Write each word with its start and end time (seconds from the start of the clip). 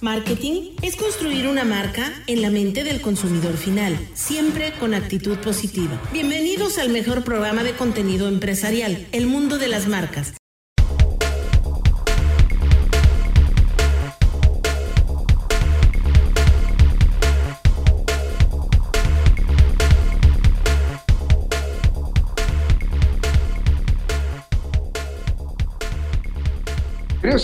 Marketing 0.00 0.76
es 0.82 0.94
construir 0.94 1.48
una 1.48 1.64
marca 1.64 2.12
en 2.28 2.40
la 2.40 2.50
mente 2.50 2.84
del 2.84 3.00
consumidor 3.00 3.56
final, 3.56 3.98
siempre 4.14 4.72
con 4.78 4.94
actitud 4.94 5.38
positiva. 5.38 6.00
Bienvenidos 6.12 6.78
al 6.78 6.90
mejor 6.90 7.24
programa 7.24 7.64
de 7.64 7.72
contenido 7.72 8.28
empresarial, 8.28 9.08
El 9.10 9.26
Mundo 9.26 9.58
de 9.58 9.66
las 9.66 9.88
Marcas. 9.88 10.37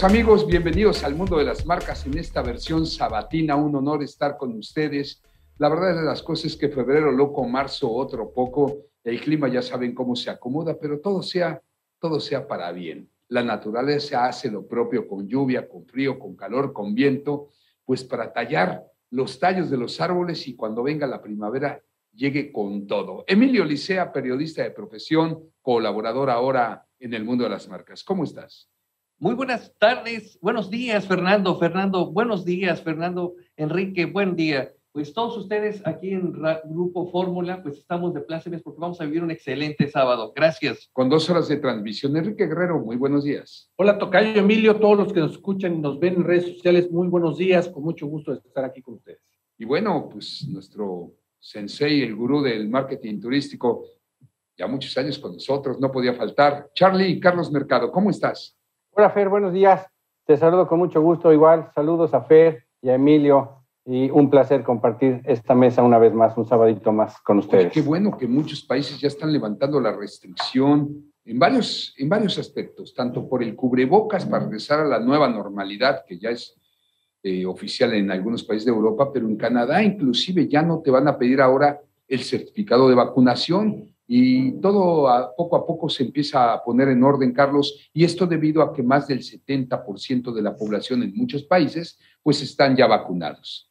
Amigos, 0.02 0.46
bienvenidos 0.46 1.04
al 1.04 1.14
mundo 1.14 1.38
de 1.38 1.44
las 1.44 1.64
marcas 1.66 2.04
en 2.04 2.18
esta 2.18 2.42
versión 2.42 2.84
sabatina. 2.84 3.54
Un 3.54 3.76
honor 3.76 4.02
estar 4.02 4.36
con 4.36 4.56
ustedes. 4.58 5.22
La 5.56 5.68
verdad 5.68 5.94
de 5.94 6.02
las 6.02 6.20
cosas 6.22 6.46
es 6.46 6.56
que 6.56 6.68
febrero 6.68 7.12
loco, 7.12 7.44
marzo 7.44 7.90
otro 7.92 8.32
poco. 8.32 8.78
El 9.04 9.20
clima 9.20 9.46
ya 9.48 9.62
saben 9.62 9.94
cómo 9.94 10.16
se 10.16 10.30
acomoda, 10.30 10.76
pero 10.80 11.00
todo 11.00 11.22
sea, 11.22 11.62
todo 12.00 12.18
sea 12.18 12.48
para 12.48 12.72
bien. 12.72 13.08
La 13.28 13.44
naturaleza 13.44 14.26
hace 14.26 14.50
lo 14.50 14.66
propio 14.66 15.06
con 15.06 15.28
lluvia, 15.28 15.68
con 15.68 15.86
frío, 15.86 16.18
con 16.18 16.34
calor, 16.34 16.72
con 16.72 16.94
viento, 16.94 17.50
pues 17.84 18.02
para 18.02 18.32
tallar 18.32 18.84
los 19.10 19.38
tallos 19.38 19.70
de 19.70 19.76
los 19.76 20.00
árboles 20.00 20.48
y 20.48 20.56
cuando 20.56 20.82
venga 20.82 21.06
la 21.06 21.22
primavera 21.22 21.80
llegue 22.12 22.52
con 22.52 22.86
todo. 22.86 23.24
Emilio 23.28 23.64
Licea, 23.64 24.12
periodista 24.12 24.62
de 24.62 24.72
profesión, 24.72 25.50
colaborador 25.62 26.30
ahora 26.30 26.84
en 26.98 27.14
el 27.14 27.24
mundo 27.24 27.44
de 27.44 27.50
las 27.50 27.68
marcas. 27.68 28.02
¿Cómo 28.02 28.24
estás? 28.24 28.73
Muy 29.18 29.34
buenas 29.34 29.72
tardes, 29.78 30.36
buenos 30.42 30.68
días, 30.70 31.06
Fernando. 31.06 31.56
Fernando, 31.56 32.10
buenos 32.10 32.44
días, 32.44 32.82
Fernando. 32.82 33.34
Enrique, 33.56 34.06
buen 34.06 34.34
día. 34.34 34.72
Pues 34.90 35.12
todos 35.12 35.36
ustedes 35.36 35.80
aquí 35.86 36.10
en 36.10 36.32
Grupo 36.64 37.10
Fórmula, 37.12 37.62
pues 37.62 37.78
estamos 37.78 38.12
de 38.12 38.22
plácemes 38.22 38.60
porque 38.60 38.80
vamos 38.80 39.00
a 39.00 39.04
vivir 39.04 39.22
un 39.22 39.30
excelente 39.30 39.88
sábado. 39.88 40.32
Gracias. 40.34 40.90
Con 40.92 41.08
dos 41.08 41.30
horas 41.30 41.46
de 41.46 41.58
transmisión. 41.58 42.16
Enrique 42.16 42.46
Guerrero, 42.46 42.80
muy 42.80 42.96
buenos 42.96 43.22
días. 43.22 43.70
Hola, 43.76 43.98
Tocayo 43.98 44.40
Emilio, 44.40 44.80
todos 44.80 44.98
los 44.98 45.12
que 45.12 45.20
nos 45.20 45.32
escuchan 45.32 45.74
y 45.74 45.78
nos 45.78 46.00
ven 46.00 46.14
en 46.14 46.24
redes 46.24 46.56
sociales, 46.56 46.90
muy 46.90 47.06
buenos 47.06 47.38
días. 47.38 47.68
Con 47.68 47.84
mucho 47.84 48.08
gusto 48.08 48.32
de 48.32 48.38
estar 48.38 48.64
aquí 48.64 48.82
con 48.82 48.94
ustedes. 48.94 49.20
Y 49.56 49.64
bueno, 49.64 50.08
pues 50.10 50.44
nuestro 50.48 51.14
sensei, 51.38 52.02
el 52.02 52.16
gurú 52.16 52.42
del 52.42 52.68
marketing 52.68 53.20
turístico, 53.20 53.86
ya 54.56 54.66
muchos 54.66 54.96
años 54.98 55.20
con 55.20 55.34
nosotros, 55.34 55.78
no 55.78 55.92
podía 55.92 56.14
faltar. 56.14 56.70
Charlie 56.74 57.20
Carlos 57.20 57.52
Mercado, 57.52 57.92
¿cómo 57.92 58.10
estás? 58.10 58.56
Hola 58.96 59.10
Fer, 59.10 59.28
buenos 59.28 59.52
días. 59.52 59.84
Te 60.24 60.36
saludo 60.36 60.68
con 60.68 60.78
mucho 60.78 61.02
gusto 61.02 61.32
igual. 61.32 61.68
Saludos 61.74 62.14
a 62.14 62.22
Fer 62.22 62.64
y 62.80 62.90
a 62.90 62.94
Emilio 62.94 63.64
y 63.84 64.08
un 64.08 64.30
placer 64.30 64.62
compartir 64.62 65.20
esta 65.24 65.52
mesa 65.56 65.82
una 65.82 65.98
vez 65.98 66.14
más, 66.14 66.36
un 66.36 66.46
sabadito 66.46 66.92
más 66.92 67.20
con 67.22 67.40
ustedes. 67.40 67.72
qué 67.72 67.82
bueno 67.82 68.16
que 68.16 68.28
muchos 68.28 68.62
países 68.62 69.00
ya 69.00 69.08
están 69.08 69.32
levantando 69.32 69.80
la 69.80 69.96
restricción 69.96 71.12
en 71.24 71.38
varios, 71.40 71.92
en 71.98 72.08
varios 72.08 72.38
aspectos, 72.38 72.94
tanto 72.94 73.28
por 73.28 73.42
el 73.42 73.56
cubrebocas 73.56 74.26
para 74.26 74.44
regresar 74.44 74.78
a 74.78 74.84
la 74.84 75.00
nueva 75.00 75.28
normalidad 75.28 76.04
que 76.06 76.16
ya 76.16 76.30
es 76.30 76.56
eh, 77.24 77.44
oficial 77.46 77.94
en 77.94 78.12
algunos 78.12 78.44
países 78.44 78.66
de 78.66 78.70
Europa, 78.70 79.12
pero 79.12 79.26
en 79.26 79.36
Canadá 79.36 79.82
inclusive 79.82 80.46
ya 80.46 80.62
no 80.62 80.78
te 80.78 80.92
van 80.92 81.08
a 81.08 81.18
pedir 81.18 81.40
ahora 81.40 81.80
el 82.06 82.20
certificado 82.20 82.88
de 82.88 82.94
vacunación 82.94 83.93
y 84.06 84.60
todo 84.60 85.34
poco 85.36 85.56
a 85.56 85.66
poco 85.66 85.88
se 85.88 86.02
empieza 86.02 86.52
a 86.52 86.62
poner 86.62 86.88
en 86.88 87.02
orden, 87.02 87.32
Carlos, 87.32 87.90
y 87.92 88.04
esto 88.04 88.26
debido 88.26 88.62
a 88.62 88.72
que 88.72 88.82
más 88.82 89.06
del 89.08 89.20
70% 89.20 90.32
de 90.32 90.42
la 90.42 90.56
población 90.56 91.02
en 91.02 91.16
muchos 91.16 91.44
países 91.44 91.98
pues 92.22 92.42
están 92.42 92.76
ya 92.76 92.86
vacunados. 92.86 93.70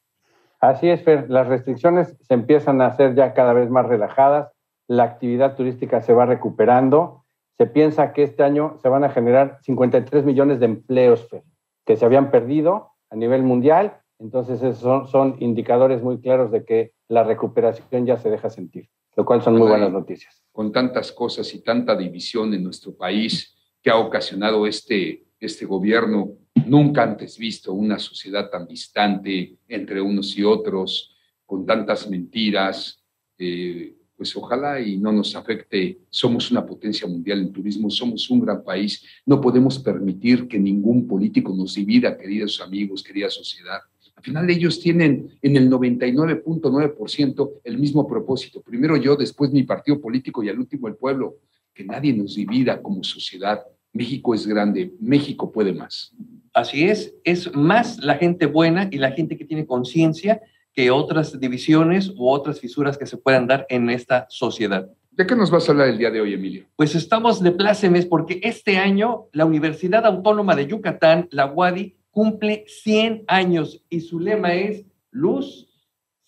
Así 0.60 0.88
es, 0.88 1.02
Fer, 1.02 1.28
las 1.28 1.46
restricciones 1.46 2.16
se 2.20 2.34
empiezan 2.34 2.80
a 2.80 2.86
hacer 2.86 3.14
ya 3.14 3.34
cada 3.34 3.52
vez 3.52 3.70
más 3.70 3.86
relajadas, 3.86 4.50
la 4.88 5.04
actividad 5.04 5.56
turística 5.56 6.00
se 6.00 6.12
va 6.12 6.26
recuperando, 6.26 7.24
se 7.56 7.66
piensa 7.66 8.12
que 8.12 8.22
este 8.22 8.42
año 8.42 8.78
se 8.82 8.88
van 8.88 9.04
a 9.04 9.10
generar 9.10 9.58
53 9.62 10.24
millones 10.24 10.60
de 10.60 10.66
empleos, 10.66 11.28
Fer, 11.28 11.42
que 11.84 11.96
se 11.96 12.04
habían 12.04 12.30
perdido 12.30 12.92
a 13.10 13.16
nivel 13.16 13.42
mundial, 13.42 13.98
entonces 14.18 14.62
esos 14.62 15.10
son 15.10 15.36
indicadores 15.38 16.02
muy 16.02 16.20
claros 16.20 16.50
de 16.50 16.64
que 16.64 16.92
la 17.08 17.24
recuperación 17.24 18.06
ya 18.06 18.16
se 18.16 18.30
deja 18.30 18.48
sentir 18.48 18.88
lo 19.16 19.24
cual 19.24 19.42
son 19.42 19.56
muy 19.56 19.68
buenas 19.68 19.92
noticias. 19.92 20.42
Con 20.52 20.72
tantas 20.72 21.12
cosas 21.12 21.52
y 21.54 21.62
tanta 21.62 21.96
división 21.96 22.52
en 22.54 22.64
nuestro 22.64 22.94
país 22.94 23.54
que 23.82 23.90
ha 23.90 23.96
ocasionado 23.96 24.66
este, 24.66 25.24
este 25.38 25.66
gobierno, 25.66 26.32
nunca 26.66 27.02
antes 27.02 27.38
visto 27.38 27.72
una 27.72 27.98
sociedad 27.98 28.48
tan 28.50 28.66
distante 28.66 29.58
entre 29.68 30.00
unos 30.00 30.36
y 30.36 30.44
otros, 30.44 31.14
con 31.44 31.66
tantas 31.66 32.08
mentiras, 32.08 33.04
eh, 33.38 33.94
pues 34.16 34.34
ojalá 34.36 34.80
y 34.80 34.96
no 34.96 35.12
nos 35.12 35.34
afecte. 35.36 35.98
Somos 36.08 36.50
una 36.50 36.64
potencia 36.64 37.06
mundial 37.06 37.40
en 37.40 37.52
turismo, 37.52 37.90
somos 37.90 38.30
un 38.30 38.40
gran 38.40 38.62
país, 38.62 39.04
no 39.26 39.40
podemos 39.40 39.78
permitir 39.78 40.48
que 40.48 40.58
ningún 40.58 41.06
político 41.06 41.52
nos 41.54 41.74
divida, 41.74 42.16
queridos 42.16 42.60
amigos, 42.60 43.02
querida 43.02 43.28
sociedad. 43.28 43.80
Al 44.24 44.28
final 44.28 44.48
ellos 44.48 44.80
tienen 44.80 45.36
en 45.42 45.54
el 45.54 45.70
99.9% 45.70 47.60
el 47.62 47.76
mismo 47.76 48.06
propósito. 48.06 48.62
Primero 48.62 48.96
yo, 48.96 49.16
después 49.16 49.52
mi 49.52 49.64
partido 49.64 50.00
político 50.00 50.42
y 50.42 50.48
al 50.48 50.58
último 50.58 50.88
el 50.88 50.96
pueblo. 50.96 51.36
Que 51.74 51.84
nadie 51.84 52.14
nos 52.14 52.34
divida 52.34 52.80
como 52.80 53.04
sociedad. 53.04 53.62
México 53.92 54.34
es 54.34 54.46
grande, 54.46 54.94
México 54.98 55.52
puede 55.52 55.74
más. 55.74 56.14
Así 56.54 56.84
es, 56.84 57.14
es 57.22 57.54
más 57.54 58.02
la 58.02 58.14
gente 58.14 58.46
buena 58.46 58.88
y 58.90 58.96
la 58.96 59.10
gente 59.10 59.36
que 59.36 59.44
tiene 59.44 59.66
conciencia 59.66 60.40
que 60.72 60.90
otras 60.90 61.38
divisiones 61.38 62.08
u 62.16 62.30
otras 62.30 62.60
fisuras 62.60 62.96
que 62.96 63.04
se 63.04 63.18
puedan 63.18 63.46
dar 63.46 63.66
en 63.68 63.90
esta 63.90 64.24
sociedad. 64.30 64.88
¿De 65.10 65.26
qué 65.26 65.36
nos 65.36 65.50
vas 65.50 65.68
a 65.68 65.72
hablar 65.72 65.88
el 65.88 65.98
día 65.98 66.10
de 66.10 66.22
hoy, 66.22 66.32
Emilio? 66.32 66.64
Pues 66.76 66.94
estamos 66.94 67.42
de 67.42 67.52
plácemes 67.52 68.06
porque 68.06 68.40
este 68.42 68.78
año 68.78 69.26
la 69.32 69.44
Universidad 69.44 70.06
Autónoma 70.06 70.56
de 70.56 70.66
Yucatán, 70.66 71.28
la 71.30 71.44
UADI, 71.52 71.94
cumple 72.14 72.64
100 72.68 73.24
años 73.26 73.84
y 73.90 74.00
su 74.00 74.20
lema 74.20 74.54
es 74.54 74.86
luz, 75.10 75.68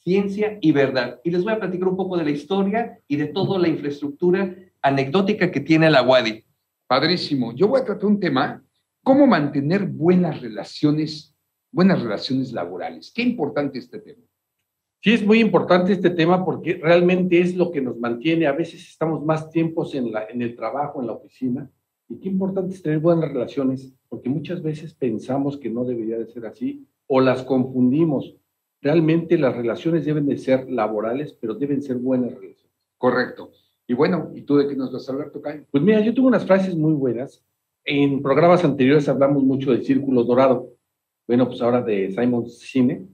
ciencia 0.00 0.58
y 0.60 0.72
verdad. 0.72 1.20
Y 1.24 1.30
les 1.30 1.44
voy 1.44 1.52
a 1.52 1.60
platicar 1.60 1.88
un 1.88 1.96
poco 1.96 2.18
de 2.18 2.24
la 2.24 2.30
historia 2.30 2.98
y 3.06 3.16
de 3.16 3.26
toda 3.26 3.58
la 3.58 3.68
infraestructura 3.68 4.54
anecdótica 4.82 5.50
que 5.50 5.60
tiene 5.60 5.88
la 5.88 6.02
UADI. 6.02 6.44
Padrísimo. 6.88 7.54
Yo 7.54 7.68
voy 7.68 7.80
a 7.80 7.84
tratar 7.84 8.06
un 8.06 8.20
tema, 8.20 8.62
cómo 9.02 9.26
mantener 9.26 9.86
buenas 9.86 10.40
relaciones, 10.40 11.34
buenas 11.70 12.02
relaciones 12.02 12.52
laborales. 12.52 13.12
Qué 13.14 13.22
importante 13.22 13.78
este 13.78 14.00
tema. 14.00 14.24
Sí, 15.02 15.14
es 15.14 15.24
muy 15.24 15.38
importante 15.38 15.92
este 15.92 16.10
tema 16.10 16.44
porque 16.44 16.80
realmente 16.82 17.40
es 17.40 17.54
lo 17.54 17.70
que 17.70 17.80
nos 17.80 17.96
mantiene. 17.96 18.48
A 18.48 18.52
veces 18.52 18.88
estamos 18.88 19.24
más 19.24 19.50
tiempos 19.50 19.94
en, 19.94 20.10
la, 20.10 20.24
en 20.24 20.42
el 20.42 20.56
trabajo, 20.56 21.00
en 21.00 21.06
la 21.06 21.12
oficina, 21.12 21.70
y 22.08 22.18
qué 22.18 22.28
importante 22.28 22.74
es 22.74 22.82
tener 22.82 22.98
buenas 22.98 23.30
relaciones, 23.32 23.92
porque 24.08 24.28
muchas 24.28 24.62
veces 24.62 24.94
pensamos 24.94 25.56
que 25.56 25.70
no 25.70 25.84
debería 25.84 26.18
de 26.18 26.26
ser 26.26 26.46
así 26.46 26.86
o 27.06 27.20
las 27.20 27.42
confundimos. 27.42 28.36
Realmente 28.80 29.38
las 29.38 29.56
relaciones 29.56 30.04
deben 30.04 30.26
de 30.26 30.38
ser 30.38 30.70
laborales, 30.70 31.36
pero 31.40 31.54
deben 31.54 31.82
ser 31.82 31.96
buenas 31.96 32.32
relaciones. 32.34 32.72
Correcto. 32.98 33.50
Y 33.86 33.94
bueno, 33.94 34.32
¿y 34.34 34.42
tú 34.42 34.56
de 34.56 34.68
qué 34.68 34.74
nos 34.74 34.92
vas 34.92 35.08
a 35.08 35.12
hablar, 35.12 35.30
Tocayo? 35.30 35.64
Pues 35.70 35.82
mira, 35.82 36.00
yo 36.00 36.12
tengo 36.12 36.28
unas 36.28 36.44
frases 36.44 36.74
muy 36.76 36.92
buenas. 36.92 37.42
En 37.84 38.20
programas 38.20 38.64
anteriores 38.64 39.08
hablamos 39.08 39.44
mucho 39.44 39.70
del 39.70 39.84
círculo 39.84 40.24
dorado. 40.24 40.72
Bueno, 41.26 41.46
pues 41.46 41.60
ahora 41.62 41.82
de 41.82 42.10
Simon 42.10 42.48
Cine. 42.48 43.06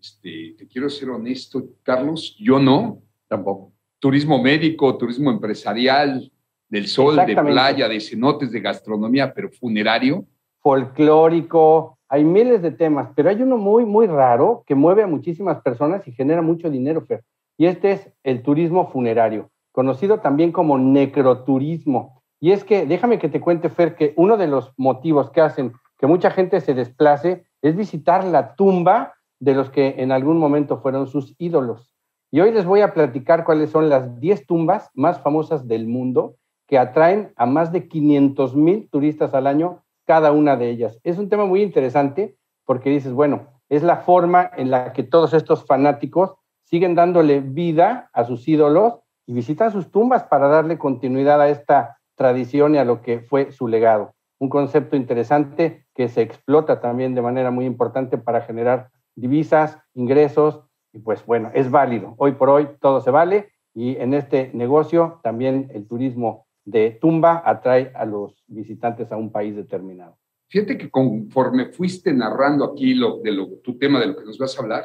Este, 0.00 0.54
te 0.56 0.66
quiero 0.66 0.88
ser 0.88 1.10
honesto, 1.10 1.62
Carlos, 1.82 2.34
yo 2.40 2.58
no, 2.58 3.02
tampoco. 3.28 3.72
Turismo 3.98 4.42
médico, 4.42 4.96
turismo 4.96 5.30
empresarial, 5.30 6.31
del 6.72 6.86
sol, 6.86 7.16
de 7.26 7.36
playa, 7.36 7.86
de 7.86 8.00
cenotes, 8.00 8.50
de 8.50 8.58
gastronomía, 8.58 9.34
pero 9.34 9.50
funerario. 9.50 10.24
Folclórico, 10.62 11.98
hay 12.08 12.24
miles 12.24 12.62
de 12.62 12.70
temas, 12.70 13.10
pero 13.14 13.28
hay 13.28 13.42
uno 13.42 13.58
muy, 13.58 13.84
muy 13.84 14.06
raro 14.06 14.64
que 14.66 14.74
mueve 14.74 15.02
a 15.02 15.06
muchísimas 15.06 15.60
personas 15.60 16.08
y 16.08 16.12
genera 16.12 16.40
mucho 16.40 16.70
dinero, 16.70 17.02
Fer. 17.02 17.24
Y 17.58 17.66
este 17.66 17.92
es 17.92 18.08
el 18.24 18.42
turismo 18.42 18.90
funerario, 18.90 19.50
conocido 19.70 20.20
también 20.20 20.50
como 20.50 20.78
necroturismo. 20.78 22.22
Y 22.40 22.52
es 22.52 22.64
que, 22.64 22.86
déjame 22.86 23.18
que 23.18 23.28
te 23.28 23.42
cuente, 23.42 23.68
Fer, 23.68 23.94
que 23.94 24.14
uno 24.16 24.38
de 24.38 24.46
los 24.46 24.72
motivos 24.78 25.30
que 25.30 25.42
hacen 25.42 25.74
que 25.98 26.06
mucha 26.06 26.30
gente 26.30 26.62
se 26.62 26.72
desplace 26.72 27.44
es 27.60 27.76
visitar 27.76 28.24
la 28.24 28.54
tumba 28.54 29.12
de 29.40 29.54
los 29.54 29.68
que 29.68 29.96
en 29.98 30.10
algún 30.10 30.38
momento 30.38 30.78
fueron 30.80 31.06
sus 31.06 31.34
ídolos. 31.36 31.92
Y 32.30 32.40
hoy 32.40 32.50
les 32.50 32.64
voy 32.64 32.80
a 32.80 32.94
platicar 32.94 33.44
cuáles 33.44 33.68
son 33.68 33.90
las 33.90 34.18
10 34.18 34.46
tumbas 34.46 34.88
más 34.94 35.20
famosas 35.20 35.68
del 35.68 35.86
mundo 35.86 36.36
que 36.72 36.78
atraen 36.78 37.34
a 37.36 37.44
más 37.44 37.70
de 37.70 37.86
500 37.86 38.56
mil 38.56 38.88
turistas 38.88 39.34
al 39.34 39.46
año, 39.46 39.82
cada 40.06 40.32
una 40.32 40.56
de 40.56 40.70
ellas. 40.70 40.98
Es 41.04 41.18
un 41.18 41.28
tema 41.28 41.44
muy 41.44 41.60
interesante 41.60 42.38
porque 42.64 42.88
dices, 42.88 43.12
bueno, 43.12 43.48
es 43.68 43.82
la 43.82 43.98
forma 43.98 44.50
en 44.56 44.70
la 44.70 44.94
que 44.94 45.02
todos 45.02 45.34
estos 45.34 45.66
fanáticos 45.66 46.32
siguen 46.64 46.94
dándole 46.94 47.40
vida 47.40 48.08
a 48.14 48.24
sus 48.24 48.48
ídolos 48.48 48.94
y 49.26 49.34
visitan 49.34 49.70
sus 49.70 49.90
tumbas 49.90 50.22
para 50.22 50.48
darle 50.48 50.78
continuidad 50.78 51.42
a 51.42 51.50
esta 51.50 51.98
tradición 52.16 52.74
y 52.74 52.78
a 52.78 52.86
lo 52.86 53.02
que 53.02 53.20
fue 53.20 53.52
su 53.52 53.68
legado. 53.68 54.14
Un 54.38 54.48
concepto 54.48 54.96
interesante 54.96 55.84
que 55.94 56.08
se 56.08 56.22
explota 56.22 56.80
también 56.80 57.14
de 57.14 57.20
manera 57.20 57.50
muy 57.50 57.66
importante 57.66 58.16
para 58.16 58.40
generar 58.40 58.88
divisas, 59.14 59.78
ingresos, 59.92 60.62
y 60.90 61.00
pues 61.00 61.26
bueno, 61.26 61.50
es 61.52 61.70
válido. 61.70 62.14
Hoy 62.16 62.32
por 62.32 62.48
hoy 62.48 62.66
todo 62.80 63.02
se 63.02 63.10
vale 63.10 63.50
y 63.74 63.98
en 63.98 64.14
este 64.14 64.50
negocio 64.54 65.20
también 65.22 65.70
el 65.74 65.86
turismo 65.86 66.46
de 66.64 66.98
tumba 67.00 67.42
atrae 67.44 67.92
a 67.94 68.04
los 68.04 68.44
visitantes 68.46 69.10
a 69.10 69.16
un 69.16 69.30
país 69.32 69.56
determinado. 69.56 70.16
Fíjate 70.48 70.76
que 70.76 70.90
conforme 70.90 71.72
fuiste 71.72 72.12
narrando 72.12 72.64
aquí 72.64 72.94
lo, 72.94 73.20
de 73.20 73.32
lo, 73.32 73.46
tu 73.62 73.78
tema 73.78 73.98
de 73.98 74.06
lo 74.08 74.16
que 74.16 74.24
nos 74.24 74.38
vas 74.38 74.56
a 74.56 74.62
hablar, 74.62 74.84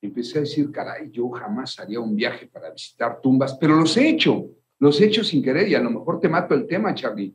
empecé 0.00 0.38
a 0.38 0.40
decir, 0.40 0.70
caray, 0.72 1.10
yo 1.10 1.28
jamás 1.30 1.78
haría 1.78 2.00
un 2.00 2.16
viaje 2.16 2.46
para 2.46 2.70
visitar 2.70 3.20
tumbas, 3.20 3.56
pero 3.60 3.76
los 3.76 3.96
he 3.96 4.08
hecho, 4.08 4.46
los 4.78 5.00
he 5.00 5.06
hecho 5.06 5.22
sin 5.22 5.42
querer 5.42 5.68
y 5.68 5.74
a 5.74 5.80
lo 5.80 5.90
mejor 5.90 6.18
te 6.18 6.28
mato 6.28 6.54
el 6.54 6.66
tema, 6.66 6.94
Charlie. 6.94 7.34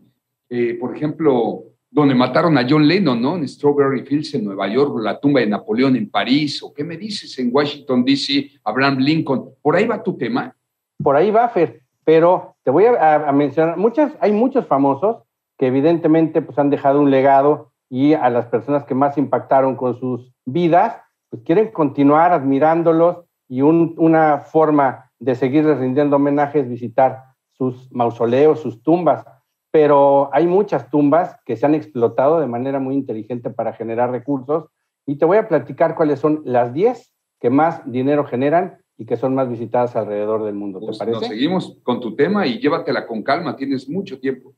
Eh, 0.50 0.74
por 0.80 0.96
ejemplo, 0.96 1.66
donde 1.90 2.16
mataron 2.16 2.58
a 2.58 2.66
John 2.68 2.88
Lennon, 2.88 3.22
¿no? 3.22 3.38
En 3.38 3.48
Strawberry 3.48 4.04
Fields, 4.04 4.34
en 4.34 4.44
Nueva 4.44 4.68
York, 4.68 4.98
la 5.00 5.20
tumba 5.20 5.40
de 5.40 5.48
Napoleón 5.48 5.96
en 5.96 6.10
París, 6.10 6.62
o 6.64 6.74
qué 6.74 6.84
me 6.84 6.98
dices 6.98 7.38
en 7.40 7.50
Washington, 7.54 8.04
D.C., 8.04 8.60
Abraham 8.64 8.98
Lincoln. 8.98 9.52
¿Por 9.62 9.76
ahí 9.76 9.86
va 9.86 10.04
tu 10.04 10.18
tema? 10.18 10.56
Por 11.02 11.16
ahí 11.16 11.32
va, 11.32 11.48
Fer 11.50 11.87
pero 12.08 12.56
te 12.64 12.72
voy 12.72 12.86
a, 12.86 13.30
mencionar, 13.34 13.76
hay 14.22 14.32
muchos 14.32 14.66
famosos 14.66 15.18
que 15.58 15.68
evidentemente 15.68 16.42
pues, 16.42 16.58
han 16.58 16.70
dejado 16.70 17.02
un 17.02 17.12
legado 17.12 17.74
y 17.90 18.14
a 18.14 18.30
las 18.30 18.46
personas 18.46 18.86
que 18.86 18.96
más 18.96 19.18
impactaron 19.18 19.76
con 19.76 20.00
sus 20.00 20.34
vidas, 20.46 21.02
pues 21.30 21.44
quieren 21.44 21.70
continuar 21.70 22.32
admirándolos 22.32 23.26
y 23.50 23.62
una 23.62 24.38
forma 24.38 25.12
de 25.20 25.36
seguirles 25.36 25.80
rindiendo 25.80 26.16
homenaje 26.16 26.62
es 26.62 26.70
visitar 26.70 27.24
sus 27.52 27.92
mausoleos, 27.92 28.62
sus 28.62 28.82
tumbas. 28.82 29.26
Pero 29.70 30.30
hay 30.32 30.48
muchas 30.48 30.90
tumbas 30.90 31.38
que 31.46 31.58
se 31.58 31.66
han 31.66 31.76
explotado 31.76 32.40
de 32.40 32.48
manera 32.48 32.80
muy 32.80 32.96
inteligente 32.96 33.50
para 33.50 33.74
generar 33.74 34.12
recursos 34.12 34.70
y 35.06 35.18
te 35.18 35.26
voy 35.26 35.40
a 35.40 35.50
platicar 35.50 35.94
cuáles 35.94 36.20
son 36.20 36.42
las 36.46 36.72
10 36.72 37.14
que 37.42 37.50
más 37.50 37.82
dinero 37.92 38.24
generan 38.24 38.78
y 38.98 39.06
que 39.06 39.18
son 39.18 39.36
más 39.36 39.50
visitadas 39.50 39.96
alrededor 39.96 40.44
del 40.44 40.56
mundo. 40.56 40.80
¿Te 40.80 40.88
pues 40.88 40.98
parece? 40.98 41.20
Nos 41.20 41.28
seguimos 41.28 41.78
con 41.84 42.00
tu 42.00 42.16
tema 42.16 42.48
y 42.48 42.60
llévatela 42.60 43.06
con 43.06 43.24
calma, 43.24 43.56
tienes 43.56 43.88
mucho 43.88 44.20
tiempo. 44.20 44.54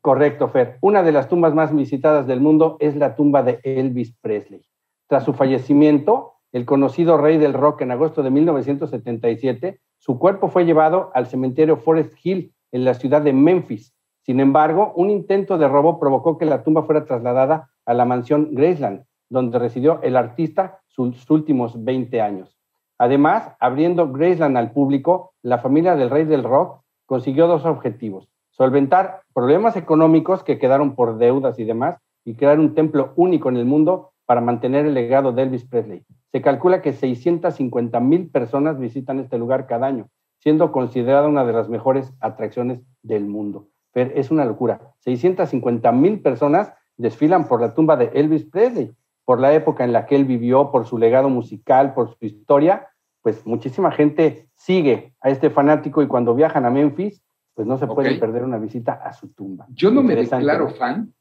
Correcto, 0.00 0.48
Fer. 0.48 0.78
Una 0.80 1.02
de 1.02 1.12
las 1.12 1.28
tumbas 1.28 1.54
más 1.54 1.74
visitadas 1.74 2.26
del 2.26 2.40
mundo 2.40 2.76
es 2.80 2.96
la 2.96 3.16
tumba 3.16 3.42
de 3.42 3.60
Elvis 3.64 4.14
Presley. 4.22 4.62
Tras 5.08 5.24
su 5.24 5.34
fallecimiento, 5.34 6.34
el 6.52 6.64
conocido 6.64 7.18
rey 7.18 7.36
del 7.36 7.52
rock 7.52 7.82
en 7.82 7.90
agosto 7.90 8.22
de 8.22 8.30
1977, 8.30 9.80
su 9.98 10.18
cuerpo 10.18 10.48
fue 10.48 10.64
llevado 10.64 11.10
al 11.14 11.26
cementerio 11.26 11.76
Forest 11.76 12.14
Hill 12.24 12.54
en 12.72 12.84
la 12.84 12.94
ciudad 12.94 13.20
de 13.20 13.32
Memphis. 13.32 13.94
Sin 14.22 14.40
embargo, 14.40 14.92
un 14.96 15.10
intento 15.10 15.58
de 15.58 15.68
robo 15.68 15.98
provocó 15.98 16.38
que 16.38 16.44
la 16.46 16.62
tumba 16.62 16.84
fuera 16.84 17.04
trasladada 17.04 17.70
a 17.84 17.92
la 17.92 18.04
mansión 18.04 18.50
Graceland, 18.52 19.04
donde 19.28 19.58
residió 19.58 20.00
el 20.02 20.16
artista 20.16 20.80
sus 20.86 21.28
últimos 21.30 21.82
20 21.84 22.20
años. 22.20 22.59
Además, 23.00 23.56
abriendo 23.60 24.12
Graceland 24.12 24.58
al 24.58 24.72
público, 24.72 25.32
la 25.40 25.56
familia 25.56 25.96
del 25.96 26.10
rey 26.10 26.26
del 26.26 26.44
rock 26.44 26.82
consiguió 27.06 27.46
dos 27.46 27.64
objetivos. 27.64 28.28
Solventar 28.50 29.22
problemas 29.32 29.74
económicos 29.76 30.44
que 30.44 30.58
quedaron 30.58 30.94
por 30.94 31.16
deudas 31.16 31.58
y 31.58 31.64
demás 31.64 31.96
y 32.26 32.34
crear 32.34 32.60
un 32.60 32.74
templo 32.74 33.14
único 33.16 33.48
en 33.48 33.56
el 33.56 33.64
mundo 33.64 34.10
para 34.26 34.42
mantener 34.42 34.84
el 34.84 34.92
legado 34.92 35.32
de 35.32 35.44
Elvis 35.44 35.64
Presley. 35.64 36.04
Se 36.30 36.42
calcula 36.42 36.82
que 36.82 36.92
650 36.92 37.98
mil 38.00 38.28
personas 38.28 38.78
visitan 38.78 39.18
este 39.18 39.38
lugar 39.38 39.66
cada 39.66 39.86
año, 39.86 40.10
siendo 40.36 40.70
considerada 40.70 41.26
una 41.26 41.46
de 41.46 41.54
las 41.54 41.70
mejores 41.70 42.12
atracciones 42.20 42.82
del 43.02 43.24
mundo. 43.24 43.68
Pero 43.94 44.10
es 44.14 44.30
una 44.30 44.44
locura. 44.44 44.92
650 44.98 45.90
mil 45.92 46.20
personas 46.20 46.74
desfilan 46.98 47.48
por 47.48 47.62
la 47.62 47.72
tumba 47.72 47.96
de 47.96 48.10
Elvis 48.12 48.44
Presley, 48.44 48.92
por 49.24 49.40
la 49.40 49.54
época 49.54 49.84
en 49.84 49.94
la 49.94 50.04
que 50.04 50.16
él 50.16 50.26
vivió, 50.26 50.70
por 50.70 50.86
su 50.86 50.98
legado 50.98 51.30
musical, 51.30 51.94
por 51.94 52.10
su 52.10 52.26
historia 52.26 52.88
pues 53.22 53.46
muchísima 53.46 53.90
gente 53.92 54.48
sigue 54.54 55.14
a 55.20 55.30
este 55.30 55.50
fanático 55.50 56.02
y 56.02 56.06
cuando 56.06 56.34
viajan 56.34 56.64
a 56.64 56.70
Memphis, 56.70 57.22
pues 57.54 57.66
no 57.66 57.78
se 57.78 57.86
puede 57.86 58.14
perder 58.16 58.44
una 58.44 58.58
visita 58.58 58.92
a 58.92 59.12
su 59.12 59.28
tumba. 59.28 59.66
Yo 59.70 59.90
no 59.90 60.02
me 60.02 60.16
declaro 60.16 60.70
fan 60.70 61.12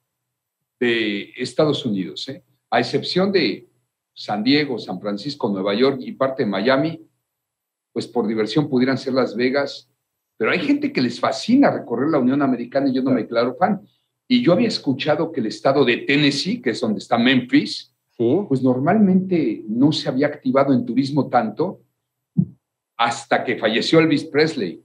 de 0.79 1.33
Estados 1.35 1.85
Unidos, 1.85 2.29
¿eh? 2.29 2.43
a 2.69 2.79
excepción 2.79 3.31
de 3.31 3.67
San 4.13 4.43
Diego, 4.43 4.79
San 4.79 4.99
Francisco, 5.01 5.49
Nueva 5.49 5.73
York 5.73 5.97
y 5.99 6.13
parte 6.13 6.43
de 6.43 6.49
Miami, 6.49 7.05
pues 7.91 8.07
por 8.07 8.27
diversión 8.27 8.69
pudieran 8.69 8.97
ser 8.97 9.13
Las 9.13 9.35
Vegas, 9.35 9.89
pero 10.37 10.51
hay 10.51 10.59
gente 10.59 10.93
que 10.93 11.01
les 11.01 11.19
fascina 11.19 11.71
recorrer 11.71 12.09
la 12.09 12.19
Unión 12.19 12.41
Americana 12.41 12.87
y 12.89 12.93
yo 12.93 13.01
no 13.01 13.11
me 13.11 13.23
declaro 13.23 13.55
fan. 13.55 13.81
Y 14.27 14.41
yo 14.41 14.53
había 14.53 14.67
escuchado 14.67 15.31
que 15.31 15.41
el 15.41 15.47
estado 15.47 15.83
de 15.83 15.97
Tennessee, 15.97 16.61
que 16.61 16.69
es 16.69 16.79
donde 16.79 16.99
está 16.99 17.17
Memphis, 17.17 17.93
pues 18.17 18.61
normalmente 18.61 19.63
no 19.67 19.91
se 19.91 20.09
había 20.09 20.27
activado 20.27 20.73
en 20.73 20.85
turismo 20.85 21.29
tanto 21.29 21.81
hasta 22.99 23.45
que 23.45 23.55
falleció 23.55 23.99
Elvis 23.99 24.25
Presley. 24.25 24.83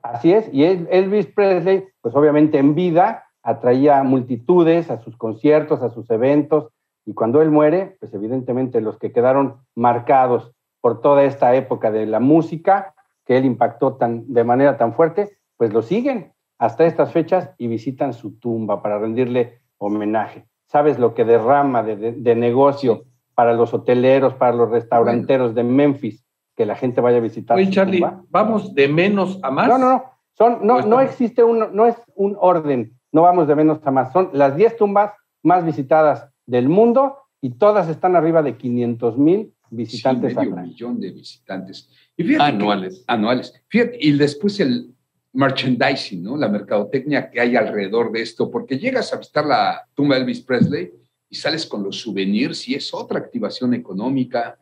Así 0.00 0.32
es, 0.32 0.48
y 0.52 0.64
Elvis 0.64 1.26
Presley, 1.26 1.84
pues 2.00 2.14
obviamente 2.14 2.58
en 2.58 2.76
vida, 2.76 3.24
atraía 3.42 4.02
multitudes 4.04 4.90
a 4.90 5.00
sus 5.02 5.16
conciertos, 5.16 5.82
a 5.82 5.90
sus 5.90 6.08
eventos, 6.10 6.68
y 7.04 7.12
cuando 7.12 7.42
él 7.42 7.50
muere, 7.50 7.96
pues 7.98 8.14
evidentemente 8.14 8.80
los 8.80 8.98
que 8.98 9.12
quedaron 9.12 9.56
marcados 9.74 10.52
por 10.80 11.00
toda 11.00 11.24
esta 11.24 11.54
época 11.56 11.90
de 11.90 12.06
la 12.06 12.20
música 12.20 12.94
que 13.26 13.36
él 13.38 13.44
impactó 13.44 13.94
tan, 13.96 14.32
de 14.32 14.44
manera 14.44 14.76
tan 14.76 14.94
fuerte, 14.94 15.36
pues 15.56 15.72
lo 15.72 15.82
siguen 15.82 16.32
hasta 16.58 16.86
estas 16.86 17.12
fechas 17.12 17.50
y 17.58 17.66
visitan 17.66 18.12
su 18.12 18.38
tumba 18.38 18.82
para 18.82 19.00
rendirle 19.00 19.60
homenaje. 19.78 20.46
¿Sabes 20.66 20.98
lo 21.00 21.14
que 21.14 21.24
derrama 21.24 21.82
de, 21.82 22.34
negocio 22.36 23.04
para 23.34 23.52
los 23.52 23.74
hoteleros, 23.74 24.34
para 24.34 24.52
los 24.52 24.70
restauranteros 24.70 25.54
de 25.54 25.64
Memphis? 25.64 26.23
Que 26.56 26.66
la 26.66 26.76
gente 26.76 27.00
vaya 27.00 27.18
a 27.18 27.20
visitar. 27.20 27.56
Oye, 27.56 27.70
Charlie, 27.70 28.04
¿vamos 28.30 28.74
de 28.74 28.88
menos 28.88 29.38
a 29.42 29.50
más? 29.50 29.68
No, 29.68 29.78
no, 29.78 29.90
no. 29.90 30.04
Son, 30.36 30.66
no, 30.66 30.82
no 30.82 31.00
existe 31.00 31.44
un, 31.44 31.74
no 31.74 31.86
es 31.86 31.96
un 32.16 32.36
orden, 32.40 32.92
no 33.12 33.22
vamos 33.22 33.46
de 33.46 33.54
menos 33.54 33.78
a 33.84 33.90
más. 33.90 34.12
Son 34.12 34.30
las 34.32 34.56
10 34.56 34.76
tumbas 34.76 35.12
más 35.42 35.64
visitadas 35.64 36.28
del 36.46 36.68
mundo 36.68 37.18
y 37.40 37.50
todas 37.50 37.88
están 37.88 38.16
arriba 38.16 38.42
de 38.42 38.56
500 38.56 39.16
mil 39.16 39.52
visitantes 39.70 40.32
sí, 40.32 40.38
medio 40.38 40.56
millón 40.56 41.00
de 41.00 41.10
visitantes. 41.10 41.88
Y 42.16 42.34
anuales. 42.34 43.04
anuales. 43.06 43.54
Fíjate, 43.68 43.98
y 44.00 44.12
después 44.12 44.58
el, 44.60 44.94
merchandising, 45.34 46.22
¿no? 46.22 46.36
La 46.36 46.48
mercadotecnia 46.48 47.28
que 47.28 47.40
hay 47.40 47.56
alrededor 47.56 48.10
de 48.12 48.22
esto, 48.22 48.50
porque 48.50 48.78
llegas 48.78 49.12
a 49.12 49.18
visitar 49.18 49.44
la 49.44 49.86
tumba 49.94 50.14
de 50.14 50.22
Elvis 50.22 50.40
Presley 50.40 50.92
y 51.28 51.34
sales 51.34 51.66
con 51.66 51.82
los 51.82 52.00
souvenirs 52.00 52.68
y 52.68 52.74
es 52.74 52.94
otra 52.94 53.18
activación 53.18 53.74
económica. 53.74 54.58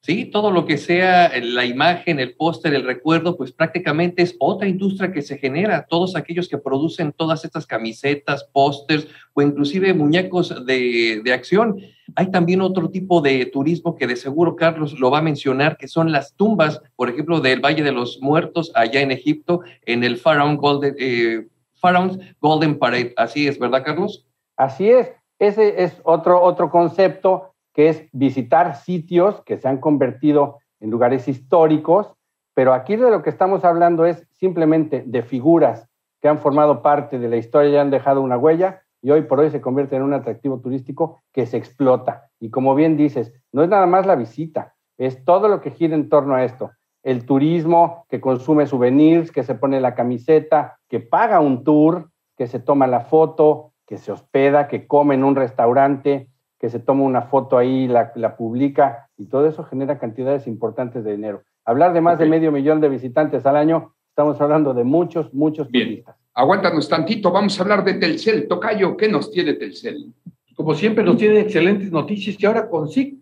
Sí, 0.00 0.26
todo 0.26 0.52
lo 0.52 0.64
que 0.64 0.78
sea 0.78 1.32
la 1.42 1.64
imagen, 1.64 2.20
el 2.20 2.34
póster, 2.34 2.72
el 2.72 2.84
recuerdo, 2.84 3.36
pues 3.36 3.52
prácticamente 3.52 4.22
es 4.22 4.36
otra 4.38 4.68
industria 4.68 5.12
que 5.12 5.22
se 5.22 5.38
genera. 5.38 5.86
Todos 5.88 6.14
aquellos 6.14 6.48
que 6.48 6.56
producen 6.56 7.12
todas 7.12 7.44
estas 7.44 7.66
camisetas, 7.66 8.44
pósters 8.44 9.08
o 9.34 9.42
inclusive 9.42 9.92
muñecos 9.94 10.64
de, 10.64 11.20
de, 11.22 11.32
acción. 11.32 11.80
Hay 12.14 12.30
también 12.30 12.60
otro 12.60 12.88
tipo 12.90 13.20
de 13.20 13.44
turismo 13.46 13.96
que 13.96 14.06
de 14.06 14.16
seguro 14.16 14.54
Carlos 14.54 14.98
lo 14.98 15.10
va 15.10 15.18
a 15.18 15.22
mencionar, 15.22 15.76
que 15.76 15.88
son 15.88 16.12
las 16.12 16.34
tumbas, 16.34 16.80
por 16.94 17.10
ejemplo, 17.10 17.40
del 17.40 17.60
Valle 17.60 17.82
de 17.82 17.92
los 17.92 18.20
Muertos 18.22 18.70
allá 18.74 19.00
en 19.00 19.10
Egipto, 19.10 19.60
en 19.84 20.04
el 20.04 20.16
Pharaoh 20.16 20.56
Golden, 20.56 20.94
eh, 20.98 21.48
Pharaoh's 21.74 22.18
Golden 22.40 22.78
Parade. 22.78 23.14
Así 23.16 23.48
es, 23.48 23.58
¿verdad, 23.58 23.82
Carlos? 23.84 24.24
Así 24.56 24.88
es. 24.88 25.10
Ese 25.40 25.82
es 25.82 26.00
otro, 26.04 26.40
otro 26.40 26.70
concepto 26.70 27.54
que 27.78 27.90
es 27.90 28.08
visitar 28.10 28.74
sitios 28.74 29.40
que 29.44 29.56
se 29.56 29.68
han 29.68 29.78
convertido 29.78 30.58
en 30.80 30.90
lugares 30.90 31.28
históricos, 31.28 32.12
pero 32.52 32.74
aquí 32.74 32.96
de 32.96 33.08
lo 33.08 33.22
que 33.22 33.30
estamos 33.30 33.64
hablando 33.64 34.04
es 34.04 34.26
simplemente 34.32 35.04
de 35.06 35.22
figuras 35.22 35.88
que 36.20 36.26
han 36.26 36.38
formado 36.38 36.82
parte 36.82 37.20
de 37.20 37.28
la 37.28 37.36
historia 37.36 37.70
y 37.70 37.76
han 37.76 37.92
dejado 37.92 38.20
una 38.20 38.36
huella 38.36 38.82
y 39.00 39.12
hoy 39.12 39.22
por 39.22 39.38
hoy 39.38 39.50
se 39.50 39.60
convierte 39.60 39.94
en 39.94 40.02
un 40.02 40.12
atractivo 40.12 40.58
turístico 40.58 41.20
que 41.32 41.46
se 41.46 41.56
explota. 41.56 42.28
Y 42.40 42.50
como 42.50 42.74
bien 42.74 42.96
dices, 42.96 43.32
no 43.52 43.62
es 43.62 43.68
nada 43.68 43.86
más 43.86 44.06
la 44.06 44.16
visita, 44.16 44.74
es 44.96 45.24
todo 45.24 45.46
lo 45.46 45.60
que 45.60 45.70
gira 45.70 45.94
en 45.94 46.08
torno 46.08 46.34
a 46.34 46.42
esto. 46.42 46.72
El 47.04 47.26
turismo 47.26 48.06
que 48.08 48.20
consume 48.20 48.66
souvenirs, 48.66 49.30
que 49.30 49.44
se 49.44 49.54
pone 49.54 49.80
la 49.80 49.94
camiseta, 49.94 50.80
que 50.88 50.98
paga 50.98 51.38
un 51.38 51.62
tour, 51.62 52.10
que 52.36 52.48
se 52.48 52.58
toma 52.58 52.88
la 52.88 53.02
foto, 53.02 53.70
que 53.86 53.98
se 53.98 54.10
hospeda, 54.10 54.66
que 54.66 54.88
come 54.88 55.14
en 55.14 55.22
un 55.22 55.36
restaurante, 55.36 56.28
que 56.58 56.70
se 56.70 56.80
toma 56.80 57.04
una 57.04 57.22
foto 57.22 57.56
ahí, 57.56 57.86
la, 57.86 58.12
la 58.16 58.36
publica, 58.36 59.08
y 59.16 59.26
todo 59.26 59.46
eso 59.46 59.64
genera 59.64 59.98
cantidades 59.98 60.46
importantes 60.46 61.04
de 61.04 61.12
dinero. 61.12 61.42
Hablar 61.64 61.92
de 61.92 62.00
más 62.00 62.16
okay. 62.16 62.26
de 62.26 62.30
medio 62.30 62.52
millón 62.52 62.80
de 62.80 62.88
visitantes 62.88 63.46
al 63.46 63.56
año, 63.56 63.94
estamos 64.08 64.40
hablando 64.40 64.74
de 64.74 64.84
muchos, 64.84 65.32
muchos 65.32 65.70
Bien. 65.70 65.88
turistas. 65.88 66.16
Aguántanos 66.34 66.88
tantito, 66.88 67.30
vamos 67.30 67.58
a 67.58 67.62
hablar 67.62 67.84
de 67.84 67.94
Telcel. 67.94 68.46
Tocayo, 68.48 68.96
¿qué 68.96 69.08
nos 69.08 69.30
tiene 69.30 69.54
Telcel? 69.54 70.12
Como 70.54 70.74
siempre, 70.74 71.04
nos 71.04 71.16
tiene 71.16 71.40
excelentes 71.40 71.90
noticias 71.92 72.36
y 72.38 72.46
ahora 72.46 72.68
con 72.68 72.88
SIC, 72.88 73.16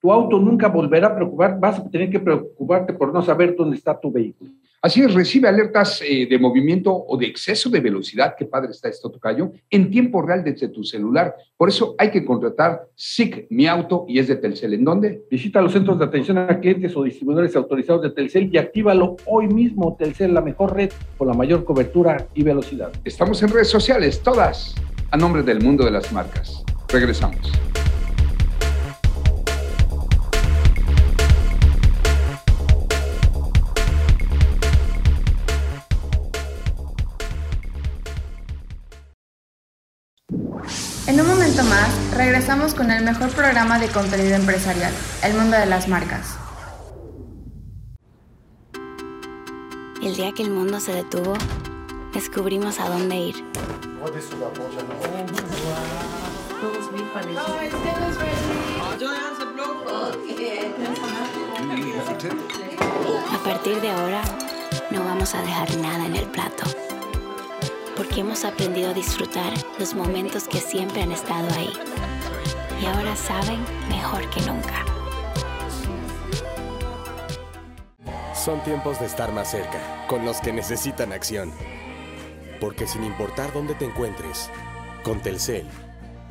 tu 0.00 0.10
auto 0.10 0.38
nunca 0.38 0.68
volverá 0.68 1.08
a 1.08 1.14
preocupar, 1.14 1.60
vas 1.60 1.78
a 1.78 1.90
tener 1.90 2.10
que 2.10 2.20
preocuparte 2.20 2.94
por 2.94 3.12
no 3.12 3.22
saber 3.22 3.54
dónde 3.54 3.76
está 3.76 3.98
tu 3.98 4.10
vehículo. 4.10 4.50
Así 4.82 5.02
es, 5.02 5.12
recibe 5.12 5.46
alertas 5.46 6.00
eh, 6.02 6.26
de 6.26 6.38
movimiento 6.38 6.90
o 6.90 7.18
de 7.18 7.26
exceso 7.26 7.68
de 7.68 7.80
velocidad, 7.80 8.34
qué 8.38 8.46
padre 8.46 8.70
está 8.70 8.88
esto, 8.88 9.10
Tocayo, 9.10 9.52
en 9.68 9.90
tiempo 9.90 10.22
real 10.22 10.42
desde 10.42 10.68
tu 10.68 10.84
celular. 10.84 11.34
Por 11.54 11.68
eso 11.68 11.94
hay 11.98 12.10
que 12.10 12.24
contratar 12.24 12.88
SIC 12.94 13.46
Mi 13.50 13.66
Auto 13.66 14.06
y 14.08 14.18
es 14.18 14.28
de 14.28 14.36
Telcel. 14.36 14.72
¿En 14.72 14.84
dónde? 14.84 15.24
Visita 15.30 15.60
los 15.60 15.72
centros 15.72 15.98
de 15.98 16.06
atención 16.06 16.38
a 16.38 16.58
clientes 16.58 16.96
o 16.96 17.02
distribuidores 17.02 17.54
autorizados 17.56 18.00
de 18.00 18.10
Telcel 18.10 18.48
y 18.50 18.56
actívalo 18.56 19.18
hoy 19.26 19.48
mismo. 19.48 19.96
Telcel, 19.98 20.32
la 20.32 20.40
mejor 20.40 20.74
red 20.74 20.90
con 21.18 21.28
la 21.28 21.34
mayor 21.34 21.64
cobertura 21.64 22.26
y 22.32 22.42
velocidad. 22.42 22.90
Estamos 23.04 23.42
en 23.42 23.50
redes 23.50 23.68
sociales, 23.68 24.22
todas, 24.22 24.74
a 25.10 25.16
nombre 25.18 25.42
del 25.42 25.60
mundo 25.60 25.84
de 25.84 25.90
las 25.90 26.10
marcas. 26.10 26.64
Regresamos. 26.88 27.52
Regresamos 42.16 42.74
con 42.74 42.90
el 42.90 43.04
mejor 43.04 43.30
programa 43.30 43.78
de 43.78 43.88
contenido 43.88 44.34
empresarial, 44.34 44.92
El 45.22 45.34
Mundo 45.34 45.56
de 45.56 45.66
las 45.66 45.88
Marcas. 45.88 46.36
El 50.02 50.16
día 50.16 50.32
que 50.32 50.42
el 50.42 50.50
mundo 50.50 50.80
se 50.80 50.92
detuvo, 50.92 51.34
descubrimos 52.12 52.80
a 52.80 52.88
dónde 52.88 53.16
ir. 53.16 53.44
A 63.32 63.44
partir 63.44 63.80
de 63.80 63.90
ahora, 63.90 64.22
no 64.90 65.04
vamos 65.04 65.34
a 65.34 65.42
dejar 65.42 65.76
nada 65.76 66.06
en 66.06 66.16
el 66.16 66.26
plato 66.26 66.64
porque 68.00 68.20
hemos 68.20 68.46
aprendido 68.46 68.92
a 68.92 68.94
disfrutar 68.94 69.52
los 69.78 69.92
momentos 69.92 70.48
que 70.48 70.58
siempre 70.58 71.02
han 71.02 71.12
estado 71.12 71.46
ahí. 71.54 71.70
Y 72.80 72.86
ahora 72.86 73.14
saben 73.14 73.62
mejor 73.90 74.26
que 74.30 74.40
nunca. 74.40 74.86
Son 78.34 78.58
tiempos 78.64 78.98
de 79.00 79.04
estar 79.04 79.30
más 79.34 79.50
cerca, 79.50 80.06
con 80.08 80.24
los 80.24 80.40
que 80.40 80.50
necesitan 80.50 81.12
acción. 81.12 81.52
Porque 82.58 82.86
sin 82.86 83.04
importar 83.04 83.52
dónde 83.52 83.74
te 83.74 83.84
encuentres, 83.84 84.48
con 85.02 85.20
Telcel, 85.20 85.66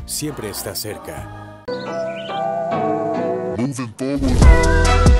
siempre 0.07 0.49
estás 0.49 0.79
cerca. 0.79 1.63
Moving 3.57 3.93
forward. 3.95 5.18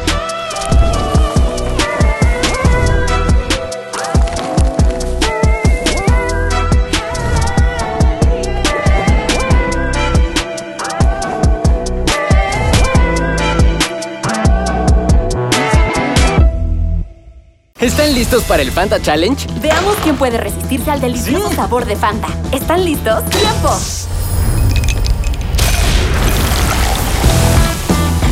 ¿Están 17.80 18.14
listos 18.14 18.44
para 18.44 18.62
el 18.62 18.72
Fanta 18.72 19.02
Challenge? 19.02 19.48
Veamos 19.62 19.96
quién 20.04 20.18
puede 20.18 20.38
resistirse 20.38 20.92
al 20.92 21.00
delicioso 21.00 21.50
¿Sí? 21.50 21.56
sabor 21.56 21.86
de 21.86 21.96
Fanta. 21.96 22.28
¿Están 22.52 22.84
listos? 22.84 23.24
¡Tiempo! 23.30 23.70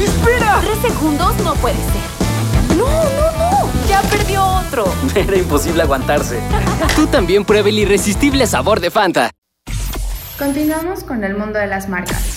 ¡Espera! 0.04 0.60
Tres 0.62 0.80
segundos 0.94 1.34
no 1.46 1.54
puede 1.56 1.76
ser. 1.76 2.76
¡No, 2.78 2.86
no, 2.88 3.32
no! 3.38 3.70
¡Ya 3.88 4.02
perdió 4.02 4.44
otro! 4.46 4.86
Era 5.16 5.38
imposible 5.38 5.82
aguantarse. 5.84 6.40
Tú 6.98 7.08
también 7.08 7.46
prueba 7.46 7.70
el 7.70 7.80
irresistible 7.80 8.46
sabor 8.48 8.82
de 8.82 8.92
Fanta. 8.92 9.32
Continuamos 10.38 11.04
con 11.06 11.24
el 11.24 11.36
mundo 11.38 11.58
de 11.58 11.68
las 11.68 11.88
marcas. 11.88 12.37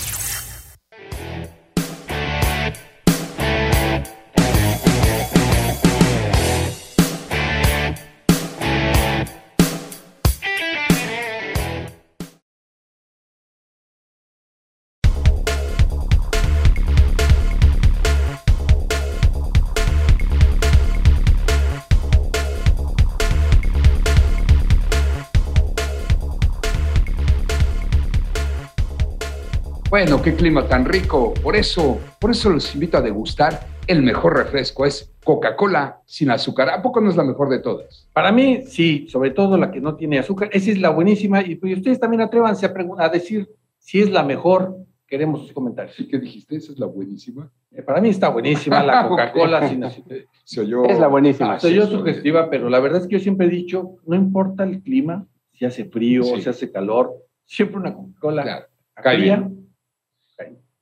Bueno, 30.02 30.22
qué 30.22 30.32
clima 30.32 30.66
tan 30.66 30.86
rico. 30.86 31.34
Por 31.42 31.54
eso, 31.54 32.00
por 32.18 32.30
eso 32.30 32.48
los 32.48 32.72
invito 32.74 32.96
a 32.96 33.02
degustar 33.02 33.66
el 33.86 34.02
mejor 34.02 34.34
refresco. 34.34 34.86
Es 34.86 35.12
Coca-Cola 35.22 36.00
sin 36.06 36.30
azúcar. 36.30 36.70
¿A 36.70 36.80
poco 36.80 37.02
no 37.02 37.10
es 37.10 37.16
la 37.16 37.22
mejor 37.22 37.50
de 37.50 37.58
todas? 37.58 38.08
Para 38.14 38.32
mí, 38.32 38.62
sí, 38.64 39.06
sobre 39.10 39.32
todo 39.32 39.58
la 39.58 39.70
que 39.70 39.78
no 39.78 39.96
tiene 39.96 40.18
azúcar. 40.18 40.48
Esa 40.54 40.70
es 40.70 40.80
la 40.80 40.88
buenísima. 40.88 41.42
Y 41.42 41.56
pues 41.56 41.76
ustedes 41.76 42.00
también 42.00 42.22
atrévanse 42.22 42.64
a, 42.64 42.72
a 42.96 43.08
decir 43.10 43.50
si 43.78 44.00
es 44.00 44.08
la 44.08 44.22
mejor. 44.22 44.74
Queremos 45.06 45.42
sus 45.42 45.52
comentarios. 45.52 45.94
¿Sí 45.94 46.08
qué 46.08 46.18
dijiste? 46.18 46.56
¿Esa 46.56 46.72
es 46.72 46.78
la 46.78 46.86
buenísima? 46.86 47.52
Eh, 47.70 47.82
para 47.82 48.00
mí 48.00 48.08
está 48.08 48.30
buenísima 48.30 48.82
la 48.82 49.06
Coca-Cola 49.08 49.68
sin 49.68 49.84
azúcar. 49.84 50.16
Se 50.44 50.62
oyó, 50.62 50.86
es 50.86 50.98
la 50.98 51.08
buenísima. 51.08 51.60
Se 51.60 51.66
oyó 51.66 51.86
sugestiva, 51.86 52.48
pero 52.48 52.70
la 52.70 52.80
verdad 52.80 53.02
es 53.02 53.06
que 53.06 53.18
yo 53.18 53.20
siempre 53.20 53.48
he 53.48 53.50
dicho, 53.50 53.96
no 54.06 54.16
importa 54.16 54.64
el 54.64 54.80
clima, 54.80 55.26
si 55.52 55.66
hace 55.66 55.84
frío, 55.84 56.22
sí. 56.22 56.40
si 56.40 56.48
hace 56.48 56.72
calor, 56.72 57.12
siempre 57.44 57.76
una 57.76 57.92
Coca-Cola 57.92 58.42
claro. 58.44 58.66
fría 59.02 59.50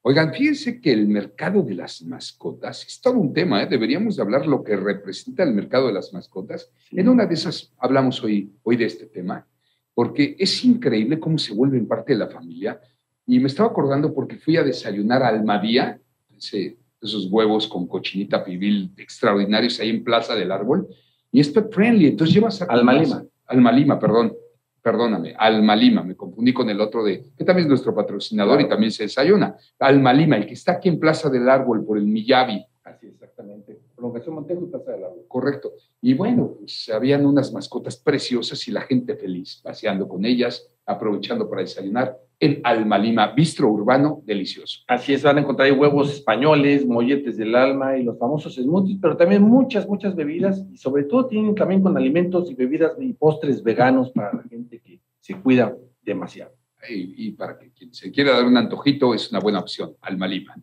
Oigan, 0.08 0.32
fíjense 0.32 0.80
que 0.80 0.90
el 0.90 1.06
mercado 1.06 1.62
de 1.62 1.74
las 1.74 2.00
mascotas 2.00 2.82
es 2.86 2.98
todo 2.98 3.18
un 3.18 3.34
tema, 3.34 3.62
¿eh? 3.62 3.66
deberíamos 3.66 4.16
de 4.16 4.22
hablar 4.22 4.46
lo 4.46 4.64
que 4.64 4.74
representa 4.74 5.42
el 5.42 5.52
mercado 5.52 5.88
de 5.88 5.92
las 5.92 6.14
mascotas. 6.14 6.70
Sí. 6.88 6.98
En 6.98 7.10
una 7.10 7.26
de 7.26 7.34
esas 7.34 7.74
hablamos 7.76 8.24
hoy, 8.24 8.50
hoy 8.62 8.78
de 8.78 8.86
este 8.86 9.04
tema, 9.04 9.46
porque 9.92 10.34
es 10.38 10.64
increíble 10.64 11.20
cómo 11.20 11.36
se 11.36 11.52
vuelven 11.52 11.86
parte 11.86 12.14
de 12.14 12.20
la 12.20 12.28
familia. 12.28 12.80
Y 13.26 13.38
me 13.38 13.48
estaba 13.48 13.68
acordando 13.68 14.14
porque 14.14 14.38
fui 14.38 14.56
a 14.56 14.62
desayunar 14.62 15.22
a 15.22 15.28
Almadía, 15.28 16.00
ese, 16.34 16.78
esos 17.02 17.26
huevos 17.30 17.68
con 17.68 17.86
cochinita 17.86 18.42
pibil 18.42 18.94
extraordinarios 18.96 19.78
ahí 19.78 19.90
en 19.90 20.04
Plaza 20.04 20.34
del 20.34 20.52
Árbol, 20.52 20.88
y 21.30 21.40
es 21.40 21.50
pet 21.50 21.70
friendly, 21.70 22.06
entonces 22.06 22.34
llevas 22.34 22.62
a... 22.62 22.64
Alma 22.64 22.94
Lima. 22.94 23.24
Alma 23.44 23.72
Lima, 23.72 23.98
perdón, 23.98 24.32
perdóname, 24.88 25.34
Alma 25.36 25.76
Lima, 25.76 26.02
me 26.02 26.16
confundí 26.16 26.54
con 26.54 26.70
el 26.70 26.80
otro 26.80 27.04
de, 27.04 27.22
que 27.36 27.44
también 27.44 27.66
es 27.66 27.68
nuestro 27.68 27.94
patrocinador 27.94 28.58
y 28.62 28.68
también 28.70 28.90
se 28.90 29.02
desayuna. 29.02 29.54
Alma 29.78 30.14
Lima, 30.14 30.36
el 30.38 30.46
que 30.46 30.54
está 30.54 30.72
aquí 30.72 30.88
en 30.88 30.98
Plaza 30.98 31.28
del 31.28 31.46
Árbol 31.46 31.84
por 31.84 31.98
el 31.98 32.06
Miyavi. 32.06 32.64
Así 32.84 33.06
exactamente. 33.06 33.78
Prolongación 33.94 34.36
Montejo 34.36 34.64
y 34.64 34.68
Plaza 34.68 34.92
del 34.92 35.04
Árbol. 35.04 35.24
Correcto. 35.28 35.72
Y 36.00 36.14
bueno, 36.14 36.54
pues 36.58 36.88
habían 36.88 37.26
unas 37.26 37.52
mascotas 37.52 37.98
preciosas 37.98 38.66
y 38.66 38.70
la 38.70 38.80
gente 38.80 39.14
feliz 39.14 39.60
paseando 39.62 40.08
con 40.08 40.24
ellas, 40.24 40.66
aprovechando 40.86 41.50
para 41.50 41.60
desayunar 41.60 42.16
en 42.40 42.60
Alma 42.62 42.98
Lima, 42.98 43.32
bistro 43.32 43.68
urbano 43.68 44.22
delicioso. 44.24 44.80
Así 44.86 45.12
es, 45.12 45.22
van 45.22 45.38
a 45.38 45.40
encontrar 45.40 45.66
ahí 45.66 45.72
huevos 45.72 46.12
españoles, 46.12 46.86
molletes 46.86 47.36
del 47.36 47.54
alma 47.54 47.96
y 47.96 48.04
los 48.04 48.16
famosos 48.16 48.54
smoothies, 48.54 48.98
pero 49.02 49.16
también 49.16 49.42
muchas, 49.42 49.88
muchas 49.88 50.14
bebidas 50.14 50.64
y 50.72 50.76
sobre 50.76 51.04
todo 51.04 51.26
tienen 51.26 51.54
también 51.54 51.82
con 51.82 51.96
alimentos 51.96 52.50
y 52.50 52.54
bebidas 52.54 52.92
y 53.00 53.12
postres 53.12 53.62
veganos 53.62 54.12
para 54.12 54.32
la 54.34 54.42
gente 54.44 54.77
se 55.28 55.34
cuida 55.42 55.76
demasiado. 56.00 56.52
Y, 56.88 57.26
y 57.26 57.32
para 57.32 57.58
que 57.58 57.70
quien 57.70 57.92
se 57.92 58.10
quiera 58.10 58.32
dar 58.32 58.46
un 58.46 58.56
antojito 58.56 59.12
es 59.12 59.30
una 59.30 59.40
buena 59.40 59.58
opción, 59.58 59.94
Alma 60.00 60.26
Lima. 60.26 60.56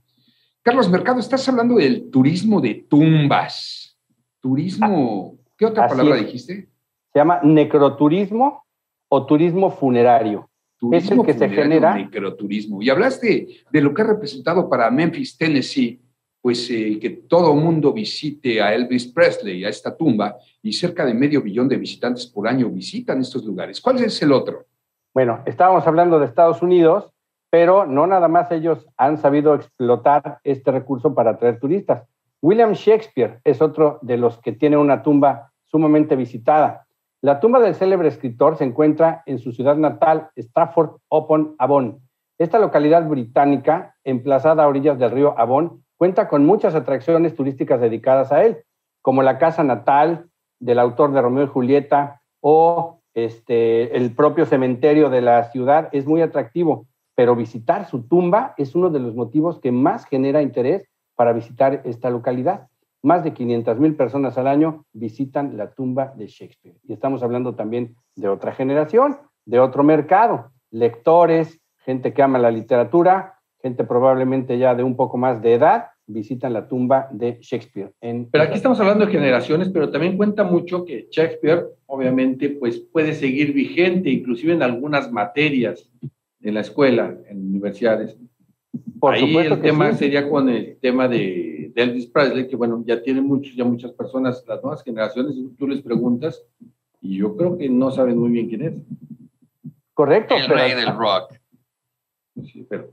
Carlos 0.63 0.89
Mercado, 0.89 1.19
estás 1.19 1.47
hablando 1.47 1.75
del 1.75 2.09
turismo 2.09 2.59
de 2.59 2.85
tumbas. 2.89 3.95
Turismo, 4.41 5.37
¿qué 5.55 5.67
otra 5.67 5.85
Así 5.85 5.95
palabra 5.95 6.17
es. 6.17 6.25
dijiste? 6.25 6.69
Se 7.13 7.19
llama 7.19 7.41
necroturismo 7.43 8.65
o 9.07 9.25
turismo 9.27 9.69
funerario. 9.69 10.49
es 10.91 11.11
el 11.11 11.23
que 11.23 11.33
se 11.35 11.47
genera. 11.47 11.95
Necroturismo. 11.95 12.81
Y 12.81 12.89
hablaste 12.89 13.65
de 13.71 13.81
lo 13.81 13.93
que 13.93 14.01
ha 14.01 14.05
representado 14.05 14.67
para 14.67 14.89
Memphis, 14.89 15.37
Tennessee, 15.37 16.01
pues 16.45 16.69
eh, 16.69 16.99
que 17.01 17.09
todo 17.09 17.55
mundo 17.55 17.91
visite 17.91 18.61
a 18.61 18.71
Elvis 18.71 19.07
Presley, 19.07 19.65
a 19.65 19.69
esta 19.69 19.97
tumba, 19.97 20.35
y 20.61 20.73
cerca 20.73 21.03
de 21.03 21.15
medio 21.15 21.41
billón 21.41 21.67
de 21.67 21.75
visitantes 21.75 22.27
por 22.27 22.47
año 22.47 22.69
visitan 22.69 23.19
estos 23.19 23.43
lugares. 23.43 23.81
¿Cuál 23.81 24.03
es 24.03 24.21
el 24.21 24.31
otro? 24.31 24.65
Bueno, 25.11 25.39
estábamos 25.47 25.87
hablando 25.87 26.19
de 26.19 26.27
Estados 26.27 26.61
Unidos, 26.61 27.11
pero 27.49 27.87
no 27.87 28.05
nada 28.05 28.27
más 28.27 28.51
ellos 28.51 28.85
han 28.95 29.17
sabido 29.17 29.55
explotar 29.55 30.37
este 30.43 30.69
recurso 30.69 31.15
para 31.15 31.31
atraer 31.31 31.59
turistas. 31.59 32.03
William 32.43 32.73
Shakespeare 32.73 33.39
es 33.43 33.59
otro 33.59 33.97
de 34.03 34.17
los 34.17 34.37
que 34.37 34.51
tiene 34.51 34.77
una 34.77 35.01
tumba 35.01 35.51
sumamente 35.63 36.15
visitada. 36.15 36.85
La 37.21 37.39
tumba 37.39 37.59
del 37.59 37.73
célebre 37.73 38.09
escritor 38.09 38.55
se 38.55 38.65
encuentra 38.65 39.23
en 39.25 39.39
su 39.39 39.51
ciudad 39.51 39.77
natal, 39.77 40.29
Stafford 40.35 40.97
upon 41.09 41.55
Avon. 41.57 42.01
Esta 42.37 42.59
localidad 42.59 43.07
británica, 43.09 43.95
emplazada 44.03 44.63
a 44.63 44.67
orillas 44.67 44.99
del 44.99 45.09
río 45.09 45.33
Avon, 45.39 45.84
cuenta 45.97 46.27
con 46.27 46.45
muchas 46.45 46.75
atracciones 46.75 47.35
turísticas 47.35 47.79
dedicadas 47.79 48.31
a 48.31 48.43
él, 48.43 48.63
como 49.01 49.23
la 49.23 49.37
casa 49.37 49.63
natal 49.63 50.29
del 50.59 50.79
autor 50.79 51.11
de 51.11 51.21
Romeo 51.21 51.43
y 51.43 51.47
Julieta 51.47 52.21
o 52.41 53.01
este, 53.13 53.95
el 53.95 54.13
propio 54.13 54.45
cementerio 54.45 55.09
de 55.09 55.21
la 55.21 55.43
ciudad 55.51 55.89
es 55.91 56.05
muy 56.05 56.21
atractivo, 56.21 56.87
pero 57.15 57.35
visitar 57.35 57.85
su 57.85 58.07
tumba 58.07 58.53
es 58.57 58.75
uno 58.75 58.89
de 58.89 58.99
los 58.99 59.15
motivos 59.15 59.59
que 59.59 59.71
más 59.71 60.05
genera 60.05 60.41
interés 60.41 60.87
para 61.15 61.31
visitar 61.31 61.81
esta 61.85 62.09
localidad. 62.09 62.67
Más 63.01 63.23
de 63.23 63.33
500 63.33 63.79
mil 63.79 63.95
personas 63.95 64.37
al 64.37 64.47
año 64.47 64.85
visitan 64.91 65.55
la 65.57 65.71
tumba 65.71 66.13
de 66.15 66.27
Shakespeare. 66.27 66.77
Y 66.83 66.91
estamos 66.91 67.23
hablando 67.23 67.55
también 67.55 67.95
de 68.15 68.27
otra 68.27 68.51
generación, 68.51 69.17
de 69.45 69.59
otro 69.59 69.83
mercado, 69.83 70.51
lectores, 70.71 71.61
gente 71.77 72.13
que 72.13 72.23
ama 72.23 72.39
la 72.39 72.51
literatura, 72.51 73.34
gente 73.65 73.83
probablemente 73.83 74.59
ya 74.59 74.75
de 74.75 74.83
un 74.83 74.95
poco 74.95 75.17
más 75.17 75.41
de 75.41 75.55
edad, 75.55 75.85
visitan 76.05 76.53
la 76.53 76.67
tumba 76.67 77.07
de 77.11 77.39
Shakespeare. 77.41 77.91
En 77.99 78.29
Pero 78.29 78.43
aquí 78.43 78.53
estamos 78.53 78.79
hablando 78.79 79.07
de 79.07 79.11
generaciones, 79.11 79.69
pero 79.69 79.89
también 79.89 80.17
cuenta 80.17 80.43
mucho 80.43 80.85
que 80.85 81.07
Shakespeare, 81.09 81.65
obviamente, 81.87 82.49
pues 82.51 82.77
puede 82.79 83.15
seguir 83.15 83.53
vigente, 83.53 84.11
inclusive 84.11 84.53
en 84.53 84.61
algunas 84.61 85.11
materias 85.11 85.89
en 86.43 86.53
la 86.53 86.59
escuela, 86.59 87.17
en 87.27 87.39
universidades. 87.39 88.15
Por 88.99 89.15
Ahí 89.15 89.21
supuesto 89.21 89.55
el 89.55 89.61
que 89.61 89.67
tema 89.67 89.91
sí. 89.93 89.97
sería 89.97 90.29
con 90.29 90.47
el 90.47 90.77
tema 90.79 91.07
de, 91.07 91.71
de 91.73 91.81
Elvis 91.81 92.05
Presley, 92.05 92.47
que 92.47 92.55
bueno, 92.55 92.83
ya 92.85 93.01
tienen 93.01 93.23
muchos, 93.25 93.55
ya 93.55 93.63
muchas 93.63 93.93
personas, 93.93 94.45
las 94.47 94.61
nuevas 94.61 94.83
generaciones, 94.83 95.33
tú 95.57 95.67
les 95.67 95.81
preguntas, 95.81 96.39
y 97.01 97.17
yo 97.17 97.35
creo 97.35 97.57
que 97.57 97.67
no 97.67 97.89
saben 97.89 98.19
muy 98.19 98.29
bien 98.29 98.47
quién 98.47 98.61
es. 98.61 98.75
Correcto. 99.95 100.35
El 100.35 100.43
pero- 100.45 100.55
rey 100.55 100.75
del 100.75 100.95
rock. 100.95 101.33
Sí, 102.43 102.63
pero 102.69 102.91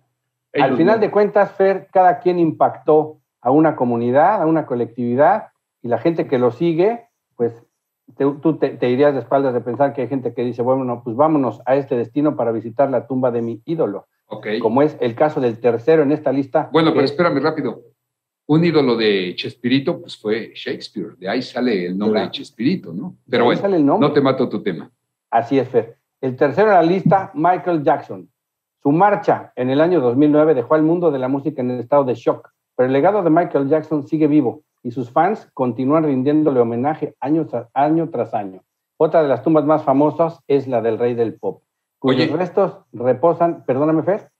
Al 0.54 0.76
final 0.76 0.96
no. 0.96 1.00
de 1.00 1.10
cuentas, 1.10 1.52
Fer, 1.52 1.88
cada 1.92 2.18
quien 2.18 2.38
impactó 2.38 3.18
a 3.40 3.50
una 3.50 3.74
comunidad, 3.76 4.42
a 4.42 4.46
una 4.46 4.66
colectividad, 4.66 5.48
y 5.82 5.88
la 5.88 5.98
gente 5.98 6.26
que 6.26 6.38
lo 6.38 6.50
sigue, 6.50 7.06
pues 7.36 7.54
te- 8.16 8.24
tú 8.40 8.56
te, 8.58 8.70
te 8.70 8.90
irías 8.90 9.14
de 9.14 9.20
espaldas 9.20 9.54
de 9.54 9.60
pensar 9.60 9.92
que 9.94 10.02
hay 10.02 10.08
gente 10.08 10.34
que 10.34 10.44
dice, 10.44 10.62
bueno, 10.62 11.00
pues 11.02 11.16
vámonos 11.16 11.60
a 11.66 11.76
este 11.76 11.96
destino 11.96 12.36
para 12.36 12.52
visitar 12.52 12.90
la 12.90 13.06
tumba 13.06 13.30
de 13.30 13.42
mi 13.42 13.62
ídolo, 13.64 14.06
Ok. 14.26 14.46
como 14.60 14.82
es 14.82 14.96
el 15.00 15.14
caso 15.14 15.40
del 15.40 15.58
tercero 15.58 16.02
en 16.02 16.12
esta 16.12 16.30
lista. 16.32 16.68
Bueno, 16.72 16.90
pero 16.92 17.04
es- 17.04 17.10
espérame 17.12 17.40
rápido. 17.42 17.80
Un 18.46 18.64
ídolo 18.64 18.96
de 18.96 19.34
Chespirito, 19.36 20.00
pues 20.00 20.16
fue 20.20 20.52
Shakespeare. 20.54 21.16
De 21.16 21.28
ahí 21.28 21.40
sale 21.42 21.86
el 21.86 21.96
nombre 21.96 22.20
Claro. 22.20 22.26
de 22.26 22.32
Chespirito, 22.32 22.92
¿no? 22.92 23.10
de 23.24 23.30
Pero 23.30 23.44
bueno, 23.46 23.60
sale 23.60 23.76
el 23.76 23.86
nombre. 23.86 24.08
no 24.08 24.12
te 24.14 24.20
mato 24.20 24.48
tu 24.48 24.62
tema. 24.62 24.90
Así 25.30 25.58
es, 25.58 25.68
Fer. 25.68 25.96
El 26.20 26.36
tercero 26.36 26.68
en 26.68 26.74
la 26.74 26.82
lista, 26.82 27.30
Michael 27.34 27.82
Jackson. 27.82 28.28
Su 28.82 28.90
marcha 28.90 29.52
en 29.56 29.70
el 29.70 29.80
año 29.80 30.00
2009 30.00 30.54
dejó 30.54 30.74
al 30.74 30.82
mundo 30.82 31.10
de 31.10 31.18
la 31.18 31.28
música 31.28 31.62
en 31.62 31.70
estado 31.72 32.04
de 32.04 32.14
shock, 32.14 32.50
pero 32.76 32.86
el 32.88 32.92
legado 32.92 33.22
de 33.22 33.30
Michael 33.30 33.68
Jackson 33.68 34.06
sigue 34.08 34.26
vivo 34.26 34.62
y 34.82 34.90
sus 34.90 35.10
fans 35.10 35.48
continúan 35.54 36.04
rindiéndole 36.04 36.58
homenaje 36.60 37.14
año 37.20 37.46
tras 37.46 37.68
año. 37.74 38.08
Tras 38.10 38.34
año. 38.34 38.62
Otra 38.96 39.22
de 39.22 39.28
las 39.28 39.42
tumbas 39.42 39.64
más 39.64 39.84
famosas 39.84 40.40
es 40.48 40.66
la 40.66 40.80
del 40.82 40.98
rey 40.98 41.14
del 41.14 41.34
pop, 41.34 41.62
cuyos 41.98 42.26
Oye. 42.28 42.36
restos 42.36 42.78
reposan, 42.92 43.64
perdóname, 43.64 44.02
Fer, 44.02 44.30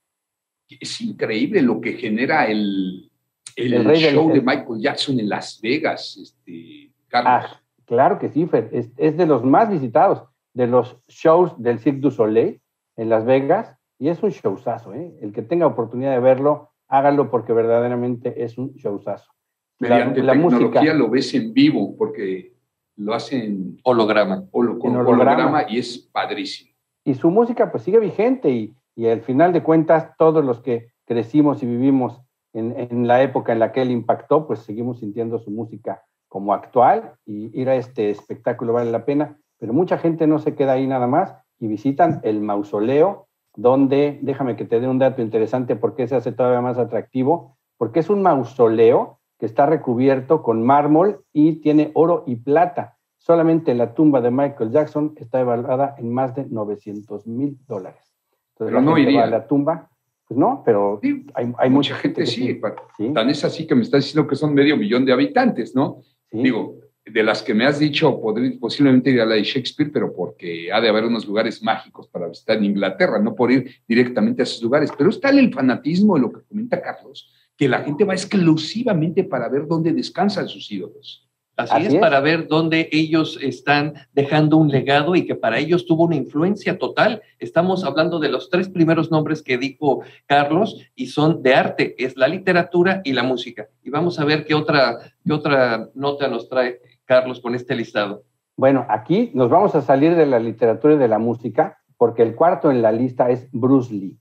Es 0.69 1.01
increíble 1.01 1.63
lo 1.63 1.81
que 1.81 1.93
genera 1.95 2.47
el, 2.47 3.11
el, 3.57 3.75
El 3.75 3.85
rey 3.85 4.03
del- 4.03 4.15
show 4.15 4.29
de 4.29 4.39
el- 4.39 4.45
Michael 4.45 4.81
Jackson 4.81 5.21
en 5.21 5.29
Las 5.29 5.61
Vegas, 5.61 6.17
este, 6.21 6.91
Carlos. 7.09 7.33
Ah, 7.53 7.61
claro 7.85 8.19
que 8.19 8.29
sí, 8.31 8.47
Fer. 8.47 8.69
Es, 8.73 8.91
es 8.97 9.17
de 9.17 9.27
los 9.27 9.45
más 9.45 9.71
visitados, 9.71 10.25
de 10.55 10.67
los 10.67 10.97
shows 11.09 11.53
del 11.63 11.79
Cirque 11.79 12.01
du 12.01 12.11
Soleil 12.11 12.61
en 12.97 13.09
Las 13.09 13.25
Vegas, 13.25 13.77
y 14.03 14.09
es 14.09 14.21
un 14.21 14.31
showzazo, 14.31 14.95
¿eh? 14.95 15.15
El 15.21 15.33
que 15.33 15.43
tenga 15.43 15.65
oportunidad 15.67 16.11
de 16.11 16.19
verlo, 16.19 16.71
hágalo 16.89 17.31
porque 17.31 17.53
verdaderamente 17.53 18.43
es 18.43 18.59
un 18.59 18.73
showzazo. 18.75 19.31
La, 19.79 19.89
Mediante 19.91 20.23
la 20.25 20.33
tecnología 20.33 20.67
música, 20.81 20.95
lo 20.95 21.09
ves 21.09 21.33
en 21.35 21.53
vivo 21.53 21.97
porque 21.97 22.53
lo 22.97 23.15
hacen 23.15 23.79
Holograma. 23.85 24.43
holo- 24.51 24.79
con 24.81 24.91
En 24.91 24.97
holograma. 24.97 25.33
holograma. 25.35 25.65
y 25.71 25.79
es 25.79 25.99
padrísimo. 26.13 26.73
y 27.05 27.15
su 27.15 27.31
música 27.31 27.71
pues 27.71 27.85
sigue 27.85 28.01
vigente 28.01 28.51
y, 28.51 28.75
y 28.97 29.07
al 29.07 29.21
final 29.23 29.53
de 29.53 29.63
cuentas 29.63 30.11
todos 30.19 30.45
los 30.45 30.61
que 30.61 30.89
crecimos 31.07 31.63
y 31.63 31.67
vivimos 31.67 32.21
en, 32.53 32.75
en 32.77 33.07
la 33.07 33.23
época 33.23 33.53
en 33.53 33.61
la 33.61 33.71
que 33.71 33.83
él 33.83 33.91
impactó, 33.93 34.47
pues 34.49 34.59
seguimos 34.61 34.99
sintiendo 34.99 35.39
su 35.39 35.51
música 35.53 36.03
como 36.29 36.55
actual 36.55 37.15
y 37.25 37.57
ir 37.61 37.69
a 37.69 37.77
este 37.77 38.11
espectáculo 38.11 38.73
vale 38.73 38.91
la 38.91 39.05
pena, 39.05 39.39
pero 39.59 39.73
mucha 39.73 39.97
gente 39.99 40.27
no 40.27 40.39
se 40.41 40.55
queda 40.57 40.73
ahí 40.73 40.87
nada 40.89 41.07
más 41.07 41.35
y 41.61 41.69
visitan 41.69 42.21
el 42.25 42.41
mausoleo 42.41 43.29
donde, 43.57 44.19
déjame 44.23 44.57
que 44.57 44.65
te 44.65 44.81
dé 44.81 44.89
un 44.89 44.99
dato 44.99 45.23
interesante 45.23 45.77
porque 45.77 46.09
se 46.09 46.17
hace 46.17 46.33
todavía 46.33 46.61
más 46.61 46.79
atractivo, 46.79 47.57
porque 47.77 48.01
es 48.01 48.11
un 48.11 48.23
mausoleo 48.23 49.19
que 49.39 49.47
está 49.47 49.67
recubierto 49.67 50.43
con 50.43 50.63
mármol 50.65 51.25
y 51.33 51.57
tiene 51.61 51.91
oro 51.95 52.25
y 52.27 52.37
plata. 52.37 52.97
Solamente 53.19 53.75
la 53.75 53.95
tumba 53.95 54.21
de 54.21 54.31
Michael 54.31 54.71
Jackson 54.71 55.15
está 55.17 55.41
evaluada 55.41 55.95
en 55.99 56.13
más 56.13 56.35
de 56.35 56.47
900 56.47 57.27
mil 57.27 57.59
dólares. 57.67 58.15
Entonces, 58.53 58.57
Pero 58.59 58.71
la 58.73 58.81
no 58.81 58.95
gente 58.97 59.11
iría. 59.11 59.21
va 59.23 59.27
a 59.27 59.31
la 59.31 59.47
tumba, 59.47 59.91
pues 60.27 60.39
no, 60.39 60.63
pero 60.65 60.99
Sí, 61.03 61.27
hay, 61.35 61.53
hay 61.59 61.71
mucha 61.71 61.95
gente 61.97 62.23
que 62.23 62.27
sí. 62.27 62.61
Sí, 62.97 63.13
Tan 63.13 63.29
es 63.31 63.45
así 63.45 63.67
que 63.67 63.75
me 63.75 63.83
estás 63.83 64.05
diciendo 64.05 64.29
que 64.29 64.37
son 64.37 64.55
medio 64.55 64.77
millón 64.77 65.05
de 65.05 65.13
habitantes, 65.13 65.75
¿no? 65.75 66.01
sí. 66.31 66.43
Digo, 66.43 66.77
de 67.05 67.23
las 67.23 67.43
que 67.43 67.55
me 67.55 67.67
has 67.67 67.79
dicho, 67.79 68.21
podría, 68.21 68.53
posiblemente 68.61 69.11
ir 69.11 69.21
a 69.21 69.27
la 69.27 69.35
de 69.35 69.43
Shakespeare, 69.43 69.91
pero 69.93 70.15
porque 70.15 70.73
ha 70.73 70.81
de 70.81 70.89
haber 70.89 71.05
unos 71.05 71.27
lugares 71.27 71.63
mágicos 71.63 72.07
para 72.09 72.29
visitar 72.29 72.57
en 72.57 72.65
Inglaterra, 72.65 73.19
no 73.19 73.35
por 73.35 73.51
ir 73.51 73.83
directamente 73.89 74.43
a 74.43 74.45
esos 74.45 74.63
lugares. 74.63 74.91
Pero 74.97 75.11
está 75.11 75.31
el 75.31 75.53
fanatismo 75.53 76.15
de 76.15 76.21
lo 76.21 76.33
que 76.33 76.43
comenta 76.43 76.81
Carlos, 76.81 77.33
que 77.57 77.69
la 77.69 77.81
gente 77.81 78.05
va 78.05 78.15
exclusivamente 78.15 79.25
para 79.25 79.49
ver 79.49 79.67
dónde 79.67 79.93
descansan 79.93 80.49
sus 80.49 80.71
ídolos. 80.71 81.29
Así, 81.57 81.75
Así 81.75 81.87
es, 81.87 81.95
es. 81.95 82.01
para 82.01 82.21
ver 82.21 82.49
dónde 82.49 82.89
ellos 82.93 83.39
están 83.43 83.93
dejando 84.15 84.57
un 84.57 84.69
legado 84.69 85.15
y 85.15 85.27
que 85.27 85.35
para 85.35 85.59
ellos 85.59 85.85
tuvo 85.85 86.05
una 86.05 86.17
influencia 86.17 86.79
total. 86.79 87.21
Estamos 87.39 87.85
hablando 87.85 88.19
de 88.21 88.31
los 88.31 88.49
tres 88.49 88.71
primeros 88.71 89.11
nombres 89.11 89.43
que 89.43 89.59
dijo 89.59 90.03
Carlos 90.27 90.79
y 90.95 91.09
son 91.09 91.43
de 91.43 91.55
arte, 91.55 91.95
es 92.03 92.17
la 92.17 92.29
literatura 92.29 93.03
y 93.05 93.13
la 93.13 93.23
música. 93.23 93.69
Y 93.83 93.91
vamos 93.91 94.19
a 94.19 94.25
ver 94.25 94.47
qué 94.47 94.55
otra, 94.55 95.13
qué 95.23 95.33
otra 95.33 95.91
nota 95.95 96.27
nos 96.29 96.49
trae 96.49 96.81
Carlos 97.05 97.41
con 97.41 97.55
este 97.55 97.75
listado. 97.75 98.25
Bueno, 98.57 98.87
aquí 98.89 99.31
nos 99.35 99.51
vamos 99.51 99.75
a 99.75 99.83
salir 99.83 100.15
de 100.15 100.27
la 100.27 100.39
literatura 100.39 100.95
y 100.95 100.99
de 100.99 101.09
la 101.09 101.19
música 101.19 101.79
porque 101.97 102.23
el 102.23 102.35
cuarto 102.35 102.71
en 102.71 102.83
la 102.83 102.93
lista 102.93 103.31
es 103.31 103.49
Bruce 103.53 103.93
Lee. 103.95 104.19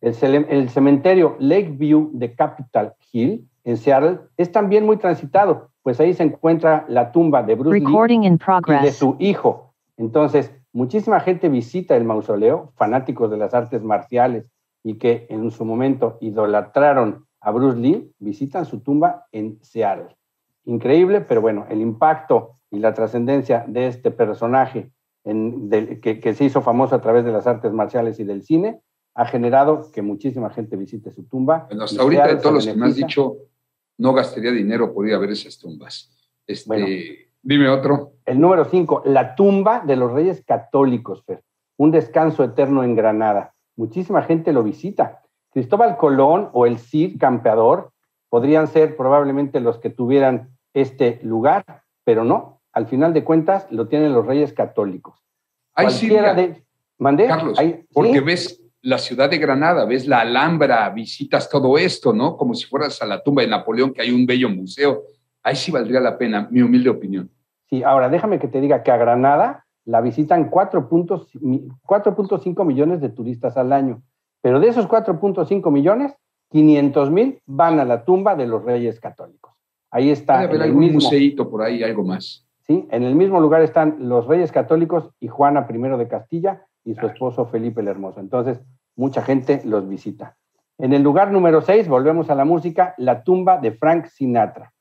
El, 0.00 0.46
el 0.48 0.68
cementerio 0.68 1.36
Lakeview 1.38 2.10
de 2.12 2.34
Capitol 2.34 2.92
Hill 3.12 3.48
en 3.64 3.76
Seattle 3.76 4.20
es 4.36 4.50
también 4.50 4.84
muy 4.84 4.96
transitado, 4.96 5.70
pues 5.82 6.00
ahí 6.00 6.14
se 6.14 6.24
encuentra 6.24 6.84
la 6.88 7.12
tumba 7.12 7.42
de 7.42 7.54
Bruce 7.54 7.78
Lee 7.78 7.84
Recording 7.84 8.22
in 8.22 8.38
y 8.66 8.84
de 8.84 8.92
su 8.92 9.16
hijo. 9.18 9.74
Entonces, 9.96 10.52
muchísima 10.72 11.20
gente 11.20 11.48
visita 11.48 11.96
el 11.96 12.04
mausoleo, 12.04 12.72
fanáticos 12.76 13.30
de 13.30 13.36
las 13.36 13.54
artes 13.54 13.82
marciales 13.82 14.46
y 14.82 14.94
que 14.94 15.26
en 15.30 15.50
su 15.50 15.64
momento 15.64 16.18
idolatraron 16.20 17.26
a 17.40 17.50
Bruce 17.50 17.78
Lee, 17.78 18.12
visitan 18.18 18.64
su 18.64 18.80
tumba 18.80 19.26
en 19.32 19.58
Seattle. 19.62 20.16
Increíble, 20.64 21.20
pero 21.20 21.40
bueno, 21.40 21.66
el 21.68 21.80
impacto 21.80 22.52
y 22.70 22.78
la 22.78 22.94
trascendencia 22.94 23.64
de 23.66 23.86
este 23.86 24.10
personaje 24.10 24.90
que, 25.24 26.34
se 26.34 26.44
hizo 26.44 26.62
famoso 26.62 26.94
a 26.94 27.00
través 27.00 27.24
de 27.24 27.32
las 27.32 27.46
artes 27.46 27.72
marciales 27.72 28.18
y 28.18 28.24
del 28.24 28.42
cine 28.42 28.80
ha 29.14 29.26
generado 29.26 29.90
que 29.92 30.02
muchísima 30.02 30.50
gente 30.50 30.76
visite 30.76 31.10
su 31.10 31.24
tumba. 31.24 31.66
Bueno, 31.68 31.84
hasta 31.84 32.02
ahorita 32.02 32.26
de 32.28 32.36
todos 32.36 32.54
los 32.54 32.66
que 32.66 32.74
me 32.74 32.86
has 32.86 32.96
dicho, 32.96 33.36
no 33.98 34.14
gastaría 34.14 34.50
dinero 34.50 34.92
por 34.92 35.06
ir 35.06 35.14
a 35.14 35.18
ver 35.18 35.30
esas 35.30 35.58
tumbas. 35.58 36.10
Este, 36.46 37.28
dime 37.42 37.68
otro. 37.68 38.14
El 38.24 38.40
número 38.40 38.64
5, 38.64 39.02
la 39.06 39.34
tumba 39.34 39.80
de 39.86 39.96
los 39.96 40.12
reyes 40.12 40.42
católicos, 40.44 41.22
Fer. 41.24 41.42
Un 41.76 41.90
descanso 41.90 42.42
eterno 42.42 42.84
en 42.84 42.96
Granada. 42.96 43.54
Muchísima 43.76 44.22
gente 44.22 44.52
lo 44.52 44.62
visita. 44.62 45.22
Cristóbal 45.50 45.96
Colón 45.98 46.48
o 46.52 46.66
el 46.66 46.78
Cid 46.78 47.18
campeador 47.18 47.92
podrían 48.30 48.66
ser 48.66 48.96
probablemente 48.96 49.60
los 49.60 49.78
que 49.78 49.90
tuvieran 49.90 50.51
este 50.74 51.20
lugar, 51.22 51.82
pero 52.04 52.24
no. 52.24 52.60
Al 52.72 52.86
final 52.86 53.12
de 53.12 53.24
cuentas 53.24 53.66
lo 53.70 53.88
tienen 53.88 54.12
los 54.12 54.26
reyes 54.26 54.52
católicos. 54.52 55.18
Ahí 55.74 55.90
sí, 55.90 56.08
de... 56.08 56.62
¿Mandé? 56.98 57.26
Carlos, 57.26 57.58
porque 57.92 58.20
ves 58.20 58.62
la 58.80 58.98
ciudad 58.98 59.30
de 59.30 59.38
Granada, 59.38 59.84
ves 59.84 60.06
la 60.06 60.20
Alhambra, 60.20 60.88
visitas 60.90 61.48
todo 61.48 61.78
esto, 61.78 62.12
¿no? 62.12 62.36
Como 62.36 62.54
si 62.54 62.66
fueras 62.66 63.00
a 63.02 63.06
la 63.06 63.22
tumba 63.22 63.42
de 63.42 63.48
Napoleón, 63.48 63.92
que 63.92 64.02
hay 64.02 64.10
un 64.10 64.26
bello 64.26 64.48
museo. 64.48 65.02
Ahí 65.42 65.56
sí 65.56 65.72
valdría 65.72 66.00
la 66.00 66.18
pena, 66.18 66.48
mi 66.50 66.62
humilde 66.62 66.90
opinión. 66.90 67.30
Sí, 67.68 67.82
ahora 67.82 68.08
déjame 68.08 68.38
que 68.38 68.48
te 68.48 68.60
diga 68.60 68.82
que 68.82 68.90
a 68.90 68.96
Granada 68.96 69.66
la 69.84 70.00
visitan 70.00 70.50
4.5 70.50 72.64
millones 72.64 73.00
de 73.00 73.08
turistas 73.08 73.56
al 73.56 73.72
año, 73.72 74.02
pero 74.40 74.60
de 74.60 74.68
esos 74.68 74.86
4.5 74.86 75.70
millones, 75.70 76.14
500 76.50 77.10
mil 77.10 77.40
van 77.46 77.80
a 77.80 77.84
la 77.84 78.04
tumba 78.04 78.36
de 78.36 78.46
los 78.46 78.64
reyes 78.64 79.00
católicos. 79.00 79.51
Ahí 79.92 80.10
está. 80.10 80.40
Debe 80.40 80.54
haber 80.54 80.62
algún 80.62 80.92
museíto 80.94 81.48
por 81.48 81.62
ahí, 81.62 81.82
algo 81.84 82.02
más. 82.02 82.44
Sí, 82.66 82.88
en 82.90 83.04
el 83.04 83.14
mismo 83.14 83.40
lugar 83.40 83.62
están 83.62 83.96
los 84.08 84.26
reyes 84.26 84.50
católicos 84.50 85.10
y 85.20 85.28
Juana 85.28 85.66
I 85.68 85.78
de 85.98 86.08
Castilla, 86.08 86.66
y 86.84 86.94
su 86.94 87.06
esposo 87.06 87.46
Felipe 87.46 87.80
el 87.80 87.88
Hermoso. 87.88 88.20
Entonces, 88.20 88.60
mucha 88.96 89.22
gente 89.22 89.62
los 89.64 89.88
visita. 89.88 90.36
En 90.78 90.92
el 90.92 91.02
lugar 91.02 91.30
número 91.30 91.60
6, 91.60 91.88
volvemos 91.88 92.30
a 92.30 92.34
la 92.34 92.44
música, 92.44 92.94
la 92.98 93.22
tumba 93.22 93.58
de 93.58 93.72
Frank 93.72 94.06
Sinatra. 94.06 94.72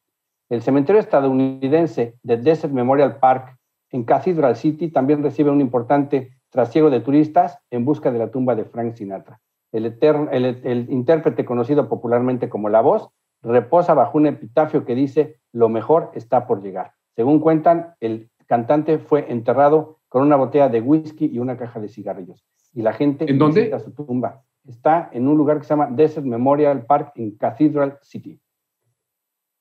El 0.50 0.62
cementerio 0.62 1.00
estadounidense 1.00 2.16
de 2.24 2.38
Desert 2.38 2.74
Memorial 2.74 3.18
Park 3.18 3.58
en 3.92 4.04
Cathedral 4.04 4.56
City 4.56 4.90
también 4.90 5.22
recibe 5.22 5.52
un 5.52 5.62
importante 5.62 6.32
trasiego 6.50 6.90
de 6.90 7.02
turistas 7.02 7.60
en 7.70 7.86
busca 7.86 8.12
de 8.12 8.20
la 8.20 8.32
tumba 8.32 8.56
de 8.56 8.66
Frank 8.66 8.96
Sinatra. 8.96 9.40
El, 9.72 9.98
el 10.02 10.88
intérprete 10.90 11.46
conocido 11.46 11.88
popularmente 11.88 12.50
como 12.50 12.68
La 12.68 12.82
Voz 12.82 13.10
reposa 13.42 13.94
bajo 13.94 14.18
un 14.18 14.28
epitafio 14.28 14.86
que 14.86 14.96
dice, 14.96 15.40
lo 15.52 15.70
mejor 15.70 16.12
está 16.14 16.48
por 16.48 16.62
llegar. 16.62 16.94
Según 17.16 17.40
cuentan, 17.40 17.96
el 18.00 18.30
cantante 18.48 19.00
fue 19.00 19.32
enterrado 19.32 20.00
con 20.08 20.24
una 20.24 20.36
botella 20.36 20.70
de 20.70 20.82
whisky 20.82 21.26
y 21.26 21.40
una 21.40 21.58
caja 21.58 21.80
de 21.80 21.90
cigarrillos. 21.90 22.46
Y 22.74 22.82
la 22.82 22.94
gente 22.94 23.30
¿En 23.30 23.38
dónde? 23.38 23.78
su 23.80 23.94
tumba. 23.94 24.44
Está 24.68 25.10
en 25.12 25.28
un 25.28 25.38
lugar 25.38 25.58
que 25.58 25.64
se 25.64 25.70
llama 25.70 25.90
Desert 25.90 26.26
Memorial 26.26 26.86
Park 26.86 27.14
en 27.16 27.32
Cathedral 27.32 27.98
City. 28.02 28.40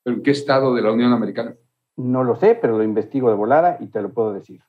¿En 0.04 0.22
qué 0.22 0.30
estado 0.30 0.74
de 0.74 0.82
la 0.82 0.92
Unión 0.92 1.12
Americana? 1.12 1.54
No 1.96 2.24
lo 2.24 2.36
sé, 2.36 2.54
pero 2.54 2.76
lo 2.76 2.84
investigo 2.84 3.30
de 3.30 3.36
volada 3.36 3.78
y 3.80 3.88
te 3.88 4.02
lo 4.02 4.12
puedo 4.12 4.32
decir. 4.32 4.60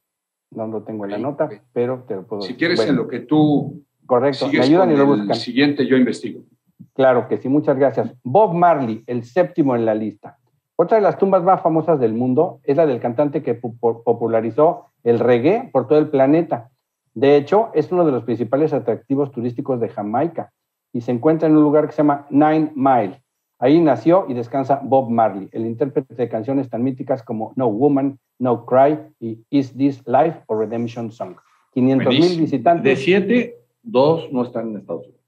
No 0.51 0.67
lo 0.67 0.83
tengo 0.83 1.05
en 1.05 1.11
la 1.11 1.17
nota, 1.17 1.49
pero 1.71 2.03
te 2.07 2.15
lo 2.15 2.27
puedo 2.27 2.41
decir. 2.41 2.55
Si 2.55 2.59
quieres 2.59 2.79
en 2.85 2.95
lo 2.95 3.07
que 3.07 3.21
tú 3.21 3.85
correcto, 4.05 4.47
me 4.51 4.59
ayudan 4.59 4.91
y 4.91 4.97
lo 4.97 5.05
buscan. 5.05 5.31
El 5.31 5.35
siguiente 5.35 5.85
yo 5.87 5.95
investigo. 5.95 6.43
Claro 6.93 7.27
que 7.27 7.37
sí, 7.37 7.49
muchas 7.49 7.77
gracias. 7.77 8.13
Bob 8.23 8.53
Marley, 8.53 9.03
el 9.07 9.23
séptimo 9.23 9.75
en 9.75 9.85
la 9.85 9.95
lista. 9.95 10.37
Otra 10.75 10.97
de 10.97 11.03
las 11.03 11.17
tumbas 11.17 11.43
más 11.43 11.61
famosas 11.61 11.99
del 11.99 12.13
mundo 12.13 12.59
es 12.63 12.75
la 12.77 12.85
del 12.85 12.99
cantante 12.99 13.43
que 13.43 13.53
popularizó 13.53 14.87
el 15.03 15.19
reggae 15.19 15.69
por 15.71 15.87
todo 15.87 15.99
el 15.99 16.09
planeta. 16.09 16.69
De 17.13 17.35
hecho, 17.35 17.69
es 17.73 17.91
uno 17.91 18.05
de 18.05 18.11
los 18.11 18.23
principales 18.23 18.73
atractivos 18.73 19.31
turísticos 19.31 19.79
de 19.79 19.89
Jamaica 19.89 20.51
y 20.93 21.01
se 21.01 21.11
encuentra 21.11 21.47
en 21.47 21.55
un 21.55 21.63
lugar 21.63 21.85
que 21.85 21.91
se 21.91 21.97
llama 21.97 22.25
Nine 22.29 22.71
Mile. 22.75 23.21
Ahí 23.59 23.79
nació 23.79 24.25
y 24.27 24.33
descansa 24.33 24.81
Bob 24.83 25.11
Marley, 25.11 25.47
el 25.51 25.67
intérprete 25.67 26.15
de 26.15 26.27
canciones 26.27 26.67
tan 26.69 26.83
míticas 26.83 27.21
como 27.21 27.53
No 27.55 27.67
Woman, 27.67 28.17
No 28.39 28.65
Cry 28.65 28.97
y 29.19 29.45
Is 29.51 29.75
This 29.77 30.01
Life 30.07 30.41
o 30.47 30.55
Redemption 30.55 31.11
Song. 31.11 31.35
500 31.73 32.11
mil 32.11 32.39
visitantes. 32.39 32.83
De 32.83 32.95
siete, 32.95 33.59
dos 33.83 34.31
no 34.31 34.43
están 34.43 34.69
en 34.69 34.77
Estados 34.77 35.05
Unidos. 35.05 35.20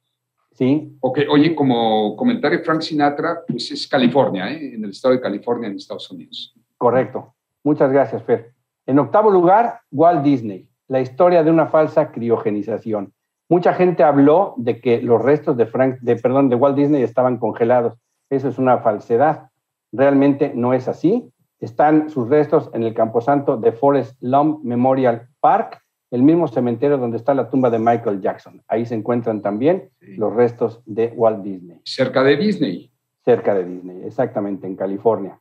Sí. 0.53 0.95
Ok, 0.99 1.19
oye, 1.29 1.55
como 1.55 2.15
comentario, 2.15 2.61
Frank 2.63 2.81
Sinatra, 2.81 3.41
pues 3.47 3.71
es 3.71 3.87
California, 3.87 4.51
¿eh? 4.51 4.75
en 4.75 4.83
el 4.83 4.91
estado 4.91 5.13
de 5.15 5.21
California, 5.21 5.67
en 5.67 5.75
Estados 5.75 6.09
Unidos. 6.11 6.53
Correcto. 6.77 7.33
Muchas 7.63 7.91
gracias, 7.91 8.21
Fer. 8.23 8.53
En 8.85 8.99
octavo 8.99 9.31
lugar, 9.31 9.79
Walt 9.91 10.23
Disney, 10.23 10.67
la 10.87 11.01
historia 11.01 11.43
de 11.43 11.49
una 11.49 11.67
falsa 11.67 12.11
criogenización. 12.11 13.13
Mucha 13.49 13.73
gente 13.73 14.03
habló 14.03 14.53
de 14.57 14.79
que 14.79 15.01
los 15.01 15.21
restos 15.21 15.57
de 15.57 15.65
Frank, 15.65 15.99
de 16.01 16.15
perdón, 16.15 16.49
de 16.49 16.55
Walt 16.55 16.75
Disney 16.75 17.03
estaban 17.03 17.37
congelados. 17.37 17.97
Eso 18.29 18.49
es 18.49 18.57
una 18.57 18.79
falsedad. 18.79 19.49
Realmente 19.91 20.51
no 20.55 20.73
es 20.73 20.87
así. 20.87 21.29
Están 21.59 22.09
sus 22.09 22.29
restos 22.29 22.69
en 22.73 22.83
el 22.83 22.93
camposanto 22.93 23.57
de 23.57 23.71
Forest 23.71 24.17
Lawn 24.21 24.59
Memorial 24.63 25.29
Park, 25.39 25.82
el 26.13 26.21
mismo 26.21 26.47
cementerio 26.47 26.99
donde 26.99 27.17
está 27.17 27.33
la 27.33 27.49
tumba 27.49 27.71
de 27.71 27.79
Michael 27.79 28.21
Jackson. 28.21 28.61
Ahí 28.67 28.85
se 28.85 28.93
encuentran 28.93 29.41
también 29.41 29.89
los 29.99 30.31
restos 30.31 30.83
de 30.85 31.11
Walt 31.15 31.41
Disney. 31.41 31.81
Cerca 31.85 32.23
de 32.23 32.37
Disney. 32.37 32.91
Cerca 33.25 33.55
de 33.55 33.65
Disney, 33.65 34.03
exactamente, 34.05 34.67
en 34.67 34.75
California. 34.75 35.39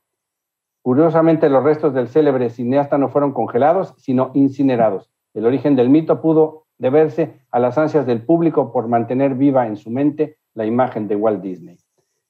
Curiosamente, 0.80 1.50
los 1.50 1.62
restos 1.62 1.92
del 1.92 2.08
célebre 2.08 2.48
cineasta 2.48 2.96
no 2.96 3.10
fueron 3.10 3.32
congelados, 3.32 3.92
sino 3.98 4.30
incinerados. 4.32 5.10
El 5.34 5.44
origen 5.44 5.76
del 5.76 5.90
mito 5.90 6.22
pudo 6.22 6.64
deberse 6.78 7.42
a 7.50 7.58
las 7.58 7.76
ansias 7.76 8.06
del 8.06 8.22
público 8.22 8.72
por 8.72 8.88
mantener 8.88 9.34
viva 9.34 9.66
en 9.66 9.76
su 9.76 9.90
mente 9.90 10.38
la 10.54 10.64
imagen 10.64 11.06
de 11.06 11.16
Walt 11.16 11.42
Disney. 11.42 11.76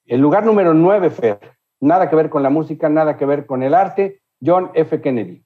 El 0.05 0.19
lugar 0.19 0.45
número 0.45 0.73
9, 0.73 1.11
Fer, 1.11 1.39
nada 1.79 2.09
que 2.09 2.17
ver 2.17 2.29
con 2.29 2.43
la 2.43 2.49
música, 2.49 2.89
nada 2.89 3.15
que 3.15 3.25
ver 3.25 3.45
con 3.45 3.63
el 3.63 3.73
arte, 3.73 4.19
John 4.45 4.69
F. 4.73 4.99
Kennedy. 4.99 5.45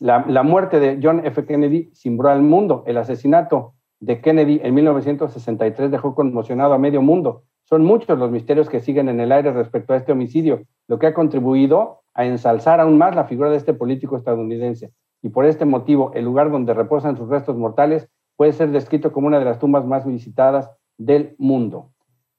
La, 0.00 0.42
muerte 0.42 0.80
de 0.80 0.98
John 1.02 1.20
F. 1.26 1.44
Kennedy 1.44 1.90
cimbró 1.92 2.30
al 2.30 2.40
mundo. 2.40 2.84
El 2.86 2.96
asesinato 2.96 3.74
de 4.00 4.22
Kennedy 4.22 4.58
en 4.64 4.72
1963 4.72 5.90
dejó 5.90 6.14
conmocionado 6.14 6.72
a 6.72 6.78
medio 6.78 7.02
mundo. 7.02 7.42
Son 7.64 7.84
muchos 7.84 8.18
los 8.18 8.30
misterios 8.30 8.70
que 8.70 8.80
siguen 8.80 9.10
en 9.10 9.20
el 9.20 9.30
aire 9.30 9.52
respecto 9.52 9.92
a 9.92 9.98
este 9.98 10.12
homicidio, 10.12 10.62
lo 10.88 10.98
que 10.98 11.06
ha 11.06 11.12
contribuido 11.12 12.00
a 12.14 12.24
ensalzar 12.24 12.80
aún 12.80 12.96
más 12.96 13.14
la 13.14 13.24
figura 13.24 13.50
de 13.50 13.58
este 13.58 13.74
político 13.74 14.16
estadounidense. 14.16 14.90
Y 15.20 15.28
por 15.28 15.44
este 15.44 15.66
motivo, 15.66 16.12
el 16.14 16.24
lugar 16.24 16.50
donde 16.50 16.72
reposan 16.72 17.18
sus 17.18 17.28
restos 17.28 17.58
mortales 17.58 18.08
puede 18.36 18.54
ser 18.54 18.70
descrito 18.70 19.12
como 19.12 19.26
una 19.26 19.38
de 19.38 19.44
las 19.44 19.58
tumbas 19.58 19.84
más 19.84 20.06
visitadas 20.06 20.70
del 20.96 21.34
mundo. 21.36 21.90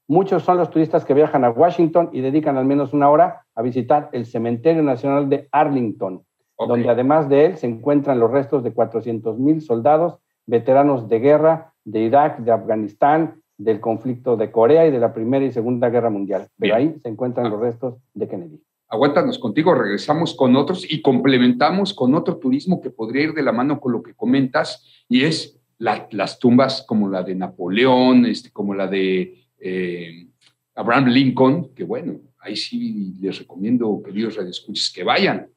Muchos 0.07 0.41
son 0.41 0.57
los 0.57 0.71
turistas 0.71 1.05
que 1.05 1.13
viajan 1.13 1.45
a 1.45 1.51
Washington 1.51 2.09
y 2.11 2.21
dedican 2.21 2.57
al 2.57 2.65
menos 2.65 2.91
una 2.91 3.11
hora 3.11 3.45
a 3.53 3.61
visitar 3.61 4.09
el 4.13 4.25
Cementerio 4.25 4.81
Nacional 4.81 5.29
de 5.29 5.47
Arlington, 5.51 6.23
donde 6.67 6.89
además 6.89 7.29
de 7.29 7.45
él 7.45 7.57
se 7.57 7.67
encuentran 7.67 8.19
los 8.19 8.31
restos 8.31 8.63
de 8.63 8.73
400 8.73 9.39
mil 9.39 9.61
soldados, 9.61 10.17
veteranos 10.45 11.09
de 11.09 11.19
guerra 11.19 11.73
de 11.83 12.01
Irak, 12.01 12.39
de 12.39 12.51
Afganistán, 12.51 13.41
del 13.57 13.79
conflicto 13.79 14.37
de 14.37 14.51
Corea 14.51 14.87
y 14.87 14.91
de 14.91 14.99
la 14.99 15.13
Primera 15.13 15.45
y 15.45 15.51
Segunda 15.51 15.89
Guerra 15.89 16.09
Mundial. 16.09 16.47
Pero 16.57 16.75
ahí 16.75 16.95
se 17.01 17.09
encuentran 17.09 17.49
los 17.49 17.59
restos 17.59 17.95
de 18.13 18.27
Kennedy 18.27 18.61
aguántanos 18.91 19.39
contigo, 19.39 19.73
regresamos 19.73 20.35
con 20.35 20.55
otros 20.57 20.85
y 20.87 21.01
complementamos 21.01 21.93
con 21.93 22.13
otro 22.13 22.37
turismo 22.37 22.81
que 22.81 22.89
podría 22.89 23.23
ir 23.23 23.33
de 23.33 23.41
la 23.41 23.53
mano 23.53 23.79
con 23.79 23.93
lo 23.93 24.03
que 24.03 24.13
comentas, 24.13 24.85
y 25.07 25.23
es 25.23 25.57
las 25.79 26.37
tumbas 26.37 26.83
como 26.85 27.09
la 27.09 27.23
de 27.23 27.33
Napoleón, 27.33 28.25
este, 28.25 28.51
como 28.51 28.75
la 28.75 28.87
de 28.87 29.45
eh, 29.59 30.27
Abraham 30.75 31.07
Lincoln, 31.07 31.73
que 31.73 31.85
bueno, 31.85 32.19
ahí 32.39 32.57
sí 32.57 33.15
les 33.21 33.39
recomiendo, 33.39 34.01
queridos 34.03 34.35
radioescuchas, 34.35 34.91
que 34.93 35.03
vayan. 35.03 35.47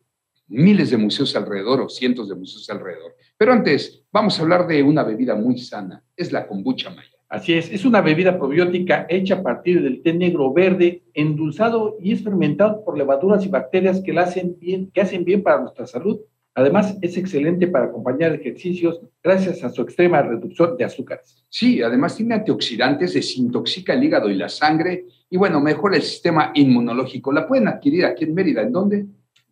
Miles 0.49 0.91
de 0.91 0.97
museos 0.97 1.35
alrededor 1.37 1.81
o 1.81 1.89
cientos 1.89 2.29
de 2.29 2.35
museos 2.35 2.69
alrededor. 2.71 3.17
Pero 3.37 3.53
antes, 3.53 4.05
vamos 4.13 4.39
a 4.39 4.43
hablar 4.43 4.67
de 4.67 4.83
una 4.83 5.03
bebida 5.03 5.35
muy 5.35 5.59
sana, 5.59 6.03
es 6.17 6.33
la 6.33 6.47
kombucha 6.47 6.91
maya. 6.91 7.11
Así 7.29 7.55
es, 7.55 7.73
es 7.73 7.85
una 7.85 8.01
bebida 8.01 8.39
probiótica 8.39 9.07
hecha 9.09 9.37
a 9.37 9.43
partir 9.43 9.83
del 9.83 10.03
té 10.03 10.13
negro 10.13 10.53
verde, 10.53 11.03
endulzado 11.15 11.97
y 12.01 12.13
es 12.13 12.23
fermentado 12.23 12.85
por 12.85 12.97
levaduras 12.97 13.45
y 13.45 13.49
bacterias 13.49 14.01
que, 14.03 14.13
la 14.13 14.23
hacen, 14.23 14.57
bien, 14.61 14.91
que 14.93 15.01
hacen 15.01 15.25
bien 15.25 15.43
para 15.43 15.61
nuestra 15.61 15.87
salud. 15.87 16.21
Además, 16.55 16.97
es 17.03 17.17
excelente 17.17 17.67
para 17.67 17.87
acompañar 17.87 18.33
ejercicios 18.33 19.01
gracias 19.21 19.65
a 19.65 19.71
su 19.71 19.83
extrema 19.83 20.23
reducción 20.23 20.77
de 20.77 20.85
azúcares. 20.85 21.45
Sí, 21.49 21.83
además 21.83 22.17
tiene 22.17 22.35
antioxidantes, 22.37 23.15
desintoxica 23.15 23.95
el 23.95 24.05
hígado 24.05 24.31
y 24.31 24.37
la 24.37 24.49
sangre 24.49 25.07
y 25.29 25.37
bueno, 25.37 25.61
mejora 25.61 25.97
el 25.97 26.03
sistema 26.03 26.53
inmunológico. 26.55 27.33
La 27.33 27.49
pueden 27.49 27.67
adquirir 27.67 28.05
aquí 28.05 28.23
en 28.23 28.35
Mérida. 28.35 28.63
¿En 28.63 28.71
dónde? 28.71 29.07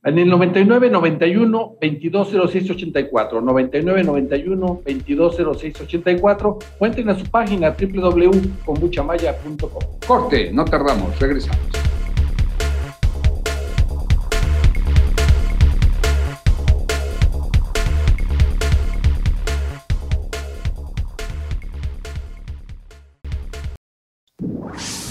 En 0.04 0.18
el 0.18 0.28
99 0.28 0.90
91 0.90 1.76
2206 1.80 2.70
84, 2.70 3.40
99 3.40 4.02
91 4.02 4.82
2206 4.84 5.80
84, 5.80 6.58
cuenten 6.76 7.08
a 7.08 7.16
su 7.16 7.24
página 7.26 7.70
www.combuchamaya.com. 7.70 9.82
Corte, 10.04 10.50
no 10.52 10.64
tardamos, 10.64 11.16
regresamos. 11.20 11.60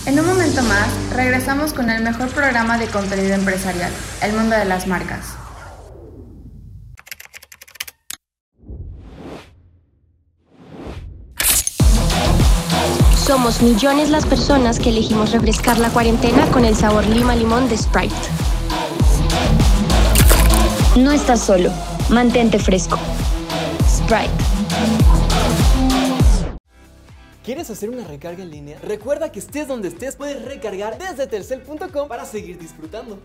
En 0.05 0.19
un 0.19 0.25
momento 0.25 0.61
más, 0.63 1.00
regresamos 1.11 1.73
con 1.73 1.89
el 1.89 2.03
mejor 2.03 2.29
programa 2.29 2.77
de 2.77 2.87
contenido 2.87 3.33
empresarial, 3.33 3.91
El 4.21 4.33
Mundo 4.33 4.55
de 4.55 4.65
las 4.65 4.87
Marcas. 4.87 5.35
Somos 13.25 13.61
millones 13.61 14.09
las 14.09 14.25
personas 14.25 14.79
que 14.79 14.89
elegimos 14.89 15.31
refrescar 15.31 15.77
la 15.77 15.89
cuarentena 15.89 16.47
con 16.47 16.65
el 16.65 16.75
sabor 16.75 17.05
lima 17.05 17.35
limón 17.35 17.69
de 17.69 17.77
Sprite. 17.77 18.15
No 20.97 21.11
estás 21.11 21.39
solo, 21.39 21.71
mantente 22.09 22.59
fresco. 22.59 22.99
Sprite. 23.87 24.50
¿Quieres 27.43 27.71
hacer 27.71 27.89
una 27.89 28.03
recarga 28.03 28.43
en 28.43 28.51
línea? 28.51 28.79
Recuerda 28.83 29.31
que 29.31 29.39
estés 29.39 29.67
donde 29.67 29.87
estés, 29.87 30.15
puedes 30.15 30.45
recargar 30.45 30.97
desde 30.99 31.25
telcel.com 31.25 32.07
para 32.07 32.25
seguir 32.25 32.59
disfrutando. 32.59 33.19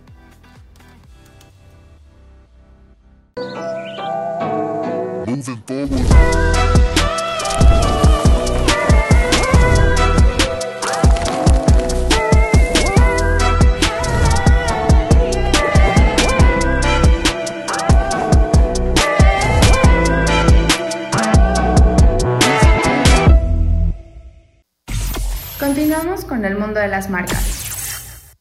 Continuamos 25.76 26.24
con 26.24 26.42
el 26.46 26.56
mundo 26.56 26.80
de 26.80 26.88
las 26.88 27.10
marcas. 27.10 28.32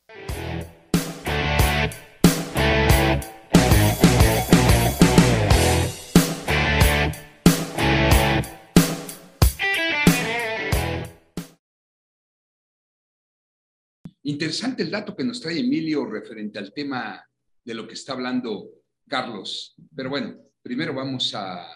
Interesante 14.24 14.84
el 14.84 14.92
dato 14.92 15.14
que 15.14 15.26
nos 15.26 15.42
trae 15.42 15.60
Emilio 15.60 16.06
referente 16.06 16.58
al 16.58 16.72
tema 16.72 17.22
de 17.66 17.74
lo 17.74 17.86
que 17.86 17.96
está 17.96 18.14
hablando 18.14 18.70
Carlos. 19.10 19.76
Pero 19.94 20.10
bueno, 20.10 20.38
primero 20.62 20.94
vamos 20.94 21.36
a, 21.36 21.68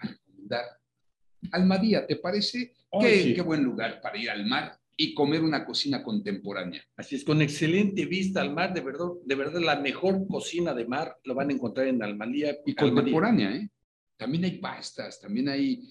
recomendar 0.00 0.64
Almadía, 1.52 2.04
¿te 2.08 2.16
parece? 2.16 2.74
Qué, 3.00 3.22
sí. 3.22 3.34
qué 3.34 3.42
buen 3.42 3.62
lugar 3.64 4.00
para 4.00 4.16
ir 4.18 4.30
al 4.30 4.46
mar 4.46 4.78
y 4.96 5.14
comer 5.14 5.42
una 5.42 5.64
cocina 5.64 6.02
contemporánea. 6.02 6.82
Así 6.96 7.16
es, 7.16 7.24
con 7.24 7.42
excelente 7.42 8.06
vista 8.06 8.40
al 8.40 8.52
mar, 8.54 8.72
de 8.72 8.80
verdad, 8.80 9.06
de 9.24 9.34
verdad 9.34 9.60
la 9.60 9.80
mejor 9.80 10.26
cocina 10.28 10.72
de 10.74 10.86
mar 10.86 11.16
lo 11.24 11.34
van 11.34 11.50
a 11.50 11.52
encontrar 11.52 11.88
en 11.88 12.02
Almalía. 12.02 12.56
Y 12.64 12.74
contemporánea, 12.74 13.56
¿eh? 13.56 13.68
También 14.16 14.44
hay 14.44 14.58
pastas, 14.58 15.20
también 15.20 15.48
hay 15.48 15.82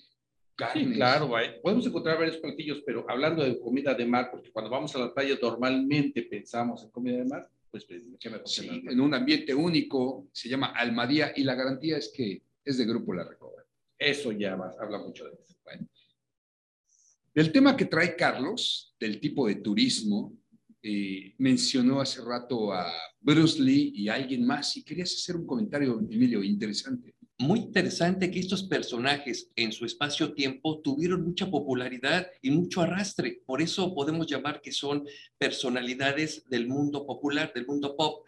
carnes. 0.56 0.88
Sí, 0.88 0.94
claro, 0.94 1.36
hay- 1.36 1.60
podemos 1.62 1.86
encontrar 1.86 2.18
varios 2.18 2.38
platillos, 2.38 2.82
pero 2.86 3.06
hablando 3.10 3.44
de 3.44 3.60
comida 3.60 3.94
de 3.94 4.06
mar, 4.06 4.30
porque 4.32 4.52
cuando 4.52 4.72
vamos 4.72 4.96
a 4.96 5.00
la 5.00 5.14
playa 5.14 5.36
normalmente 5.42 6.22
pensamos 6.24 6.84
en 6.84 6.90
comida 6.92 7.18
de 7.18 7.26
mar, 7.26 7.50
pues 7.70 7.86
qué 7.86 8.30
mejor 8.30 8.44
que 8.44 8.50
Sí, 8.50 8.70
en 8.70 8.90
en 8.92 9.02
un 9.02 9.14
ambiente 9.14 9.54
único, 9.54 10.28
se 10.32 10.48
llama 10.48 10.68
Almadía 10.68 11.34
y 11.36 11.44
la 11.44 11.56
garantía 11.56 11.98
es 11.98 12.14
que 12.16 12.42
es 12.64 12.78
de 12.78 12.86
Grupo 12.86 13.14
La 13.14 13.24
Recoba. 13.26 13.64
Eso 13.98 14.32
ya 14.32 14.56
va- 14.56 14.74
habla 14.80 15.00
mucho 15.00 15.26
de 15.26 15.32
eso. 15.34 15.56
Bueno. 15.66 15.88
Del 17.34 17.52
tema 17.52 17.76
que 17.76 17.86
trae 17.86 18.16
Carlos, 18.16 18.96
del 19.00 19.20
tipo 19.20 19.48
de 19.48 19.56
turismo, 19.56 20.38
eh, 20.84 21.34
mencionó 21.40 22.00
hace 22.00 22.22
rato 22.22 22.72
a 22.72 22.94
Bruce 23.20 23.60
Lee 23.60 23.92
y 23.96 24.08
a 24.08 24.16
alguien 24.16 24.46
más 24.46 24.78
y 24.78 24.84
querías 24.84 25.14
hacer 25.14 25.38
un 25.38 25.48
comentario, 25.48 25.98
Emilio, 26.00 26.44
interesante. 26.44 27.16
muy 27.40 27.60
interesante 27.60 28.30
que 28.30 28.40
estos 28.40 28.64
personajes 28.64 29.52
en 29.56 29.72
su 29.72 29.86
espacio-tiempo 29.86 30.80
tuvieron 30.82 31.24
mucha 31.24 31.50
popularidad 31.50 32.28
y 32.42 32.52
mucho 32.52 32.82
arrastre. 32.82 33.42
Por 33.46 33.62
eso 33.62 33.94
podemos 33.96 34.28
llamar 34.28 34.62
que 34.62 34.72
son 34.72 35.04
personalidades 35.38 36.48
del 36.48 36.68
mundo 36.68 37.06
popular, 37.06 37.52
del 37.54 37.66
mundo 37.66 37.98
pop. 37.98 38.26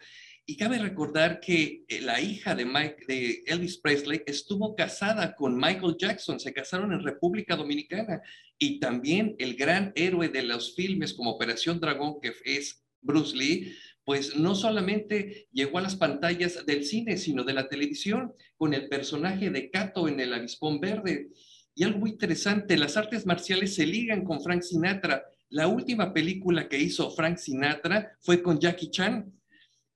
Y 0.48 0.56
cabe 0.56 0.78
recordar 0.78 1.40
que 1.40 1.84
eh, 1.88 2.00
la 2.00 2.20
hija 2.20 2.54
de, 2.54 2.64
Mike, 2.64 3.42
Elvis 3.46 3.78
Presley 3.78 4.22
estuvo 4.26 4.76
casada 4.76 5.34
con 5.34 5.56
Michael 5.56 5.96
Jackson, 5.98 6.38
se 6.38 6.52
casaron 6.52 6.92
en 6.92 7.02
República 7.02 7.56
Dominicana. 7.56 8.22
Y 8.56 8.78
también 8.78 9.34
el 9.38 9.56
gran 9.56 9.92
héroe 9.96 10.28
de 10.28 10.44
los 10.44 10.76
filmes 10.76 11.14
como 11.14 11.32
Operación 11.32 11.80
Dragón, 11.80 12.20
que 12.20 12.32
es 12.44 12.84
Bruce 13.00 13.36
Lee, 13.36 13.74
pues 14.04 14.36
no 14.36 14.54
solamente 14.54 15.48
llegó 15.52 15.78
a 15.78 15.82
las 15.82 15.96
pantallas 15.96 16.64
del 16.64 16.84
cine, 16.84 17.16
sino 17.16 17.42
de 17.42 17.52
la 17.52 17.68
televisión, 17.68 18.32
con 18.56 18.72
el 18.72 18.88
personaje 18.88 19.50
de 19.50 19.68
Kato 19.68 20.06
en 20.06 20.20
El 20.20 20.32
Avispón 20.32 20.78
Verde. 20.78 21.28
Y 21.74 21.82
algo 21.82 21.98
muy 21.98 22.10
interesante, 22.10 22.76
las 22.76 22.96
artes 22.96 23.26
marciales 23.26 23.74
se 23.74 23.84
ligan 23.84 24.22
con 24.22 24.40
Frank 24.40 24.62
Sinatra. 24.62 25.24
La 25.48 25.66
última 25.66 26.14
película 26.14 26.68
que 26.68 26.78
hizo 26.78 27.10
Frank 27.10 27.38
Sinatra 27.38 28.16
fue 28.20 28.40
con 28.42 28.60
Jackie 28.60 28.90
Chan 28.90 29.35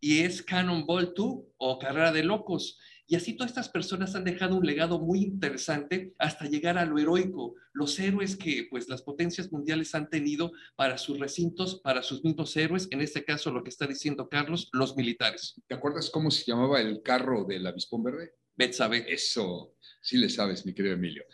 y 0.00 0.20
es 0.20 0.42
Cannonball 0.42 1.12
2 1.14 1.38
o 1.58 1.78
Carrera 1.78 2.10
de 2.10 2.24
Locos. 2.24 2.78
Y 3.06 3.16
así 3.16 3.34
todas 3.36 3.50
estas 3.50 3.68
personas 3.68 4.14
han 4.14 4.24
dejado 4.24 4.56
un 4.56 4.64
legado 4.64 5.00
muy 5.00 5.20
interesante 5.20 6.14
hasta 6.18 6.46
llegar 6.46 6.78
a 6.78 6.86
lo 6.86 6.96
heroico, 6.98 7.56
los 7.72 7.98
héroes 7.98 8.36
que 8.36 8.68
pues 8.70 8.88
las 8.88 9.02
potencias 9.02 9.50
mundiales 9.50 9.94
han 9.96 10.08
tenido 10.08 10.52
para 10.76 10.96
sus 10.96 11.18
recintos, 11.18 11.80
para 11.80 12.04
sus 12.04 12.22
mismos 12.22 12.56
héroes, 12.56 12.86
en 12.92 13.00
este 13.00 13.24
caso 13.24 13.50
lo 13.50 13.64
que 13.64 13.70
está 13.70 13.86
diciendo 13.86 14.28
Carlos, 14.28 14.68
los 14.72 14.96
militares. 14.96 15.60
¿Te 15.66 15.74
acuerdas 15.74 16.08
cómo 16.08 16.30
se 16.30 16.44
llamaba 16.44 16.80
el 16.80 17.02
carro 17.02 17.44
del 17.44 17.66
avispón 17.66 18.04
verde? 18.04 18.34
Betsabe. 18.54 19.04
Eso, 19.12 19.74
sí 20.00 20.16
le 20.16 20.28
sabes, 20.28 20.64
mi 20.64 20.72
querido 20.72 20.94
Emilio. 20.94 21.24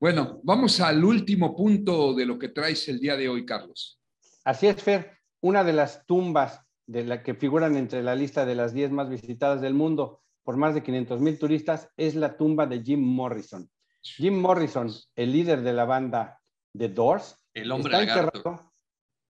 Bueno, 0.00 0.40
vamos 0.42 0.80
al 0.80 1.04
último 1.04 1.54
punto 1.54 2.14
de 2.14 2.26
lo 2.26 2.36
que 2.36 2.48
traes 2.48 2.88
el 2.88 2.98
día 2.98 3.16
de 3.16 3.28
hoy, 3.28 3.46
Carlos. 3.46 4.00
Así 4.42 4.66
es, 4.66 4.82
Fer. 4.82 5.20
Una 5.40 5.62
de 5.62 5.72
las 5.72 6.04
tumbas 6.04 6.60
de 6.92 7.04
la 7.04 7.22
que 7.22 7.34
figuran 7.34 7.76
entre 7.76 8.02
la 8.02 8.14
lista 8.14 8.44
de 8.44 8.54
las 8.54 8.74
10 8.74 8.90
más 8.90 9.08
visitadas 9.08 9.62
del 9.62 9.72
mundo 9.72 10.20
por 10.44 10.58
más 10.58 10.74
de 10.74 10.82
500 10.82 11.20
mil 11.22 11.38
turistas 11.38 11.88
es 11.96 12.14
la 12.14 12.36
tumba 12.36 12.66
de 12.66 12.82
Jim 12.82 13.00
Morrison. 13.00 13.70
Jim 14.02 14.38
Morrison, 14.38 14.90
el 15.16 15.32
líder 15.32 15.62
de 15.62 15.72
la 15.72 15.86
banda 15.86 16.38
The 16.76 16.90
Doors, 16.90 17.42
El 17.54 17.72
hombre 17.72 17.92
está 17.92 18.02
enterrado, 18.02 18.72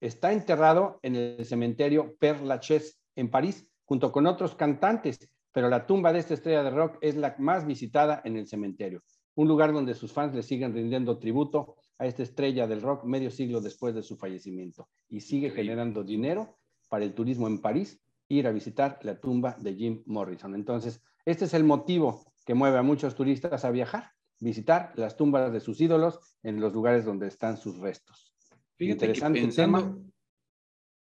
está 0.02 0.34
enterrado 0.34 1.00
en 1.02 1.16
el 1.16 1.46
cementerio 1.46 2.18
Père 2.20 2.42
Lachaise 2.44 2.98
en 3.16 3.30
París, 3.30 3.66
junto 3.86 4.12
con 4.12 4.28
otros 4.28 4.56
cantantes, 4.56 5.18
pero 5.54 5.70
la 5.70 5.86
tumba 5.86 6.12
de 6.12 6.20
esta 6.20 6.34
estrella 6.34 6.64
de 6.64 6.72
rock 6.72 6.98
es 7.00 7.16
la 7.16 7.36
más 7.40 7.66
visitada 7.66 8.22
en 8.26 8.36
el 8.36 8.48
cementerio, 8.48 9.02
un 9.36 9.48
lugar 9.48 9.72
donde 9.72 9.94
sus 9.94 10.12
fans 10.12 10.36
le 10.36 10.44
siguen 10.44 10.74
rindiendo 10.74 11.20
tributo 11.20 11.78
a 12.00 12.06
esta 12.06 12.24
estrella 12.24 12.68
del 12.68 12.82
rock 12.82 13.06
medio 13.06 13.32
siglo 13.32 13.62
después 13.62 13.96
de 13.96 14.04
su 14.04 14.18
fallecimiento 14.18 14.90
y 15.08 15.22
sigue 15.22 15.52
generando 15.52 16.04
dinero 16.04 16.58
para 16.90 17.06
el 17.06 17.14
turismo 17.14 17.48
en 17.48 17.60
París, 17.62 18.02
ir 18.28 18.48
a 18.48 18.52
visitar 18.52 19.00
la 19.04 19.20
tumba 19.20 19.56
de 19.60 19.76
Jim 19.76 20.04
Morrison. 20.06 20.56
Entonces, 20.56 21.02
este 21.26 21.46
es 21.46 21.54
el 21.54 21.64
motivo 21.64 22.24
que 22.46 22.54
mueve 22.54 22.78
a 22.78 22.84
muchos 22.84 23.16
turistas 23.16 23.66
a 23.66 23.72
viajar, 23.72 24.12
visitar 24.40 24.94
las 24.96 25.16
tumbas 25.16 25.52
de 25.52 25.60
sus 25.60 25.80
ídolos 25.82 26.20
en 26.44 26.60
los 26.60 26.74
lugares 26.74 27.06
donde 27.06 27.28
están 27.28 27.58
sus 27.58 27.78
restos. 27.80 28.34
Fíjate 28.78 29.06
Interesante 29.06 29.40
que 29.40 29.46
pensando, 29.46 29.78
tema. 29.80 29.98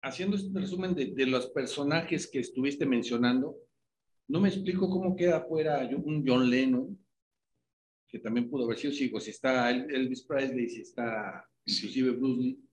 haciendo 0.03 0.37
este 0.37 0.59
resumen 0.59 0.95
de, 0.95 1.07
de 1.15 1.27
los 1.27 1.49
personajes 1.51 2.27
que 2.31 2.41
estuviste 2.41 2.87
mencionando, 2.87 3.57
no 4.29 4.41
me 4.41 4.49
explico 4.49 4.89
cómo 4.89 5.15
queda 5.15 5.41
fuera 5.43 5.89
un 6.05 6.25
John 6.27 6.49
Lennon, 6.49 6.99
que 8.09 8.19
también 8.19 8.49
pudo 8.51 8.65
haber 8.65 8.79
sido, 8.79 8.93
sí, 8.93 9.13
si 9.21 9.31
está 9.31 9.71
El- 9.71 9.93
Elvis 9.95 10.25
Presley, 10.25 10.69
si 10.69 10.81
está 10.81 11.45
inclusive 11.65 12.13
Bruce 12.13 12.41
Lee. 12.41 12.65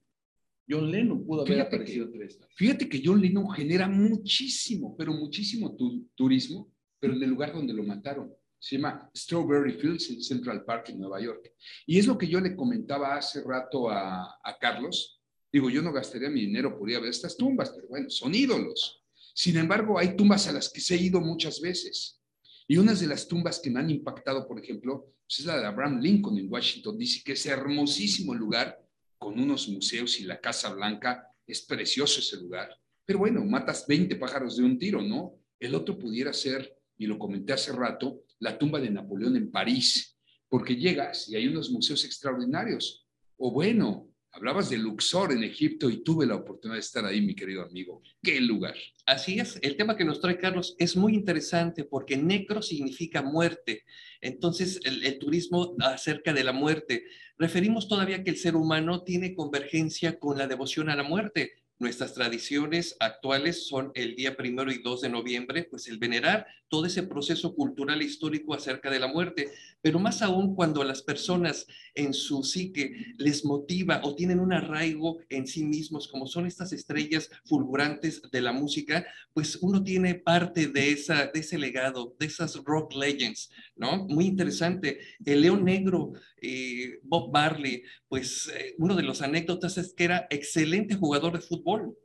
John 0.69 0.91
Lennon 0.91 1.25
pudo 1.25 1.41
haber 1.41 1.53
Fíjate 1.53 1.75
aparecido 1.75 2.05
entre 2.05 2.25
estas. 2.25 2.47
Fíjate 2.55 2.89
que 2.89 3.01
John 3.03 3.21
Lennon 3.21 3.49
genera 3.51 3.87
muchísimo, 3.87 4.95
pero 4.97 5.13
muchísimo 5.13 5.75
tu- 5.75 6.07
turismo, 6.15 6.71
pero 6.99 7.13
en 7.13 7.23
el 7.23 7.29
lugar 7.29 7.53
donde 7.53 7.73
lo 7.73 7.83
mataron. 7.83 8.33
Se 8.59 8.75
llama 8.75 9.09
Strawberry 9.15 9.73
Fields 9.73 10.09
en 10.09 10.21
Central 10.21 10.65
Park 10.65 10.89
en 10.89 10.99
Nueva 10.99 11.21
York. 11.21 11.53
Y 11.85 11.99
es 11.99 12.07
lo 12.07 12.17
que 12.17 12.27
yo 12.27 12.39
le 12.41 12.55
comentaba 12.55 13.15
hace 13.15 13.41
rato 13.43 13.89
a, 13.89 14.23
a 14.43 14.57
Carlos. 14.59 15.21
Digo, 15.53 15.69
yo 15.69 15.81
no 15.81 15.93
gastaría 15.93 16.29
mi 16.29 16.41
dinero 16.41 16.77
por 16.77 16.89
ir 16.89 16.97
a 16.97 16.99
ver 16.99 17.09
estas 17.11 17.37
tumbas, 17.37 17.69
pero 17.69 17.87
bueno, 17.87 18.09
son 18.09 18.33
ídolos. 18.35 19.03
Sin 19.33 19.57
embargo, 19.57 19.99
hay 19.99 20.15
tumbas 20.15 20.47
a 20.47 20.51
las 20.51 20.69
que 20.69 20.81
se 20.81 20.95
he 20.95 21.01
ido 21.01 21.21
muchas 21.21 21.61
veces. 21.61 22.19
Y 22.67 22.77
una 22.77 22.93
de 22.95 23.07
las 23.07 23.27
tumbas 23.27 23.59
que 23.59 23.69
me 23.69 23.79
han 23.79 23.89
impactado, 23.89 24.47
por 24.47 24.59
ejemplo, 24.59 25.13
pues 25.27 25.39
es 25.39 25.45
la 25.45 25.59
de 25.59 25.65
Abraham 25.67 25.99
Lincoln 26.01 26.37
en 26.37 26.51
Washington, 26.51 26.97
DC, 26.97 27.21
que 27.23 27.33
es 27.33 27.45
hermosísimo 27.45 28.33
lugar, 28.33 28.77
con 29.17 29.39
unos 29.39 29.67
museos 29.69 30.19
y 30.19 30.23
la 30.23 30.39
Casa 30.39 30.73
Blanca. 30.73 31.27
Es 31.45 31.61
precioso 31.61 32.19
ese 32.19 32.37
lugar. 32.37 32.69
Pero 33.05 33.19
bueno, 33.19 33.43
matas 33.45 33.85
20 33.87 34.15
pájaros 34.17 34.57
de 34.57 34.63
un 34.63 34.77
tiro, 34.77 35.01
¿no? 35.01 35.39
El 35.59 35.75
otro 35.75 35.97
pudiera 35.97 36.33
ser, 36.33 36.77
y 36.97 37.05
lo 37.05 37.17
comenté 37.17 37.53
hace 37.53 37.71
rato, 37.71 38.23
la 38.39 38.57
tumba 38.57 38.79
de 38.79 38.89
Napoleón 38.89 39.35
en 39.35 39.51
París, 39.51 40.17
porque 40.49 40.75
llegas 40.75 41.29
y 41.29 41.35
hay 41.35 41.47
unos 41.47 41.69
museos 41.71 42.03
extraordinarios. 42.05 43.07
O 43.37 43.51
bueno, 43.51 44.06
hablabas 44.37 44.69
de 44.69 44.77
Luxor 44.77 45.31
en 45.31 45.43
Egipto 45.43 45.89
y 45.89 46.03
tuve 46.03 46.27
la 46.27 46.35
oportunidad 46.35 46.75
de 46.75 46.81
estar 46.81 47.03
ahí, 47.05 47.21
mi 47.21 47.35
querido 47.35 47.63
amigo. 47.63 48.03
¡Qué 48.21 48.39
lugar! 48.39 48.75
Así 49.05 49.39
es, 49.39 49.57
el 49.63 49.75
tema 49.75 49.97
que 49.97 50.05
nos 50.05 50.21
trae 50.21 50.37
Carlos 50.37 50.75
es 50.77 50.95
muy 50.95 51.15
interesante 51.15 51.83
porque 51.83 52.17
necro 52.17 52.61
significa 52.61 53.23
muerte. 53.23 53.83
Entonces, 54.21 54.79
el, 54.83 55.17
turismo 55.17 55.75
acerca 55.79 56.33
de 56.33 56.43
la 56.43 56.53
muerte. 56.53 57.05
Referimos 57.37 57.87
todavía 57.87 58.23
que 58.23 58.29
el 58.29 58.37
ser 58.37 58.55
humano 58.55 59.03
tiene 59.03 59.33
convergencia 59.33 60.19
con 60.19 60.37
la 60.37 60.47
devoción 60.47 60.89
a 60.89 60.95
la 60.95 61.03
muerte. 61.03 61.53
Nuestras 61.79 62.13
tradiciones 62.13 62.95
actuales 62.99 63.67
son 63.67 63.91
el 63.95 64.15
día 64.15 64.37
primero 64.37 64.71
y 64.71 64.81
2 64.81 65.01
de 65.01 65.09
noviembre, 65.09 65.63
pues 65.63 65.87
el 65.87 65.97
venerar 65.97 66.45
todo 66.69 66.85
ese 66.85 67.03
proceso 67.03 67.55
cultural 67.55 68.01
e 68.01 68.05
histórico 68.05 68.53
acerca 68.53 68.89
de 68.89 68.99
la 68.99 69.07
muerte, 69.07 69.51
pero 69.81 69.99
más 69.99 70.21
aún 70.21 70.55
cuando 70.55 70.81
a 70.81 70.85
las 70.85 71.01
personas 71.01 71.65
en 71.95 72.13
su 72.13 72.43
psique 72.43 73.13
les 73.17 73.45
motiva 73.45 74.01
o 74.03 74.15
tienen 74.15 74.39
un 74.39 74.53
arraigo 74.53 75.19
en 75.29 75.47
sí 75.47 75.63
mismos, 75.63 76.07
como 76.07 76.27
son 76.27 76.45
estas 76.45 76.73
estrellas 76.73 77.29
fulgurantes 77.45 78.21
de 78.31 78.41
la 78.41 78.51
música, 78.51 79.05
pues 79.33 79.57
uno 79.61 79.83
tiene 79.83 80.15
parte 80.15 80.67
de, 80.67 80.91
esa, 80.91 81.27
de 81.27 81.39
ese 81.39 81.57
legado, 81.57 82.15
de 82.19 82.25
esas 82.25 82.55
rock 82.63 82.93
legends, 82.93 83.49
¿no? 83.75 84.05
Muy 84.07 84.25
interesante. 84.25 84.99
El 85.25 85.41
León 85.41 85.63
Negro, 85.65 86.13
eh, 86.41 86.99
Bob 87.03 87.31
Marley, 87.31 87.83
pues 88.07 88.51
eh, 88.53 88.75
uno 88.77 88.95
de 88.95 89.03
los 89.03 89.21
anécdotas 89.21 89.77
es 89.77 89.93
que 89.93 90.05
era 90.05 90.27
excelente 90.29 90.95
jugador 90.95 91.33
de 91.33 91.41
fútbol 91.41 91.97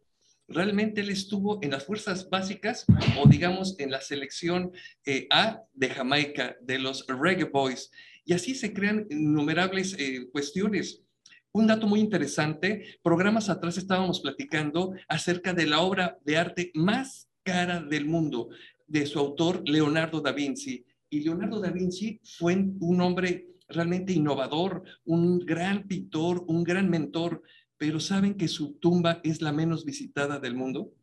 Realmente 0.52 1.00
él 1.00 1.08
estuvo 1.08 1.58
en 1.62 1.70
las 1.70 1.86
fuerzas 1.86 2.28
básicas 2.28 2.84
o 3.18 3.26
digamos 3.26 3.74
en 3.78 3.90
la 3.90 4.00
selección 4.02 4.72
eh, 5.06 5.26
A 5.30 5.62
de 5.72 5.88
Jamaica, 5.88 6.56
de 6.60 6.78
los 6.78 7.06
Reggae 7.06 7.44
Boys. 7.44 7.90
Y 8.24 8.34
así 8.34 8.54
se 8.54 8.72
crean 8.72 9.06
innumerables 9.08 9.96
eh, 9.98 10.28
cuestiones. 10.30 11.00
Un 11.52 11.66
dato 11.66 11.86
muy 11.86 12.00
interesante, 12.00 12.98
programas 13.02 13.48
atrás 13.48 13.78
estábamos 13.78 14.20
platicando 14.20 14.92
acerca 15.08 15.54
de 15.54 15.66
la 15.66 15.80
obra 15.80 16.18
de 16.24 16.36
arte 16.36 16.70
más 16.74 17.28
cara 17.42 17.80
del 17.80 18.06
mundo, 18.06 18.48
de 18.86 19.06
su 19.06 19.18
autor 19.18 19.62
Leonardo 19.66 20.20
da 20.20 20.32
Vinci. 20.32 20.84
Y 21.10 21.20
Leonardo 21.20 21.60
da 21.60 21.70
Vinci 21.70 22.20
fue 22.22 22.54
un 22.54 23.00
hombre 23.00 23.48
realmente 23.68 24.12
innovador, 24.12 24.82
un 25.04 25.38
gran 25.40 25.86
pintor, 25.86 26.44
un 26.46 26.62
gran 26.62 26.88
mentor, 26.88 27.42
pero 27.82 27.98
¿saben 27.98 28.34
que 28.34 28.46
su 28.46 28.74
tumba 28.74 29.20
es 29.24 29.42
la 29.42 29.50
menos 29.50 29.84
visitada 29.84 30.38
del 30.38 30.54
mundo? 30.54 30.94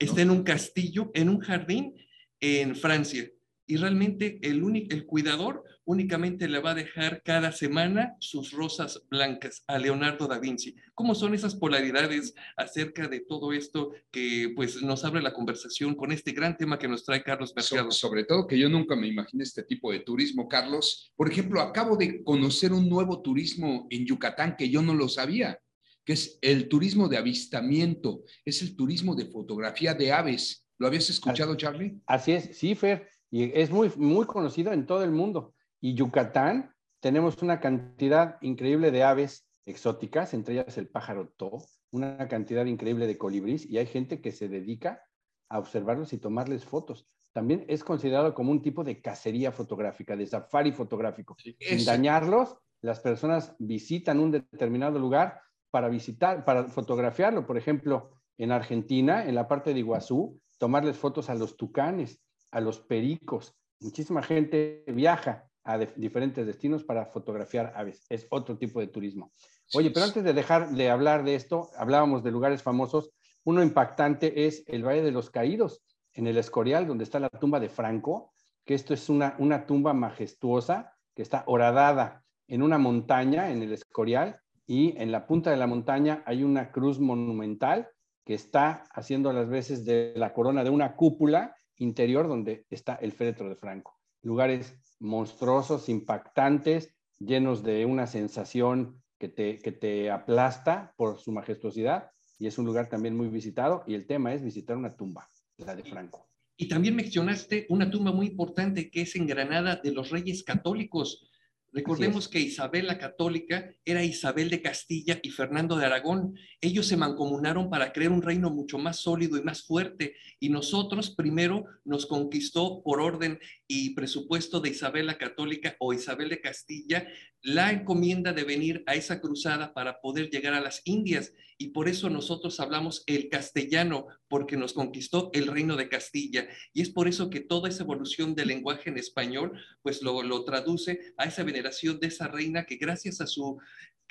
Está 0.00 0.22
en 0.22 0.30
un 0.32 0.42
castillo, 0.42 1.12
en 1.14 1.28
un 1.28 1.38
jardín 1.38 1.94
en 2.40 2.74
Francia. 2.74 3.30
Y 3.68 3.76
realmente 3.76 4.40
el, 4.42 4.60
el 4.90 5.06
cuidador 5.06 5.62
únicamente 5.84 6.48
le 6.48 6.58
va 6.58 6.72
a 6.72 6.74
dejar 6.74 7.22
cada 7.22 7.52
semana 7.52 8.16
sus 8.18 8.50
rosas 8.50 9.00
blancas 9.08 9.62
a 9.68 9.78
Leonardo 9.78 10.26
da 10.26 10.40
Vinci. 10.40 10.74
¿Cómo 10.92 11.14
son 11.14 11.34
esas 11.34 11.54
polaridades 11.54 12.34
acerca 12.56 13.06
de 13.06 13.20
todo 13.20 13.52
esto 13.52 13.92
que 14.10 14.52
pues 14.56 14.82
nos 14.82 15.04
abre 15.04 15.22
la 15.22 15.32
conversación 15.32 15.94
con 15.94 16.10
este 16.10 16.32
gran 16.32 16.56
tema 16.56 16.80
que 16.80 16.88
nos 16.88 17.04
trae 17.04 17.22
Carlos 17.22 17.54
Mercado? 17.54 17.92
sobre 17.92 18.24
todo 18.24 18.48
que 18.48 18.58
yo 18.58 18.68
nunca 18.68 18.96
me 18.96 19.06
imaginé 19.06 19.44
este 19.44 19.62
tipo 19.62 19.92
de 19.92 20.00
turismo, 20.00 20.48
Carlos. 20.48 21.12
Por 21.14 21.30
ejemplo, 21.30 21.60
acabo 21.60 21.96
de 21.96 22.24
conocer 22.24 22.72
un 22.72 22.88
nuevo 22.88 23.22
turismo 23.22 23.86
en 23.88 24.04
Yucatán 24.04 24.56
que 24.56 24.68
yo 24.68 24.82
no 24.82 24.94
lo 24.94 25.08
sabía 25.08 25.60
que 26.04 26.12
es 26.12 26.38
el 26.42 26.68
turismo 26.68 27.08
de 27.08 27.16
avistamiento, 27.16 28.22
es 28.44 28.62
el 28.62 28.76
turismo 28.76 29.14
de 29.14 29.26
fotografía 29.26 29.94
de 29.94 30.12
aves. 30.12 30.66
¿Lo 30.78 30.86
habías 30.86 31.08
escuchado, 31.08 31.54
Charlie? 31.56 32.00
Así 32.06 32.32
es, 32.32 32.56
sí, 32.56 32.74
Fer, 32.74 33.08
y 33.30 33.44
es 33.58 33.70
muy, 33.70 33.90
muy 33.96 34.26
conocido 34.26 34.72
en 34.72 34.86
todo 34.86 35.04
el 35.04 35.12
mundo. 35.12 35.54
Y 35.80 35.94
Yucatán, 35.94 36.74
tenemos 37.00 37.42
una 37.42 37.60
cantidad 37.60 38.36
increíble 38.40 38.90
de 38.90 39.02
aves 39.02 39.46
exóticas, 39.66 40.34
entre 40.34 40.54
ellas 40.54 40.76
el 40.78 40.88
pájaro 40.88 41.32
to, 41.36 41.64
una 41.90 42.28
cantidad 42.28 42.64
increíble 42.66 43.06
de 43.06 43.18
colibríes, 43.18 43.66
y 43.66 43.78
hay 43.78 43.86
gente 43.86 44.20
que 44.20 44.32
se 44.32 44.48
dedica 44.48 45.02
a 45.48 45.58
observarlos 45.58 46.12
y 46.12 46.18
tomarles 46.18 46.64
fotos. 46.64 47.06
También 47.32 47.64
es 47.68 47.82
considerado 47.82 48.34
como 48.34 48.52
un 48.52 48.62
tipo 48.62 48.84
de 48.84 49.00
cacería 49.00 49.52
fotográfica, 49.52 50.16
de 50.16 50.26
safari 50.26 50.72
fotográfico. 50.72 51.36
Sin 51.58 51.84
dañarlos, 51.84 52.56
las 52.80 53.00
personas 53.00 53.54
visitan 53.58 54.20
un 54.20 54.30
determinado 54.30 54.98
lugar, 54.98 55.40
para 55.74 55.88
visitar, 55.88 56.44
para 56.44 56.68
fotografiarlo. 56.68 57.48
Por 57.48 57.58
ejemplo, 57.58 58.12
en 58.38 58.52
Argentina, 58.52 59.26
en 59.26 59.34
la 59.34 59.48
parte 59.48 59.74
de 59.74 59.80
Iguazú, 59.80 60.40
tomarles 60.56 60.96
fotos 60.96 61.28
a 61.30 61.34
los 61.34 61.56
tucanes, 61.56 62.22
a 62.52 62.60
los 62.60 62.78
pericos. 62.78 63.56
Muchísima 63.80 64.22
gente 64.22 64.84
viaja 64.86 65.48
a 65.64 65.78
diferentes 65.78 66.46
destinos 66.46 66.84
para 66.84 67.06
fotografiar 67.06 67.72
aves. 67.74 68.06
Es 68.08 68.28
otro 68.30 68.56
tipo 68.56 68.78
de 68.78 68.86
turismo. 68.86 69.32
Oye, 69.74 69.90
pero 69.90 70.06
antes 70.06 70.22
de 70.22 70.32
dejar 70.32 70.70
de 70.70 70.90
hablar 70.90 71.24
de 71.24 71.34
esto, 71.34 71.70
hablábamos 71.76 72.22
de 72.22 72.30
lugares 72.30 72.62
famosos. 72.62 73.10
Uno 73.42 73.60
impactante 73.60 74.46
es 74.46 74.62
el 74.68 74.86
Valle 74.86 75.02
de 75.02 75.10
los 75.10 75.28
Caídos, 75.28 75.82
en 76.12 76.28
el 76.28 76.36
Escorial, 76.36 76.86
donde 76.86 77.02
está 77.02 77.18
la 77.18 77.30
tumba 77.30 77.58
de 77.58 77.68
Franco, 77.68 78.32
que 78.64 78.74
esto 78.74 78.94
es 78.94 79.08
una, 79.08 79.34
una 79.40 79.66
tumba 79.66 79.92
majestuosa 79.92 80.94
que 81.16 81.22
está 81.22 81.42
horadada 81.48 82.22
en 82.46 82.62
una 82.62 82.78
montaña, 82.78 83.50
en 83.50 83.60
el 83.60 83.72
Escorial, 83.72 84.38
y 84.66 84.96
en 84.96 85.12
la 85.12 85.26
punta 85.26 85.50
de 85.50 85.56
la 85.56 85.66
montaña 85.66 86.22
hay 86.26 86.42
una 86.42 86.70
cruz 86.70 86.98
monumental 86.98 87.88
que 88.24 88.34
está 88.34 88.84
haciendo 88.92 89.32
las 89.32 89.48
veces 89.48 89.84
de 89.84 90.14
la 90.16 90.32
corona 90.32 90.64
de 90.64 90.70
una 90.70 90.96
cúpula 90.96 91.54
interior 91.76 92.28
donde 92.28 92.64
está 92.70 92.94
el 92.94 93.12
féretro 93.12 93.48
de 93.48 93.56
Franco. 93.56 93.98
Lugares 94.22 94.74
monstruosos, 95.00 95.88
impactantes, 95.88 96.94
llenos 97.18 97.62
de 97.62 97.84
una 97.84 98.06
sensación 98.06 99.02
que 99.18 99.28
te, 99.28 99.58
que 99.58 99.72
te 99.72 100.10
aplasta 100.10 100.94
por 100.96 101.18
su 101.18 101.32
majestuosidad 101.32 102.10
y 102.38 102.46
es 102.46 102.58
un 102.58 102.64
lugar 102.64 102.88
también 102.88 103.16
muy 103.16 103.28
visitado 103.28 103.84
y 103.86 103.94
el 103.94 104.06
tema 104.06 104.32
es 104.32 104.42
visitar 104.42 104.76
una 104.76 104.96
tumba, 104.96 105.30
la 105.58 105.76
de 105.76 105.84
Franco. 105.84 106.28
Y 106.56 106.68
también 106.68 106.94
mencionaste 106.94 107.66
una 107.68 107.90
tumba 107.90 108.12
muy 108.12 108.26
importante 108.26 108.90
que 108.90 109.02
es 109.02 109.16
en 109.16 109.26
Granada 109.26 109.76
de 109.76 109.92
los 109.92 110.10
Reyes 110.10 110.44
Católicos. 110.44 111.28
Recordemos 111.74 112.28
que 112.28 112.38
Isabel 112.38 112.86
la 112.86 112.98
Católica 112.98 113.68
era 113.84 114.04
Isabel 114.04 114.48
de 114.48 114.62
Castilla 114.62 115.18
y 115.24 115.30
Fernando 115.30 115.76
de 115.76 115.84
Aragón. 115.84 116.38
Ellos 116.60 116.86
se 116.86 116.96
mancomunaron 116.96 117.68
para 117.68 117.92
crear 117.92 118.12
un 118.12 118.22
reino 118.22 118.48
mucho 118.48 118.78
más 118.78 119.00
sólido 119.00 119.36
y 119.36 119.42
más 119.42 119.64
fuerte. 119.64 120.14
Y 120.38 120.50
nosotros 120.50 121.10
primero 121.16 121.64
nos 121.84 122.06
conquistó 122.06 122.80
por 122.84 123.00
orden 123.00 123.40
y 123.66 123.90
presupuesto 123.96 124.60
de 124.60 124.70
Isabel 124.70 125.08
la 125.08 125.18
Católica 125.18 125.74
o 125.80 125.92
Isabel 125.92 126.28
de 126.28 126.40
Castilla 126.40 127.08
la 127.42 127.72
encomienda 127.72 128.32
de 128.32 128.44
venir 128.44 128.84
a 128.86 128.94
esa 128.94 129.20
cruzada 129.20 129.74
para 129.74 130.00
poder 130.00 130.30
llegar 130.30 130.54
a 130.54 130.60
las 130.60 130.80
Indias. 130.84 131.32
Y 131.64 131.68
por 131.68 131.88
eso 131.88 132.10
nosotros 132.10 132.60
hablamos 132.60 133.04
el 133.06 133.30
castellano, 133.30 134.06
porque 134.28 134.54
nos 134.54 134.74
conquistó 134.74 135.30
el 135.32 135.46
reino 135.46 135.76
de 135.76 135.88
Castilla. 135.88 136.46
Y 136.74 136.82
es 136.82 136.90
por 136.90 137.08
eso 137.08 137.30
que 137.30 137.40
toda 137.40 137.70
esa 137.70 137.84
evolución 137.84 138.34
del 138.34 138.48
lenguaje 138.48 138.90
en 138.90 138.98
español, 138.98 139.58
pues 139.80 140.02
lo, 140.02 140.22
lo 140.22 140.44
traduce 140.44 141.14
a 141.16 141.24
esa 141.24 141.42
veneración 141.42 141.98
de 142.00 142.08
esa 142.08 142.28
reina 142.28 142.66
que 142.66 142.76
gracias 142.76 143.22
a 143.22 143.26
su 143.26 143.56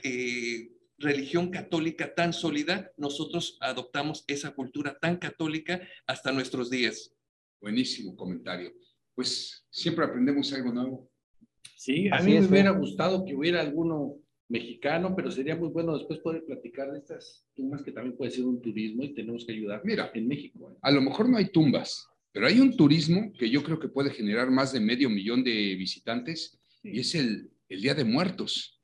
eh, 0.01 0.71
religión 0.97 1.51
católica 1.51 2.15
tan 2.15 2.33
sólida, 2.33 2.91
nosotros 2.97 3.59
adoptamos 3.61 4.23
esa 4.25 4.55
cultura 4.55 4.97
tan 4.99 5.17
católica 5.17 5.79
hasta 6.07 6.31
nuestros 6.31 6.71
días. 6.71 7.13
Buenísimo 7.61 8.15
comentario. 8.15 8.73
Pues 9.13 9.63
siempre 9.69 10.05
aprendemos 10.05 10.51
algo 10.53 10.73
nuevo. 10.73 11.11
Sí, 11.75 12.09
a 12.11 12.19
mí 12.23 12.33
me 12.33 12.47
hubiera 12.47 12.71
gustado 12.71 13.23
que 13.23 13.35
hubiera 13.35 13.61
alguno 13.61 14.22
mexicano, 14.53 15.15
pero 15.15 15.31
sería 15.31 15.55
muy 15.55 15.69
bueno 15.69 15.97
después 15.97 16.19
poder 16.19 16.45
platicar 16.45 16.91
de 16.91 16.99
estas 16.99 17.43
tumbas 17.55 17.81
que 17.81 17.91
también 17.91 18.15
puede 18.15 18.29
ser 18.29 18.45
un 18.45 18.61
turismo 18.61 19.01
y 19.01 19.15
tenemos 19.15 19.45
que 19.45 19.51
ayudar. 19.51 19.81
Mira, 19.83 20.11
en 20.13 20.27
México. 20.27 20.71
¿eh? 20.71 20.77
A 20.83 20.91
lo 20.91 21.01
mejor 21.01 21.27
no 21.27 21.37
hay 21.37 21.49
tumbas, 21.49 22.07
pero 22.31 22.45
hay 22.45 22.59
un 22.59 22.77
turismo 22.77 23.33
que 23.33 23.49
yo 23.49 23.63
creo 23.63 23.79
que 23.79 23.87
puede 23.87 24.11
generar 24.11 24.51
más 24.51 24.71
de 24.71 24.79
medio 24.79 25.09
millón 25.09 25.43
de 25.43 25.75
visitantes 25.75 26.59
y 26.83 26.99
es 26.99 27.15
el, 27.15 27.49
el 27.67 27.81
Día 27.81 27.95
de 27.95 28.03
Muertos. 28.03 28.79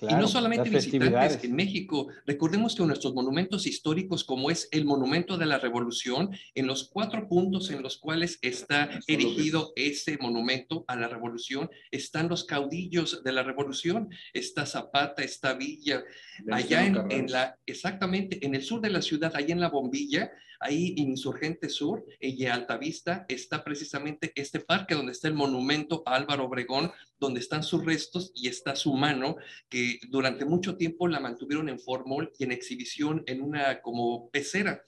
Y 0.00 0.14
no 0.14 0.28
solamente 0.28 0.70
visitantes 0.70 1.42
en 1.42 1.54
México. 1.54 2.08
Recordemos 2.26 2.74
que 2.74 2.84
nuestros 2.84 3.14
monumentos 3.14 3.66
históricos, 3.66 4.24
como 4.24 4.50
es 4.50 4.68
el 4.70 4.84
Monumento 4.84 5.36
de 5.36 5.46
la 5.46 5.58
Revolución, 5.58 6.30
en 6.54 6.66
los 6.66 6.88
cuatro 6.88 7.28
puntos 7.28 7.70
en 7.70 7.82
los 7.82 7.98
cuales 7.98 8.38
está 8.42 8.90
erigido 9.06 9.72
ese 9.76 10.18
monumento 10.20 10.84
a 10.86 10.96
la 10.96 11.08
Revolución, 11.08 11.70
están 11.90 12.28
los 12.28 12.44
caudillos 12.44 13.22
de 13.24 13.32
la 13.32 13.42
Revolución. 13.42 14.08
Está 14.32 14.66
Zapata, 14.66 15.22
está 15.22 15.54
Villa, 15.54 16.04
allá 16.50 16.86
en, 16.86 17.30
la, 17.30 17.58
exactamente, 17.66 18.44
en 18.44 18.54
el 18.54 18.62
sur 18.62 18.80
de 18.80 18.90
la 18.90 19.02
ciudad, 19.02 19.32
allá 19.34 19.52
en 19.52 19.60
la 19.60 19.68
Bombilla, 19.68 20.30
ahí 20.60 20.94
en 20.98 21.10
Insurgente 21.10 21.68
Sur, 21.68 22.04
y 22.20 22.46
Altavista, 22.46 23.26
está 23.28 23.64
precisamente 23.64 24.32
este 24.34 24.60
parque 24.60 24.94
donde 24.94 25.12
está 25.12 25.28
el 25.28 25.34
monumento 25.34 26.02
a 26.06 26.16
Álvaro 26.16 26.44
Obregón, 26.44 26.92
donde 27.18 27.40
están 27.40 27.62
sus 27.62 27.84
restos 27.84 28.32
y 28.34 28.48
está 28.48 28.76
su 28.76 28.94
mano, 28.94 29.36
que 29.68 29.98
durante 30.08 30.44
mucho 30.44 30.76
tiempo 30.76 31.08
la 31.08 31.20
mantuvieron 31.20 31.68
en 31.68 31.78
formol 31.78 32.32
y 32.38 32.44
en 32.44 32.52
exhibición 32.52 33.22
en 33.26 33.40
una 33.40 33.80
como 33.80 34.30
pecera. 34.30 34.82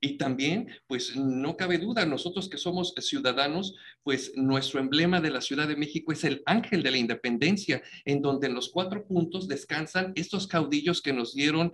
Y 0.00 0.18
también, 0.18 0.68
pues 0.86 1.16
no 1.16 1.56
cabe 1.56 1.78
duda, 1.78 2.04
nosotros 2.04 2.48
que 2.48 2.58
somos 2.58 2.94
ciudadanos, 3.00 3.74
pues 4.02 4.32
nuestro 4.36 4.78
emblema 4.78 5.20
de 5.20 5.30
la 5.30 5.40
Ciudad 5.40 5.66
de 5.66 5.76
México 5.76 6.12
es 6.12 6.24
el 6.24 6.42
ángel 6.44 6.82
de 6.82 6.90
la 6.90 6.98
independencia, 6.98 7.82
en 8.04 8.20
donde 8.20 8.46
en 8.46 8.54
los 8.54 8.68
cuatro 8.68 9.06
puntos 9.06 9.48
descansan 9.48 10.12
estos 10.14 10.46
caudillos 10.46 11.00
que 11.00 11.14
nos 11.14 11.34
dieron 11.34 11.72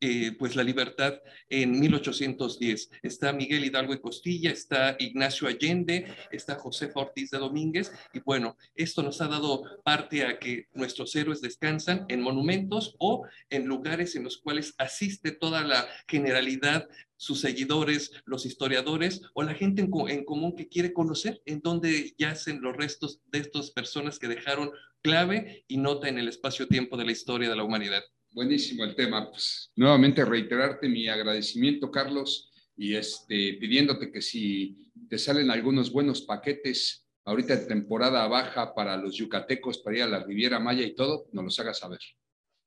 eh, 0.00 0.32
pues 0.38 0.54
la 0.56 0.62
libertad 0.62 1.20
en 1.48 1.78
1810. 1.78 2.90
Está 3.02 3.32
Miguel 3.32 3.64
Hidalgo 3.64 3.94
y 3.94 4.00
Costilla, 4.00 4.50
está 4.50 4.96
Ignacio 4.98 5.48
Allende, 5.48 6.06
está 6.30 6.54
José 6.56 6.90
Ortiz 6.94 7.30
de 7.30 7.38
Domínguez 7.38 7.92
y 8.12 8.20
bueno, 8.20 8.56
esto 8.74 9.02
nos 9.02 9.20
ha 9.20 9.28
dado 9.28 9.62
parte 9.84 10.24
a 10.24 10.38
que 10.38 10.68
nuestros 10.72 11.14
héroes 11.16 11.40
descansan 11.40 12.04
en 12.08 12.20
monumentos 12.20 12.94
o 12.98 13.26
en 13.50 13.66
lugares 13.66 14.14
en 14.16 14.24
los 14.24 14.38
cuales 14.38 14.74
asiste 14.78 15.32
toda 15.32 15.62
la 15.62 15.86
generalidad 16.06 16.88
sus 17.18 17.40
seguidores, 17.40 18.12
los 18.24 18.46
historiadores 18.46 19.22
o 19.34 19.42
la 19.42 19.54
gente 19.54 19.82
en, 19.82 19.90
en, 20.08 20.24
común 20.24 20.54
que 20.54 20.68
quiere 20.68 20.92
conocer 20.92 21.42
en 21.46 21.60
dónde 21.60 22.14
yacen 22.16 22.62
los 22.62 22.76
restos 22.76 23.20
de 23.26 23.40
estas 23.40 23.72
personas 23.72 24.20
que 24.20 24.28
dejaron 24.28 24.70
clave 25.02 25.64
y 25.66 25.78
nota 25.78 26.08
en 26.08 26.18
el 26.18 26.28
espacio-tiempo 26.28 26.96
de 26.96 27.06
la 27.06 27.12
historia 27.12 27.50
de 27.50 27.56
la 27.56 27.64
humanidad. 27.64 28.04
Buenísimo 28.30 28.84
el 28.84 28.94
tema. 28.94 29.30
Pues, 29.30 29.70
nuevamente 29.76 30.24
reiterarte 30.24 30.88
mi 30.88 31.08
agradecimiento, 31.08 31.90
Carlos, 31.90 32.50
y 32.76 32.94
este, 32.94 33.54
pidiéndote 33.60 34.12
que 34.12 34.22
si 34.22 34.90
te 35.08 35.18
salen 35.18 35.50
algunos 35.50 35.90
buenos 35.92 36.22
paquetes 36.22 37.06
ahorita 37.24 37.56
de 37.56 37.66
temporada 37.66 38.26
baja 38.26 38.74
para 38.74 38.96
los 38.96 39.16
yucatecos, 39.16 39.78
para 39.78 39.96
ir 39.96 40.02
a 40.04 40.06
la 40.06 40.24
Riviera 40.24 40.58
Maya 40.58 40.84
y 40.84 40.94
todo, 40.94 41.28
nos 41.32 41.44
los 41.44 41.60
hagas 41.60 41.78
saber. 41.78 42.00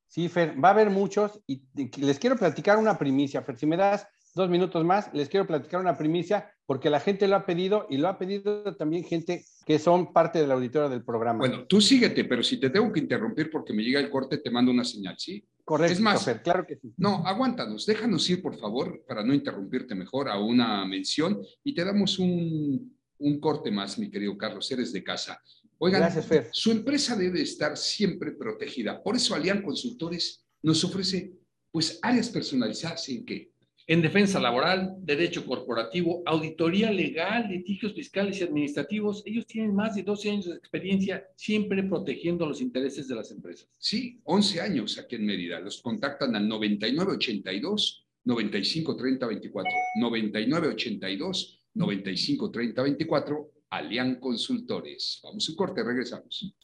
Sí, 0.06 0.28
Fer, 0.28 0.62
va 0.62 0.68
a 0.68 0.72
haber 0.72 0.90
muchos 0.90 1.40
y 1.46 1.62
les 1.98 2.18
quiero 2.18 2.36
platicar 2.36 2.76
una 2.76 2.98
primicia, 2.98 3.42
Fer, 3.42 3.58
si 3.58 3.66
me 3.66 3.76
das 3.76 4.06
dos 4.34 4.48
minutos 4.48 4.84
más, 4.84 5.10
les 5.12 5.28
quiero 5.28 5.46
platicar 5.46 5.80
una 5.80 5.96
primicia 5.96 6.50
porque 6.66 6.90
la 6.90 7.00
gente 7.00 7.28
lo 7.28 7.36
ha 7.36 7.46
pedido 7.46 7.86
y 7.90 7.98
lo 7.98 8.08
ha 8.08 8.18
pedido 8.18 8.76
también 8.76 9.04
gente 9.04 9.44
que 9.66 9.78
son 9.78 10.12
parte 10.12 10.40
de 10.40 10.46
la 10.46 10.54
auditoría 10.54 10.88
del 10.88 11.04
programa. 11.04 11.38
Bueno, 11.38 11.66
tú 11.66 11.80
síguete, 11.80 12.24
pero 12.24 12.42
si 12.42 12.58
te 12.58 12.70
tengo 12.70 12.92
que 12.92 13.00
interrumpir 13.00 13.50
porque 13.50 13.72
me 13.72 13.82
llega 13.82 14.00
el 14.00 14.10
corte, 14.10 14.38
te 14.38 14.50
mando 14.50 14.70
una 14.70 14.84
señal, 14.84 15.16
¿sí? 15.18 15.44
Correcto, 15.72 15.94
es 15.94 16.00
más, 16.00 16.30
claro 16.44 16.66
que 16.66 16.76
sí. 16.76 16.92
No, 16.98 17.26
aguántanos, 17.26 17.86
déjanos 17.86 18.28
ir, 18.28 18.42
por 18.42 18.58
favor, 18.58 19.02
para 19.08 19.24
no 19.24 19.32
interrumpirte 19.32 19.94
mejor, 19.94 20.28
a 20.28 20.38
una 20.38 20.84
mención 20.84 21.42
y 21.64 21.74
te 21.74 21.82
damos 21.82 22.18
un, 22.18 22.94
un 23.16 23.40
corte 23.40 23.70
más, 23.70 23.98
mi 23.98 24.10
querido 24.10 24.36
Carlos, 24.36 24.70
eres 24.70 24.92
de 24.92 25.02
casa. 25.02 25.40
Oigan, 25.78 26.02
Gracias, 26.02 26.26
Fer. 26.26 26.48
su 26.52 26.72
empresa 26.72 27.16
debe 27.16 27.40
estar 27.40 27.78
siempre 27.78 28.32
protegida. 28.32 29.02
Por 29.02 29.16
eso 29.16 29.34
Alian 29.34 29.62
Consultores 29.62 30.44
nos 30.60 30.84
ofrece 30.84 31.38
pues 31.70 31.98
áreas 32.02 32.28
personalizadas 32.28 33.08
en 33.08 33.24
que 33.24 33.51
en 33.86 34.02
defensa 34.02 34.38
laboral, 34.38 34.94
derecho 35.00 35.44
corporativo, 35.44 36.22
auditoría 36.26 36.90
legal, 36.90 37.48
litigios 37.48 37.94
fiscales 37.94 38.40
y 38.40 38.44
administrativos. 38.44 39.22
Ellos 39.26 39.46
tienen 39.46 39.74
más 39.74 39.94
de 39.94 40.02
12 40.02 40.30
años 40.30 40.44
de 40.46 40.56
experiencia 40.56 41.24
siempre 41.36 41.82
protegiendo 41.82 42.46
los 42.46 42.60
intereses 42.60 43.08
de 43.08 43.14
las 43.14 43.30
empresas. 43.30 43.68
Sí, 43.78 44.20
11 44.24 44.60
años 44.60 44.98
aquí 44.98 45.16
en 45.16 45.26
Mérida. 45.26 45.60
Los 45.60 45.82
contactan 45.82 46.36
al 46.36 46.46
9982 46.48 48.06
953024. 48.24 49.72
9982 49.96 51.60
953024. 51.74 53.50
Alian 53.70 54.16
Consultores. 54.16 55.20
Vamos 55.24 55.48
a 55.48 55.52
un 55.52 55.56
corte, 55.56 55.82
regresamos. 55.82 56.54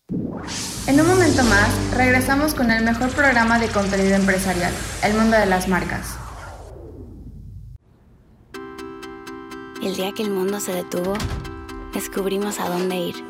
En 0.86 1.00
un 1.00 1.06
momento 1.06 1.42
más, 1.44 1.96
regresamos 1.96 2.52
con 2.52 2.70
el 2.70 2.84
mejor 2.84 3.10
programa 3.12 3.58
de 3.58 3.68
contenido 3.68 4.14
empresarial, 4.14 4.72
El 5.02 5.14
Mundo 5.14 5.38
de 5.38 5.46
las 5.46 5.68
Marcas. 5.68 6.27
El 9.88 9.96
día 9.96 10.12
que 10.12 10.22
el 10.22 10.28
mundo 10.28 10.60
se 10.60 10.74
detuvo, 10.74 11.14
descubrimos 11.94 12.60
a 12.60 12.68
dónde 12.68 12.94
ir. 12.94 13.24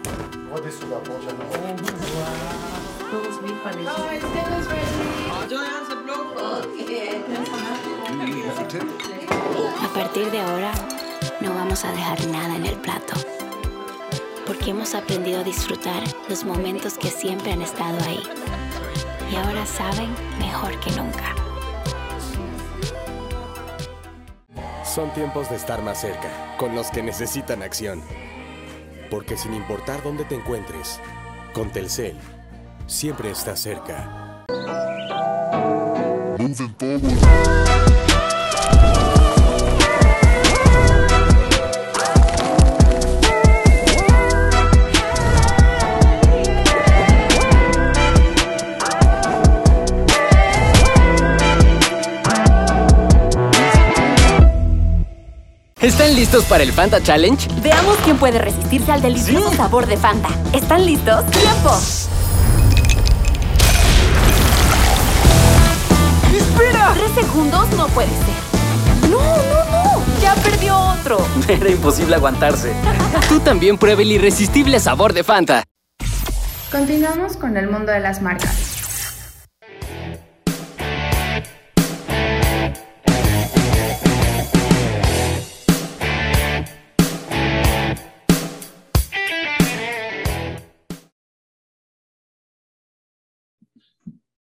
A 9.80 9.94
partir 9.94 10.30
de 10.32 10.40
ahora, 10.40 10.72
no 11.40 11.54
vamos 11.54 11.84
a 11.84 11.92
dejar 11.92 12.26
nada 12.26 12.56
en 12.56 12.66
el 12.66 12.76
plato, 12.78 13.14
porque 14.44 14.70
hemos 14.70 14.96
aprendido 14.96 15.42
a 15.42 15.44
disfrutar 15.44 16.02
los 16.28 16.42
momentos 16.42 16.98
que 16.98 17.12
siempre 17.12 17.52
han 17.52 17.62
estado 17.62 17.96
ahí. 18.04 18.24
Y 19.30 19.36
ahora 19.36 19.64
saben 19.64 20.12
mejor 20.40 20.76
que 20.80 20.90
nunca. 20.90 21.47
Son 24.98 25.14
tiempos 25.14 25.48
de 25.48 25.54
estar 25.54 25.80
más 25.80 26.00
cerca, 26.00 26.56
con 26.58 26.74
los 26.74 26.90
que 26.90 27.04
necesitan 27.04 27.62
acción. 27.62 28.02
Porque 29.12 29.36
sin 29.36 29.54
importar 29.54 30.02
dónde 30.02 30.24
te 30.24 30.34
encuentres, 30.34 30.98
con 31.52 31.70
Telcel, 31.70 32.16
siempre 32.88 33.30
estás 33.30 33.60
cerca. 33.60 34.44
¿Están 55.80 56.16
listos 56.16 56.44
para 56.46 56.64
el 56.64 56.72
Fanta 56.72 57.00
Challenge? 57.00 57.48
Veamos 57.62 57.96
quién 58.02 58.18
puede 58.18 58.40
resistirse 58.40 58.90
al 58.90 59.00
delicioso 59.00 59.52
sabor 59.52 59.86
de 59.86 59.96
Fanta. 59.96 60.28
¿Están 60.52 60.84
listos? 60.84 61.24
¡Tiempo! 61.30 61.70
¡Espera! 66.36 66.94
Tres 66.94 67.12
segundos 67.24 67.70
no 67.76 67.86
puede 67.88 68.08
ser. 68.08 69.08
¡No, 69.08 69.20
no, 69.20 69.70
no! 69.70 70.02
¡Ya 70.20 70.34
perdió 70.42 70.76
otro! 70.76 71.24
Era 71.48 71.70
imposible 71.70 72.16
aguantarse. 72.16 72.72
Tú 73.28 73.38
también 73.38 73.78
pruebe 73.78 74.02
el 74.02 74.10
irresistible 74.10 74.80
sabor 74.80 75.12
de 75.12 75.22
Fanta. 75.22 75.62
Continuamos 76.72 77.36
con 77.36 77.56
el 77.56 77.70
mundo 77.70 77.92
de 77.92 78.00
las 78.00 78.20
marcas. 78.20 78.67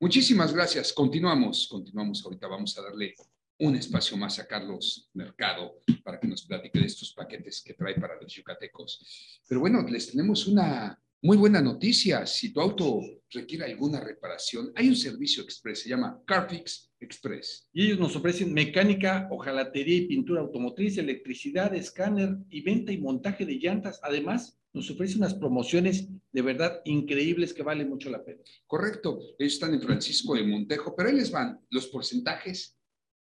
Muchísimas 0.04 0.54
gracias. 0.54 0.92
Continuamos, 0.92 1.66
continuamos. 1.66 2.26
Ahorita 2.26 2.46
vamos 2.46 2.78
a 2.78 2.82
darle 2.82 3.16
un 3.60 3.74
espacio 3.78 4.18
más 4.18 4.38
a 4.38 4.46
Carlos 4.46 5.10
Mercado 5.14 5.80
para 6.04 6.20
que 6.20 6.28
nos 6.28 6.46
platique 6.46 6.78
de 6.78 6.88
estos 6.88 7.14
paquetes 7.14 7.64
que 7.66 7.74
trae 7.74 7.96
para 7.96 8.20
los 8.22 8.34
yucatecos. 8.34 9.42
Pero 9.48 9.62
bueno, 9.62 9.82
les 9.88 10.12
tenemos 10.12 10.46
una 10.46 11.02
muy 11.22 11.38
buena 11.38 11.62
noticia. 11.62 12.26
Si 12.26 12.52
tu 12.52 12.60
auto 12.60 13.00
requiere 13.30 13.64
alguna 13.64 14.02
reparación, 14.02 14.74
hay 14.76 14.90
un 14.90 14.98
servicio 14.98 15.42
express, 15.42 15.84
se 15.84 15.90
llama 15.90 16.22
Carfix 16.28 16.92
Express. 17.00 17.70
Y 17.72 17.86
ellos 17.86 18.00
nos 18.00 18.18
ofrecen 18.18 18.54
mecánica, 18.54 19.30
hojalatería 19.32 19.96
y 20.00 20.08
pintura 20.08 20.42
automotriz, 20.42 20.98
electricidad, 20.98 21.74
escáner 21.74 22.40
y 22.50 22.60
venta 22.60 22.92
y 22.92 22.98
montaje 22.98 23.46
de 23.46 23.54
llantas. 23.54 24.02
Además, 24.04 24.60
nos 24.74 24.90
ofrece 24.90 25.18
unas 25.18 25.34
promociones 25.36 26.08
de 26.32 26.42
verdad 26.42 26.82
increíbles 26.86 27.54
que 27.54 27.64
vale 27.64 27.86
mucho 27.86 28.10
la 28.10 28.24
pena. 28.24 28.42
Correcto, 28.66 29.20
ellos 29.38 29.54
están 29.54 29.74
en 29.74 29.82
Francisco 29.82 30.36
de 30.36 30.44
Montejo, 30.44 30.96
pero 30.96 31.10
ahí 31.10 31.16
les 31.16 31.32
van 31.32 31.60
los 31.70 31.88
porcentajes 31.88 32.76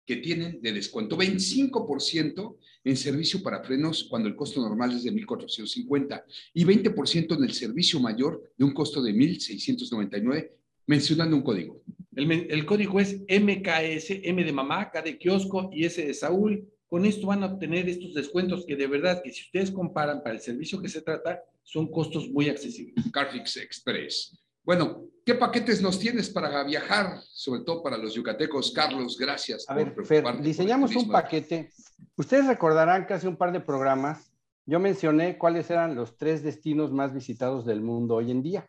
que 0.06 0.16
tienen 0.16 0.60
de 0.62 0.72
descuento. 0.72 1.16
25% 1.16 2.56
en 2.84 2.96
servicio 2.96 3.42
para 3.42 3.62
frenos 3.62 4.04
cuando 4.04 4.28
el 4.28 4.36
costo 4.36 4.60
normal 4.60 4.92
es 4.92 5.04
de 5.04 5.12
1.450 5.12 6.24
y 6.54 6.64
20% 6.64 7.36
en 7.36 7.44
el 7.44 7.52
servicio 7.52 8.00
mayor 8.00 8.52
de 8.56 8.64
un 8.64 8.72
costo 8.72 9.02
de 9.02 9.12
1.699 9.12 10.50
mencionando 10.86 11.36
un 11.36 11.42
código. 11.42 11.82
El, 12.16 12.30
el, 12.32 12.66
código 12.66 12.98
es 12.98 13.20
MKS, 13.28 14.10
M 14.24 14.42
de 14.44 14.52
mamá, 14.52 14.90
K 14.90 15.02
de 15.02 15.16
kiosco 15.16 15.70
y 15.72 15.84
S 15.84 16.04
de 16.04 16.14
Saúl. 16.14 16.68
Con 16.90 17.06
esto 17.06 17.28
van 17.28 17.42
a 17.42 17.46
obtener 17.46 17.88
estos 17.88 18.12
descuentos 18.12 18.66
que 18.66 18.76
de 18.76 18.86
verdad 18.86 19.22
que 19.22 19.32
si 19.32 19.44
ustedes 19.44 19.70
comparan 19.70 20.22
para 20.22 20.34
el 20.34 20.40
servicio 20.40 20.82
que 20.82 20.88
se 20.88 21.00
trata, 21.00 21.42
son 21.62 21.90
costos 21.90 22.28
muy 22.28 22.50
accesibles. 22.50 23.04
Carfix 23.12 23.56
Express. 23.56 24.36
Bueno, 24.62 25.06
¿qué 25.24 25.34
paquetes 25.34 25.80
nos 25.80 25.98
tienes 25.98 26.28
para 26.28 26.62
viajar, 26.64 27.20
sobre 27.32 27.62
todo 27.62 27.82
para 27.82 27.96
los 27.96 28.12
yucatecos? 28.12 28.72
Carlos, 28.72 29.16
gracias. 29.18 29.64
A 29.68 29.74
ver, 29.74 29.94
Fer, 30.04 30.42
diseñamos 30.42 30.94
un 30.96 31.08
paquete. 31.08 31.70
Ustedes 32.16 32.46
recordarán 32.46 33.06
que 33.06 33.14
hace 33.14 33.28
un 33.28 33.36
par 33.36 33.52
de 33.52 33.60
programas 33.60 34.30
yo 34.70 34.78
mencioné 34.78 35.36
cuáles 35.36 35.68
eran 35.70 35.96
los 35.96 36.16
tres 36.16 36.44
destinos 36.44 36.92
más 36.92 37.12
visitados 37.12 37.66
del 37.66 37.80
mundo 37.80 38.14
hoy 38.14 38.30
en 38.30 38.40
día. 38.40 38.68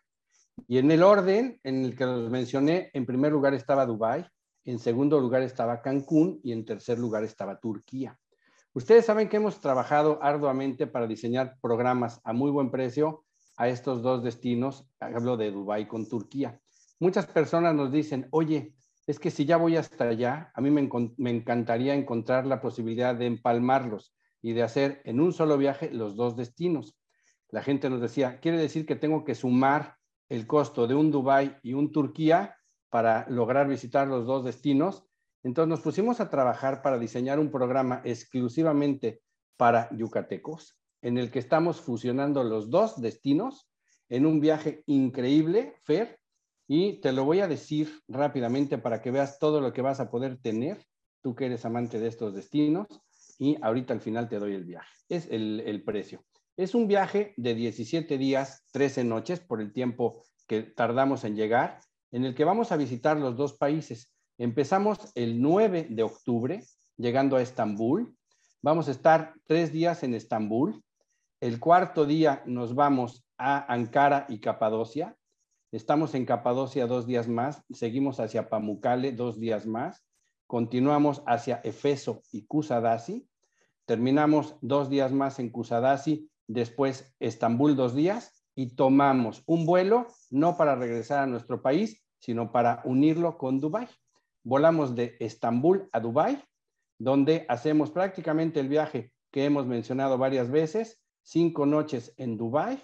Y 0.66 0.78
en 0.78 0.90
el 0.90 1.02
orden 1.02 1.60
en 1.62 1.84
el 1.84 1.96
que 1.96 2.04
los 2.04 2.28
mencioné, 2.28 2.90
en 2.92 3.06
primer 3.06 3.30
lugar 3.30 3.54
estaba 3.54 3.86
Dubái, 3.86 4.26
en 4.64 4.78
segundo 4.78 5.18
lugar 5.20 5.42
estaba 5.42 5.82
Cancún 5.82 6.40
y 6.42 6.52
en 6.52 6.64
tercer 6.64 6.98
lugar 6.98 7.24
estaba 7.24 7.58
Turquía. 7.58 8.18
Ustedes 8.74 9.04
saben 9.04 9.28
que 9.28 9.36
hemos 9.36 9.60
trabajado 9.60 10.18
arduamente 10.22 10.86
para 10.86 11.06
diseñar 11.06 11.56
programas 11.60 12.20
a 12.24 12.32
muy 12.32 12.50
buen 12.50 12.70
precio 12.70 13.24
a 13.56 13.68
estos 13.68 14.02
dos 14.02 14.22
destinos. 14.22 14.88
Hablo 14.98 15.36
de 15.36 15.50
Dubái 15.50 15.86
con 15.86 16.08
Turquía. 16.08 16.60
Muchas 16.98 17.26
personas 17.26 17.74
nos 17.74 17.92
dicen, 17.92 18.28
oye, 18.30 18.74
es 19.06 19.18
que 19.18 19.30
si 19.30 19.44
ya 19.44 19.56
voy 19.56 19.76
hasta 19.76 20.04
allá, 20.04 20.52
a 20.54 20.60
mí 20.60 20.70
me, 20.70 20.88
me 21.18 21.30
encantaría 21.30 21.94
encontrar 21.94 22.46
la 22.46 22.60
posibilidad 22.60 23.14
de 23.14 23.26
empalmarlos 23.26 24.14
y 24.40 24.52
de 24.52 24.62
hacer 24.62 25.02
en 25.04 25.20
un 25.20 25.32
solo 25.32 25.58
viaje 25.58 25.90
los 25.90 26.16
dos 26.16 26.36
destinos. 26.36 26.96
La 27.50 27.62
gente 27.62 27.90
nos 27.90 28.00
decía, 28.00 28.40
quiere 28.40 28.56
decir 28.56 28.86
que 28.86 28.96
tengo 28.96 29.24
que 29.24 29.34
sumar 29.34 29.96
el 30.28 30.46
costo 30.46 30.86
de 30.86 30.94
un 30.94 31.10
Dubái 31.10 31.58
y 31.62 31.74
un 31.74 31.92
Turquía 31.92 32.56
para 32.92 33.26
lograr 33.30 33.68
visitar 33.68 34.06
los 34.06 34.26
dos 34.26 34.44
destinos. 34.44 35.02
Entonces 35.42 35.70
nos 35.70 35.80
pusimos 35.80 36.20
a 36.20 36.28
trabajar 36.28 36.82
para 36.82 36.98
diseñar 36.98 37.40
un 37.40 37.50
programa 37.50 38.02
exclusivamente 38.04 39.22
para 39.56 39.88
yucatecos, 39.96 40.78
en 41.00 41.16
el 41.16 41.30
que 41.30 41.38
estamos 41.38 41.80
fusionando 41.80 42.44
los 42.44 42.68
dos 42.68 43.00
destinos 43.00 43.66
en 44.10 44.26
un 44.26 44.40
viaje 44.40 44.82
increíble, 44.84 45.74
Fer, 45.84 46.20
y 46.68 47.00
te 47.00 47.12
lo 47.12 47.24
voy 47.24 47.40
a 47.40 47.48
decir 47.48 48.02
rápidamente 48.08 48.76
para 48.76 49.00
que 49.00 49.10
veas 49.10 49.38
todo 49.38 49.62
lo 49.62 49.72
que 49.72 49.80
vas 49.80 49.98
a 49.98 50.10
poder 50.10 50.36
tener, 50.36 50.84
tú 51.22 51.34
que 51.34 51.46
eres 51.46 51.64
amante 51.64 51.98
de 51.98 52.08
estos 52.08 52.34
destinos, 52.34 52.88
y 53.38 53.56
ahorita 53.62 53.94
al 53.94 54.02
final 54.02 54.28
te 54.28 54.38
doy 54.38 54.52
el 54.52 54.64
viaje. 54.64 54.92
Es 55.08 55.28
el, 55.30 55.62
el 55.64 55.82
precio. 55.82 56.22
Es 56.58 56.74
un 56.74 56.86
viaje 56.88 57.32
de 57.38 57.54
17 57.54 58.18
días, 58.18 58.66
13 58.72 59.04
noches, 59.04 59.40
por 59.40 59.62
el 59.62 59.72
tiempo 59.72 60.22
que 60.46 60.62
tardamos 60.62 61.24
en 61.24 61.36
llegar, 61.36 61.80
en 62.12 62.24
el 62.24 62.34
que 62.34 62.44
vamos 62.44 62.70
a 62.70 62.76
visitar 62.76 63.16
los 63.16 63.36
dos 63.36 63.54
países. 63.54 64.12
Empezamos 64.38 65.10
el 65.14 65.40
9 65.40 65.88
de 65.90 66.02
octubre, 66.02 66.62
llegando 66.96 67.36
a 67.36 67.42
Estambul. 67.42 68.14
Vamos 68.60 68.88
a 68.88 68.92
estar 68.92 69.34
tres 69.46 69.72
días 69.72 70.02
en 70.02 70.14
Estambul. 70.14 70.84
El 71.40 71.58
cuarto 71.58 72.06
día 72.06 72.42
nos 72.46 72.74
vamos 72.74 73.24
a 73.38 73.72
Ankara 73.72 74.26
y 74.28 74.38
Capadocia. 74.38 75.16
Estamos 75.72 76.14
en 76.14 76.26
Capadocia 76.26 76.86
dos 76.86 77.06
días 77.06 77.28
más. 77.28 77.64
Seguimos 77.70 78.20
hacia 78.20 78.48
Pamukkale 78.48 79.12
dos 79.12 79.40
días 79.40 79.66
más. 79.66 80.04
Continuamos 80.46 81.22
hacia 81.26 81.60
Efeso 81.64 82.22
y 82.30 82.44
Kusadasi. 82.44 83.26
Terminamos 83.86 84.54
dos 84.60 84.90
días 84.90 85.12
más 85.12 85.38
en 85.38 85.50
Kusadasi 85.50 86.30
después 86.46 87.14
Estambul 87.18 87.74
dos 87.74 87.94
días 87.94 88.41
y 88.54 88.74
tomamos 88.74 89.42
un 89.46 89.66
vuelo 89.66 90.06
no 90.30 90.56
para 90.56 90.74
regresar 90.74 91.20
a 91.20 91.26
nuestro 91.26 91.62
país, 91.62 92.02
sino 92.18 92.52
para 92.52 92.82
unirlo 92.84 93.38
con 93.38 93.60
Dubái. 93.60 93.88
Volamos 94.44 94.94
de 94.94 95.16
Estambul 95.20 95.88
a 95.92 96.00
Dubái, 96.00 96.42
donde 96.98 97.46
hacemos 97.48 97.90
prácticamente 97.90 98.60
el 98.60 98.68
viaje 98.68 99.12
que 99.30 99.44
hemos 99.44 99.66
mencionado 99.66 100.18
varias 100.18 100.50
veces, 100.50 101.02
cinco 101.22 101.66
noches 101.66 102.14
en 102.16 102.36
Dubái, 102.36 102.82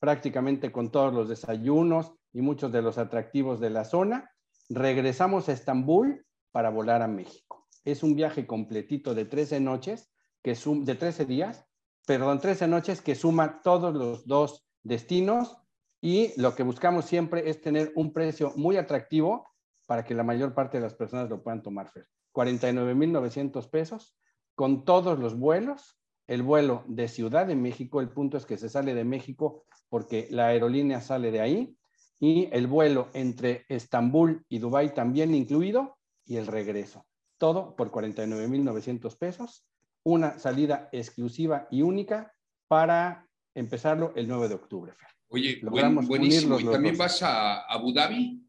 prácticamente 0.00 0.72
con 0.72 0.90
todos 0.90 1.12
los 1.12 1.28
desayunos 1.28 2.12
y 2.32 2.40
muchos 2.40 2.72
de 2.72 2.82
los 2.82 2.98
atractivos 2.98 3.60
de 3.60 3.70
la 3.70 3.84
zona. 3.84 4.30
Regresamos 4.68 5.48
a 5.48 5.52
Estambul 5.52 6.24
para 6.50 6.70
volar 6.70 7.02
a 7.02 7.08
México. 7.08 7.68
Es 7.84 8.02
un 8.02 8.14
viaje 8.14 8.46
completito 8.46 9.14
de 9.14 9.26
13 9.26 9.60
noches, 9.60 10.10
que 10.42 10.54
de 10.54 10.94
13 10.94 11.24
días, 11.24 11.64
perdón, 12.06 12.40
13 12.40 12.66
noches 12.66 13.00
que 13.00 13.14
suma 13.14 13.60
todos 13.62 13.94
los 13.94 14.26
dos 14.26 14.66
destinos 14.82 15.56
y 16.00 16.38
lo 16.40 16.54
que 16.54 16.62
buscamos 16.62 17.04
siempre 17.04 17.48
es 17.48 17.60
tener 17.60 17.92
un 17.94 18.12
precio 18.12 18.52
muy 18.56 18.76
atractivo 18.76 19.48
para 19.86 20.04
que 20.04 20.14
la 20.14 20.24
mayor 20.24 20.54
parte 20.54 20.78
de 20.78 20.82
las 20.82 20.94
personas 20.94 21.28
lo 21.28 21.42
puedan 21.42 21.62
tomar. 21.62 21.92
49.900 22.32 23.68
pesos 23.70 24.16
con 24.54 24.84
todos 24.84 25.18
los 25.18 25.38
vuelos, 25.38 25.98
el 26.26 26.42
vuelo 26.42 26.84
de 26.86 27.08
Ciudad 27.08 27.46
de 27.46 27.56
México, 27.56 28.00
el 28.00 28.08
punto 28.08 28.36
es 28.36 28.46
que 28.46 28.56
se 28.56 28.68
sale 28.68 28.94
de 28.94 29.04
México 29.04 29.64
porque 29.88 30.28
la 30.30 30.46
aerolínea 30.48 31.00
sale 31.00 31.30
de 31.30 31.40
ahí, 31.40 31.76
y 32.18 32.48
el 32.52 32.66
vuelo 32.66 33.08
entre 33.14 33.66
Estambul 33.68 34.44
y 34.48 34.58
Dubái 34.58 34.94
también 34.94 35.34
incluido, 35.34 35.98
y 36.24 36.36
el 36.36 36.46
regreso. 36.46 37.04
Todo 37.36 37.74
por 37.74 37.90
49.900 37.90 39.18
pesos 39.18 39.66
una 40.04 40.38
salida 40.38 40.88
exclusiva 40.92 41.68
y 41.70 41.82
única 41.82 42.34
para 42.68 43.28
empezarlo 43.54 44.12
el 44.16 44.28
9 44.28 44.48
de 44.48 44.54
octubre. 44.54 44.92
Oye, 45.28 45.60
buenísimo. 45.62 46.60
¿Y 46.60 46.64
también 46.64 46.96
vas 46.96 47.22
a 47.22 47.60
Abu 47.60 47.92
Dhabi? 47.92 48.46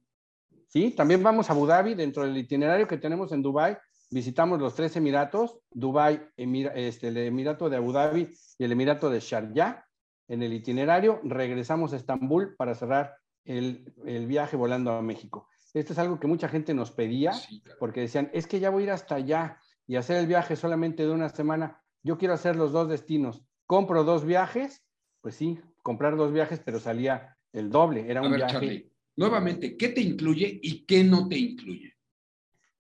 Sí, 0.68 0.92
también 0.92 1.24
vamos 1.24 1.50
a 1.50 1.54
Abu 1.54 1.66
Dhabi. 1.66 1.96
Dentro 1.96 2.24
del 2.24 2.36
itinerario 2.36 2.88
que 2.88 2.98
tenemos 2.98 3.32
en 3.32 3.42
Dubái, 3.42 3.78
visitamos 4.12 4.60
los 4.60 4.76
tres 4.76 4.96
Emiratos, 4.96 5.60
Dubái, 5.72 6.22
este, 6.36 7.08
el 7.08 7.18
Emirato 7.18 7.70
de 7.70 7.78
Abu 7.78 7.94
Dhabi 7.94 8.28
y 8.58 8.64
el 8.64 8.72
Emirato 8.72 9.10
de 9.10 9.20
Sharjah. 9.20 9.86
En 10.28 10.44
el 10.44 10.54
itinerario 10.54 11.22
regresamos 11.24 11.94
a 11.94 11.98
Estambul 11.98 12.56
para 12.56 12.76
cerrar 12.76 13.16
el, 13.46 13.94
el, 14.06 14.26
viaje 14.26 14.58
volando 14.58 14.92
a 14.92 15.02
México. 15.02 15.48
Esto 15.74 15.94
es 15.94 16.00
algo 16.00 16.20
que 16.20 16.28
mucha 16.28 16.48
gente 16.48 16.74
nos 16.74 16.92
pedía 16.92 17.32
porque 17.80 18.02
decían, 18.02 18.30
es 18.34 18.48
que 18.48 18.60
ya 18.60 18.70
voy 18.70 18.84
a 18.84 18.86
ir 18.86 18.92
hasta 18.92 19.16
allá 19.16 19.58
y 19.88 19.96
hacer 19.96 20.18
el 20.18 20.28
viaje 20.28 20.56
solamente 20.56 21.06
de 21.06 21.12
una 21.12 21.30
semana, 21.30 21.82
yo 22.04 22.18
quiero 22.18 22.34
hacer 22.34 22.56
los 22.56 22.72
dos 22.72 22.90
destinos, 22.90 23.44
compro 23.66 24.04
dos 24.04 24.26
viajes, 24.26 24.84
pues 25.24 25.36
sí, 25.36 25.58
comprar 25.82 26.18
dos 26.18 26.34
viajes, 26.34 26.60
pero 26.60 26.82
salía 26.82 27.38
el 27.54 27.70
doble, 27.70 28.12
era 28.12 28.22
un 28.22 28.36
viaje. 28.36 28.92
nuevamente, 29.16 29.78
¿qué 29.78 29.88
te 29.88 30.02
incluye 30.02 30.60
y 30.62 30.86
qué 30.86 31.06
no 31.06 31.30
te 31.30 31.38
incluye? 31.38 31.94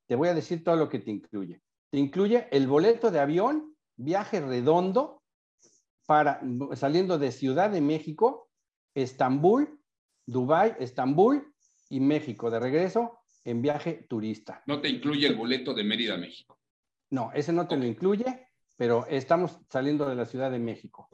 Te 0.08 0.16
voy 0.16 0.28
a 0.28 0.34
decir 0.34 0.62
todo 0.62 0.76
lo 0.76 0.90
que 0.90 1.00
te 1.00 1.10
incluye. 1.10 1.62
Te 1.90 2.00
incluye 2.00 2.50
el 2.52 2.68
boleto 2.68 3.12
de 3.12 3.22
avión, 3.22 3.74
viaje 3.96 4.42
redondo, 4.42 5.24
para 6.06 6.42
saliendo 6.76 7.18
de 7.18 7.32
Ciudad 7.32 7.70
de 7.70 7.80
México, 7.80 8.50
Estambul, 8.94 9.80
Dubái, 10.26 10.74
Estambul 10.80 11.50
y 11.90 12.02
México 12.02 12.52
de 12.52 12.60
regreso 12.60 13.20
en 13.46 13.62
viaje 13.62 14.06
turista. 14.10 14.62
No 14.68 14.82
te 14.82 14.90
incluye 14.90 15.28
el 15.28 15.36
boleto 15.36 15.74
de 15.74 15.86
Mérida, 15.86 16.18
México. 16.18 16.60
No, 17.10 17.32
ese 17.34 17.54
no 17.54 17.70
te 17.70 17.78
lo 17.78 17.86
incluye, 17.86 18.48
pero 18.76 19.06
estamos 19.08 19.62
saliendo 19.70 20.10
de 20.10 20.16
la 20.16 20.26
Ciudad 20.26 20.52
de 20.52 20.60
México. 20.60 21.08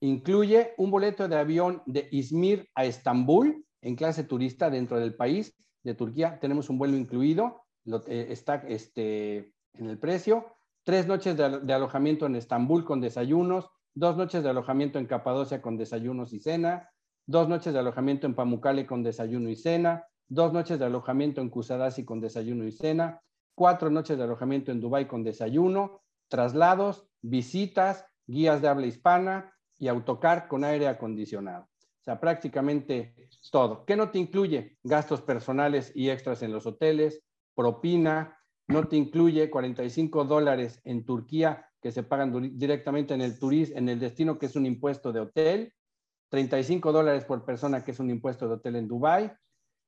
Incluye 0.00 0.74
un 0.76 0.90
boleto 0.90 1.26
de 1.28 1.36
avión 1.36 1.82
de 1.86 2.08
Izmir 2.12 2.68
a 2.74 2.84
Estambul 2.84 3.64
en 3.82 3.96
clase 3.96 4.24
turista 4.24 4.70
dentro 4.70 5.00
del 5.00 5.14
país 5.14 5.56
de 5.82 5.94
Turquía. 5.94 6.38
Tenemos 6.40 6.70
un 6.70 6.78
vuelo 6.78 6.96
incluido, 6.96 7.62
eh, 8.06 8.28
está 8.30 8.56
este, 8.68 9.52
en 9.74 9.88
el 9.88 9.98
precio. 9.98 10.46
Tres 10.84 11.06
noches 11.06 11.36
de, 11.36 11.60
de 11.60 11.72
alojamiento 11.72 12.26
en 12.26 12.36
Estambul 12.36 12.84
con 12.84 13.00
desayunos, 13.00 13.68
dos 13.94 14.16
noches 14.16 14.42
de 14.42 14.50
alojamiento 14.50 14.98
en 14.98 15.06
Capadocia 15.06 15.60
con 15.60 15.76
desayunos 15.76 16.32
y 16.32 16.38
cena, 16.38 16.90
dos 17.26 17.48
noches 17.48 17.72
de 17.72 17.80
alojamiento 17.80 18.26
en 18.26 18.34
Pamukkale 18.34 18.86
con 18.86 19.02
desayuno 19.02 19.50
y 19.50 19.56
cena, 19.56 20.06
dos 20.28 20.52
noches 20.52 20.78
de 20.78 20.84
alojamiento 20.84 21.40
en 21.40 21.50
Kusadasi 21.50 22.04
con 22.04 22.20
desayuno 22.20 22.64
y 22.64 22.72
cena, 22.72 23.20
cuatro 23.56 23.90
noches 23.90 24.16
de 24.16 24.24
alojamiento 24.24 24.70
en 24.70 24.80
Dubái 24.80 25.06
con 25.06 25.24
desayuno, 25.24 26.02
traslados, 26.28 27.08
visitas, 27.20 28.06
guías 28.26 28.62
de 28.62 28.68
habla 28.68 28.86
hispana 28.86 29.52
y 29.78 29.88
autocar 29.88 30.48
con 30.48 30.64
aire 30.64 30.88
acondicionado. 30.88 31.64
O 31.64 32.04
sea, 32.04 32.20
prácticamente 32.20 33.14
todo. 33.50 33.84
¿Qué 33.84 33.96
no 33.96 34.10
te 34.10 34.18
incluye? 34.18 34.78
Gastos 34.82 35.22
personales 35.22 35.92
y 35.94 36.10
extras 36.10 36.42
en 36.42 36.52
los 36.52 36.66
hoteles, 36.66 37.22
propina, 37.54 38.38
no 38.66 38.86
te 38.86 38.96
incluye 38.96 39.50
45 39.50 40.24
dólares 40.24 40.80
en 40.84 41.04
Turquía 41.04 41.66
que 41.80 41.92
se 41.92 42.02
pagan 42.02 42.58
directamente 42.58 43.14
en 43.14 43.20
el 43.20 43.38
turismo, 43.38 43.78
en 43.78 43.88
el 43.88 43.98
destino 43.98 44.38
que 44.38 44.46
es 44.46 44.56
un 44.56 44.66
impuesto 44.66 45.12
de 45.12 45.20
hotel, 45.20 45.72
35 46.30 46.92
dólares 46.92 47.24
por 47.24 47.44
persona 47.44 47.84
que 47.84 47.92
es 47.92 48.00
un 48.00 48.10
impuesto 48.10 48.48
de 48.48 48.54
hotel 48.54 48.76
en 48.76 48.88
Dubái 48.88 49.32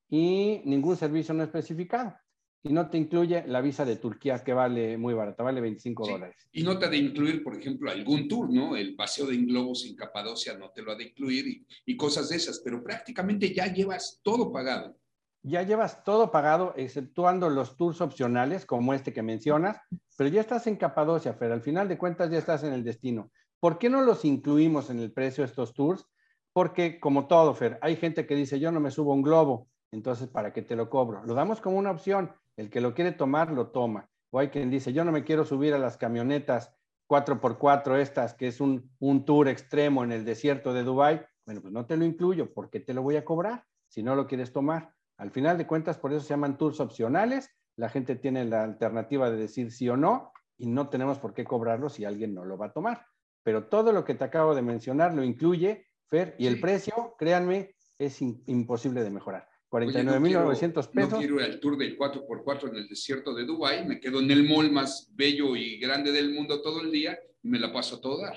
y 0.09 0.63
ningún 0.65 0.97
servicio 0.97 1.35
no 1.35 1.43
especificado 1.43 2.15
y 2.63 2.73
no 2.73 2.91
te 2.91 2.99
incluye 2.99 3.45
la 3.47 3.61
visa 3.61 3.85
de 3.85 3.97
Turquía 3.97 4.39
que 4.45 4.53
vale 4.53 4.99
muy 4.99 5.15
barata, 5.15 5.43
vale 5.43 5.61
25 5.61 6.07
dólares. 6.07 6.49
Y 6.53 6.63
no 6.63 6.79
te 6.79 6.87
ha 6.87 6.89
de 6.89 6.99
incluir, 6.99 7.43
por 7.43 7.57
ejemplo, 7.57 7.91
algún 7.91 8.29
tour, 8.29 8.53
¿no? 8.53 8.77
El 8.77 8.95
paseo 8.95 9.27
de 9.27 9.37
globos 9.39 9.87
en 9.87 9.97
Capadocia 9.97 10.59
no 10.59 10.71
te 10.71 10.83
lo 10.83 10.93
ha 10.93 10.95
de 10.97 11.05
incluir 11.05 11.47
y, 11.47 11.67
y, 11.87 11.97
cosas 11.97 12.29
de 12.29 12.37
esas, 12.37 12.61
pero 12.61 12.83
prácticamente 12.83 13.55
ya 13.55 13.73
llevas 13.73 14.21
todo 14.23 14.53
pagado. 14.53 14.97
ya 15.43 15.63
llevas 15.63 16.05
todo 16.05 16.31
pagado, 16.31 16.75
exceptuando 16.77 17.49
los 17.49 17.77
tours 17.77 18.03
opcionales, 18.03 18.67
como 18.67 18.93
este 18.93 19.15
que 19.15 19.23
mencionas, 19.23 19.79
pero 20.19 20.29
ya 20.29 20.43
estás 20.43 20.67
en 20.67 20.77
Capadocia, 20.77 21.33
Fer. 21.33 21.53
Al 21.53 21.63
final 21.63 21.89
de 21.89 21.97
cuentas 21.97 22.31
ya 22.31 22.39
estás 22.39 22.63
en 22.63 22.75
el 22.75 22.85
destino. 22.85 23.31
¿Por 23.59 23.79
qué 23.79 23.89
no 23.89 24.03
los 24.03 24.27
incluimos 24.27 24.91
en 24.91 25.01
el 25.01 25.13
precio 25.13 25.43
de 25.43 25.49
estos 25.49 25.73
tours? 25.73 26.05
Porque, 26.53 27.01
como 27.01 27.27
todo, 27.27 27.55
Fer, 27.55 27.79
hay 27.81 27.97
gente 27.97 28.27
que 28.27 28.35
dice, 28.35 28.61
yo 28.61 28.71
no 28.71 28.81
me 28.81 28.91
subo 28.91 29.13
a 29.13 29.15
un 29.15 29.23
globo, 29.23 29.69
entonces, 29.93 30.29
¿para 30.29 30.53
qué 30.53 30.63
te 30.63 30.77
lo 30.77 30.89
cobro? 30.89 31.25
Lo 31.25 31.35
damos 31.35 31.61
como 31.61 31.79
una 31.79 31.91
opción. 31.91 32.33
El 32.57 32.71
que 32.71 32.81
lo 32.81 32.95
quiere 32.95 33.13
tomar, 33.13 33.51
lo 33.51 33.69
toma. 33.69 34.09
O 34.31 34.39
hay 34.39 34.49
quien 34.49 34.71
dice, 34.71 34.93
yo 34.93 35.05
no 35.05 35.13
me 35.13 35.25
quiero 35.25 35.45
subir 35.45 35.75
a 35.75 35.79
las 35.79 35.97
camionetas 35.97 36.73
4x4 37.09 37.97
estas, 37.97 38.35
que 38.35 38.47
es 38.47 38.61
un, 38.61 38.91
un 39.01 39.25
tour 39.25 39.49
extremo 39.49 40.05
en 40.05 40.13
el 40.13 40.25
desierto 40.25 40.73
de 40.73 40.85
Dubái. 40.85 41.21
Bueno, 41.45 41.61
pues 41.61 41.73
no 41.73 41.87
te 41.87 41.97
lo 41.97 42.05
incluyo, 42.05 42.53
¿por 42.53 42.71
qué 42.71 42.79
te 42.79 42.95
lo 42.95 43.03
voy 43.03 43.17
a 43.17 43.25
cobrar 43.25 43.65
si 43.89 44.03
no 44.03 44.15
lo 44.15 44.29
quieres 44.29 44.53
tomar? 44.53 44.95
Al 45.17 45.33
final 45.33 45.59
de 45.59 45.67
cuentas, 45.67 45.99
por 45.99 46.13
eso 46.13 46.21
se 46.21 46.29
llaman 46.29 46.57
tours 46.57 46.79
opcionales. 46.79 47.51
La 47.77 47.89
gente 47.89 48.15
tiene 48.15 48.45
la 48.45 48.63
alternativa 48.63 49.31
de 49.31 49.37
decir 49.37 49.73
sí 49.73 49.89
o 49.89 49.97
no 49.97 50.33
y 50.57 50.67
no 50.67 50.89
tenemos 50.89 51.19
por 51.19 51.35
qué 51.35 51.45
cobrarlo 51.45 51.89
si 51.89 52.05
alguien 52.05 52.35
no 52.35 52.45
lo 52.45 52.57
va 52.57 52.67
a 52.67 52.73
tomar. 52.73 53.07
Pero 53.43 53.67
todo 53.67 53.93
lo 53.93 54.05
que 54.05 54.15
te 54.15 54.25
acabo 54.25 54.55
de 54.55 54.63
mencionar 54.63 55.15
lo 55.15 55.25
incluye, 55.25 55.87
Fer, 56.07 56.37
y 56.39 56.47
el 56.47 56.61
precio, 56.61 57.15
créanme, 57.19 57.75
es 57.99 58.23
imposible 58.23 59.03
de 59.03 59.11
mejorar. 59.11 59.50
49.900 59.71 60.91
pesos. 60.91 61.13
No 61.13 61.19
quiero 61.19 61.37
ir 61.37 61.43
al 61.43 61.61
tour 61.61 61.79
del 61.79 61.97
4x4 61.97 62.71
en 62.71 62.77
el 62.77 62.89
desierto 62.89 63.33
de 63.35 63.45
Dubái, 63.45 63.87
me 63.87 64.01
quedo 64.01 64.21
en 64.21 64.31
el 64.31 64.49
mall 64.49 64.71
más 64.73 65.09
bello 65.15 65.55
y 65.55 65.79
grande 65.79 66.11
del 66.11 66.35
mundo 66.35 66.61
todo 66.61 66.81
el 66.81 66.91
día 66.91 67.19
y 67.43 67.49
me 67.49 67.59
la 67.59 67.73
paso 67.73 67.97
a 67.97 68.01
todo 68.01 68.21
dar. 68.21 68.37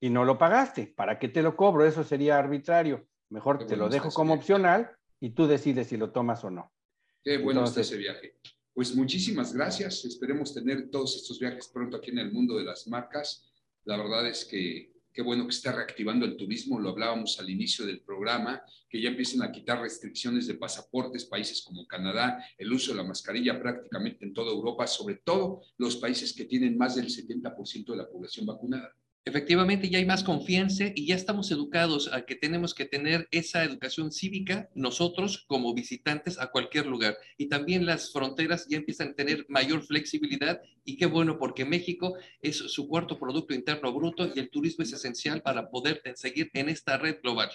Y 0.00 0.08
no 0.08 0.24
lo 0.24 0.38
pagaste, 0.38 0.86
¿para 0.96 1.18
qué 1.18 1.28
te 1.28 1.42
lo 1.42 1.54
cobro? 1.54 1.84
Eso 1.84 2.02
sería 2.02 2.38
arbitrario. 2.38 3.06
Mejor 3.28 3.66
te 3.66 3.76
lo 3.76 3.88
dejo 3.88 4.10
como 4.10 4.32
opcional 4.34 4.90
y 5.20 5.30
tú 5.30 5.46
decides 5.46 5.88
si 5.88 5.98
lo 5.98 6.10
tomas 6.10 6.42
o 6.44 6.50
no. 6.50 6.72
Qué 7.22 7.36
bueno 7.36 7.64
está 7.64 7.82
ese 7.82 7.98
viaje. 7.98 8.38
Pues 8.72 8.96
muchísimas 8.96 9.52
gracias. 9.52 10.04
Esperemos 10.06 10.54
tener 10.54 10.88
todos 10.90 11.16
estos 11.16 11.38
viajes 11.38 11.68
pronto 11.68 11.98
aquí 11.98 12.10
en 12.10 12.18
el 12.18 12.32
mundo 12.32 12.56
de 12.56 12.64
las 12.64 12.88
marcas. 12.88 13.52
La 13.84 13.98
verdad 13.98 14.26
es 14.26 14.46
que 14.46 14.92
qué 15.12 15.22
bueno 15.22 15.44
que 15.44 15.54
está 15.54 15.72
reactivando 15.72 16.24
el 16.24 16.36
turismo. 16.36 16.78
Lo 16.78 16.90
hablábamos 16.90 17.38
al 17.40 17.50
inicio 17.50 17.86
del 17.86 18.00
programa, 18.00 18.62
que 18.88 19.00
ya 19.00 19.10
empiezan 19.10 19.42
a 19.42 19.52
quitar 19.52 19.80
restricciones 19.80 20.46
de 20.46 20.54
pasaportes, 20.54 21.24
países 21.24 21.62
como 21.62 21.86
Canadá, 21.86 22.44
el 22.58 22.72
uso 22.72 22.92
de 22.92 22.98
la 22.98 23.04
mascarilla 23.04 23.60
prácticamente 23.60 24.24
en 24.24 24.32
toda 24.32 24.52
Europa, 24.52 24.86
sobre 24.86 25.16
todo 25.16 25.62
los 25.78 25.96
países 25.96 26.32
que 26.32 26.44
tienen 26.44 26.76
más 26.76 26.96
del 26.96 27.06
70% 27.06 27.90
de 27.90 27.96
la 27.96 28.08
población 28.08 28.46
vacunada. 28.46 28.94
Efectivamente, 29.26 29.90
ya 29.90 29.98
hay 29.98 30.06
más 30.06 30.24
confianza 30.24 30.84
y 30.94 31.06
ya 31.06 31.14
estamos 31.14 31.50
educados 31.50 32.10
a 32.10 32.24
que 32.24 32.36
tenemos 32.36 32.74
que 32.74 32.86
tener 32.86 33.28
esa 33.30 33.62
educación 33.64 34.12
cívica 34.12 34.70
nosotros 34.74 35.44
como 35.46 35.74
visitantes 35.74 36.38
a 36.38 36.50
cualquier 36.50 36.86
lugar. 36.86 37.18
Y 37.36 37.48
también 37.48 37.84
las 37.84 38.12
fronteras 38.12 38.66
ya 38.66 38.78
empiezan 38.78 39.08
a 39.08 39.14
tener 39.14 39.44
mayor 39.50 39.82
flexibilidad 39.82 40.62
y 40.86 40.96
qué 40.96 41.04
bueno 41.04 41.38
porque 41.38 41.66
México 41.66 42.16
es 42.40 42.56
su 42.56 42.88
cuarto 42.88 43.18
Producto 43.18 43.52
Interno 43.52 43.92
Bruto 43.92 44.32
y 44.34 44.38
el 44.38 44.48
turismo 44.48 44.84
es 44.84 44.92
esencial 44.94 45.42
para 45.42 45.68
poder 45.68 46.00
seguir 46.14 46.50
en 46.54 46.70
esta 46.70 46.96
red 46.96 47.20
global. 47.22 47.50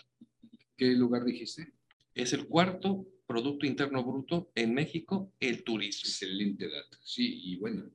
¿Qué 0.77 0.91
lugar 0.91 1.25
dijiste? 1.25 1.73
Es 2.13 2.31
el 2.33 2.45
cuarto 2.47 3.07
Producto 3.25 3.65
Interno 3.65 4.03
Bruto 4.03 4.51
en 4.53 4.71
México, 4.71 5.33
el 5.39 5.63
turismo. 5.63 6.07
Excelente 6.07 6.69
dato. 6.69 6.99
Sí, 7.01 7.53
y 7.53 7.55
bueno, 7.57 7.89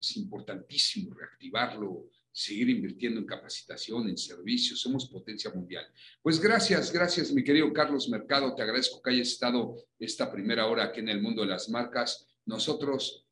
es 0.00 0.16
importantísimo 0.16 1.12
reactivarlo 1.12 2.08
seguir 2.32 2.70
invirtiendo 2.70 3.20
en 3.20 3.26
capacitación, 3.26 4.08
en 4.08 4.16
servicios, 4.16 4.80
somos 4.80 5.08
potencia 5.08 5.50
mundial. 5.50 5.84
Pues 6.22 6.40
gracias, 6.40 6.90
gracias 6.90 7.30
mi 7.32 7.44
querido 7.44 7.72
Carlos 7.72 8.08
Mercado, 8.08 8.54
te 8.54 8.62
agradezco 8.62 9.02
que 9.02 9.10
hayas 9.10 9.28
estado 9.28 9.76
esta 9.98 10.32
primera 10.32 10.66
hora 10.66 10.84
aquí 10.84 11.00
en 11.00 11.10
el 11.10 11.20
mundo 11.20 11.42
de 11.42 11.48
las 11.48 11.68
marcas. 11.68 12.26
Nosotros, 12.46 13.28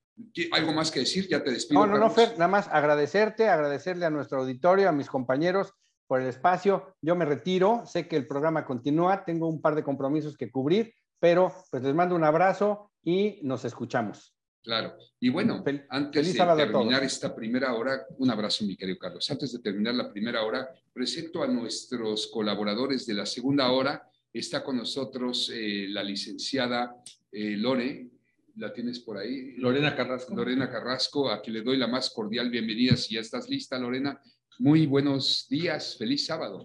¿algo 0.53 0.73
más 0.73 0.91
que 0.91 1.01
decir? 1.01 1.27
Ya 1.29 1.43
te 1.43 1.51
despido. 1.51 1.87
No, 1.87 1.93
no, 1.93 1.99
no, 1.99 2.11
Fer, 2.11 2.33
nada 2.33 2.49
más 2.49 2.69
agradecerte, 2.69 3.49
agradecerle 3.49 4.05
a 4.05 4.11
nuestro 4.11 4.41
auditorio, 4.41 4.89
a 4.89 4.93
mis 4.93 5.09
compañeros 5.09 5.73
por 6.07 6.21
el 6.21 6.29
espacio. 6.29 6.95
Yo 7.01 7.17
me 7.17 7.25
retiro, 7.25 7.85
sé 7.87 8.07
que 8.07 8.17
el 8.17 8.27
programa 8.27 8.67
continúa, 8.67 9.25
tengo 9.25 9.49
un 9.49 9.63
par 9.63 9.75
de 9.75 9.83
compromisos 9.83 10.37
que 10.37 10.51
cubrir, 10.51 10.93
pero 11.19 11.55
pues 11.71 11.83
les 11.83 11.95
mando 11.95 12.15
un 12.15 12.25
abrazo 12.25 12.91
y 13.03 13.41
nos 13.43 13.65
escuchamos. 13.65 14.35
Claro. 14.63 14.95
Y 15.19 15.31
bueno, 15.31 15.65
antes 15.89 16.35
de 16.35 16.39
terminar 16.39 17.03
esta 17.03 17.35
primera 17.35 17.75
hora, 17.75 18.07
un 18.19 18.31
abrazo, 18.31 18.65
mi 18.65 18.77
querido 18.77 18.99
Carlos. 18.99 19.31
Antes 19.31 19.53
de 19.53 19.61
terminar 19.61 19.95
la 19.95 20.13
primera 20.13 20.45
hora, 20.45 20.69
presento 20.93 21.43
a 21.43 21.47
nuestros 21.47 22.27
colaboradores 22.27 23.07
de 23.07 23.15
la 23.15 23.25
segunda 23.25 23.71
hora. 23.73 24.07
Está 24.33 24.63
con 24.63 24.77
nosotros 24.77 25.51
eh, 25.55 25.87
la 25.89 26.03
licenciada 26.03 26.95
eh, 27.33 27.57
Lore. 27.57 28.11
¿La 28.57 28.73
tienes 28.73 29.01
por 29.01 29.17
ahí? 29.17 29.57
Lorena 29.57 29.97
Carrasco. 29.97 30.35
Lorena 30.35 30.71
Carrasco, 30.71 31.31
a 31.31 31.41
quien 31.41 31.55
le 31.55 31.63
doy 31.63 31.79
la 31.79 31.87
más 31.87 32.11
cordial 32.11 32.51
bienvenida. 32.51 32.97
Si 32.97 33.15
ya 33.15 33.21
estás 33.21 33.49
lista, 33.49 33.79
Lorena. 33.79 34.21
Muy 34.59 34.87
buenos 34.87 35.47
días. 35.49 35.97
Feliz 35.97 36.27
sábado. 36.27 36.65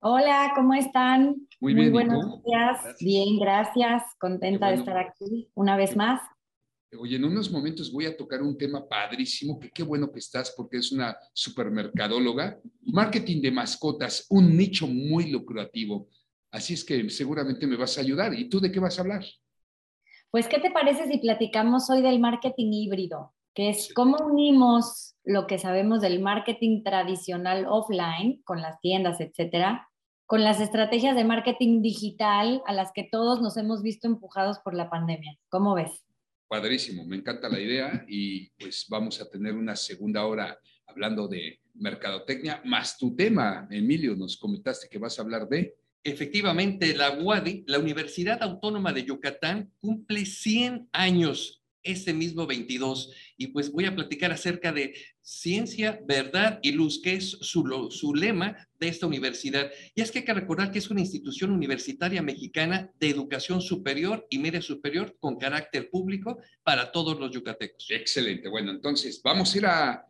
Hola, 0.00 0.52
¿cómo 0.54 0.74
están? 0.74 1.48
Muy, 1.60 1.72
bien. 1.72 1.90
Muy 1.90 2.04
buenos 2.04 2.42
días. 2.44 2.96
Bien, 3.00 3.38
gracias. 3.38 4.02
Contenta 4.18 4.68
de 4.68 4.74
estar 4.74 4.98
aquí 4.98 5.48
una 5.54 5.78
vez 5.78 5.96
más. 5.96 6.20
Oye, 6.98 7.16
en 7.16 7.24
unos 7.24 7.50
momentos 7.50 7.90
voy 7.92 8.06
a 8.06 8.16
tocar 8.16 8.42
un 8.42 8.56
tema 8.56 8.86
padrísimo, 8.86 9.58
que 9.58 9.70
qué 9.70 9.82
bueno 9.82 10.10
que 10.10 10.18
estás 10.18 10.52
porque 10.56 10.78
es 10.78 10.92
una 10.92 11.16
supermercadóloga. 11.32 12.60
Marketing 12.82 13.40
de 13.42 13.50
mascotas, 13.50 14.26
un 14.30 14.56
nicho 14.56 14.86
muy 14.86 15.30
lucrativo. 15.30 16.08
Así 16.50 16.74
es 16.74 16.84
que 16.84 17.10
seguramente 17.10 17.66
me 17.66 17.76
vas 17.76 17.98
a 17.98 18.00
ayudar. 18.00 18.34
¿Y 18.34 18.48
tú 18.48 18.60
de 18.60 18.70
qué 18.70 18.78
vas 18.78 18.98
a 18.98 19.02
hablar? 19.02 19.24
Pues, 20.30 20.48
¿qué 20.48 20.60
te 20.60 20.70
parece 20.70 21.06
si 21.08 21.18
platicamos 21.18 21.90
hoy 21.90 22.02
del 22.02 22.20
marketing 22.20 22.72
híbrido? 22.72 23.34
Que 23.54 23.70
es 23.70 23.92
cómo 23.94 24.16
unimos 24.24 25.14
lo 25.24 25.46
que 25.46 25.58
sabemos 25.58 26.00
del 26.00 26.20
marketing 26.20 26.82
tradicional 26.82 27.66
offline 27.68 28.42
con 28.44 28.60
las 28.60 28.80
tiendas, 28.80 29.20
etcétera, 29.20 29.88
con 30.26 30.42
las 30.42 30.60
estrategias 30.60 31.16
de 31.16 31.24
marketing 31.24 31.82
digital 31.82 32.62
a 32.66 32.72
las 32.72 32.92
que 32.92 33.08
todos 33.10 33.40
nos 33.40 33.56
hemos 33.56 33.82
visto 33.82 34.06
empujados 34.06 34.58
por 34.60 34.74
la 34.74 34.90
pandemia. 34.90 35.38
¿Cómo 35.48 35.74
ves? 35.74 36.03
Padrísimo, 36.54 37.04
me 37.04 37.16
encanta 37.16 37.48
la 37.48 37.58
idea 37.58 38.04
y 38.06 38.48
pues 38.50 38.86
vamos 38.88 39.20
a 39.20 39.28
tener 39.28 39.54
una 39.54 39.74
segunda 39.74 40.24
hora 40.24 40.56
hablando 40.86 41.26
de 41.26 41.58
mercadotecnia, 41.74 42.62
más 42.64 42.96
tu 42.96 43.16
tema, 43.16 43.66
Emilio, 43.72 44.14
nos 44.14 44.36
comentaste 44.36 44.88
que 44.88 44.98
vas 44.98 45.18
a 45.18 45.22
hablar 45.22 45.48
de... 45.48 45.74
Efectivamente, 46.04 46.94
la 46.94 47.18
UADI, 47.18 47.64
la 47.66 47.80
Universidad 47.80 48.40
Autónoma 48.40 48.92
de 48.92 49.02
Yucatán, 49.02 49.72
cumple 49.80 50.24
100 50.24 50.90
años 50.92 51.64
este 51.82 52.14
mismo 52.14 52.46
22. 52.46 53.12
Y 53.36 53.48
pues 53.48 53.72
voy 53.72 53.86
a 53.86 53.94
platicar 53.96 54.30
acerca 54.30 54.70
de 54.70 54.94
ciencia, 55.24 55.98
verdad 56.06 56.60
y 56.62 56.72
luz, 56.72 57.00
que 57.00 57.14
es 57.14 57.30
su, 57.30 57.88
su 57.90 58.14
lema 58.14 58.56
de 58.78 58.88
esta 58.88 59.06
universidad. 59.06 59.70
Y 59.94 60.02
es 60.02 60.10
que 60.10 60.18
hay 60.18 60.24
que 60.24 60.34
recordar 60.34 60.70
que 60.70 60.78
es 60.78 60.90
una 60.90 61.00
institución 61.00 61.50
universitaria 61.50 62.22
mexicana 62.22 62.92
de 63.00 63.08
educación 63.08 63.62
superior 63.62 64.26
y 64.28 64.38
media 64.38 64.60
superior 64.60 65.16
con 65.18 65.38
carácter 65.38 65.88
público 65.88 66.38
para 66.62 66.92
todos 66.92 67.18
los 67.18 67.30
yucatecos. 67.30 67.86
Excelente. 67.90 68.48
Bueno, 68.50 68.70
entonces 68.70 69.20
vamos 69.24 69.54
a 69.54 69.58
ir 69.58 69.66
a, 69.66 70.06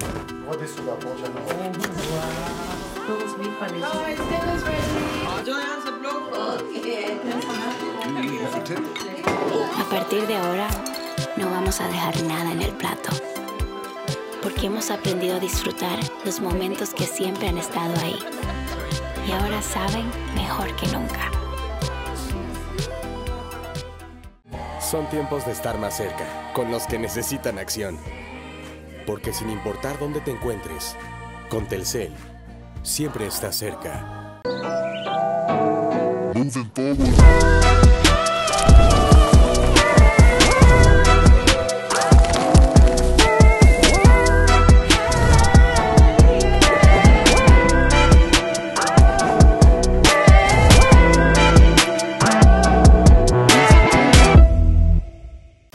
A 9.78 9.90
partir 9.90 10.26
de 10.26 10.36
ahora, 10.36 10.68
no 11.36 11.50
vamos 11.50 11.82
a 11.82 11.88
dejar 11.88 12.22
nada 12.22 12.50
en 12.52 12.62
el 12.62 12.72
plato. 12.72 13.10
Porque 14.42 14.68
hemos 14.68 14.90
aprendido 14.90 15.36
a 15.36 15.40
disfrutar 15.40 16.00
los 16.24 16.40
momentos 16.40 16.94
que 16.94 17.04
siempre 17.04 17.48
han 17.48 17.58
estado 17.58 17.92
ahí. 18.00 18.18
Y 19.28 19.32
ahora 19.32 19.60
saben 19.60 20.10
mejor 20.34 20.74
que 20.76 20.86
nunca. 20.86 21.37
Son 24.90 25.06
tiempos 25.10 25.44
de 25.44 25.52
estar 25.52 25.76
más 25.78 25.98
cerca, 25.98 26.24
con 26.54 26.70
los 26.70 26.86
que 26.86 26.98
necesitan 26.98 27.58
acción. 27.58 27.98
Porque 29.06 29.34
sin 29.34 29.50
importar 29.50 29.98
dónde 29.98 30.22
te 30.22 30.30
encuentres, 30.30 30.96
con 31.50 31.66
Telcel, 31.66 32.10
siempre 32.82 33.26
estás 33.26 33.56
cerca. 33.56 34.40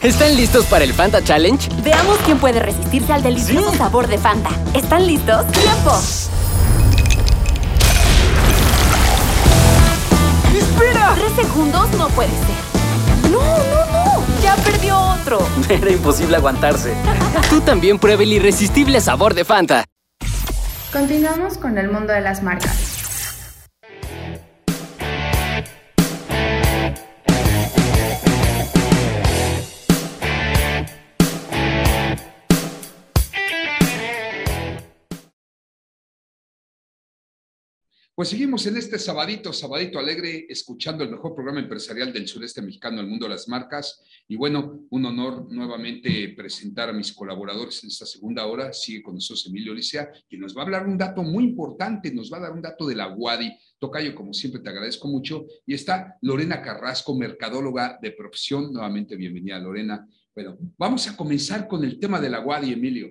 ¿Están 0.04 0.36
listos 0.36 0.66
para 0.66 0.84
el 0.84 0.94
Fanta 0.94 1.24
Challenge? 1.24 1.70
Veamos 1.82 2.18
quién 2.26 2.38
puede 2.38 2.60
resistirse 2.60 3.14
al 3.14 3.24
delicioso 3.24 3.74
sabor 3.74 4.08
de 4.08 4.18
Fanta. 4.18 4.50
¿Están 4.74 5.08
listos? 5.08 5.48
¡Tiempo! 5.48 5.92
¡Espera! 10.54 11.16
Tres 11.16 11.48
segundos 11.48 11.90
no 11.98 12.10
puede 12.10 12.32
ser. 12.32 13.32
¡No, 13.32 13.40
no, 13.40 13.86
no! 13.94 14.24
¡Ya 14.44 14.58
perdió 14.58 15.00
otro! 15.00 15.40
Era 15.70 15.90
imposible 15.90 16.36
aguantarse. 16.36 16.94
Tú 17.50 17.62
también 17.62 17.98
prueba 17.98 18.24
el 18.24 18.34
irresistible 18.34 19.00
sabor 19.00 19.34
de 19.34 19.46
Fanta. 19.46 19.86
Continuamos 20.92 21.58
con 21.58 21.78
el 21.78 21.90
mundo 21.90 22.12
de 22.12 22.20
las 22.20 22.44
marcas. 22.44 22.93
Pues 38.16 38.30
seguimos 38.30 38.68
en 38.68 38.78
este 38.78 39.00
sabadito, 39.00 39.52
sabadito 39.52 39.98
alegre, 39.98 40.46
escuchando 40.48 41.04
el 41.04 41.10
mejor 41.10 41.34
programa 41.34 41.62
empresarial 41.62 42.14
del 42.14 42.28
sureste 42.28 42.62
mexicano, 42.62 43.02
el 43.02 43.08
mundo 43.08 43.26
de 43.26 43.32
las 43.32 43.48
marcas. 43.48 44.04
Y 44.28 44.36
bueno, 44.36 44.86
un 44.92 45.06
honor 45.08 45.52
nuevamente 45.52 46.32
presentar 46.38 46.90
a 46.90 46.94
mis 46.94 47.12
colaboradores 47.12 47.84
en 47.84 47.90
esta 47.90 48.06
segunda 48.06 48.46
hora. 48.46 48.72
Sigue 48.72 49.02
con 49.02 49.16
nosotros 49.16 49.48
Emilio 49.48 49.74
Licea, 49.74 50.12
que 50.30 50.38
nos 50.38 50.56
va 50.56 50.62
a 50.62 50.66
hablar 50.66 50.86
un 50.86 50.96
dato 50.96 51.24
muy 51.24 51.44
importante, 51.44 52.14
nos 52.14 52.32
va 52.32 52.38
a 52.38 52.42
dar 52.42 52.52
un 52.52 52.62
dato 52.62 52.86
de 52.86 52.94
la 52.94 53.08
Wadi. 53.08 53.52
Tocayo, 53.80 54.14
como 54.14 54.32
siempre, 54.32 54.62
te 54.62 54.70
agradezco 54.70 55.08
mucho. 55.08 55.48
Y 55.66 55.74
está 55.74 56.16
Lorena 56.22 56.62
Carrasco, 56.62 57.16
mercadóloga 57.16 57.98
de 58.00 58.12
profesión. 58.12 58.72
Nuevamente, 58.72 59.16
bienvenida, 59.16 59.58
Lorena. 59.58 60.08
Bueno, 60.36 60.56
vamos 60.78 61.08
a 61.08 61.18
comenzar 61.18 61.68
con 61.68 61.84
el 61.84 62.00
tema 62.00 62.22
de 62.22 62.30
la 62.30 62.42
Wadi, 62.42 62.74
Emilio. 62.74 63.10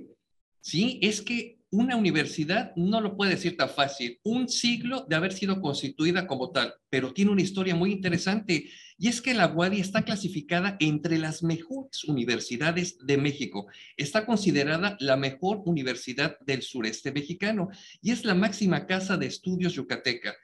Sí, 0.61 1.01
es 1.03 1.21
que 1.23 1.59
una 1.73 1.97
universidad 1.97 2.73
no 2.77 3.01
lo 3.01 3.17
puede 3.17 3.33
decir 3.33 3.57
tan 3.57 3.71
fácil. 3.71 4.21
Un 4.25 4.49
siglo 4.49 5.07
de 5.09 5.17
haber 5.17 5.33
sido 5.33 5.61
constituida 5.63 6.27
como 6.27 6.51
tal, 6.51 6.75
pero 6.91 7.15
tiene 7.15 7.31
una 7.31 7.41
historia 7.41 7.75
muy 7.75 7.93
interesante. 7.93 8.69
Y 8.99 9.09
es 9.09 9.23
que 9.23 9.33
la 9.33 9.51
UADI 9.51 9.81
está 9.81 10.03
clasificada 10.03 10.77
entre 10.81 11.19
las 11.19 11.43
mejores 11.43 12.05
universidades 12.05 12.99
de 12.99 13.17
México. 13.17 13.67
Está 13.97 14.27
considerada 14.27 14.99
la 15.01 15.17
mejor 15.17 15.63
universidad 15.65 16.37
del 16.41 16.61
sureste 16.61 17.11
mexicano 17.11 17.71
y 18.03 18.11
es 18.11 18.27
la 18.27 18.35
máxima 18.35 18.87
casa 18.87 19.17
de 19.17 19.27
estudios 19.27 19.73
yucateca. 19.73 20.35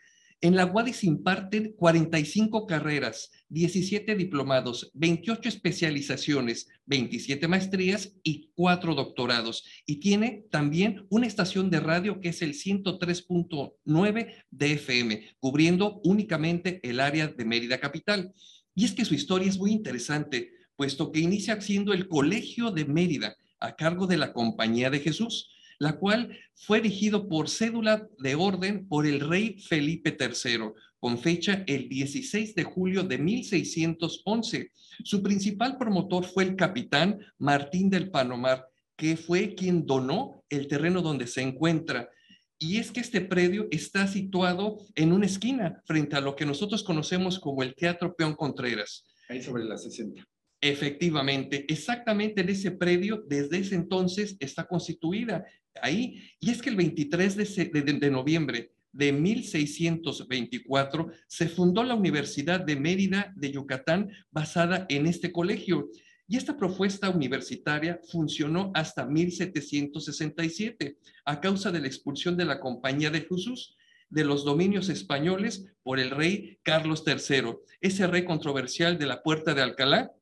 En 0.40 0.54
la 0.54 0.66
UADI 0.66 0.92
se 0.92 1.06
imparten 1.08 1.72
45 1.72 2.64
carreras, 2.64 3.32
17 3.48 4.14
diplomados, 4.14 4.88
28 4.94 5.48
especializaciones, 5.48 6.68
27 6.86 7.48
maestrías 7.48 8.12
y 8.22 8.52
4 8.54 8.94
doctorados. 8.94 9.64
Y 9.84 9.96
tiene 9.96 10.44
también 10.52 11.06
una 11.08 11.26
estación 11.26 11.70
de 11.70 11.80
radio 11.80 12.20
que 12.20 12.28
es 12.28 12.40
el 12.42 12.54
103.9 12.54 14.44
de 14.52 14.72
FM, 14.74 15.28
cubriendo 15.40 16.00
únicamente 16.04 16.78
el 16.88 17.00
área 17.00 17.26
de 17.26 17.44
Mérida 17.44 17.80
Capital. 17.80 18.32
Y 18.76 18.84
es 18.84 18.92
que 18.92 19.04
su 19.04 19.14
historia 19.14 19.48
es 19.48 19.58
muy 19.58 19.72
interesante, 19.72 20.52
puesto 20.76 21.10
que 21.10 21.18
inicia 21.18 21.60
siendo 21.60 21.92
el 21.92 22.06
Colegio 22.06 22.70
de 22.70 22.84
Mérida 22.84 23.36
a 23.58 23.74
cargo 23.74 24.06
de 24.06 24.18
la 24.18 24.32
Compañía 24.32 24.88
de 24.88 25.00
Jesús 25.00 25.50
la 25.78 25.96
cual 25.98 26.36
fue 26.54 26.78
erigido 26.78 27.28
por 27.28 27.48
cédula 27.48 28.08
de 28.18 28.34
orden 28.34 28.88
por 28.88 29.06
el 29.06 29.20
rey 29.20 29.60
Felipe 29.60 30.16
III, 30.18 30.72
con 30.98 31.18
fecha 31.18 31.62
el 31.66 31.88
16 31.88 32.54
de 32.54 32.64
julio 32.64 33.04
de 33.04 33.18
1611. 33.18 34.72
Su 35.04 35.22
principal 35.22 35.78
promotor 35.78 36.24
fue 36.24 36.44
el 36.44 36.56
capitán 36.56 37.18
Martín 37.38 37.88
del 37.90 38.10
Panomar, 38.10 38.66
que 38.96 39.16
fue 39.16 39.54
quien 39.54 39.86
donó 39.86 40.44
el 40.50 40.66
terreno 40.66 41.02
donde 41.02 41.28
se 41.28 41.42
encuentra. 41.42 42.10
Y 42.58 42.78
es 42.78 42.90
que 42.90 42.98
este 42.98 43.20
predio 43.20 43.68
está 43.70 44.08
situado 44.08 44.78
en 44.96 45.12
una 45.12 45.26
esquina 45.26 45.80
frente 45.86 46.16
a 46.16 46.20
lo 46.20 46.34
que 46.34 46.44
nosotros 46.44 46.82
conocemos 46.82 47.38
como 47.38 47.62
el 47.62 47.76
Teatro 47.76 48.16
Peón 48.16 48.34
Contreras. 48.34 49.06
Ahí 49.28 49.40
sobre 49.40 49.64
la 49.64 49.78
60. 49.78 50.26
Efectivamente, 50.60 51.64
exactamente 51.68 52.40
en 52.40 52.48
ese 52.48 52.72
predio, 52.72 53.22
desde 53.28 53.58
ese 53.58 53.76
entonces 53.76 54.36
está 54.40 54.66
constituida 54.66 55.46
ahí. 55.82 56.22
Y 56.40 56.50
es 56.50 56.62
que 56.62 56.70
el 56.70 56.76
23 56.76 57.36
de, 57.36 58.10
noviembre 58.10 58.72
de 58.92 59.12
1624 59.12 61.10
se 61.26 61.48
fundó 61.48 61.82
la 61.84 61.94
Universidad 61.94 62.60
de 62.60 62.76
Mérida 62.76 63.32
de 63.36 63.52
Yucatán 63.52 64.10
basada 64.30 64.86
en 64.88 65.06
este 65.06 65.32
colegio. 65.32 65.88
Y 66.26 66.36
esta 66.36 66.56
propuesta 66.56 67.08
universitaria 67.08 68.00
funcionó 68.10 68.70
hasta 68.74 69.06
1767 69.06 70.98
a 71.24 71.40
causa 71.40 71.70
de 71.70 71.80
la 71.80 71.86
expulsión 71.86 72.36
de 72.36 72.44
la 72.44 72.60
Compañía 72.60 73.10
de 73.10 73.22
Jesús 73.22 73.76
de 74.10 74.24
los 74.24 74.44
dominios 74.44 74.88
españoles 74.88 75.66
por 75.82 76.00
el 76.00 76.10
rey 76.10 76.58
Carlos 76.62 77.04
III, 77.06 77.56
ese 77.80 78.06
rey 78.06 78.24
controversial 78.24 78.98
de 78.98 79.06
la 79.06 79.22
Puerta 79.22 79.54
de 79.54 79.62
Alcalá, 79.62 80.12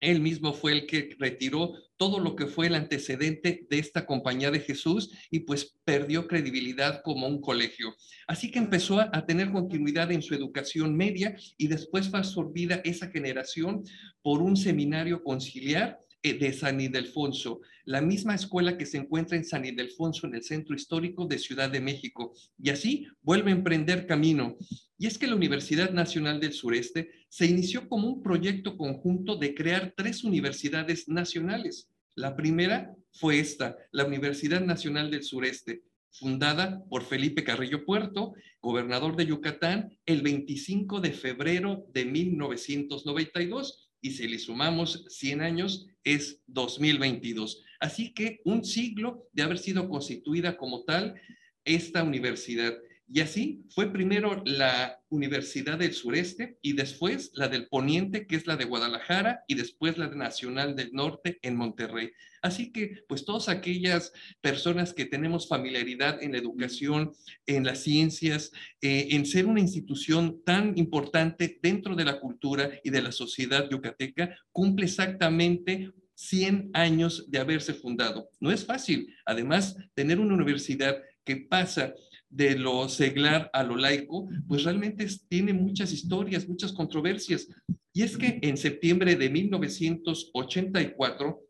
él 0.00 0.20
mismo 0.20 0.52
fue 0.52 0.72
el 0.72 0.86
que 0.86 1.16
retiró 1.18 1.72
todo 1.96 2.20
lo 2.20 2.36
que 2.36 2.46
fue 2.46 2.66
el 2.66 2.74
antecedente 2.74 3.66
de 3.70 3.78
esta 3.78 4.04
compañía 4.04 4.50
de 4.50 4.60
Jesús 4.60 5.10
y 5.30 5.40
pues 5.40 5.76
perdió 5.84 6.26
credibilidad 6.26 7.00
como 7.02 7.26
un 7.26 7.40
colegio. 7.40 7.94
Así 8.26 8.50
que 8.50 8.58
empezó 8.58 9.00
a, 9.00 9.26
tener 9.26 9.50
continuidad 9.50 10.12
en 10.12 10.22
su 10.22 10.34
educación 10.34 10.94
media 10.96 11.36
y 11.56 11.68
después 11.68 12.08
fue 12.08 12.18
absorbida 12.18 12.80
esa 12.84 13.08
generación 13.08 13.82
por 14.22 14.42
un 14.42 14.56
seminario 14.56 15.22
conciliar 15.22 15.98
de 16.22 16.52
San 16.52 16.80
Ildefonso, 16.80 17.60
la 17.84 18.00
misma 18.00 18.34
escuela 18.34 18.76
que 18.76 18.86
se 18.86 18.98
encuentra 18.98 19.36
en 19.36 19.44
San 19.44 19.64
Ildefonso, 19.64 20.26
en 20.26 20.34
el 20.34 20.42
centro 20.42 20.74
histórico 20.74 21.26
de 21.26 21.38
Ciudad 21.38 21.70
de 21.70 21.80
México. 21.80 22.34
Y 22.60 22.70
así 22.70 23.06
vuelve 23.22 23.50
a 23.50 23.54
emprender 23.54 24.06
camino. 24.06 24.56
Y 24.98 25.06
es 25.06 25.18
que 25.18 25.26
la 25.26 25.36
Universidad 25.36 25.90
Nacional 25.90 26.40
del 26.40 26.52
Sureste 26.52 27.10
se 27.28 27.46
inició 27.46 27.88
como 27.88 28.08
un 28.08 28.22
proyecto 28.22 28.76
conjunto 28.76 29.36
de 29.36 29.54
crear 29.54 29.94
tres 29.96 30.24
universidades 30.24 31.08
nacionales. 31.08 31.88
La 32.14 32.34
primera 32.34 32.94
fue 33.12 33.38
esta, 33.38 33.76
la 33.92 34.04
Universidad 34.04 34.62
Nacional 34.62 35.10
del 35.10 35.22
Sureste, 35.22 35.82
fundada 36.10 36.82
por 36.88 37.04
Felipe 37.04 37.44
Carrillo 37.44 37.84
Puerto, 37.84 38.32
gobernador 38.60 39.16
de 39.16 39.26
Yucatán, 39.26 39.96
el 40.06 40.22
25 40.22 41.00
de 41.00 41.12
febrero 41.12 41.84
de 41.92 42.06
1992 42.06 43.85
y 44.00 44.10
si 44.12 44.28
le 44.28 44.38
sumamos 44.38 45.04
100 45.08 45.40
años 45.40 45.86
es 46.04 46.42
2022. 46.46 47.62
Así 47.80 48.12
que 48.14 48.40
un 48.44 48.64
siglo 48.64 49.28
de 49.32 49.42
haber 49.42 49.58
sido 49.58 49.88
constituida 49.88 50.56
como 50.56 50.84
tal 50.84 51.20
esta 51.64 52.02
universidad. 52.02 52.74
Y 53.08 53.20
así 53.20 53.64
fue 53.70 53.92
primero 53.92 54.42
la 54.44 55.00
Universidad 55.10 55.78
del 55.78 55.92
Sureste 55.92 56.58
y 56.60 56.72
después 56.72 57.30
la 57.34 57.48
del 57.48 57.68
Poniente, 57.68 58.26
que 58.26 58.34
es 58.34 58.46
la 58.48 58.56
de 58.56 58.64
Guadalajara, 58.64 59.44
y 59.46 59.54
después 59.54 59.96
la 59.96 60.08
Nacional 60.08 60.74
del 60.74 60.92
Norte 60.92 61.38
en 61.42 61.56
Monterrey. 61.56 62.10
Así 62.42 62.72
que, 62.72 63.04
pues 63.08 63.24
todas 63.24 63.48
aquellas 63.48 64.12
personas 64.40 64.92
que 64.92 65.04
tenemos 65.04 65.48
familiaridad 65.48 66.20
en 66.22 66.32
la 66.32 66.38
educación, 66.38 67.12
en 67.46 67.64
las 67.64 67.80
ciencias, 67.80 68.50
eh, 68.80 69.08
en 69.10 69.24
ser 69.24 69.46
una 69.46 69.60
institución 69.60 70.42
tan 70.44 70.76
importante 70.76 71.58
dentro 71.62 71.94
de 71.94 72.04
la 72.04 72.18
cultura 72.18 72.70
y 72.82 72.90
de 72.90 73.02
la 73.02 73.12
sociedad 73.12 73.68
yucateca, 73.70 74.36
cumple 74.50 74.86
exactamente 74.86 75.92
100 76.16 76.70
años 76.72 77.30
de 77.30 77.38
haberse 77.38 77.74
fundado. 77.74 78.30
No 78.40 78.50
es 78.50 78.64
fácil. 78.64 79.14
Además, 79.24 79.76
tener 79.94 80.18
una 80.18 80.34
universidad 80.34 81.00
que 81.24 81.36
pasa 81.36 81.94
de 82.36 82.58
lo 82.58 82.88
seglar 82.90 83.48
a 83.54 83.62
lo 83.62 83.76
laico, 83.76 84.28
pues 84.46 84.64
realmente 84.64 85.06
tiene 85.28 85.54
muchas 85.54 85.90
historias, 85.90 86.46
muchas 86.46 86.72
controversias. 86.72 87.48
Y 87.94 88.02
es 88.02 88.18
que 88.18 88.38
en 88.42 88.58
septiembre 88.58 89.16
de 89.16 89.30
1984, 89.30 91.40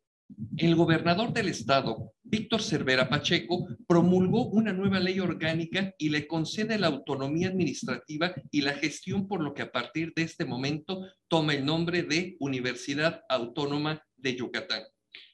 el 0.58 0.76
gobernador 0.76 1.32
del 1.32 1.48
estado, 1.48 2.12
Víctor 2.22 2.62
Cervera 2.62 3.08
Pacheco, 3.08 3.66
promulgó 3.88 4.46
una 4.46 4.72
nueva 4.72 5.00
ley 5.00 5.18
orgánica 5.18 5.92
y 5.98 6.10
le 6.10 6.28
concede 6.28 6.78
la 6.78 6.86
autonomía 6.86 7.48
administrativa 7.48 8.32
y 8.52 8.60
la 8.60 8.74
gestión, 8.74 9.26
por 9.26 9.42
lo 9.42 9.54
que 9.54 9.62
a 9.62 9.72
partir 9.72 10.12
de 10.14 10.22
este 10.22 10.44
momento 10.44 11.04
toma 11.26 11.54
el 11.54 11.64
nombre 11.64 12.04
de 12.04 12.36
Universidad 12.38 13.22
Autónoma 13.28 14.00
de 14.16 14.36
Yucatán. 14.36 14.84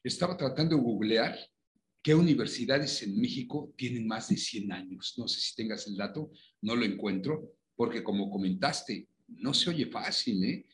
Estaba 0.02 0.36
tratando 0.36 0.76
de 0.76 0.82
googlear 0.82 1.36
qué 2.02 2.14
universidades 2.14 3.02
en 3.02 3.20
México 3.20 3.72
tienen 3.76 4.06
más 4.06 4.28
de 4.28 4.36
100 4.36 4.72
años. 4.72 5.14
No 5.16 5.28
sé 5.28 5.40
si 5.40 5.54
tengas 5.54 5.86
el 5.86 5.96
dato, 5.96 6.30
no 6.60 6.74
lo 6.74 6.84
encuentro, 6.84 7.54
porque 7.76 8.02
como 8.02 8.30
comentaste, 8.30 9.08
no 9.28 9.54
se 9.54 9.70
oye 9.70 9.86
fácil, 9.86 10.44
¿eh? 10.44 10.66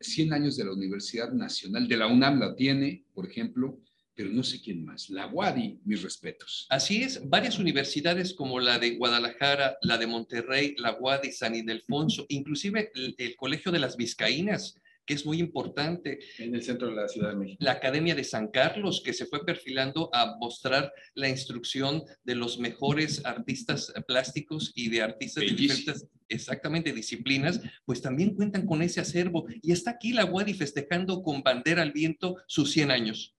100 0.00 0.32
años 0.32 0.56
de 0.56 0.64
la 0.64 0.72
Universidad 0.72 1.32
Nacional, 1.32 1.88
de 1.88 1.96
la 1.96 2.06
UNAM 2.06 2.38
la 2.38 2.54
tiene, 2.54 3.04
por 3.14 3.28
ejemplo, 3.28 3.80
pero 4.14 4.30
no 4.30 4.42
sé 4.42 4.60
quién 4.60 4.84
más. 4.84 5.08
La 5.08 5.28
UADI, 5.28 5.80
mis 5.84 6.02
respetos. 6.02 6.66
Así 6.68 7.02
es, 7.02 7.28
varias 7.28 7.58
universidades 7.58 8.34
como 8.34 8.60
la 8.60 8.78
de 8.78 8.96
Guadalajara, 8.96 9.78
la 9.82 9.96
de 9.96 10.06
Monterrey, 10.06 10.74
la 10.76 10.98
UADI, 11.00 11.32
San 11.32 11.54
Ildefonso, 11.54 12.26
inclusive 12.28 12.92
el, 12.94 13.14
el 13.16 13.34
Colegio 13.36 13.72
de 13.72 13.78
las 13.78 13.96
Vizcaínas, 13.96 14.76
que 15.06 15.14
es 15.14 15.26
muy 15.26 15.38
importante. 15.38 16.18
En 16.38 16.54
el 16.54 16.62
centro 16.62 16.88
de 16.88 16.94
la 16.94 17.08
Ciudad 17.08 17.30
de 17.30 17.36
México. 17.36 17.58
La 17.60 17.72
Academia 17.72 18.14
de 18.14 18.24
San 18.24 18.48
Carlos, 18.48 19.02
que 19.04 19.12
se 19.12 19.26
fue 19.26 19.44
perfilando 19.44 20.10
a 20.12 20.36
mostrar 20.38 20.92
la 21.14 21.28
instrucción 21.28 22.02
de 22.24 22.34
los 22.34 22.58
mejores 22.58 23.24
artistas 23.24 23.92
plásticos 24.06 24.72
y 24.74 24.88
de 24.88 25.02
artistas 25.02 25.44
de 25.44 25.50
diferentes, 25.50 26.06
exactamente, 26.28 26.92
disciplinas, 26.92 27.60
pues 27.84 28.00
también 28.00 28.34
cuentan 28.34 28.66
con 28.66 28.82
ese 28.82 29.00
acervo. 29.00 29.46
Y 29.62 29.72
está 29.72 29.92
aquí 29.92 30.12
la 30.12 30.24
UADI 30.24 30.54
festejando 30.54 31.22
con 31.22 31.42
bandera 31.42 31.82
al 31.82 31.92
viento 31.92 32.36
sus 32.46 32.72
100 32.72 32.90
años. 32.90 33.34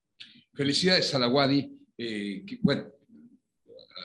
Felicidades 0.54 1.14
a 1.14 1.18
la 1.18 1.28
UADI. 1.28 1.78
Eh, 1.98 2.42
que, 2.46 2.58
bueno, 2.62 2.90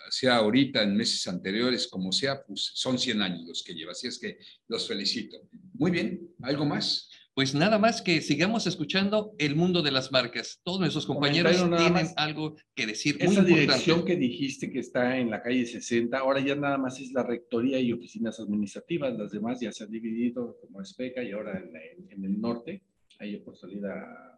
sea 0.10 0.38
ahorita, 0.38 0.84
en 0.84 0.96
meses 0.96 1.28
anteriores, 1.28 1.88
como 1.88 2.12
sea, 2.12 2.44
pues 2.44 2.72
son 2.74 2.98
100 2.98 3.22
años 3.22 3.48
los 3.48 3.64
que 3.64 3.74
lleva. 3.74 3.92
Así 3.92 4.08
es 4.08 4.20
que 4.20 4.38
los 4.68 4.88
felicito. 4.88 5.38
Muy 5.74 5.92
bien, 5.92 6.30
¿algo 6.42 6.66
más? 6.66 7.10
Pues 7.38 7.54
nada 7.54 7.78
más 7.78 8.02
que 8.02 8.22
sigamos 8.22 8.66
escuchando 8.66 9.36
el 9.38 9.56
mundo 9.56 9.84
de 9.84 9.92
las 9.92 10.12
marcas. 10.12 10.60
Todos 10.64 10.80
nuestros 10.80 11.06
compañeros 11.06 11.56
tienen 11.78 12.08
algo 12.16 12.56
que 12.74 12.88
decir 12.88 13.20
muy 13.24 13.32
Esa 13.32 13.44
dirección 13.44 14.04
que 14.06 14.16
dijiste 14.16 14.72
que 14.72 14.80
está 14.80 15.20
en 15.20 15.30
la 15.30 15.44
calle 15.44 15.68
60, 15.68 16.18
ahora 16.18 16.40
ya 16.40 16.56
nada 16.56 16.80
más 16.80 17.00
es 17.00 17.12
la 17.12 17.22
rectoría 17.22 17.80
y 17.80 17.94
oficinas 17.94 18.40
administrativas. 18.40 19.16
Las 19.16 19.30
demás 19.30 19.60
ya 19.60 19.72
se 19.72 19.84
han 19.84 19.92
dividido 19.92 20.58
como 20.62 20.82
Especa 20.82 21.22
y 21.22 21.32
ahora 21.32 21.60
en, 21.60 22.10
en 22.10 22.26
el 22.26 22.42
norte, 22.42 22.82
ahí 23.20 23.38
por 23.38 23.56
salida 23.56 24.37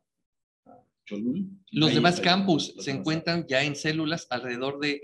los 1.71 1.93
demás 1.93 2.19
campus 2.19 2.73
se 2.79 2.91
encuentran 2.91 3.45
ya 3.47 3.63
en 3.63 3.75
células 3.75 4.27
alrededor 4.29 4.79
del 4.79 5.01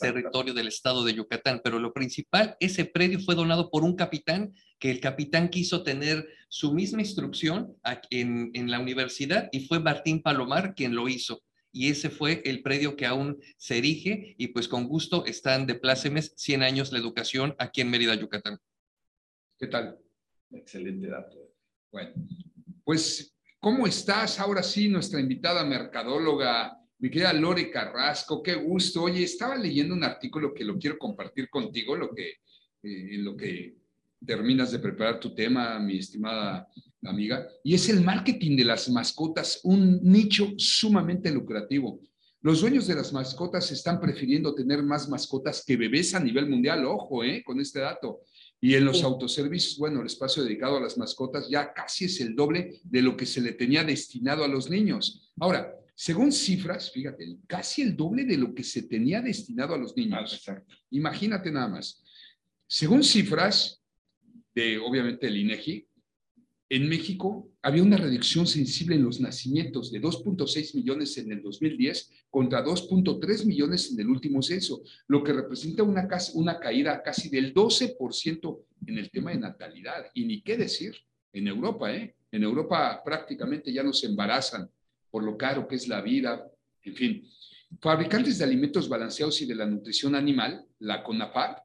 territorio 0.00 0.54
del 0.54 0.68
estado 0.68 1.04
de 1.04 1.14
Yucatán, 1.14 1.60
pero 1.62 1.78
lo 1.78 1.92
principal, 1.92 2.56
ese 2.60 2.84
predio 2.84 3.20
fue 3.20 3.34
donado 3.34 3.70
por 3.70 3.84
un 3.84 3.96
capitán, 3.96 4.54
que 4.78 4.90
el 4.90 5.00
capitán 5.00 5.50
quiso 5.50 5.82
tener 5.82 6.26
su 6.48 6.72
misma 6.72 7.00
instrucción 7.00 7.76
en, 8.10 8.50
en 8.54 8.70
la 8.70 8.80
universidad 8.80 9.48
y 9.52 9.66
fue 9.66 9.80
Martín 9.80 10.22
Palomar 10.22 10.74
quien 10.74 10.94
lo 10.94 11.08
hizo. 11.08 11.42
Y 11.72 11.88
ese 11.88 12.10
fue 12.10 12.42
el 12.44 12.62
predio 12.62 12.96
que 12.96 13.06
aún 13.06 13.40
se 13.56 13.78
erige 13.78 14.34
y 14.38 14.48
pues 14.48 14.66
con 14.66 14.88
gusto 14.88 15.24
están 15.26 15.66
de 15.66 15.76
plácemes 15.76 16.32
100 16.36 16.62
años 16.62 16.92
la 16.92 16.98
educación 16.98 17.54
aquí 17.58 17.80
en 17.80 17.90
Mérida, 17.90 18.14
Yucatán. 18.14 18.58
¿Qué 19.58 19.66
tal? 19.66 19.98
Excelente 20.50 21.06
dato. 21.06 21.36
Bueno, 21.92 22.12
pues 22.84 23.29
¿Cómo 23.62 23.86
estás? 23.86 24.40
Ahora 24.40 24.62
sí, 24.62 24.88
nuestra 24.88 25.20
invitada 25.20 25.62
mercadóloga, 25.66 26.78
mi 26.98 27.10
querida 27.10 27.34
Lore 27.34 27.70
Carrasco, 27.70 28.42
qué 28.42 28.54
gusto. 28.54 29.02
Oye, 29.02 29.22
estaba 29.22 29.54
leyendo 29.54 29.94
un 29.94 30.02
artículo 30.02 30.54
que 30.54 30.64
lo 30.64 30.78
quiero 30.78 30.96
compartir 30.96 31.50
contigo, 31.50 31.94
lo 31.94 32.14
que, 32.14 32.36
eh, 32.82 33.18
lo 33.18 33.36
que 33.36 33.76
terminas 34.24 34.72
de 34.72 34.78
preparar 34.78 35.20
tu 35.20 35.34
tema, 35.34 35.78
mi 35.78 35.98
estimada 35.98 36.66
amiga, 37.02 37.46
y 37.62 37.74
es 37.74 37.86
el 37.90 38.00
marketing 38.00 38.56
de 38.56 38.64
las 38.64 38.88
mascotas, 38.88 39.60
un 39.64 40.00
nicho 40.04 40.54
sumamente 40.56 41.30
lucrativo. 41.30 42.00
Los 42.40 42.62
dueños 42.62 42.86
de 42.86 42.94
las 42.94 43.12
mascotas 43.12 43.70
están 43.72 44.00
prefiriendo 44.00 44.54
tener 44.54 44.82
más 44.82 45.06
mascotas 45.06 45.62
que 45.66 45.76
bebés 45.76 46.14
a 46.14 46.20
nivel 46.20 46.48
mundial, 46.48 46.86
ojo, 46.86 47.22
eh, 47.22 47.42
con 47.44 47.60
este 47.60 47.80
dato. 47.80 48.22
Y 48.60 48.74
en 48.74 48.84
los 48.84 49.02
autoservicios, 49.02 49.78
bueno, 49.78 50.00
el 50.00 50.06
espacio 50.06 50.42
dedicado 50.42 50.76
a 50.76 50.80
las 50.80 50.98
mascotas 50.98 51.48
ya 51.48 51.72
casi 51.72 52.04
es 52.04 52.20
el 52.20 52.36
doble 52.36 52.80
de 52.84 53.02
lo 53.02 53.16
que 53.16 53.24
se 53.24 53.40
le 53.40 53.52
tenía 53.52 53.82
destinado 53.84 54.44
a 54.44 54.48
los 54.48 54.68
niños. 54.68 55.32
Ahora, 55.40 55.74
según 55.94 56.30
cifras, 56.32 56.90
fíjate, 56.90 57.36
casi 57.46 57.82
el 57.82 57.96
doble 57.96 58.24
de 58.24 58.36
lo 58.36 58.54
que 58.54 58.64
se 58.64 58.82
tenía 58.82 59.20
destinado 59.20 59.74
a 59.74 59.78
los 59.78 59.96
niños. 59.96 60.42
Imagínate 60.90 61.50
nada 61.50 61.68
más. 61.68 62.02
Según 62.66 63.02
cifras 63.02 63.82
de, 64.54 64.78
obviamente, 64.78 65.26
el 65.26 65.36
INEGI, 65.38 65.88
en 66.70 66.88
México 66.88 67.50
había 67.62 67.82
una 67.82 67.96
reducción 67.96 68.46
sensible 68.46 68.94
en 68.94 69.02
los 69.02 69.20
nacimientos 69.20 69.90
de 69.90 70.00
2.6 70.00 70.76
millones 70.76 71.18
en 71.18 71.32
el 71.32 71.42
2010 71.42 72.10
contra 72.30 72.64
2.3 72.64 73.44
millones 73.44 73.90
en 73.90 73.98
el 73.98 74.06
último 74.06 74.40
censo, 74.40 74.80
lo 75.08 75.24
que 75.24 75.32
representa 75.32 75.82
una, 75.82 76.60
caída 76.60 77.02
casi 77.02 77.28
del 77.28 77.52
12% 77.52 78.58
en 78.86 78.98
el 78.98 79.10
tema 79.10 79.32
de 79.32 79.38
natalidad. 79.38 80.06
Y 80.14 80.24
ni 80.24 80.42
qué 80.42 80.56
decir, 80.56 80.94
en 81.32 81.48
Europa, 81.48 81.92
¿eh? 81.92 82.14
En 82.30 82.44
Europa 82.44 83.02
prácticamente 83.04 83.72
ya 83.72 83.82
no 83.82 83.92
se 83.92 84.06
embarazan 84.06 84.70
por 85.10 85.24
lo 85.24 85.36
caro 85.36 85.66
que 85.66 85.74
es 85.74 85.88
la 85.88 86.00
vida, 86.00 86.46
en 86.84 86.94
fin. 86.94 87.28
Fabricantes 87.80 88.38
de 88.38 88.44
alimentos 88.44 88.88
balanceados 88.88 89.42
y 89.42 89.46
de 89.46 89.56
la 89.56 89.66
nutrición 89.66 90.14
animal, 90.14 90.64
la 90.78 91.02
CONAPAP, 91.02 91.58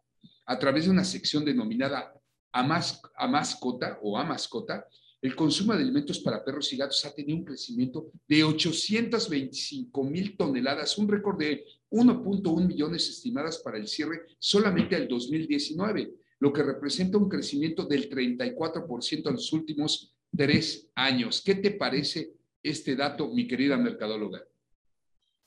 a 0.48 0.60
través 0.60 0.86
de 0.86 0.92
una 0.92 1.04
sección 1.04 1.46
denominada 1.46 2.15
a, 2.56 3.28
mascota 3.28 4.00
o 4.02 4.18
a 4.18 4.24
mascota, 4.24 4.88
el 5.22 5.36
consumo 5.36 5.74
de 5.74 5.82
alimentos 5.82 6.20
para 6.20 6.44
perros 6.44 6.72
y 6.72 6.78
gatos 6.78 7.04
ha 7.04 7.14
tenido 7.14 7.38
un 7.38 7.44
crecimiento 7.44 8.12
de 8.28 8.44
825 8.44 10.04
mil 10.04 10.38
toneladas, 10.38 10.98
un 10.98 11.08
récord 11.08 11.38
de 11.38 11.66
1.1 11.90 12.68
millones 12.68 13.10
estimadas 13.10 13.58
para 13.60 13.78
el 13.78 13.88
cierre 13.88 14.22
solamente 14.40 14.96
al 14.96 15.08
2019, 15.08 16.14
lo 16.40 16.54
que 16.54 16.64
representa 16.64 17.18
un 17.18 17.28
crecimiento 17.28 17.86
del 17.86 18.10
34% 18.10 19.28
en 19.28 19.34
los 19.34 19.52
últimos 19.52 20.14
tres 20.36 20.88
años. 20.96 21.42
¿Qué 21.44 21.56
te 21.56 21.72
parece 21.72 22.34
este 22.62 22.96
dato, 22.96 23.34
mi 23.34 23.48
querida 23.48 23.78
mercadóloga? 23.78 24.44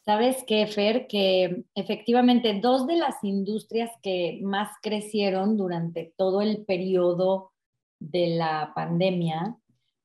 Sabes 0.08 0.42
qué, 0.46 0.66
Fer, 0.66 1.06
que 1.06 1.64
efectivamente 1.74 2.58
dos 2.62 2.86
de 2.86 2.96
las 2.96 3.22
industrias 3.22 3.90
que 4.02 4.40
más 4.42 4.70
crecieron 4.80 5.58
durante 5.58 6.14
todo 6.16 6.40
el 6.40 6.64
periodo 6.64 7.52
de 7.98 8.28
la 8.28 8.72
pandemia 8.74 9.58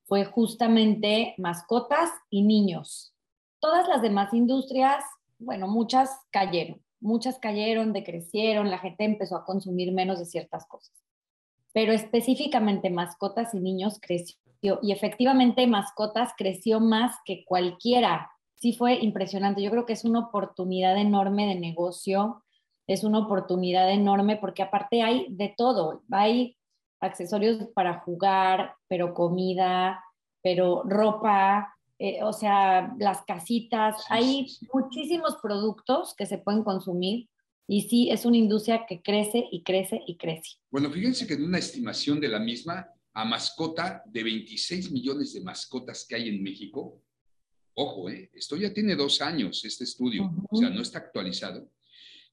fue 0.04 0.26
justamente 0.26 1.34
mascotas 1.38 2.10
y 2.28 2.42
niños. 2.42 3.14
Todas 3.60 3.88
las 3.88 4.02
demás 4.02 4.34
industrias, 4.34 5.02
bueno, 5.38 5.68
muchas 5.68 6.10
cayeron, 6.30 6.82
muchas 7.00 7.38
cayeron, 7.38 7.94
decrecieron, 7.94 8.70
la 8.70 8.80
gente 8.80 9.04
empezó 9.04 9.36
a 9.36 9.46
consumir 9.46 9.90
menos 9.90 10.18
de 10.18 10.26
ciertas 10.26 10.66
cosas. 10.66 10.92
Pero 11.72 11.94
específicamente 11.94 12.90
mascotas 12.90 13.54
y 13.54 13.58
niños 13.58 13.98
creció 14.02 14.36
y 14.82 14.92
efectivamente 14.92 15.66
mascotas 15.66 16.34
creció 16.36 16.78
más 16.78 17.16
que 17.24 17.46
cualquiera 17.46 18.33
sí 18.64 18.72
fue 18.72 18.94
impresionante. 18.94 19.62
Yo 19.62 19.70
creo 19.70 19.84
que 19.84 19.92
es 19.92 20.06
una 20.06 20.20
oportunidad 20.20 20.96
enorme 20.96 21.46
de 21.46 21.54
negocio, 21.54 22.42
es 22.86 23.04
una 23.04 23.18
oportunidad 23.18 23.90
enorme 23.92 24.38
porque 24.38 24.62
aparte 24.62 25.02
hay 25.02 25.26
de 25.28 25.54
todo, 25.54 26.02
hay 26.10 26.56
accesorios 26.98 27.58
para 27.74 28.00
jugar, 28.00 28.74
pero 28.88 29.12
comida, 29.12 30.02
pero 30.42 30.82
ropa, 30.82 31.76
eh, 31.98 32.22
o 32.22 32.32
sea, 32.32 32.94
las 32.98 33.20
casitas, 33.26 34.02
hay 34.08 34.46
muchísimos 34.72 35.36
productos 35.42 36.14
que 36.16 36.24
se 36.24 36.38
pueden 36.38 36.64
consumir 36.64 37.28
y 37.68 37.82
sí, 37.82 38.08
es 38.10 38.24
una 38.24 38.38
industria 38.38 38.86
que 38.88 39.02
crece 39.02 39.44
y 39.52 39.62
crece 39.62 40.00
y 40.06 40.16
crece. 40.16 40.52
Bueno, 40.70 40.90
fíjense 40.90 41.26
que 41.26 41.34
en 41.34 41.44
una 41.44 41.58
estimación 41.58 42.18
de 42.18 42.28
la 42.28 42.38
misma, 42.38 42.88
a 43.12 43.26
mascota 43.26 44.02
de 44.06 44.22
26 44.22 44.90
millones 44.90 45.34
de 45.34 45.42
mascotas 45.42 46.06
que 46.08 46.14
hay 46.14 46.30
en 46.30 46.42
México, 46.42 47.02
Ojo, 47.74 48.08
¿eh? 48.08 48.30
esto 48.34 48.56
ya 48.56 48.72
tiene 48.72 48.94
dos 48.94 49.20
años, 49.20 49.64
este 49.64 49.84
estudio, 49.84 50.32
o 50.48 50.56
sea, 50.56 50.70
no 50.70 50.80
está 50.80 50.98
actualizado. 50.98 51.68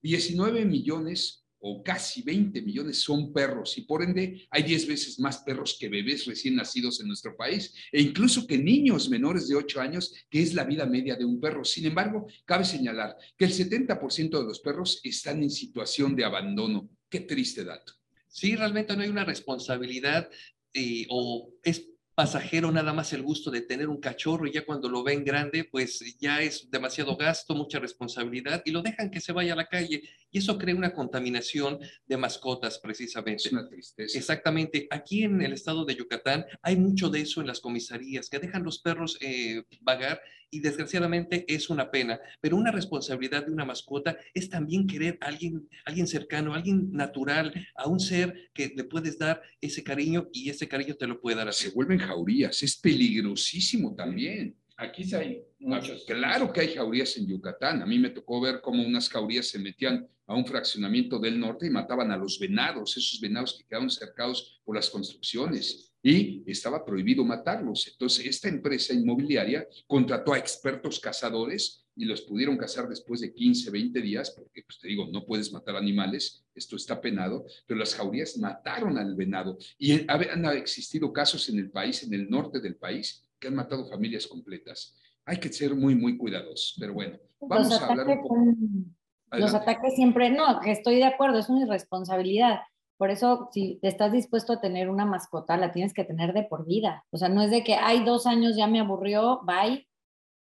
19 0.01 0.65
millones 0.65 1.41
o 1.63 1.83
casi 1.83 2.23
20 2.23 2.61
millones 2.61 3.01
son 3.01 3.31
perros 3.31 3.77
y 3.77 3.81
por 3.81 4.01
ende 4.01 4.47
hay 4.49 4.63
10 4.63 4.87
veces 4.87 5.19
más 5.19 5.39
perros 5.39 5.77
que 5.79 5.89
bebés 5.89 6.25
recién 6.25 6.55
nacidos 6.55 6.99
en 6.99 7.07
nuestro 7.07 7.37
país 7.37 7.73
e 7.91 8.01
incluso 8.01 8.47
que 8.47 8.57
niños 8.57 9.09
menores 9.09 9.47
de 9.47 9.55
8 9.55 9.79
años, 9.79 10.13
que 10.29 10.41
es 10.41 10.55
la 10.55 10.63
vida 10.63 10.85
media 10.85 11.15
de 11.15 11.25
un 11.25 11.39
perro. 11.39 11.63
Sin 11.63 11.85
embargo, 11.85 12.27
cabe 12.45 12.65
señalar 12.65 13.15
que 13.37 13.45
el 13.45 13.53
70% 13.53 14.39
de 14.39 14.43
los 14.43 14.59
perros 14.59 15.01
están 15.03 15.43
en 15.43 15.51
situación 15.51 16.15
de 16.15 16.25
abandono. 16.25 16.89
Qué 17.09 17.21
triste 17.21 17.63
dato. 17.63 17.93
Sí, 18.27 18.55
realmente 18.55 18.95
no 18.95 19.03
hay 19.03 19.09
una 19.09 19.25
responsabilidad 19.25 20.29
eh, 20.73 21.05
o 21.09 21.53
es 21.63 21.90
pasajero 22.21 22.71
nada 22.71 22.93
más 22.93 23.13
el 23.13 23.23
gusto 23.23 23.49
de 23.49 23.61
tener 23.61 23.89
un 23.89 23.99
cachorro 23.99 24.45
y 24.45 24.51
ya 24.51 24.63
cuando 24.63 24.87
lo 24.87 25.03
ven 25.03 25.23
grande, 25.25 25.63
pues 25.63 26.17
ya 26.19 26.39
es 26.39 26.69
demasiado 26.69 27.17
gasto, 27.17 27.55
mucha 27.55 27.79
responsabilidad 27.79 28.61
y 28.63 28.69
lo 28.69 28.83
dejan 28.83 29.09
que 29.09 29.19
se 29.19 29.31
vaya 29.31 29.53
a 29.53 29.55
la 29.55 29.67
calle 29.67 30.03
y 30.29 30.37
eso 30.37 30.55
crea 30.59 30.75
una 30.75 30.93
contaminación 30.93 31.79
de 32.05 32.17
mascotas 32.17 32.77
precisamente. 32.77 33.47
Es 33.47 33.51
una 33.51 33.67
tristeza. 33.67 34.15
Exactamente. 34.19 34.87
Aquí 34.91 35.23
en 35.23 35.41
el 35.41 35.53
estado 35.53 35.83
de 35.83 35.95
Yucatán 35.95 36.45
hay 36.61 36.75
mucho 36.75 37.09
de 37.09 37.21
eso 37.21 37.41
en 37.41 37.47
las 37.47 37.59
comisarías, 37.59 38.29
que 38.29 38.37
dejan 38.37 38.61
los 38.61 38.77
perros 38.77 39.17
eh, 39.19 39.63
vagar 39.79 40.21
y 40.51 40.59
desgraciadamente 40.59 41.45
es 41.47 41.69
una 41.69 41.89
pena, 41.89 42.19
pero 42.41 42.57
una 42.57 42.71
responsabilidad 42.71 43.45
de 43.45 43.51
una 43.51 43.65
mascota 43.65 44.17
es 44.33 44.49
también 44.49 44.85
querer 44.85 45.17
a 45.21 45.27
alguien, 45.27 45.67
alguien 45.85 46.05
cercano, 46.05 46.53
alguien 46.53 46.91
natural, 46.91 47.53
a 47.75 47.87
un 47.87 47.99
ser 47.99 48.51
que 48.53 48.73
le 48.75 48.83
puedes 48.83 49.17
dar 49.17 49.41
ese 49.61 49.83
cariño 49.83 50.29
y 50.33 50.49
ese 50.49 50.67
cariño 50.67 50.95
te 50.95 51.07
lo 51.07 51.19
puede 51.19 51.37
dar 51.37 51.47
así. 51.47 51.69
Se 51.69 51.73
vuelven 51.73 51.99
jaurías, 51.99 52.61
es 52.61 52.75
peligrosísimo 52.75 53.95
también. 53.95 54.55
Aquí 54.75 55.03
sí 55.03 55.15
hay 55.15 55.43
muchos. 55.59 56.03
Claro 56.05 56.51
que 56.51 56.61
hay 56.61 56.73
jaurías 56.73 57.15
en 57.15 57.27
Yucatán. 57.27 57.81
A 57.81 57.85
mí 57.85 57.97
me 57.99 58.09
tocó 58.09 58.41
ver 58.41 58.61
cómo 58.61 58.83
unas 58.83 59.09
jaurías 59.09 59.47
se 59.47 59.59
metían 59.59 60.07
a 60.25 60.35
un 60.35 60.45
fraccionamiento 60.45 61.19
del 61.19 61.39
norte 61.39 61.67
y 61.67 61.69
mataban 61.69 62.11
a 62.11 62.17
los 62.17 62.39
venados, 62.39 62.97
esos 62.97 63.19
venados 63.19 63.57
que 63.57 63.63
quedaron 63.65 63.89
cercados 63.89 64.59
por 64.65 64.75
las 64.75 64.89
construcciones 64.89 65.90
y 66.03 66.43
estaba 66.49 66.83
prohibido 66.83 67.23
matarlos. 67.23 67.87
Entonces, 67.87 68.25
esta 68.25 68.49
empresa 68.49 68.93
inmobiliaria 68.93 69.67
contrató 69.87 70.33
a 70.33 70.37
expertos 70.37 70.99
cazadores 70.99 71.85
y 71.95 72.05
los 72.05 72.21
pudieron 72.21 72.57
cazar 72.57 72.87
después 72.87 73.21
de 73.21 73.33
15, 73.33 73.69
20 73.69 74.01
días, 74.01 74.31
porque, 74.31 74.63
pues 74.63 74.79
te 74.79 74.87
digo, 74.87 75.07
no 75.11 75.25
puedes 75.25 75.51
matar 75.51 75.75
animales, 75.75 76.43
esto 76.55 76.75
está 76.75 76.99
penado, 76.99 77.45
pero 77.67 77.79
las 77.79 77.93
jaurías 77.93 78.37
mataron 78.37 78.97
al 78.97 79.15
venado. 79.15 79.57
Y 79.77 80.09
han 80.09 80.45
existido 80.45 81.11
casos 81.11 81.49
en 81.49 81.59
el 81.59 81.69
país, 81.69 82.03
en 82.03 82.13
el 82.13 82.29
norte 82.29 82.59
del 82.59 82.75
país, 82.75 83.23
que 83.39 83.49
han 83.49 83.55
matado 83.55 83.85
familias 83.85 84.25
completas. 84.25 84.97
Hay 85.25 85.37
que 85.37 85.51
ser 85.51 85.75
muy, 85.75 85.95
muy 85.95 86.17
cuidadosos, 86.17 86.75
pero 86.79 86.93
bueno, 86.93 87.19
vamos 87.41 87.79
a 87.79 87.85
hablar 87.85 88.07
un 88.07 88.21
poco. 88.21 88.37
Los 89.33 89.53
ataques 89.53 89.95
siempre, 89.95 90.29
no, 90.29 90.61
estoy 90.63 90.95
de 90.95 91.05
acuerdo, 91.05 91.39
es 91.39 91.47
una 91.47 91.65
irresponsabilidad 91.65 92.59
por 93.01 93.09
eso, 93.09 93.49
si 93.51 93.79
estás 93.81 94.11
dispuesto 94.11 94.53
a 94.53 94.61
tener 94.61 94.87
una 94.87 95.07
mascota, 95.07 95.57
la 95.57 95.71
tienes 95.71 95.91
que 95.91 96.03
tener 96.03 96.33
de 96.33 96.43
por 96.43 96.67
vida. 96.67 97.03
O 97.09 97.17
sea, 97.17 97.29
no 97.29 97.41
es 97.41 97.49
de 97.49 97.63
que 97.63 97.73
hay 97.73 98.05
dos 98.05 98.27
años 98.27 98.55
ya 98.55 98.67
me 98.67 98.79
aburrió, 98.79 99.41
bye. 99.41 99.87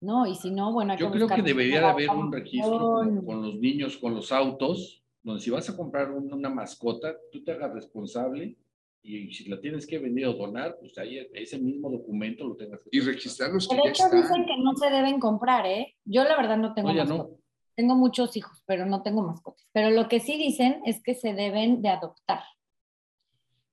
No, 0.01 0.25
y 0.25 0.33
si 0.33 0.49
no, 0.49 0.73
bueno, 0.73 0.93
hay 0.93 0.97
Yo 0.97 1.11
creo 1.11 1.27
que 1.27 1.43
debería 1.43 1.81
de 1.81 1.85
haber 1.85 2.09
un 2.09 2.31
registro 2.31 3.03
con, 3.23 3.43
los 3.43 3.59
niños, 3.59 3.99
con 3.99 4.15
los 4.15 4.31
autos, 4.31 5.03
donde 5.21 5.39
si 5.39 5.51
vas 5.51 5.69
a 5.69 5.77
comprar 5.77 6.09
una 6.09 6.49
mascota, 6.49 7.15
tú 7.31 7.43
te 7.43 7.51
hagas 7.51 7.75
responsable 7.75 8.57
y 9.03 9.31
si 9.31 9.47
la 9.47 9.61
tienes 9.61 9.85
que 9.85 9.99
vender 9.99 10.25
o 10.25 10.33
donar, 10.33 10.77
pues 10.79 10.97
ahí 10.97 11.19
ese 11.35 11.59
mismo 11.59 11.91
documento 11.91 12.43
lo 12.43 12.55
tengas 12.55 12.79
que 12.79 12.89
Y 12.91 13.01
registrarlos 13.01 13.67
que 13.67 13.75
De 13.75 13.89
hecho, 13.89 14.09
dicen 14.11 14.47
que 14.47 14.57
no 14.57 14.75
se 14.75 14.89
deben 14.89 15.19
comprar, 15.19 15.67
¿eh? 15.67 15.95
Yo 16.05 16.23
la 16.23 16.35
verdad 16.35 16.57
no 16.57 16.73
tengo 16.73 16.91
mascota. 16.91 17.36
Tengo 17.77 17.93
muchos 17.93 18.35
hijos, 18.35 18.63
pero 18.65 18.87
no 18.87 19.03
tengo 19.03 19.21
mascotas. 19.21 19.67
Pero 19.71 19.91
lo 19.91 20.09
que 20.09 20.19
sí 20.19 20.35
dicen 20.35 20.81
es 20.83 20.99
que 21.03 21.13
se 21.13 21.33
deben 21.33 21.83
de 21.83 21.89
adoptar. 21.89 22.41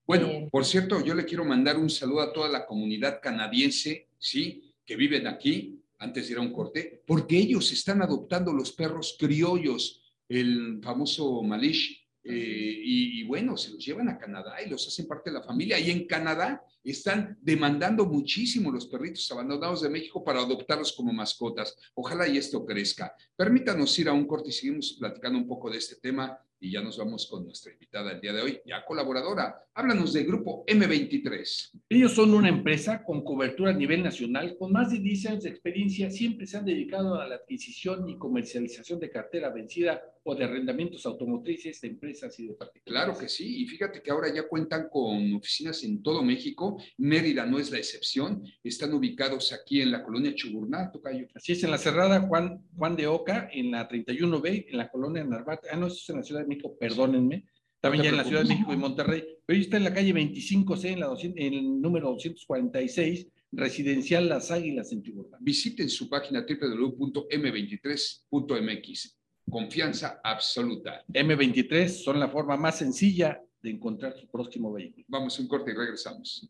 Bueno, 0.06 0.26
eh, 0.26 0.48
por 0.52 0.66
cierto, 0.66 1.02
yo 1.02 1.14
le 1.14 1.24
quiero 1.24 1.42
mandar 1.46 1.78
un 1.78 1.88
saludo 1.88 2.20
a 2.20 2.32
toda 2.34 2.50
la 2.50 2.66
comunidad 2.66 3.20
canadiense, 3.22 4.10
¿sí? 4.18 4.74
Que 4.84 4.96
viven 4.96 5.26
aquí, 5.26 5.82
antes 5.98 6.26
de 6.26 6.32
ir 6.34 6.38
a 6.38 6.42
un 6.42 6.52
corte, 6.52 7.02
porque 7.06 7.38
ellos 7.38 7.72
están 7.72 8.02
adoptando 8.02 8.52
los 8.52 8.72
perros 8.72 9.16
criollos, 9.18 10.02
el 10.28 10.80
famoso 10.82 11.42
Malish, 11.42 12.03
eh, 12.24 12.80
y, 12.82 13.22
bueno, 13.24 13.56
se 13.56 13.70
los 13.70 13.84
llevan 13.84 14.08
a 14.08 14.18
Canadá 14.18 14.56
y 14.64 14.70
los 14.70 14.86
hacen 14.88 15.06
parte 15.06 15.30
de 15.30 15.34
la 15.34 15.42
familia. 15.42 15.78
Y 15.78 15.90
en 15.90 16.06
Canadá 16.06 16.64
están 16.82 17.38
demandando 17.42 18.06
muchísimo 18.06 18.72
los 18.72 18.86
perritos 18.86 19.30
abandonados 19.30 19.82
de 19.82 19.90
México 19.90 20.24
para 20.24 20.40
adoptarlos 20.40 20.92
como 20.92 21.12
mascotas. 21.12 21.76
Ojalá 21.94 22.26
y 22.26 22.38
esto 22.38 22.64
crezca. 22.64 23.14
Permítanos 23.36 23.98
ir 23.98 24.08
a 24.08 24.12
un 24.12 24.26
corte 24.26 24.48
y 24.48 24.52
seguimos 24.52 24.96
platicando 24.98 25.38
un 25.38 25.46
poco 25.46 25.70
de 25.70 25.78
este 25.78 25.96
tema 25.96 26.38
y 26.64 26.70
ya 26.70 26.80
nos 26.80 26.96
vamos 26.96 27.26
con 27.26 27.44
nuestra 27.44 27.72
invitada 27.72 28.12
el 28.12 28.22
día 28.22 28.32
de 28.32 28.40
hoy, 28.40 28.60
ya 28.64 28.86
colaboradora. 28.86 29.66
Háblanos 29.74 30.14
del 30.14 30.26
grupo 30.26 30.64
M23. 30.66 31.70
Ellos 31.90 32.12
son 32.12 32.32
una 32.32 32.48
empresa 32.48 33.04
con 33.04 33.22
cobertura 33.22 33.70
a 33.70 33.74
nivel 33.74 34.02
nacional, 34.02 34.56
con 34.56 34.72
más 34.72 34.90
de 34.90 34.98
10 34.98 35.26
años 35.26 35.42
de 35.42 35.50
experiencia, 35.50 36.10
siempre 36.10 36.46
se 36.46 36.56
han 36.56 36.64
dedicado 36.64 37.20
a 37.20 37.28
la 37.28 37.34
adquisición 37.34 38.08
y 38.08 38.16
comercialización 38.16 38.98
de 38.98 39.10
cartera 39.10 39.50
vencida 39.50 40.02
o 40.24 40.34
de 40.34 40.44
arrendamientos 40.44 41.06
automotrices 41.06 41.80
de 41.80 41.88
empresas 41.88 42.38
y 42.40 42.46
de 42.46 42.54
particulares. 42.54 43.04
Claro 43.04 43.18
que 43.18 43.28
sí, 43.28 43.62
y 43.62 43.66
fíjate 43.66 44.02
que 44.02 44.10
ahora 44.10 44.32
ya 44.34 44.48
cuentan 44.48 44.88
con 44.90 45.34
oficinas 45.34 45.84
en 45.84 46.02
todo 46.02 46.22
México, 46.22 46.82
Mérida 46.96 47.44
no 47.44 47.58
es 47.58 47.70
la 47.70 47.76
excepción, 47.78 48.42
están 48.62 48.94
ubicados 48.94 49.52
aquí 49.52 49.82
en 49.82 49.92
la 49.92 50.02
colonia 50.02 50.34
Chuburná, 50.34 50.90
Tocayo. 50.90 51.28
Así 51.34 51.52
es, 51.52 51.62
en 51.62 51.70
la 51.70 51.78
cerrada 51.78 52.22
Juan, 52.22 52.64
Juan 52.76 52.96
de 52.96 53.06
Oca, 53.06 53.50
en 53.52 53.70
la 53.70 53.86
31B, 53.86 54.68
en 54.70 54.78
la 54.78 54.90
colonia 54.90 55.22
Narvarte, 55.24 55.68
ah, 55.70 55.76
no, 55.76 55.88
eso 55.88 55.96
es 55.96 56.08
en 56.08 56.16
la 56.16 56.22
Ciudad 56.22 56.40
de 56.40 56.48
México, 56.48 56.74
perdónenme, 56.78 57.44
también 57.80 58.04
ya 58.04 58.10
en 58.10 58.16
la 58.16 58.24
Ciudad 58.24 58.42
de 58.42 58.48
México 58.48 58.72
y 58.72 58.78
Monterrey, 58.78 59.22
pero 59.44 59.60
está 59.60 59.76
en 59.76 59.84
la 59.84 59.92
calle 59.92 60.14
25C, 60.14 60.84
en, 60.86 61.00
la 61.00 61.14
en 61.20 61.54
el 61.54 61.82
número 61.82 62.12
246, 62.12 63.26
residencial 63.52 64.26
Las 64.26 64.50
Águilas 64.50 64.90
en 64.90 65.02
Chuburná. 65.02 65.36
Visiten 65.40 65.90
su 65.90 66.08
página 66.08 66.46
www.m23.mx 66.48 69.18
confianza 69.50 70.20
absoluta. 70.22 71.04
M23 71.12 71.88
son 71.88 72.20
la 72.20 72.28
forma 72.28 72.56
más 72.56 72.78
sencilla 72.78 73.40
de 73.62 73.70
encontrar 73.70 74.14
su 74.18 74.28
próximo 74.28 74.72
vehículo. 74.72 75.06
Vamos 75.08 75.38
a 75.38 75.42
un 75.42 75.48
corte 75.48 75.70
y 75.70 75.74
regresamos. 75.74 76.48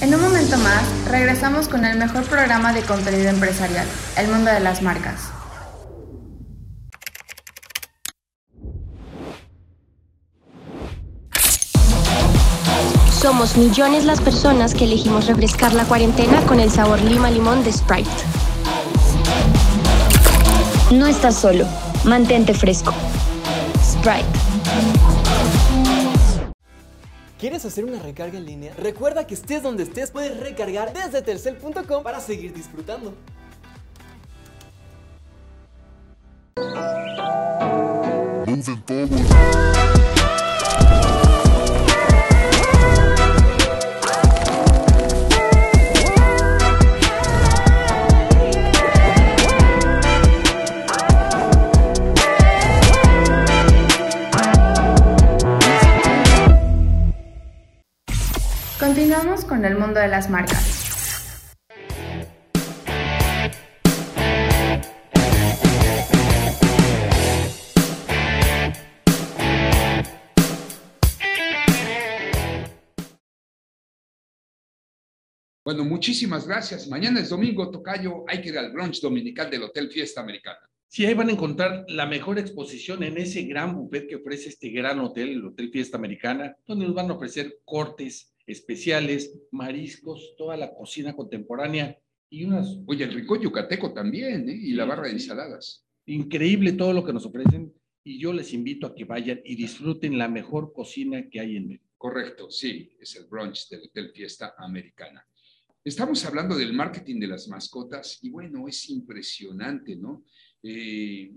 En 0.00 0.14
un 0.14 0.20
momento 0.20 0.56
más, 0.58 1.10
regresamos 1.10 1.68
con 1.68 1.84
el 1.84 1.98
mejor 1.98 2.24
programa 2.24 2.72
de 2.72 2.82
contenido 2.82 3.28
empresarial, 3.28 3.86
El 4.16 4.28
Mundo 4.28 4.50
de 4.52 4.60
las 4.60 4.82
Marcas. 4.82 5.32
Somos 13.10 13.56
millones 13.56 14.04
las 14.04 14.20
personas 14.20 14.74
que 14.74 14.84
elegimos 14.84 15.26
refrescar 15.26 15.74
la 15.74 15.84
cuarentena 15.84 16.44
con 16.44 16.58
el 16.58 16.70
sabor 16.70 17.00
lima 17.00 17.30
limón 17.30 17.62
de 17.62 17.72
Sprite. 17.72 18.10
No 20.92 21.06
estás 21.06 21.40
solo. 21.40 21.66
Mantente 22.04 22.52
fresco. 22.52 22.92
Sprite. 23.80 24.26
¿Quieres 27.38 27.64
hacer 27.64 27.84
una 27.84 28.00
recarga 28.00 28.38
en 28.38 28.46
línea? 28.46 28.74
Recuerda 28.76 29.26
que 29.26 29.34
estés 29.34 29.62
donde 29.62 29.84
estés, 29.84 30.10
puedes 30.10 30.38
recargar 30.38 30.92
desde 30.92 31.22
telcel.com 31.22 32.02
para 32.02 32.18
seguir 32.20 32.52
disfrutando. 32.52 33.14
Continuamos 58.94 59.46
con 59.46 59.64
el 59.64 59.78
mundo 59.78 60.00
de 60.00 60.08
las 60.08 60.28
marcas. 60.28 61.64
Bueno, 75.64 75.84
muchísimas 75.86 76.46
gracias. 76.46 76.86
Mañana 76.86 77.20
es 77.20 77.30
domingo, 77.30 77.70
Tocayo. 77.70 78.24
Hay 78.28 78.42
que 78.42 78.50
ir 78.50 78.58
al 78.58 78.72
brunch 78.72 79.00
dominical 79.00 79.48
del 79.50 79.62
Hotel 79.62 79.90
Fiesta 79.90 80.20
Americana. 80.20 80.68
Sí, 80.88 81.06
ahí 81.06 81.14
van 81.14 81.30
a 81.30 81.32
encontrar 81.32 81.86
la 81.88 82.04
mejor 82.04 82.38
exposición 82.38 83.02
en 83.02 83.16
ese 83.16 83.44
gran 83.44 83.74
buffet 83.74 84.06
que 84.06 84.16
ofrece 84.16 84.50
este 84.50 84.68
gran 84.68 85.00
hotel, 85.00 85.30
el 85.30 85.46
Hotel 85.46 85.70
Fiesta 85.70 85.96
Americana, 85.96 86.54
donde 86.66 86.84
nos 86.84 86.94
van 86.94 87.10
a 87.10 87.14
ofrecer 87.14 87.60
cortes, 87.64 88.31
especiales, 88.46 89.34
mariscos, 89.50 90.34
toda 90.36 90.56
la 90.56 90.74
cocina 90.74 91.14
contemporánea 91.14 91.98
y 92.28 92.44
unas... 92.44 92.78
Oye, 92.86 93.04
el 93.04 93.12
rico 93.12 93.40
yucateco 93.40 93.92
también, 93.92 94.48
¿eh? 94.48 94.58
Y 94.58 94.72
la 94.72 94.84
barra 94.84 95.04
de 95.04 95.12
ensaladas. 95.12 95.86
Increíble 96.06 96.72
todo 96.72 96.92
lo 96.92 97.04
que 97.04 97.12
nos 97.12 97.26
ofrecen. 97.26 97.72
y 98.04 98.18
yo 98.18 98.32
les 98.32 98.52
invito 98.52 98.86
a 98.86 98.94
que 98.94 99.04
vayan 99.04 99.40
y 99.44 99.54
disfruten 99.54 100.18
la 100.18 100.28
mejor 100.28 100.72
cocina 100.72 101.28
que 101.30 101.38
hay 101.38 101.56
en 101.56 101.68
México. 101.68 101.92
Correcto, 101.96 102.50
sí, 102.50 102.96
es 102.98 103.14
el 103.14 103.26
brunch 103.26 103.68
del 103.68 103.82
Hotel 103.82 104.10
Fiesta 104.12 104.54
Americana. 104.58 105.24
Estamos 105.84 106.24
hablando 106.24 106.56
del 106.56 106.72
marketing 106.72 107.20
de 107.20 107.28
las 107.28 107.46
mascotas 107.46 108.18
y 108.22 108.30
bueno, 108.30 108.66
es 108.66 108.88
impresionante, 108.90 109.94
¿no? 109.94 110.24
Eh, 110.62 111.32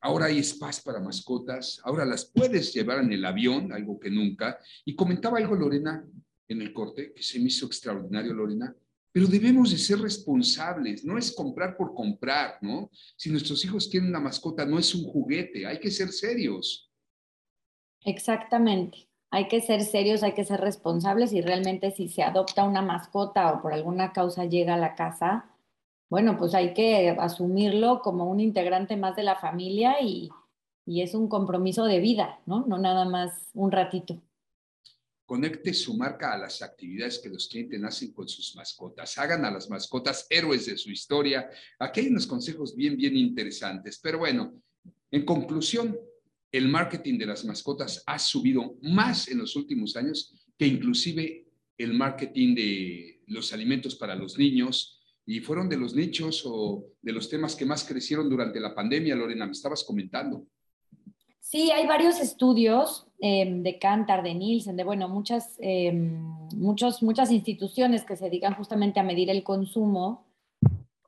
ahora 0.00 0.26
hay 0.26 0.42
spas 0.42 0.80
para 0.80 0.98
mascotas, 0.98 1.80
ahora 1.84 2.04
las 2.04 2.24
puedes 2.24 2.72
llevar 2.72 3.04
en 3.04 3.12
el 3.12 3.24
avión, 3.24 3.72
algo 3.72 3.98
que 4.00 4.10
nunca. 4.10 4.58
Y 4.84 4.96
comentaba 4.96 5.38
algo 5.38 5.54
Lorena 5.54 6.04
en 6.48 6.62
el 6.62 6.72
corte, 6.72 7.12
que 7.12 7.22
se 7.22 7.38
me 7.38 7.46
hizo 7.46 7.66
extraordinario, 7.66 8.32
Lorena, 8.32 8.74
pero 9.12 9.26
debemos 9.26 9.70
de 9.70 9.78
ser 9.78 9.98
responsables, 9.98 11.04
no 11.04 11.16
es 11.16 11.32
comprar 11.32 11.76
por 11.76 11.94
comprar, 11.94 12.58
¿no? 12.60 12.90
Si 13.16 13.30
nuestros 13.30 13.64
hijos 13.64 13.88
quieren 13.88 14.10
una 14.10 14.20
mascota, 14.20 14.66
no 14.66 14.78
es 14.78 14.94
un 14.94 15.04
juguete, 15.04 15.66
hay 15.66 15.80
que 15.80 15.90
ser 15.90 16.12
serios. 16.12 16.90
Exactamente 18.04 19.08
hay 19.30 19.48
que 19.48 19.60
ser 19.60 19.82
serios, 19.82 20.22
hay 20.22 20.32
que 20.32 20.44
ser 20.44 20.60
responsables 20.60 21.32
y 21.32 21.40
realmente 21.40 21.90
si 21.90 22.08
se 22.08 22.22
adopta 22.22 22.64
una 22.64 22.82
mascota 22.82 23.52
o 23.52 23.60
por 23.60 23.72
alguna 23.72 24.12
causa 24.12 24.44
llega 24.44 24.74
a 24.74 24.78
la 24.78 24.94
casa, 24.94 25.50
bueno, 26.08 26.38
pues 26.38 26.54
hay 26.54 26.72
que 26.72 27.10
asumirlo 27.10 28.00
como 28.00 28.30
un 28.30 28.40
integrante 28.40 28.96
más 28.96 29.16
de 29.16 29.24
la 29.24 29.36
familia 29.36 30.00
y, 30.00 30.30
es 30.86 31.14
un 31.14 31.28
compromiso 31.28 31.84
de 31.84 31.98
vida, 31.98 32.38
¿no? 32.46 32.64
No 32.66 32.78
nada 32.78 33.04
más 33.04 33.50
un 33.54 33.72
ratito. 33.72 34.22
Conecte 35.26 35.74
su 35.74 35.96
marca 35.96 36.32
a 36.32 36.38
las 36.38 36.62
actividades 36.62 37.18
que 37.18 37.28
los 37.28 37.48
clientes 37.48 37.82
hacen 37.82 38.12
con 38.12 38.28
sus 38.28 38.54
mascotas. 38.54 39.18
Hagan 39.18 39.44
a 39.44 39.50
las 39.50 39.68
mascotas 39.68 40.26
héroes 40.30 40.66
de 40.66 40.78
su 40.78 40.90
historia. 40.90 41.50
Aquí 41.80 42.00
hay 42.00 42.06
unos 42.06 42.28
consejos 42.28 42.76
bien, 42.76 42.96
bien 42.96 43.16
interesantes. 43.16 43.98
Pero 44.00 44.20
bueno, 44.20 44.62
en 45.10 45.24
conclusión, 45.24 45.98
el 46.52 46.68
marketing 46.68 47.18
de 47.18 47.26
las 47.26 47.44
mascotas 47.44 48.04
ha 48.06 48.18
subido 48.18 48.76
más 48.82 49.28
en 49.28 49.38
los 49.38 49.56
últimos 49.56 49.96
años 49.96 50.32
que 50.56 50.66
inclusive 50.66 51.48
el 51.76 51.92
marketing 51.92 52.54
de 52.54 53.22
los 53.26 53.52
alimentos 53.52 53.96
para 53.96 54.14
los 54.14 54.38
niños 54.38 55.00
y 55.26 55.40
fueron 55.40 55.68
de 55.68 55.76
los 55.76 55.94
nichos 55.94 56.42
o 56.46 56.86
de 57.02 57.12
los 57.12 57.28
temas 57.28 57.56
que 57.56 57.66
más 57.66 57.84
crecieron 57.84 58.30
durante 58.30 58.60
la 58.60 58.74
pandemia, 58.74 59.16
Lorena, 59.16 59.44
me 59.44 59.52
estabas 59.52 59.82
comentando. 59.82 60.46
Sí, 61.40 61.70
hay 61.72 61.86
varios 61.86 62.20
estudios 62.20 63.05
em, 63.20 63.62
de 63.62 63.78
Cantar, 63.78 64.22
de 64.22 64.34
Nielsen, 64.34 64.76
de 64.76 64.84
bueno, 64.84 65.08
muchas, 65.08 65.58
muchos, 66.54 67.02
muchas 67.02 67.30
instituciones 67.30 68.04
que 68.04 68.16
se 68.16 68.26
dedican 68.26 68.54
justamente 68.54 69.00
a 69.00 69.02
medir 69.02 69.30
el 69.30 69.42
consumo 69.42 70.26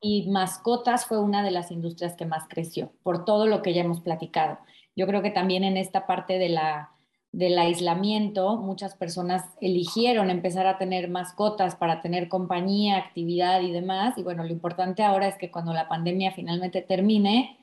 y 0.01 0.29
mascotas 0.31 1.07
fue 1.07 1.21
una 1.21 1.43
de 1.43 1.51
las 1.51 1.71
industrias 1.71 2.15
que 2.15 2.27
más 2.27 2.45
creció, 2.49 2.93
por 3.03 3.25
todo 3.25 3.47
lo 3.47 3.63
que 3.63 3.75
ya 3.75 3.83
hemos 3.83 4.01
platicado. 4.01 4.59
Yo 4.97 5.07
creo 5.07 5.23
que 5.23 5.31
también 5.31 5.65
en 5.65 5.77
esta 5.77 6.07
parte 6.07 6.39
de 6.39 6.49
la, 6.49 6.91
del 7.33 7.59
aislamiento, 7.59 8.57
muchas 8.57 8.95
personas 8.95 9.45
eligieron 9.61 10.31
empezar 10.31 10.67
a 10.67 10.79
tener 10.79 11.09
mascotas 11.09 11.77
para 11.77 12.01
tener 12.01 12.29
compañía, 12.29 12.97
actividad 12.97 13.61
y 13.61 13.71
demás. 13.71 14.17
Y 14.17 14.23
bueno, 14.23 14.45
lo 14.45 14.51
importante 14.51 15.03
ahora 15.03 15.29
es 15.29 15.37
que 15.37 15.51
cuando 15.51 15.73
la 15.73 15.89
pandemia 15.89 16.33
finalmente 16.33 16.83
termine, 16.83 17.58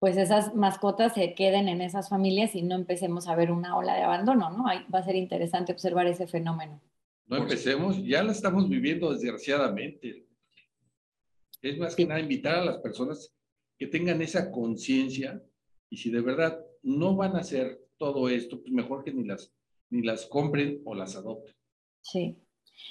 pues 0.00 0.16
esas 0.16 0.54
mascotas 0.54 1.12
se 1.12 1.34
queden 1.34 1.68
en 1.68 1.82
esas 1.82 2.08
familias 2.08 2.54
y 2.54 2.62
no 2.62 2.74
empecemos 2.74 3.28
a 3.28 3.36
ver 3.36 3.52
una 3.52 3.76
ola 3.76 3.94
de 3.94 4.02
abandono, 4.02 4.50
¿no? 4.50 4.64
va 4.64 4.98
a 4.98 5.04
ser 5.04 5.14
interesante 5.14 5.72
observar 5.72 6.06
ese 6.06 6.26
fenómeno. 6.26 6.80
No 7.26 7.36
empecemos, 7.36 8.02
ya 8.02 8.22
la 8.22 8.32
estamos 8.32 8.68
viviendo 8.68 9.12
desgraciadamente. 9.12 10.26
Es 11.60 11.78
más 11.78 11.94
que 11.94 12.06
nada 12.06 12.18
invitar 12.18 12.56
a 12.56 12.64
las 12.64 12.78
personas 12.78 13.30
que 13.78 13.86
tengan 13.86 14.22
esa 14.22 14.50
conciencia 14.50 15.40
y 15.90 15.98
si 15.98 16.10
de 16.10 16.22
verdad 16.22 16.58
no 16.82 17.14
van 17.14 17.36
a 17.36 17.40
hacer 17.40 17.78
todo 17.98 18.30
esto, 18.30 18.58
pues 18.62 18.72
mejor 18.72 19.04
que 19.04 19.12
ni 19.12 19.24
las, 19.24 19.52
ni 19.90 20.02
las 20.02 20.24
compren 20.26 20.80
o 20.86 20.94
las 20.94 21.14
adopten. 21.14 21.54
Sí. 22.00 22.38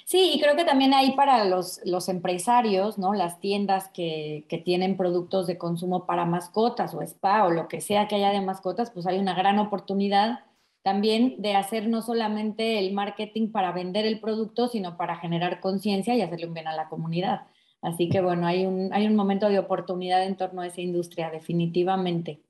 Sí, 0.04 0.32
y 0.34 0.40
creo 0.40 0.56
que 0.56 0.64
también 0.64 0.92
hay 0.94 1.12
para 1.12 1.44
los, 1.44 1.80
los 1.84 2.08
empresarios, 2.08 2.98
¿no? 2.98 3.14
Las 3.14 3.40
tiendas 3.40 3.88
que, 3.88 4.44
que, 4.48 4.58
tienen 4.58 4.96
productos 4.96 5.46
de 5.46 5.58
consumo 5.58 6.06
para 6.06 6.24
mascotas 6.26 6.94
o 6.94 7.02
spa 7.02 7.44
o 7.44 7.50
lo 7.50 7.68
que 7.68 7.80
sea 7.80 8.08
que 8.08 8.16
haya 8.16 8.30
de 8.30 8.40
mascotas, 8.40 8.90
pues 8.90 9.06
hay 9.06 9.18
una 9.18 9.34
gran 9.34 9.58
oportunidad 9.58 10.40
también 10.82 11.36
de 11.42 11.54
hacer 11.54 11.88
no 11.88 12.02
solamente 12.02 12.78
el 12.78 12.92
marketing 12.92 13.52
para 13.52 13.72
vender 13.72 14.06
el 14.06 14.20
producto, 14.20 14.68
sino 14.68 14.96
para 14.96 15.16
generar 15.16 15.60
conciencia 15.60 16.14
y 16.14 16.22
hacerle 16.22 16.46
un 16.46 16.54
bien 16.54 16.68
a 16.68 16.74
la 16.74 16.88
comunidad. 16.88 17.42
Así 17.82 18.08
que 18.08 18.20
bueno, 18.20 18.46
hay 18.46 18.66
un, 18.66 18.92
hay 18.92 19.06
un 19.06 19.16
momento 19.16 19.48
de 19.48 19.58
oportunidad 19.58 20.24
en 20.24 20.36
torno 20.36 20.62
a 20.62 20.66
esa 20.66 20.80
industria, 20.80 21.30
definitivamente. 21.30 22.42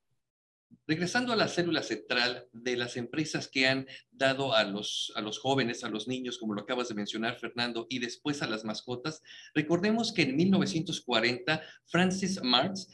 Regresando 0.86 1.32
a 1.32 1.36
la 1.36 1.48
célula 1.48 1.82
central 1.82 2.46
de 2.52 2.76
las 2.76 2.96
empresas 2.96 3.48
que 3.48 3.68
han 3.68 3.86
dado 4.10 4.54
a 4.54 4.64
los, 4.64 5.12
a 5.14 5.20
los 5.20 5.38
jóvenes, 5.38 5.84
a 5.84 5.88
los 5.88 6.08
niños, 6.08 6.38
como 6.38 6.54
lo 6.54 6.62
acabas 6.62 6.88
de 6.88 6.94
mencionar, 6.94 7.38
Fernando, 7.38 7.86
y 7.88 7.98
después 7.98 8.42
a 8.42 8.46
las 8.46 8.64
mascotas, 8.64 9.22
recordemos 9.54 10.12
que 10.12 10.22
en 10.22 10.36
1940 10.36 11.62
Francis 11.86 12.42
Marx 12.42 12.88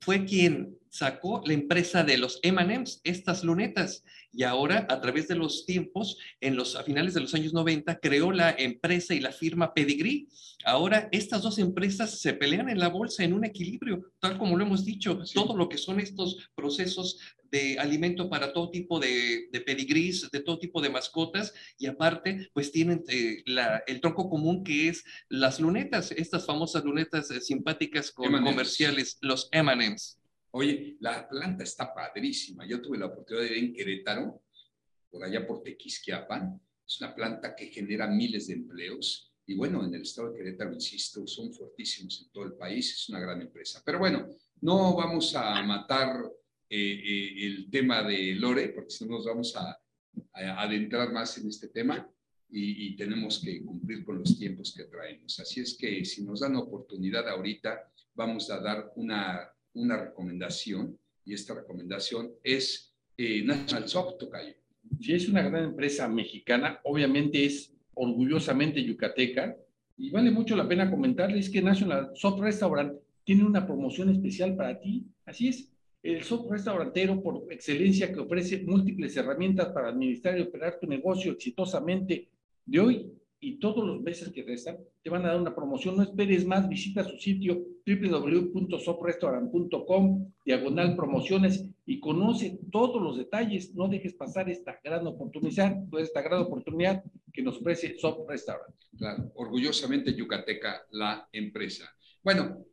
fue 0.00 0.24
quien 0.24 0.78
sacó 0.90 1.42
la 1.44 1.54
empresa 1.54 2.04
de 2.04 2.18
los 2.18 2.38
M&M's, 2.42 3.00
estas 3.04 3.42
lunetas, 3.42 4.04
y 4.36 4.42
ahora 4.42 4.86
a 4.88 5.00
través 5.00 5.28
de 5.28 5.36
los 5.36 5.64
tiempos, 5.64 6.18
en 6.40 6.56
los, 6.56 6.76
a 6.76 6.82
finales 6.82 7.14
de 7.14 7.20
los 7.20 7.34
años 7.34 7.52
90, 7.52 8.00
creó 8.00 8.32
la 8.32 8.54
empresa 8.56 9.14
y 9.14 9.20
la 9.20 9.32
firma 9.32 9.72
Pedigree. 9.72 10.26
Ahora 10.64 11.08
estas 11.12 11.42
dos 11.42 11.58
empresas 11.58 12.20
se 12.20 12.32
pelean 12.32 12.68
en 12.68 12.78
la 12.78 12.88
bolsa 12.88 13.22
en 13.22 13.32
un 13.32 13.44
equilibrio, 13.44 14.12
tal 14.18 14.38
como 14.38 14.56
lo 14.56 14.64
hemos 14.64 14.84
dicho, 14.84 15.20
todo 15.32 15.56
lo 15.56 15.68
que 15.68 15.78
son 15.78 16.00
estos 16.00 16.50
procesos 16.54 17.18
de 17.50 17.78
alimento 17.78 18.28
para 18.28 18.52
todo 18.52 18.70
tipo 18.70 18.98
de, 18.98 19.48
de 19.52 19.60
pedigrís, 19.60 20.28
de 20.30 20.40
todo 20.40 20.58
tipo 20.58 20.80
de 20.80 20.90
mascotas, 20.90 21.54
y 21.78 21.86
aparte, 21.86 22.50
pues 22.52 22.72
tienen 22.72 23.04
eh, 23.08 23.44
el 23.86 24.00
tronco 24.00 24.28
común 24.28 24.64
que 24.64 24.88
es 24.88 25.04
las 25.28 25.60
lunetas, 25.60 26.10
estas 26.10 26.46
famosas 26.46 26.82
lunetas 26.84 27.30
eh, 27.30 27.40
simpáticas 27.40 28.10
con 28.10 28.32
comerciales, 28.42 29.18
los 29.20 29.48
M&M's. 29.52 30.18
Oye, 30.56 30.96
la 31.00 31.28
planta 31.28 31.64
está 31.64 31.92
padrísima. 31.92 32.64
Yo 32.64 32.80
tuve 32.80 32.96
la 32.96 33.06
oportunidad 33.06 33.42
de 33.42 33.50
ver 33.50 33.58
en 33.58 33.74
Querétaro, 33.74 34.42
por 35.10 35.24
allá 35.24 35.44
por 35.44 35.64
Tequisquiapan. 35.64 36.60
Es 36.86 37.00
una 37.00 37.12
planta 37.12 37.56
que 37.56 37.66
genera 37.66 38.06
miles 38.06 38.46
de 38.46 38.54
empleos. 38.54 39.32
Y 39.46 39.56
bueno, 39.56 39.84
en 39.84 39.92
el 39.92 40.02
estado 40.02 40.30
de 40.30 40.38
Querétaro, 40.38 40.72
insisto, 40.72 41.26
son 41.26 41.52
fuertísimos 41.52 42.22
en 42.22 42.30
todo 42.30 42.44
el 42.44 42.52
país. 42.52 42.92
Es 42.92 43.08
una 43.08 43.18
gran 43.18 43.42
empresa. 43.42 43.82
Pero 43.84 43.98
bueno, 43.98 44.28
no 44.60 44.94
vamos 44.94 45.34
a 45.34 45.60
matar 45.64 46.22
eh, 46.70 47.00
eh, 47.04 47.46
el 47.46 47.68
tema 47.68 48.04
de 48.04 48.36
Lore, 48.36 48.68
porque 48.68 48.90
si 48.90 49.04
no 49.06 49.16
nos 49.16 49.26
vamos 49.26 49.56
a, 49.56 49.76
adentrar 50.34 51.12
más 51.12 51.36
en 51.38 51.48
este 51.48 51.66
tema 51.66 52.08
y, 52.48 52.94
tenemos 52.94 53.40
que 53.40 53.60
cumplir 53.64 54.04
con 54.04 54.20
los 54.20 54.38
tiempos 54.38 54.72
que 54.72 54.84
traemos. 54.84 55.40
Así 55.40 55.60
es 55.60 55.76
que 55.76 56.04
si 56.04 56.22
nos 56.22 56.40
dan 56.40 56.54
oportunidad 56.54 57.28
ahorita, 57.28 57.90
vamos 58.14 58.48
a 58.50 58.60
dar 58.60 58.92
una, 58.94 59.53
una 59.74 59.96
recomendación 59.96 60.98
y 61.24 61.34
esta 61.34 61.54
recomendación 61.54 62.32
es 62.42 62.94
eh, 63.16 63.42
National 63.44 63.88
Soft 63.88 64.18
Tocayo. 64.18 64.54
Si 65.00 65.14
es 65.14 65.28
una 65.28 65.42
gran 65.42 65.64
empresa 65.64 66.08
mexicana, 66.08 66.80
obviamente 66.84 67.44
es 67.44 67.72
orgullosamente 67.94 68.82
yucateca 68.82 69.56
y 69.96 70.10
vale 70.10 70.30
mucho 70.30 70.56
la 70.56 70.68
pena 70.68 70.90
comentarles 70.90 71.48
que 71.48 71.62
National 71.62 72.10
Soft 72.14 72.40
Restaurant 72.40 72.94
tiene 73.22 73.44
una 73.44 73.66
promoción 73.66 74.10
especial 74.10 74.56
para 74.56 74.78
ti. 74.78 75.06
Así 75.24 75.48
es, 75.48 75.70
el 76.02 76.22
software 76.22 76.58
restaurantero 76.58 77.22
por 77.22 77.50
excelencia 77.50 78.12
que 78.12 78.20
ofrece 78.20 78.62
múltiples 78.62 79.16
herramientas 79.16 79.68
para 79.68 79.88
administrar 79.88 80.38
y 80.38 80.42
operar 80.42 80.78
tu 80.78 80.86
negocio 80.86 81.32
exitosamente 81.32 82.28
de 82.66 82.80
hoy 82.80 83.12
y 83.40 83.58
todos 83.58 83.86
los 83.86 84.02
meses 84.02 84.30
que 84.30 84.42
restan, 84.42 84.78
te 85.02 85.10
van 85.10 85.24
a 85.24 85.28
dar 85.28 85.40
una 85.40 85.54
promoción. 85.54 85.96
No 85.96 86.02
esperes 86.02 86.44
más, 86.46 86.68
visita 86.68 87.04
su 87.04 87.16
sitio 87.18 87.62
www.soprestaurant.com, 87.86 90.32
diagonal 90.44 90.96
promociones 90.96 91.64
y 91.84 92.00
conoce 92.00 92.58
todos 92.72 93.00
los 93.02 93.18
detalles. 93.18 93.74
No 93.74 93.88
dejes 93.88 94.14
pasar 94.14 94.48
esta 94.48 94.80
gran 94.82 95.06
oportunidad, 95.06 95.76
esta 95.98 96.22
gran 96.22 96.40
oportunidad 96.40 97.04
que 97.32 97.42
nos 97.42 97.58
ofrece 97.58 97.98
Sop 97.98 98.26
Restaurant. 98.28 98.74
Claro, 98.96 99.30
orgullosamente 99.34 100.14
yucateca 100.14 100.86
la 100.90 101.28
empresa. 101.32 101.84
Bueno, 102.22 102.64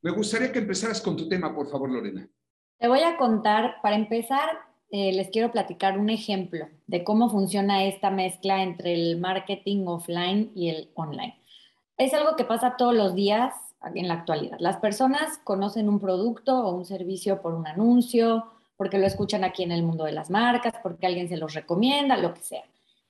me 0.00 0.12
gustaría 0.12 0.52
que 0.52 0.60
empezaras 0.60 1.02
con 1.02 1.16
tu 1.16 1.28
tema, 1.28 1.52
por 1.54 1.70
favor, 1.70 1.90
Lorena. 1.90 2.28
Te 2.78 2.88
voy 2.88 3.00
a 3.00 3.16
contar, 3.16 3.76
para 3.82 3.96
empezar, 3.96 4.48
eh, 4.90 5.12
les 5.12 5.30
quiero 5.30 5.50
platicar 5.50 5.98
un 5.98 6.10
ejemplo 6.10 6.68
de 6.86 7.02
cómo 7.04 7.30
funciona 7.30 7.84
esta 7.84 8.10
mezcla 8.10 8.62
entre 8.62 8.92
el 8.94 9.18
marketing 9.18 9.86
offline 9.86 10.52
y 10.54 10.68
el 10.68 10.90
online. 10.94 11.40
Es 11.96 12.14
algo 12.14 12.36
que 12.36 12.44
pasa 12.44 12.76
todos 12.76 12.94
los 12.94 13.14
días 13.14 13.54
en 13.94 14.08
la 14.08 14.14
actualidad. 14.14 14.56
Las 14.60 14.76
personas 14.78 15.38
conocen 15.44 15.88
un 15.88 16.00
producto 16.00 16.58
o 16.58 16.74
un 16.74 16.84
servicio 16.84 17.40
por 17.42 17.54
un 17.54 17.66
anuncio, 17.66 18.46
porque 18.76 18.98
lo 18.98 19.06
escuchan 19.06 19.44
aquí 19.44 19.62
en 19.62 19.72
el 19.72 19.82
mundo 19.82 20.04
de 20.04 20.12
las 20.12 20.30
marcas, 20.30 20.74
porque 20.82 21.06
alguien 21.06 21.28
se 21.28 21.36
los 21.36 21.54
recomienda, 21.54 22.16
lo 22.16 22.34
que 22.34 22.42
sea. 22.42 22.64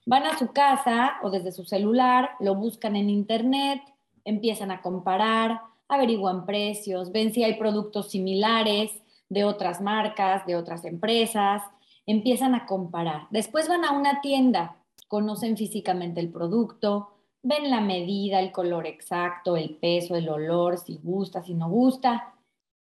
Van 0.07 0.25
a 0.25 0.39
su 0.39 0.53
casa 0.53 1.15
o 1.23 1.31
desde 1.31 1.53
su 1.53 1.65
celular, 1.65 2.31
lo 2.41 2.55
buscan 2.55 2.97
en 2.97 3.09
internet, 3.09 3.81
empiezan 4.25 4.71
a 4.71 4.83
comparar, 4.83 5.61
averiguan 5.89 6.45
precios, 6.45 7.13
ven 7.13 7.33
si 7.33 7.45
hay 7.45 7.55
productos 7.55 8.11
similares, 8.11 8.91
de 9.29 9.45
otras 9.45 9.81
marcas, 9.81 10.47
de 10.47 10.57
otras 10.57 10.85
empresas, 10.85 11.63
empiezan 12.07 12.55
a 12.55 12.67
comparar. 12.67 13.27
Después 13.31 13.69
van 13.69 13.85
a 13.85 13.93
una 13.93 14.21
tienda, 14.21 14.77
conocen 15.09 15.57
físicamente 15.57 16.21
el 16.21 16.31
producto, 16.31 17.14
ven 17.45 17.71
la 17.71 17.81
medida, 17.81 18.41
el 18.41 18.51
color 18.51 18.87
exacto, 18.87 19.57
el 19.57 19.77
peso, 19.77 20.17
el 20.17 20.29
olor, 20.29 20.79
si 20.79 20.99
gusta, 21.03 21.43
si 21.43 21.55
no 21.55 21.69
gusta. 21.69 22.35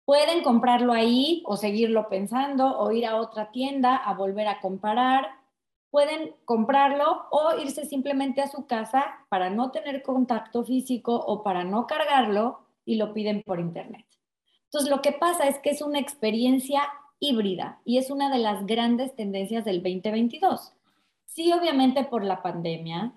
Pueden 0.05 0.43
comprarlo 0.43 0.93
ahí 0.93 1.43
o 1.45 1.57
seguirlo 1.57 2.07
pensando 2.07 2.77
o 2.79 2.91
ir 2.91 3.05
a 3.05 3.15
otra 3.15 3.51
tienda 3.51 3.97
a 3.97 4.13
volver 4.13 4.47
a 4.47 4.61
comparar. 4.61 5.27
Pueden 5.89 6.35
comprarlo 6.45 7.25
o 7.31 7.59
irse 7.59 7.85
simplemente 7.85 8.41
a 8.41 8.47
su 8.47 8.67
casa 8.67 9.25
para 9.29 9.49
no 9.49 9.71
tener 9.71 10.03
contacto 10.03 10.63
físico 10.63 11.15
o 11.15 11.43
para 11.43 11.63
no 11.63 11.87
cargarlo 11.87 12.59
y 12.85 12.95
lo 12.95 13.13
piden 13.13 13.41
por 13.43 13.59
internet. 13.59 14.05
Entonces, 14.65 14.89
lo 14.89 15.01
que 15.01 15.11
pasa 15.11 15.47
es 15.47 15.59
que 15.59 15.71
es 15.71 15.81
una 15.81 15.99
experiencia 15.99 16.83
híbrida 17.19 17.81
y 17.83 17.97
es 17.97 18.09
una 18.11 18.31
de 18.31 18.39
las 18.39 18.65
grandes 18.65 19.15
tendencias 19.15 19.65
del 19.65 19.81
2022. 19.81 20.71
Sí, 21.25 21.51
obviamente 21.51 22.03
por 22.03 22.23
la 22.23 22.41
pandemia, 22.41 23.13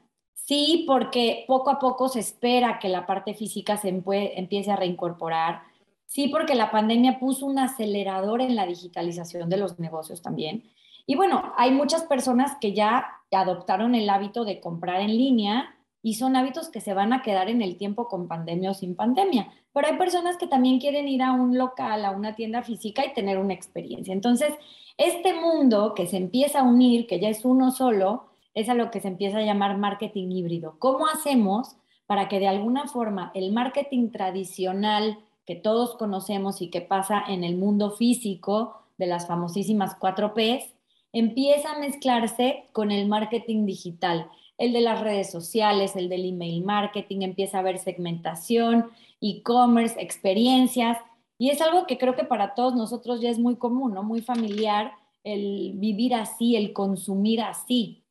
Sí, 0.47 0.85
porque 0.87 1.45
poco 1.49 1.71
a 1.71 1.79
poco 1.79 2.09
se 2.09 2.21
espera 2.21 2.79
que 2.79 2.91
la 2.91 3.07
parte 3.07 3.33
física 3.33 3.79
se 3.79 3.89
empiece 3.89 4.71
a 4.71 4.77
reincorporar. 4.77 5.63
Sí, 6.07 6.29
porque 6.29 6.55
la 6.55 6.71
pandemia 6.71 7.19
puso 7.19 7.47
un 7.47 7.59
acelerador 7.59 8.43
en 8.43 8.55
la 8.55 8.67
digitalización 8.67 9.49
de 9.49 9.57
los 9.57 9.79
negocios 9.79 10.21
también. 10.21 10.65
Y 11.07 11.17
bueno, 11.17 11.55
hay 11.57 11.71
muchas 11.71 12.03
personas 12.03 12.59
que 12.61 12.75
ya 12.75 13.07
adoptaron 13.33 13.95
el 13.95 14.09
hábito 14.11 14.45
de 14.45 14.61
comprar 14.61 15.01
en 15.01 15.17
línea 15.17 15.75
y 16.03 16.15
son 16.15 16.37
hábitos 16.37 16.69
que 16.69 16.83
se 16.83 16.93
van 16.93 17.15
a 17.15 17.23
quedar 17.23 17.49
en 17.49 17.63
el 17.63 17.79
tiempo 17.79 18.09
con 18.09 18.29
pandemia 18.29 18.73
o 18.73 18.75
sin 18.75 18.95
pandemia. 18.95 19.51
Pero 19.73 19.87
hay 19.87 19.97
personas 19.97 20.37
que 20.37 20.47
también 20.47 20.79
quieren 20.79 21.09
ir 21.09 21.23
a 21.23 21.33
un 21.33 21.57
local, 21.57 22.05
a 22.05 22.11
una 22.11 22.35
tienda 22.35 22.63
física 22.63 23.03
y 23.07 23.15
tener 23.15 23.39
una 23.39 23.55
experiencia. 23.55 24.13
Entonces, 24.13 24.53
este 24.99 25.33
mundo 25.33 25.95
que 25.95 26.07
se 26.07 26.19
empieza 26.19 26.61
a 26.61 26.65
unir, 26.65 27.07
que 27.07 27.19
ya 27.19 27.31
es 27.31 27.47
uno 27.47 27.71
solo, 27.71 28.34
es 28.55 28.69
a 28.69 28.75
lo 28.75 28.91
que 28.91 29.01
se 29.01 29.09
empieza 29.09 29.39
a 29.39 29.43
llamar 29.43 29.77
marketing 29.77 30.31
híbrido. 30.31 30.77
¿Cómo 30.79 31.07
hacemos 31.07 31.77
para 32.07 32.29
que 32.29 32.39
de 32.39 32.49
alguna 32.49 32.87
forma 32.87 33.31
el 33.35 33.53
marketing 33.53 34.11
tradicional 34.11 35.19
que 35.47 35.57
todos 35.57 35.97
conocemos 35.97 36.63
y 36.63 36.71
que 36.71 36.81
pasa 36.81 37.23
en 37.29 37.45
el 37.45 37.57
mundo 37.57 37.91
físico 37.91 38.77
de 38.97 39.07
las 39.07 39.27
famosísimas 39.27 39.99
4Ps 39.99 40.73
empieza 41.13 41.73
a 41.73 41.79
mezclarse 41.79 42.65
con 42.73 42.91
el 42.91 43.09
marketing 43.09 43.67
digital? 43.67 44.29
El 44.57 44.73
de 44.73 44.81
las 44.81 45.01
redes 45.01 45.31
sociales, 45.33 45.97
el 45.97 46.09
del 46.09 46.25
email 46.25 46.65
marketing, 46.65 47.23
empieza 47.23 47.57
a 47.57 47.61
haber 47.61 47.79
segmentación, 47.79 48.91
e-commerce, 49.21 50.01
experiencias. 50.01 50.99
Y 51.39 51.51
es 51.51 51.61
algo 51.61 51.87
que 51.87 51.99
creo 51.99 52.15
que 52.15 52.25
para 52.25 52.55
todos 52.55 52.77
nosotros 52.77 53.21
ya 53.21 53.31
es 53.31 53.39
muy 53.41 53.57
común, 53.57 53.95
¿no? 53.95 54.05
Muy 54.05 54.23
familiar 54.23 54.93
el 55.25 55.73
vivir 55.75 56.15
así, 56.15 56.55
el 56.55 56.73
consumir 56.73 57.41
así. 57.41 58.04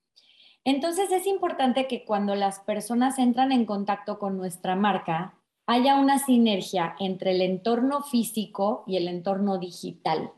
Entonces 0.66 1.12
es 1.12 1.28
importante 1.28 1.88
que 1.88 2.06
cuando 2.06 2.36
las 2.36 2.60
personas 2.60 3.20
entran 3.20 3.52
en 3.52 3.66
contacto 3.66 4.18
con 4.18 4.38
nuestra 4.38 4.76
marca, 4.76 5.36
haya 5.66 5.96
una 5.96 6.20
sinergia 6.20 6.96
entre 7.00 7.32
el 7.32 7.42
entorno 7.42 8.02
físico 8.02 8.84
y 8.88 8.98
el 8.98 9.08
entorno 9.08 9.58
digital, 9.58 10.32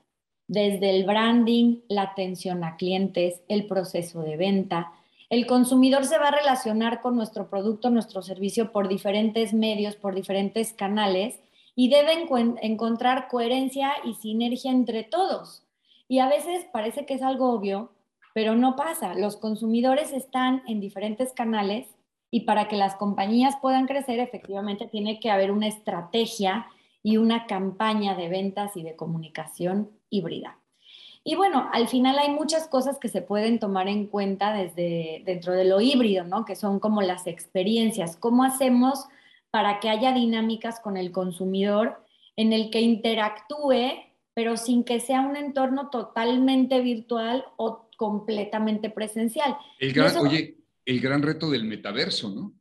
desde 0.48 0.92
el 0.92 1.06
branding, 1.06 1.82
la 1.90 2.04
atención 2.04 2.64
a 2.64 2.76
clientes, 2.76 3.42
el 3.48 3.66
proceso 3.68 4.22
de 4.22 4.38
venta. 4.38 4.92
El 5.30 5.48
consumidor 5.48 6.06
se 6.06 6.18
va 6.18 6.28
a 6.28 6.38
relacionar 6.38 7.02
con 7.02 7.16
nuestro 7.16 7.50
producto, 7.50 7.90
nuestro 7.90 8.22
servicio 8.22 8.72
por 8.72 8.88
diferentes 8.88 9.54
medios, 9.54 9.96
por 9.96 10.14
diferentes 10.14 10.74
canales 10.74 11.40
y 11.76 11.90
debe 11.90 12.28
encontrar 12.62 13.28
coherencia 13.28 13.92
y 14.06 14.14
sinergia 14.14 14.72
entre 14.72 15.04
todos. 15.04 15.64
Y 16.08 16.20
a 16.20 16.30
veces 16.30 16.66
parece 16.72 17.06
que 17.06 17.16
es 17.16 17.24
algo 17.24 17.52
obvio, 17.52 17.92
pero 18.36 18.54
no 18.54 18.76
pasa. 18.76 19.16
Los 19.16 19.38
consumidores 19.38 20.12
están 20.12 20.62
en 20.68 20.82
diferentes 20.82 21.32
canales 21.32 21.88
y 22.30 22.42
para 22.42 22.68
que 22.68 22.76
las 22.76 22.96
compañías 22.96 23.56
puedan 23.62 23.88
crecer, 23.88 24.20
efectivamente, 24.20 24.90
tiene 24.90 25.22
que 25.22 25.32
haber 25.32 25.52
una 25.52 25.68
estrategia 25.68 26.68
y 27.02 27.16
una 27.16 27.46
campaña 27.48 28.14
de 28.14 28.28
ventas 28.28 28.76
y 28.76 28.84
de 28.84 28.98
comunicación 28.98 29.90
híbrida. 30.10 30.60
Y 31.24 31.36
bueno, 31.36 31.70
al 31.72 31.88
final 31.88 32.20
hay 32.20 32.30
muchas 32.30 32.68
cosas 32.68 33.00
que 33.00 33.08
se 33.08 33.22
pueden 33.22 33.58
tomar 33.58 33.88
en 33.88 34.06
cuenta 34.08 34.52
desde 34.52 35.24
dentro 35.26 35.54
de 35.54 35.64
lo 35.64 35.80
híbrido, 35.80 36.26
¿no? 36.26 36.44
Que 36.44 36.58
son 36.58 36.82
como 36.82 37.02
las 37.02 37.28
experiencias. 37.28 38.18
¿Cómo 38.18 38.44
hacemos 38.44 39.06
para 39.50 39.80
que 39.80 39.88
haya 39.88 40.12
dinámicas 40.12 40.82
con 40.82 40.98
el 40.98 41.14
consumidor 41.14 42.04
en 42.36 42.52
el 42.52 42.70
que 42.70 42.82
interactúe, 42.82 43.94
pero 44.34 44.58
sin 44.58 44.84
que 44.84 45.00
sea 45.00 45.22
un 45.22 45.38
entorno 45.38 45.90
totalmente 45.90 46.82
virtual 46.82 47.46
o 47.56 47.85
completamente 47.96 48.90
presencial. 48.90 49.58
El 49.80 49.94
gran, 49.94 50.16
oye, 50.18 50.58
el 50.86 51.00
gran 51.00 51.22
reto 51.22 51.50
del 51.50 51.64
metaverso, 51.64 52.30
¿no? 52.30 52.54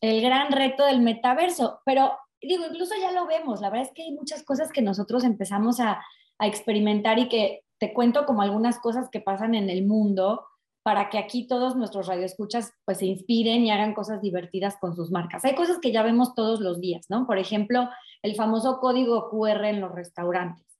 El 0.00 0.20
gran 0.20 0.52
reto 0.52 0.84
del 0.84 1.00
metaverso, 1.00 1.80
pero 1.84 2.12
digo, 2.40 2.64
incluso 2.70 2.94
ya 3.00 3.12
lo 3.12 3.26
vemos, 3.26 3.60
la 3.60 3.70
verdad 3.70 3.86
es 3.86 3.94
que 3.94 4.02
hay 4.02 4.12
muchas 4.12 4.42
cosas 4.42 4.70
que 4.70 4.82
nosotros 4.82 5.24
empezamos 5.24 5.80
a, 5.80 6.02
a 6.38 6.46
experimentar 6.46 7.18
y 7.18 7.28
que 7.28 7.64
te 7.78 7.92
cuento 7.92 8.26
como 8.26 8.42
algunas 8.42 8.78
cosas 8.78 9.08
que 9.10 9.20
pasan 9.20 9.54
en 9.54 9.70
el 9.70 9.86
mundo 9.86 10.44
para 10.84 11.08
que 11.08 11.18
aquí 11.18 11.46
todos 11.46 11.76
nuestros 11.76 12.06
radioescuchas 12.06 12.72
pues 12.84 12.98
se 12.98 13.06
inspiren 13.06 13.64
y 13.64 13.70
hagan 13.70 13.94
cosas 13.94 14.20
divertidas 14.20 14.76
con 14.78 14.94
sus 14.94 15.10
marcas. 15.10 15.44
Hay 15.44 15.54
cosas 15.54 15.78
que 15.80 15.92
ya 15.92 16.02
vemos 16.02 16.34
todos 16.34 16.60
los 16.60 16.78
días, 16.78 17.06
¿no? 17.08 17.26
Por 17.26 17.38
ejemplo, 17.38 17.88
el 18.22 18.34
famoso 18.34 18.78
código 18.80 19.30
QR 19.30 19.64
en 19.64 19.80
los 19.80 19.92
restaurantes. 19.92 20.73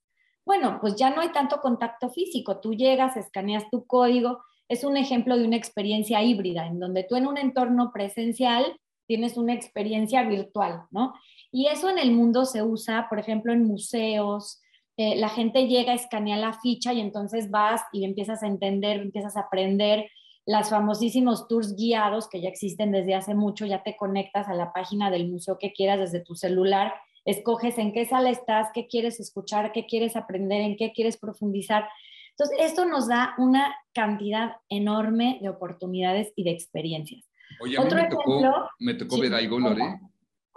Bueno, 0.45 0.77
pues 0.79 0.95
ya 0.95 1.09
no 1.09 1.21
hay 1.21 1.29
tanto 1.31 1.59
contacto 1.59 2.09
físico. 2.09 2.59
Tú 2.59 2.73
llegas, 2.73 3.17
escaneas 3.17 3.69
tu 3.71 3.85
código. 3.87 4.43
Es 4.69 4.83
un 4.83 4.95
ejemplo 4.95 5.37
de 5.37 5.45
una 5.45 5.55
experiencia 5.55 6.21
híbrida, 6.21 6.67
en 6.67 6.79
donde 6.79 7.03
tú 7.03 7.15
en 7.15 7.27
un 7.27 7.37
entorno 7.37 7.91
presencial 7.91 8.79
tienes 9.07 9.37
una 9.37 9.53
experiencia 9.53 10.23
virtual, 10.23 10.83
¿no? 10.91 11.13
Y 11.51 11.67
eso 11.67 11.89
en 11.89 11.99
el 11.99 12.11
mundo 12.11 12.45
se 12.45 12.63
usa, 12.63 13.07
por 13.09 13.19
ejemplo, 13.19 13.53
en 13.53 13.65
museos. 13.65 14.61
Eh, 14.97 15.15
la 15.15 15.29
gente 15.29 15.67
llega, 15.67 15.93
escanea 15.93 16.37
la 16.37 16.53
ficha 16.53 16.93
y 16.93 17.01
entonces 17.01 17.51
vas 17.51 17.81
y 17.91 18.05
empiezas 18.05 18.43
a 18.43 18.47
entender, 18.47 18.99
empiezas 18.99 19.37
a 19.37 19.41
aprender 19.41 20.09
las 20.45 20.69
famosísimos 20.69 21.47
tours 21.47 21.75
guiados 21.75 22.29
que 22.29 22.41
ya 22.41 22.49
existen 22.49 22.91
desde 22.91 23.15
hace 23.15 23.33
mucho, 23.33 23.65
ya 23.65 23.83
te 23.83 23.97
conectas 23.97 24.47
a 24.47 24.53
la 24.53 24.73
página 24.73 25.09
del 25.09 25.29
museo 25.29 25.57
que 25.57 25.73
quieras 25.73 25.99
desde 25.99 26.23
tu 26.23 26.35
celular 26.35 26.93
escoges 27.25 27.77
en 27.77 27.91
qué 27.91 28.05
sala 28.05 28.29
estás, 28.29 28.69
qué 28.73 28.87
quieres 28.87 29.19
escuchar, 29.19 29.71
qué 29.73 29.85
quieres 29.85 30.15
aprender, 30.15 30.61
en 30.61 30.77
qué 30.77 30.93
quieres 30.93 31.17
profundizar. 31.17 31.87
Entonces, 32.31 32.57
esto 32.61 32.85
nos 32.85 33.07
da 33.07 33.33
una 33.37 33.75
cantidad 33.93 34.57
enorme 34.69 35.39
de 35.41 35.49
oportunidades 35.49 36.31
y 36.35 36.43
de 36.43 36.51
experiencias. 36.51 37.25
Oye, 37.59 37.77
a 37.77 37.83
mí 37.83 37.89
me, 37.93 38.09
tocó, 38.09 38.69
me 38.79 38.93
tocó 38.93 39.19
ver 39.19 39.33
algo, 39.33 39.59
Lore, 39.59 39.99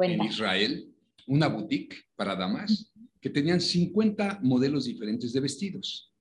en 0.01 0.23
Israel, 0.23 0.93
una 1.27 1.49
boutique 1.49 1.97
para 2.16 2.35
damas 2.36 2.93
que 3.20 3.31
tenían 3.31 3.61
50 3.61 4.40
modelos 4.43 4.85
diferentes 4.85 5.32
de 5.32 5.40
vestidos. 5.40 6.12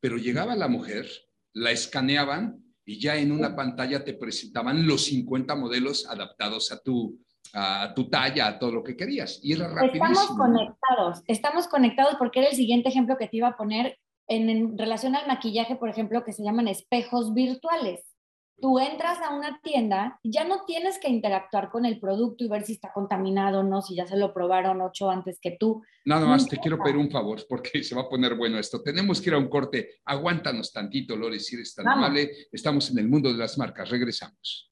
Pero 0.00 0.16
llegaba 0.16 0.54
la 0.56 0.68
mujer, 0.68 1.08
la 1.52 1.70
escaneaban 1.70 2.62
y 2.84 3.00
ya 3.00 3.16
en 3.16 3.32
una 3.32 3.56
pantalla 3.56 4.04
te 4.04 4.14
presentaban 4.14 4.86
los 4.86 5.04
50 5.06 5.54
modelos 5.56 6.06
adaptados 6.06 6.70
a 6.72 6.82
tu, 6.82 7.18
a 7.54 7.94
tu 7.94 8.10
talla, 8.10 8.48
a 8.48 8.58
todo 8.58 8.72
lo 8.72 8.82
que 8.82 8.96
querías. 8.96 9.38
Y 9.42 9.52
era 9.52 9.68
rapidísimo. 9.68 10.06
Estamos 10.06 10.36
conectados, 10.36 11.22
estamos 11.26 11.68
conectados 11.68 12.16
porque 12.18 12.40
era 12.40 12.48
el 12.48 12.56
siguiente 12.56 12.88
ejemplo 12.88 13.16
que 13.16 13.28
te 13.28 13.36
iba 13.36 13.48
a 13.48 13.56
poner 13.56 13.96
en, 14.26 14.76
relación 14.76 15.14
al 15.14 15.26
maquillaje, 15.28 15.76
por 15.76 15.88
ejemplo, 15.88 16.24
que 16.24 16.32
se 16.32 16.42
llaman 16.42 16.68
espejos 16.68 17.32
virtuales. 17.32 18.13
Tú 18.60 18.78
entras 18.78 19.18
a 19.20 19.34
una 19.34 19.60
tienda 19.62 20.18
y 20.22 20.30
ya 20.30 20.44
no 20.44 20.64
tienes 20.64 20.98
que 20.98 21.08
interactuar 21.08 21.70
con 21.70 21.84
el 21.84 21.98
producto 21.98 22.44
y 22.44 22.48
ver 22.48 22.64
si 22.64 22.72
está 22.72 22.92
contaminado 22.92 23.60
o 23.60 23.62
no, 23.62 23.82
si 23.82 23.96
ya 23.96 24.06
se 24.06 24.16
lo 24.16 24.32
probaron 24.32 24.80
ocho 24.80 25.10
antes 25.10 25.38
que 25.40 25.56
tú. 25.58 25.82
Nada 26.04 26.26
más, 26.26 26.46
te 26.46 26.58
quiero 26.58 26.78
pedir 26.78 26.96
un 26.96 27.10
favor 27.10 27.44
porque 27.48 27.82
se 27.82 27.94
va 27.94 28.02
a 28.02 28.08
poner 28.08 28.36
bueno 28.36 28.58
esto. 28.58 28.82
Tenemos 28.82 29.20
que 29.20 29.30
ir 29.30 29.34
a 29.34 29.38
un 29.38 29.48
corte. 29.48 30.00
Aguántanos 30.04 30.72
tantito, 30.72 31.16
Lore, 31.16 31.40
si 31.40 31.56
eres 31.56 31.74
tan 31.74 31.88
amable. 31.88 32.30
Estamos 32.52 32.90
en 32.90 32.98
el 32.98 33.08
mundo 33.08 33.30
de 33.30 33.38
las 33.38 33.58
marcas. 33.58 33.90
Regresamos. 33.90 34.70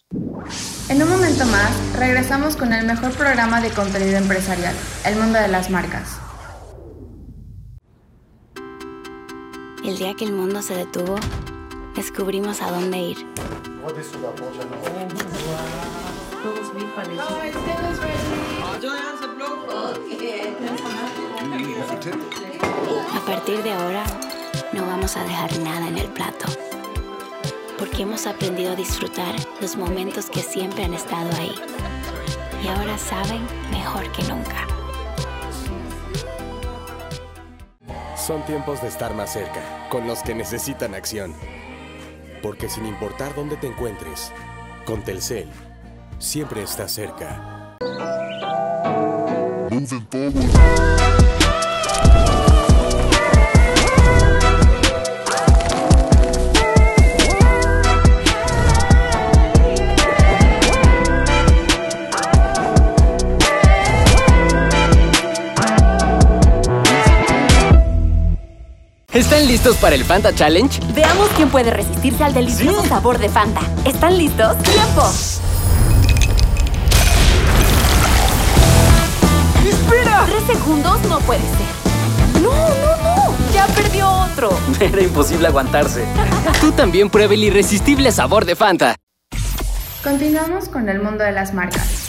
En 0.89 1.03
un 1.03 1.09
momento 1.09 1.45
más, 1.47 1.99
regresamos 1.99 2.57
con 2.57 2.73
el 2.73 2.87
mejor 2.87 3.13
programa 3.13 3.61
de 3.61 3.71
contenido 3.71 4.19
empresarial, 4.19 4.75
El 5.07 5.17
Mundo 5.17 5.39
de 5.39 5.49
las 5.49 5.71
Marcas. 5.71 6.21
El 9.85 9.97
día 9.97 10.15
que 10.15 10.25
el 10.25 10.33
mundo 10.33 10.63
se 10.63 10.75
detuvo, 10.77 11.17
descubrimos 11.95 12.61
a 12.63 12.71
dónde 12.71 12.99
ir. 12.99 13.27
A 23.15 23.27
partir 23.27 23.63
de 23.63 23.73
ahora, 23.73 24.05
no 24.73 24.87
vamos 24.87 25.17
a 25.17 25.25
dejar 25.25 25.59
nada 25.59 25.89
en 25.89 25.99
el 25.99 26.09
plato 26.09 26.47
porque 27.83 28.03
hemos 28.03 28.29
aprendido 28.29 28.75
a 28.75 28.77
disfrutar 28.77 29.35
los 29.61 29.75
momentos 29.75 30.31
que 30.31 30.41
siempre 30.41 30.85
han 30.85 30.95
estado 30.95 31.29
ahí. 31.37 31.53
Y 32.63 32.69
ahora 32.69 32.97
saben 32.97 33.45
mejor 33.73 34.09
que 34.13 34.23
nunca. 34.23 34.69
Son 38.17 38.41
tiempos 38.47 38.81
de 38.83 38.87
estar 38.87 39.13
más 39.15 39.33
cerca, 39.33 39.89
con 39.91 40.07
los 40.07 40.23
que 40.23 40.33
necesitan 40.33 40.95
acción. 40.95 41.35
Porque 42.43 42.69
sin 42.69 42.87
importar 42.87 43.35
dónde 43.35 43.57
te 43.57 43.69
encuentres, 43.69 44.33
con 44.85 45.03
Telcel, 45.03 45.49
siempre 46.19 46.63
estás 46.63 46.93
cerca. 46.93 47.77
¿Están 69.43 69.55
listos 69.55 69.77
para 69.79 69.97
el 69.97 70.05
Fanta 70.05 70.33
Challenge? 70.33 70.81
Veamos 70.95 71.29
quién 71.35 71.51
puede 71.51 71.73
resistirse 71.73 72.23
al 72.23 72.33
delicioso 72.33 72.85
sabor 72.87 73.19
de 73.19 73.29
Fanta. 73.29 73.61
¿Están 73.85 74.17
listos? 74.17 74.57
¡Tiempo! 74.59 75.03
¡Espera! 79.67 80.27
Tres 80.27 80.45
segundos 80.47 81.03
no 81.09 81.19
puede 81.19 81.41
ser. 81.41 82.41
¡No, 82.41 82.53
no, 82.53 82.97
no! 83.03 83.35
¡Ya 83.53 83.67
perdió 83.67 84.09
otro! 84.09 84.57
Era 84.81 85.03
imposible 85.03 85.49
aguantarse. 85.49 86.05
Tú 86.61 86.71
también 86.71 87.11
prueba 87.11 87.35
el 87.35 87.43
irresistible 87.43 88.13
sabor 88.13 88.45
de 88.45 88.55
Fanta. 88.55 88.95
Continuamos 90.05 90.69
con 90.69 90.89
el 90.89 91.03
mundo 91.03 91.25
de 91.25 91.33
las 91.33 91.53
marcas. 91.53 92.02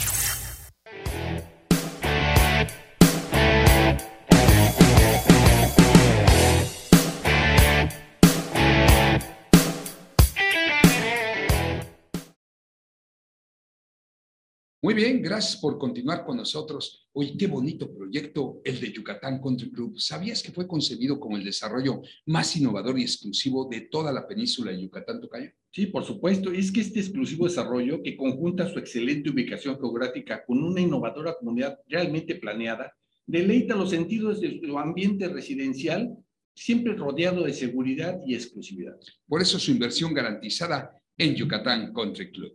Muy 14.84 14.92
bien, 14.92 15.22
gracias 15.22 15.56
por 15.56 15.78
continuar 15.78 16.26
con 16.26 16.36
nosotros. 16.36 17.08
Oye, 17.14 17.34
qué 17.38 17.46
bonito 17.46 17.90
proyecto 17.90 18.60
el 18.62 18.78
de 18.78 18.92
Yucatán 18.92 19.40
Country 19.40 19.70
Club. 19.70 19.98
¿Sabías 19.98 20.42
que 20.42 20.52
fue 20.52 20.68
concebido 20.68 21.18
como 21.18 21.38
el 21.38 21.42
desarrollo 21.42 22.02
más 22.26 22.54
innovador 22.54 22.98
y 22.98 23.02
exclusivo 23.04 23.66
de 23.66 23.80
toda 23.80 24.12
la 24.12 24.28
península 24.28 24.72
de 24.72 24.82
Yucatán, 24.82 25.22
Tocayo? 25.22 25.52
Sí, 25.70 25.86
por 25.86 26.04
supuesto. 26.04 26.52
Es 26.52 26.70
que 26.70 26.82
este 26.82 27.00
exclusivo 27.00 27.46
desarrollo 27.46 28.02
que 28.02 28.14
conjunta 28.14 28.70
su 28.70 28.78
excelente 28.78 29.30
ubicación 29.30 29.76
geográfica 29.76 30.44
con 30.44 30.62
una 30.62 30.82
innovadora 30.82 31.34
comunidad 31.38 31.78
realmente 31.88 32.34
planeada, 32.34 32.94
deleita 33.26 33.74
los 33.74 33.88
sentidos 33.88 34.42
de 34.42 34.60
su 34.62 34.78
ambiente 34.78 35.28
residencial, 35.28 36.14
siempre 36.54 36.92
rodeado 36.92 37.44
de 37.44 37.54
seguridad 37.54 38.20
y 38.26 38.34
exclusividad. 38.34 38.96
Por 39.26 39.40
eso 39.40 39.58
su 39.58 39.70
inversión 39.70 40.12
garantizada 40.12 41.00
en 41.16 41.34
Yucatán 41.34 41.94
Country 41.94 42.30
Club. 42.30 42.52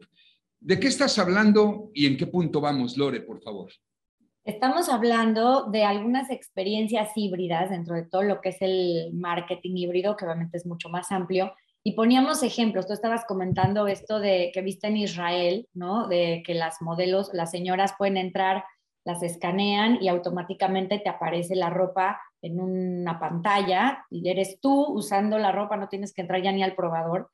¿De 0.61 0.79
qué 0.79 0.87
estás 0.87 1.17
hablando 1.19 1.89
y 1.93 2.05
en 2.05 2.17
qué 2.17 2.27
punto 2.27 2.59
vamos, 2.59 2.97
Lore, 2.97 3.21
por 3.21 3.41
favor? 3.41 3.71
Estamos 4.43 4.89
hablando 4.89 5.65
de 5.65 5.83
algunas 5.83 6.29
experiencias 6.29 7.11
híbridas 7.15 7.69
dentro 7.69 7.95
de 7.95 8.03
todo 8.03 8.23
lo 8.23 8.41
que 8.41 8.49
es 8.49 8.57
el 8.61 9.11
marketing 9.13 9.77
híbrido, 9.77 10.17
que 10.17 10.25
obviamente 10.25 10.57
es 10.57 10.65
mucho 10.65 10.89
más 10.89 11.11
amplio. 11.11 11.53
Y 11.81 11.93
poníamos 11.93 12.43
ejemplos, 12.43 12.87
tú 12.87 12.93
estabas 12.93 13.23
comentando 13.25 13.87
esto 13.87 14.19
de 14.19 14.51
que 14.53 14.61
viste 14.61 14.87
en 14.87 14.97
Israel, 14.97 15.67
¿no? 15.73 16.07
De 16.07 16.43
que 16.45 16.55
las 16.55 16.81
modelos, 16.81 17.29
las 17.33 17.51
señoras 17.51 17.93
pueden 17.97 18.17
entrar, 18.17 18.65
las 19.05 19.23
escanean 19.23 19.97
y 20.01 20.09
automáticamente 20.09 20.99
te 20.99 21.09
aparece 21.09 21.55
la 21.55 21.69
ropa 21.69 22.19
en 22.41 22.59
una 22.59 23.17
pantalla 23.17 24.05
y 24.09 24.27
eres 24.29 24.59
tú 24.59 24.85
usando 24.87 25.37
la 25.37 25.53
ropa, 25.53 25.77
no 25.77 25.87
tienes 25.87 26.13
que 26.13 26.21
entrar 26.21 26.41
ya 26.41 26.51
ni 26.51 26.63
al 26.63 26.75
probador. 26.75 27.29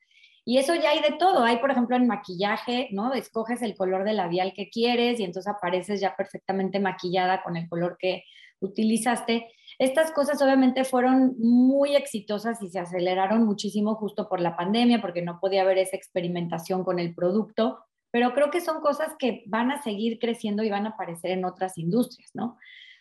Y 0.48 0.58
eso 0.58 0.76
ya 0.76 0.90
hay 0.90 1.00
de 1.00 1.16
todo. 1.18 1.42
Hay, 1.42 1.56
por 1.56 1.72
ejemplo, 1.72 1.96
en 1.96 2.06
maquillaje, 2.06 2.88
¿no? 2.92 3.12
Escoges 3.12 3.62
el 3.62 3.74
color 3.76 4.04
de 4.04 4.12
labial 4.12 4.52
que 4.54 4.70
quieres 4.70 5.18
y 5.18 5.24
entonces 5.24 5.52
apareces 5.52 6.00
ya 6.00 6.14
perfectamente 6.14 6.78
maquillada 6.78 7.42
con 7.42 7.56
el 7.56 7.68
color 7.68 7.96
que 7.98 8.22
utilizaste. 8.60 9.48
Estas 9.80 10.12
cosas 10.12 10.40
obviamente 10.40 10.84
fueron 10.84 11.34
muy 11.38 11.96
exitosas 11.96 12.62
y 12.62 12.68
se 12.68 12.78
aceleraron 12.78 13.44
muchísimo 13.44 13.96
justo 13.96 14.28
por 14.28 14.40
la 14.40 14.56
pandemia, 14.56 15.00
porque 15.00 15.20
no 15.20 15.40
podía 15.40 15.62
haber 15.62 15.78
esa 15.78 15.96
experimentación 15.96 16.84
con 16.84 17.00
el 17.00 17.12
producto, 17.12 17.80
pero 18.12 18.32
creo 18.32 18.52
que 18.52 18.60
son 18.60 18.80
cosas 18.80 19.16
que 19.18 19.42
van 19.46 19.72
a 19.72 19.82
seguir 19.82 20.20
creciendo 20.20 20.62
y 20.62 20.70
van 20.70 20.86
a 20.86 20.90
aparecer 20.90 21.32
en 21.32 21.44
otras 21.44 21.76
industrias, 21.76 22.30
¿no? 22.34 22.56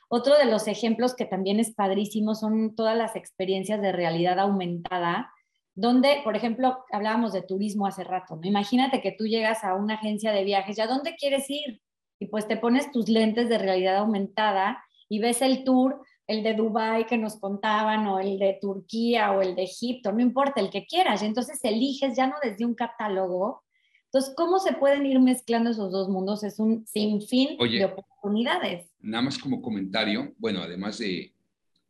Otro 0.10 0.36
de 0.36 0.46
los 0.46 0.68
ejemplos 0.68 1.16
que 1.16 1.26
también 1.26 1.60
es 1.60 1.76
padrísimo 1.76 2.34
son 2.34 2.76
todas 2.76 2.98
las 2.98 3.16
experiencias 3.16 3.82
de 3.84 3.92
realidad 3.92 4.40
aumentada 4.40 5.32
donde, 5.76 6.22
por 6.24 6.38
ejemplo, 6.38 6.86
hablábamos 6.92 7.34
de 7.34 7.42
turismo 7.42 7.86
hace 7.86 8.04
rato, 8.04 8.38
¿no? 8.38 8.48
Imagínate 8.48 9.02
que 9.02 9.12
tú 9.12 9.26
llegas 9.28 9.64
a 9.66 9.76
una 9.76 9.96
agencia 9.96 10.32
de 10.32 10.46
viajes, 10.46 10.78
¿ya 10.78 10.88
dónde 10.88 11.16
quieres 11.16 11.50
ir? 11.50 11.82
Y 12.18 12.28
pues 12.28 12.48
te 12.48 12.56
pones 12.56 12.92
tus 12.92 13.10
lentes 13.10 13.50
de 13.50 13.58
realidad 13.58 13.98
aumentada 13.98 14.82
y 15.10 15.20
ves 15.20 15.42
el 15.42 15.66
tour, 15.66 16.02
el 16.28 16.44
de 16.44 16.54
Dubai 16.54 17.06
que 17.06 17.18
nos 17.18 17.38
contaban, 17.38 18.08
o 18.08 18.20
el 18.20 18.40
de 18.40 18.58
Turquía, 18.60 19.32
o 19.34 19.42
el 19.42 19.54
de 19.54 19.64
Egipto, 19.64 20.14
no 20.14 20.22
importa, 20.22 20.62
el 20.62 20.70
que 20.70 20.86
quieras. 20.86 21.22
Y 21.22 21.26
entonces 21.26 21.60
eliges 21.64 22.16
ya 22.16 22.28
no 22.28 22.36
desde 22.42 22.66
un 22.66 22.74
catálogo. 22.74 23.64
Entonces, 24.06 24.34
¿cómo 24.36 24.60
se 24.60 24.74
pueden 24.74 25.06
ir 25.06 25.20
mezclando 25.20 25.72
esos 25.72 25.92
dos 25.92 26.08
mundos? 26.08 26.44
Es 26.44 26.58
un 26.58 26.88
sinfín 26.88 27.58
de 27.58 27.86
oportunidades. 27.86 28.90
Nada 29.02 29.24
más 29.24 29.38
como 29.38 29.62
comentario, 29.62 30.34
bueno, 30.38 30.62
además 30.62 30.98
de 31.00 31.34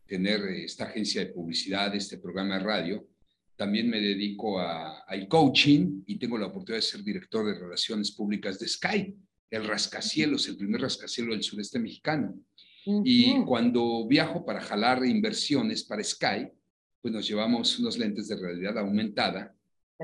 tener 0.07 0.41
esta 0.41 0.85
agencia 0.85 1.21
de 1.21 1.27
publicidad, 1.27 1.93
este 1.95 2.17
programa 2.17 2.57
de 2.57 2.63
radio, 2.63 3.05
también 3.55 3.89
me 3.89 4.01
dedico 4.01 4.59
al 4.59 5.27
coaching 5.27 6.03
y 6.05 6.17
tengo 6.17 6.37
la 6.37 6.47
oportunidad 6.47 6.79
de 6.79 6.87
ser 6.87 7.03
director 7.03 7.45
de 7.45 7.59
relaciones 7.59 8.11
públicas 8.11 8.59
de 8.59 8.67
Sky, 8.67 9.15
el 9.49 9.65
rascacielos, 9.65 10.47
el 10.47 10.57
primer 10.57 10.81
rascacielos 10.81 11.35
del 11.35 11.43
sureste 11.43 11.79
mexicano. 11.79 12.35
Y 13.03 13.43
cuando 13.45 14.07
viajo 14.07 14.45
para 14.45 14.61
jalar 14.61 15.05
inversiones 15.05 15.83
para 15.83 16.03
Sky, 16.03 16.47
pues 17.01 17.13
nos 17.13 17.27
llevamos 17.27 17.79
unos 17.79 17.97
lentes 17.97 18.27
de 18.27 18.35
realidad 18.35 18.77
aumentada 18.77 19.55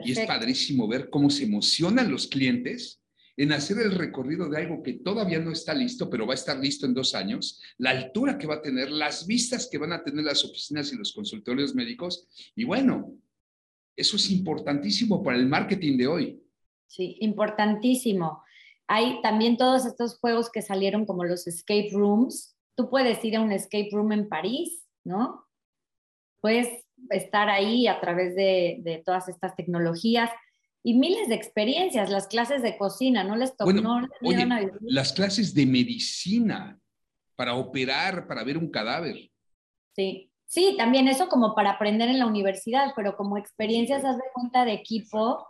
y 0.04 0.14
es 0.14 0.26
padrísimo 0.26 0.88
ver 0.88 1.10
cómo 1.10 1.30
se 1.30 1.44
emocionan 1.44 2.12
los 2.12 2.28
clientes 2.28 3.02
en 3.38 3.52
hacer 3.52 3.80
el 3.80 3.94
recorrido 3.94 4.50
de 4.50 4.58
algo 4.58 4.84
que 4.84 4.94
todavía 4.94 5.40
no 5.40 5.52
está 5.52 5.74
listo, 5.74 6.10
pero 6.10 6.28
va 6.28 6.34
a 6.34 6.36
estar 6.36 6.60
listo 6.60 6.86
en 6.86 6.94
dos 6.94 7.16
años, 7.16 7.62
la 7.78 7.92
altura 7.92 8.38
que 8.38 8.48
va 8.48 8.56
a 8.56 8.62
tener, 8.62 8.92
las 8.92 9.26
vistas 9.26 9.68
que 9.72 9.78
van 9.78 9.94
a 9.94 10.04
tener 10.04 10.24
las 10.24 10.44
oficinas 10.44 10.92
y 10.94 10.98
los 10.98 11.14
consultorios 11.14 11.74
médicos. 11.74 12.28
Y 12.56 12.66
bueno, 12.66 13.16
eso 14.02 14.18
es 14.18 14.30
importantísimo 14.32 15.24
para 15.24 15.38
el 15.38 15.48
marketing 15.48 15.98
de 15.98 16.08
hoy. 16.08 16.44
Sí, 16.88 17.18
importantísimo. 17.22 18.44
Hay 18.88 19.22
también 19.22 19.58
todos 19.58 19.86
estos 19.86 20.18
juegos 20.20 20.50
que 20.52 20.62
salieron 20.62 21.06
como 21.06 21.24
los 21.24 21.48
escape 21.48 21.90
rooms. 21.94 22.58
Tú 22.76 22.90
puedes 22.90 23.24
ir 23.24 23.38
a 23.38 23.42
un 23.42 23.52
escape 23.52 23.90
room 23.94 24.12
en 24.12 24.28
París, 24.28 24.86
¿no? 25.06 25.46
Puedes 26.42 26.68
estar 27.10 27.50
ahí 27.50 27.88
a 27.88 28.02
través 28.02 28.36
de, 28.36 29.02
todas 29.06 29.30
estas 29.30 29.56
tecnologías 29.56 30.30
y 30.84 30.96
miles 30.98 31.30
de 31.30 31.36
experiencias, 31.36 32.10
las 32.10 32.28
clases 32.28 32.64
de 32.64 32.78
cocina, 32.78 33.24
¿no 33.24 33.36
les 33.36 33.56
tocó? 33.56 33.72
oye, 34.24 34.72
las 34.82 35.14
clases 35.14 35.54
de 35.54 35.66
medicina 35.68 36.80
para 37.36 37.54
operar, 37.54 38.28
para 38.28 38.44
ver 38.44 38.58
un 38.58 38.70
cadáver. 38.70 39.30
Sí, 39.96 40.31
Sí, 40.52 40.76
también 40.78 41.08
eso 41.08 41.30
como 41.30 41.56
para 41.56 41.72
aprender 41.72 42.10
en 42.10 42.20
la 42.20 42.26
universidad, 42.26 42.92
pero 42.94 43.16
como 43.16 43.38
experiencias, 43.38 44.04
haz 44.04 44.18
de 44.18 44.24
cuenta 44.34 44.66
de 44.66 44.74
equipo, 44.74 45.48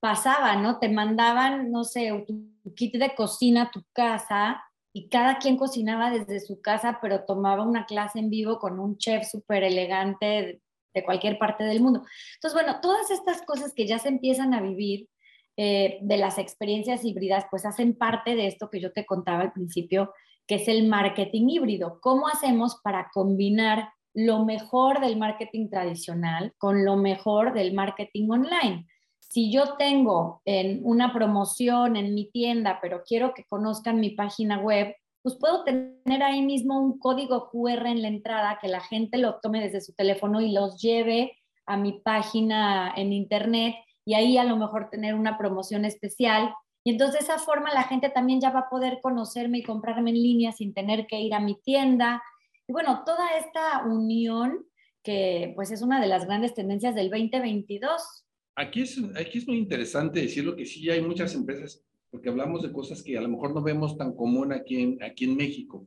pasaba, 0.00 0.54
¿no? 0.56 0.78
Te 0.78 0.90
mandaban, 0.90 1.70
no 1.72 1.82
sé, 1.82 2.10
tu 2.26 2.74
kit 2.74 2.94
de 2.96 3.14
cocina 3.14 3.62
a 3.62 3.70
tu 3.70 3.82
casa 3.94 4.62
y 4.92 5.08
cada 5.08 5.38
quien 5.38 5.56
cocinaba 5.56 6.10
desde 6.10 6.40
su 6.40 6.60
casa, 6.60 6.98
pero 7.00 7.24
tomaba 7.24 7.62
una 7.62 7.86
clase 7.86 8.18
en 8.18 8.28
vivo 8.28 8.58
con 8.58 8.78
un 8.78 8.98
chef 8.98 9.26
súper 9.26 9.64
elegante 9.64 10.60
de, 10.92 11.04
cualquier 11.06 11.38
parte 11.38 11.64
del 11.64 11.80
mundo. 11.80 12.02
Entonces, 12.34 12.52
bueno, 12.52 12.80
todas 12.82 13.10
estas 13.10 13.40
cosas 13.46 13.72
que 13.72 13.86
ya 13.86 13.98
se 13.98 14.08
empiezan 14.08 14.52
a 14.52 14.60
vivir 14.60 15.08
eh, 15.56 16.00
de 16.02 16.18
las 16.18 16.36
experiencias 16.36 17.02
híbridas, 17.02 17.46
pues 17.50 17.64
hacen 17.64 17.96
parte 17.96 18.36
de 18.36 18.46
esto 18.46 18.68
que 18.68 18.80
yo 18.82 18.92
te 18.92 19.06
contaba 19.06 19.40
al 19.40 19.54
principio, 19.54 20.12
que 20.46 20.56
es 20.56 20.68
el 20.68 20.86
marketing 20.86 21.48
híbrido. 21.48 21.98
¿Cómo 22.02 22.28
hacemos 22.28 22.78
para 22.82 23.08
combinar 23.10 23.93
lo 24.14 24.44
mejor 24.44 25.00
del 25.00 25.18
marketing 25.18 25.68
tradicional 25.68 26.54
con 26.56 26.84
lo 26.84 26.96
mejor 26.96 27.52
del 27.52 27.74
marketing 27.74 28.30
online. 28.30 28.86
Si 29.18 29.50
yo 29.52 29.74
tengo 29.76 30.40
en 30.44 30.80
una 30.84 31.12
promoción 31.12 31.96
en 31.96 32.14
mi 32.14 32.30
tienda, 32.30 32.78
pero 32.80 33.02
quiero 33.04 33.34
que 33.34 33.44
conozcan 33.44 33.98
mi 33.98 34.10
página 34.10 34.60
web, 34.60 34.94
pues 35.22 35.36
puedo 35.36 35.64
tener 35.64 36.22
ahí 36.22 36.42
mismo 36.42 36.78
un 36.78 36.98
código 36.98 37.50
QR 37.50 37.86
en 37.86 38.02
la 38.02 38.08
entrada 38.08 38.58
que 38.60 38.68
la 38.68 38.80
gente 38.80 39.18
lo 39.18 39.40
tome 39.40 39.60
desde 39.60 39.80
su 39.80 39.94
teléfono 39.94 40.40
y 40.40 40.52
los 40.52 40.80
lleve 40.80 41.32
a 41.66 41.76
mi 41.76 41.92
página 42.00 42.92
en 42.94 43.12
internet 43.12 43.74
y 44.04 44.14
ahí 44.14 44.36
a 44.38 44.44
lo 44.44 44.56
mejor 44.56 44.90
tener 44.90 45.14
una 45.14 45.38
promoción 45.38 45.84
especial. 45.84 46.54
Y 46.84 46.90
entonces 46.90 47.20
de 47.20 47.24
esa 47.24 47.38
forma 47.38 47.72
la 47.72 47.84
gente 47.84 48.10
también 48.10 48.40
ya 48.40 48.50
va 48.50 48.60
a 48.60 48.68
poder 48.68 49.00
conocerme 49.02 49.58
y 49.58 49.62
comprarme 49.62 50.10
en 50.10 50.22
línea 50.22 50.52
sin 50.52 50.74
tener 50.74 51.06
que 51.06 51.18
ir 51.18 51.34
a 51.34 51.40
mi 51.40 51.54
tienda, 51.54 52.22
y 52.66 52.72
bueno, 52.72 53.02
toda 53.04 53.36
esta 53.38 53.84
unión 53.84 54.66
que 55.02 55.52
pues 55.54 55.70
es 55.70 55.82
una 55.82 56.00
de 56.00 56.08
las 56.08 56.24
grandes 56.24 56.54
tendencias 56.54 56.94
del 56.94 57.10
2022. 57.10 58.24
Aquí 58.56 58.82
es, 58.82 58.98
aquí 59.16 59.38
es 59.38 59.46
muy 59.46 59.58
interesante 59.58 60.20
decirlo 60.20 60.56
que 60.56 60.64
sí 60.64 60.88
hay 60.88 61.02
muchas 61.02 61.34
empresas, 61.34 61.84
porque 62.10 62.30
hablamos 62.30 62.62
de 62.62 62.72
cosas 62.72 63.02
que 63.02 63.18
a 63.18 63.20
lo 63.20 63.28
mejor 63.28 63.54
no 63.54 63.62
vemos 63.62 63.98
tan 63.98 64.14
común 64.14 64.52
aquí 64.52 64.80
en, 64.80 65.02
aquí 65.02 65.24
en 65.24 65.36
México. 65.36 65.86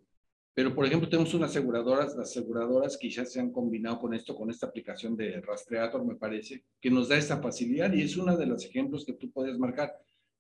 Pero, 0.54 0.74
por 0.74 0.86
ejemplo, 0.86 1.08
tenemos 1.08 1.34
unas 1.36 1.52
aseguradoras, 1.52 2.16
las 2.16 2.32
aseguradoras 2.32 2.98
ya 3.00 3.26
se 3.26 3.40
han 3.40 3.52
combinado 3.52 4.00
con 4.00 4.14
esto, 4.14 4.36
con 4.36 4.50
esta 4.50 4.66
aplicación 4.66 5.16
de 5.16 5.40
Rastreator, 5.42 6.04
me 6.04 6.16
parece, 6.16 6.64
que 6.82 6.90
nos 6.90 7.10
da 7.10 7.18
esa 7.18 7.40
facilidad 7.42 7.94
y 7.94 8.02
es 8.02 8.18
uno 8.18 8.36
de 8.36 8.48
los 8.48 8.66
ejemplos 8.66 9.06
que 9.06 9.14
tú 9.14 9.32
puedes 9.32 9.58
marcar. 9.60 9.94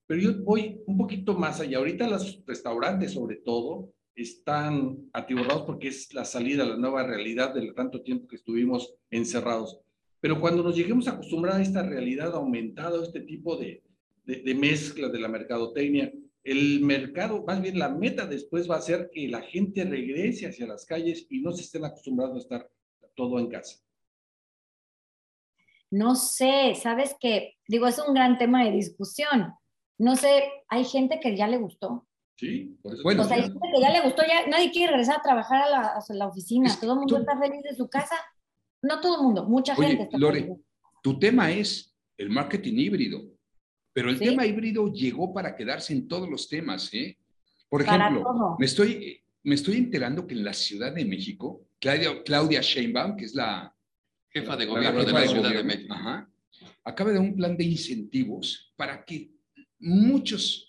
Pero 0.07 0.19
yo 0.19 0.43
voy 0.43 0.81
un 0.87 0.97
poquito 0.97 1.35
más 1.35 1.59
allá. 1.59 1.77
Ahorita 1.77 2.09
los 2.09 2.43
restaurantes, 2.47 3.13
sobre 3.13 3.35
todo, 3.37 3.93
están 4.17 5.09
atiborrados 5.13 5.63
porque 5.63 5.89
es 5.89 6.13
la 6.13 6.25
salida 6.25 6.63
a 6.63 6.67
la 6.67 6.77
nueva 6.77 7.03
realidad 7.03 7.53
de 7.53 7.71
tanto 7.73 8.01
tiempo 8.01 8.27
que 8.27 8.35
estuvimos 8.35 8.95
encerrados. 9.11 9.79
Pero 10.19 10.41
cuando 10.41 10.63
nos 10.63 10.75
lleguemos 10.75 11.07
a 11.07 11.19
a 11.19 11.61
esta 11.61 11.83
realidad 11.83 12.33
aumentada, 12.33 13.01
este 13.03 13.21
tipo 13.21 13.55
de, 13.55 13.83
de, 14.25 14.41
de 14.41 14.55
mezcla 14.55 15.07
de 15.07 15.19
la 15.19 15.27
mercadotecnia, 15.27 16.11
el 16.43 16.81
mercado, 16.81 17.43
más 17.45 17.61
bien 17.61 17.77
la 17.77 17.89
meta 17.89 18.25
después 18.25 18.69
va 18.69 18.77
a 18.77 18.81
ser 18.81 19.09
que 19.11 19.27
la 19.27 19.41
gente 19.41 19.83
regrese 19.83 20.47
hacia 20.47 20.65
las 20.65 20.85
calles 20.85 21.27
y 21.29 21.41
no 21.41 21.51
se 21.51 21.61
estén 21.61 21.85
acostumbrados 21.85 22.35
a 22.35 22.39
estar 22.39 22.71
todo 23.15 23.37
en 23.37 23.49
casa. 23.49 23.77
No 25.91 26.15
sé, 26.15 26.73
sabes 26.75 27.15
que, 27.19 27.55
digo, 27.67 27.87
es 27.87 27.99
un 27.99 28.13
gran 28.13 28.37
tema 28.37 28.63
de 28.63 28.71
discusión. 28.71 29.53
No 29.97 30.15
sé, 30.15 30.43
hay 30.67 30.85
gente 30.85 31.19
que 31.19 31.35
ya 31.35 31.47
le 31.47 31.57
gustó. 31.57 32.07
Sí, 32.37 32.77
por 32.83 32.93
eso. 32.93 33.03
Bueno, 33.03 33.23
o 33.23 33.25
sea, 33.25 33.37
gente 33.41 33.59
que 33.59 33.81
ya 33.81 33.89
le 33.89 34.01
gustó, 34.01 34.21
ya 34.27 34.47
nadie 34.47 34.71
quiere 34.71 34.91
regresar 34.91 35.17
a 35.17 35.21
trabajar 35.23 35.63
a 35.63 35.69
la, 35.69 35.79
a 35.97 36.13
la 36.13 36.27
oficina, 36.27 36.71
todo 36.79 36.93
el 36.93 36.99
mundo 36.99 37.17
está 37.17 37.37
feliz 37.37 37.63
de 37.63 37.75
su 37.75 37.89
casa. 37.89 38.15
No 38.81 39.01
todo 39.01 39.17
el 39.17 39.23
mundo, 39.23 39.43
mucha 39.45 39.73
Oye, 39.75 39.87
gente 39.87 40.03
está 40.03 40.17
Lore, 40.19 40.41
feliz. 40.43 40.57
tu 41.01 41.17
tema 41.17 41.51
es 41.51 41.95
el 42.17 42.29
marketing 42.29 42.75
híbrido. 42.77 43.21
Pero 43.91 44.11
el 44.11 44.19
Sí. 44.19 44.25
tema 44.25 44.45
híbrido 44.45 44.93
llegó 44.93 45.33
para 45.33 45.55
quedarse 45.55 45.91
en 45.93 46.07
todos 46.07 46.29
los 46.29 46.47
temas, 46.47 46.93
¿eh? 46.93 47.17
Por 47.67 47.81
ejemplo, 47.81 48.55
me 48.59 48.65
estoy, 48.67 49.19
me 49.43 49.55
estoy 49.55 49.77
enterando 49.77 50.27
que 50.27 50.35
en 50.35 50.43
la 50.45 50.53
Ciudad 50.53 50.93
de 50.93 51.03
México, 51.05 51.63
Claudia, 51.79 52.21
Claudia 52.23 52.61
Sheinbaum, 52.61 53.17
que 53.17 53.25
es 53.25 53.33
la 53.33 53.73
Jefa 54.29 54.55
de 54.55 54.65
la 54.67 54.71
gobierno 54.71 55.03
de 55.03 55.11
la 55.11 55.27
Ciudad 55.27 55.49
de 55.51 55.63
México. 55.63 55.93
ajá, 55.95 56.29
acaba 56.83 57.09
de 57.09 57.17
dar 57.17 57.25
un 57.25 57.35
plan 57.35 57.57
de 57.57 57.63
incentivos 57.63 58.71
para 58.75 59.03
que 59.03 59.31
muchos 59.79 60.66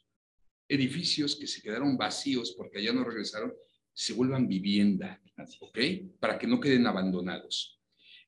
edificios 0.69 1.36
que 1.36 1.47
se 1.47 1.62
quedaron 1.62 1.97
vacíos 1.97 2.55
porque 2.57 2.78
allá 2.78 2.93
no 2.93 3.05
regresaron, 3.05 3.53
se 3.93 4.12
vuelvan 4.12 4.47
vivienda, 4.47 5.20
¿ok? 5.61 5.78
Para 6.20 6.39
que 6.39 6.47
no 6.47 6.61
queden 6.61 6.86
abandonados. 6.86 7.81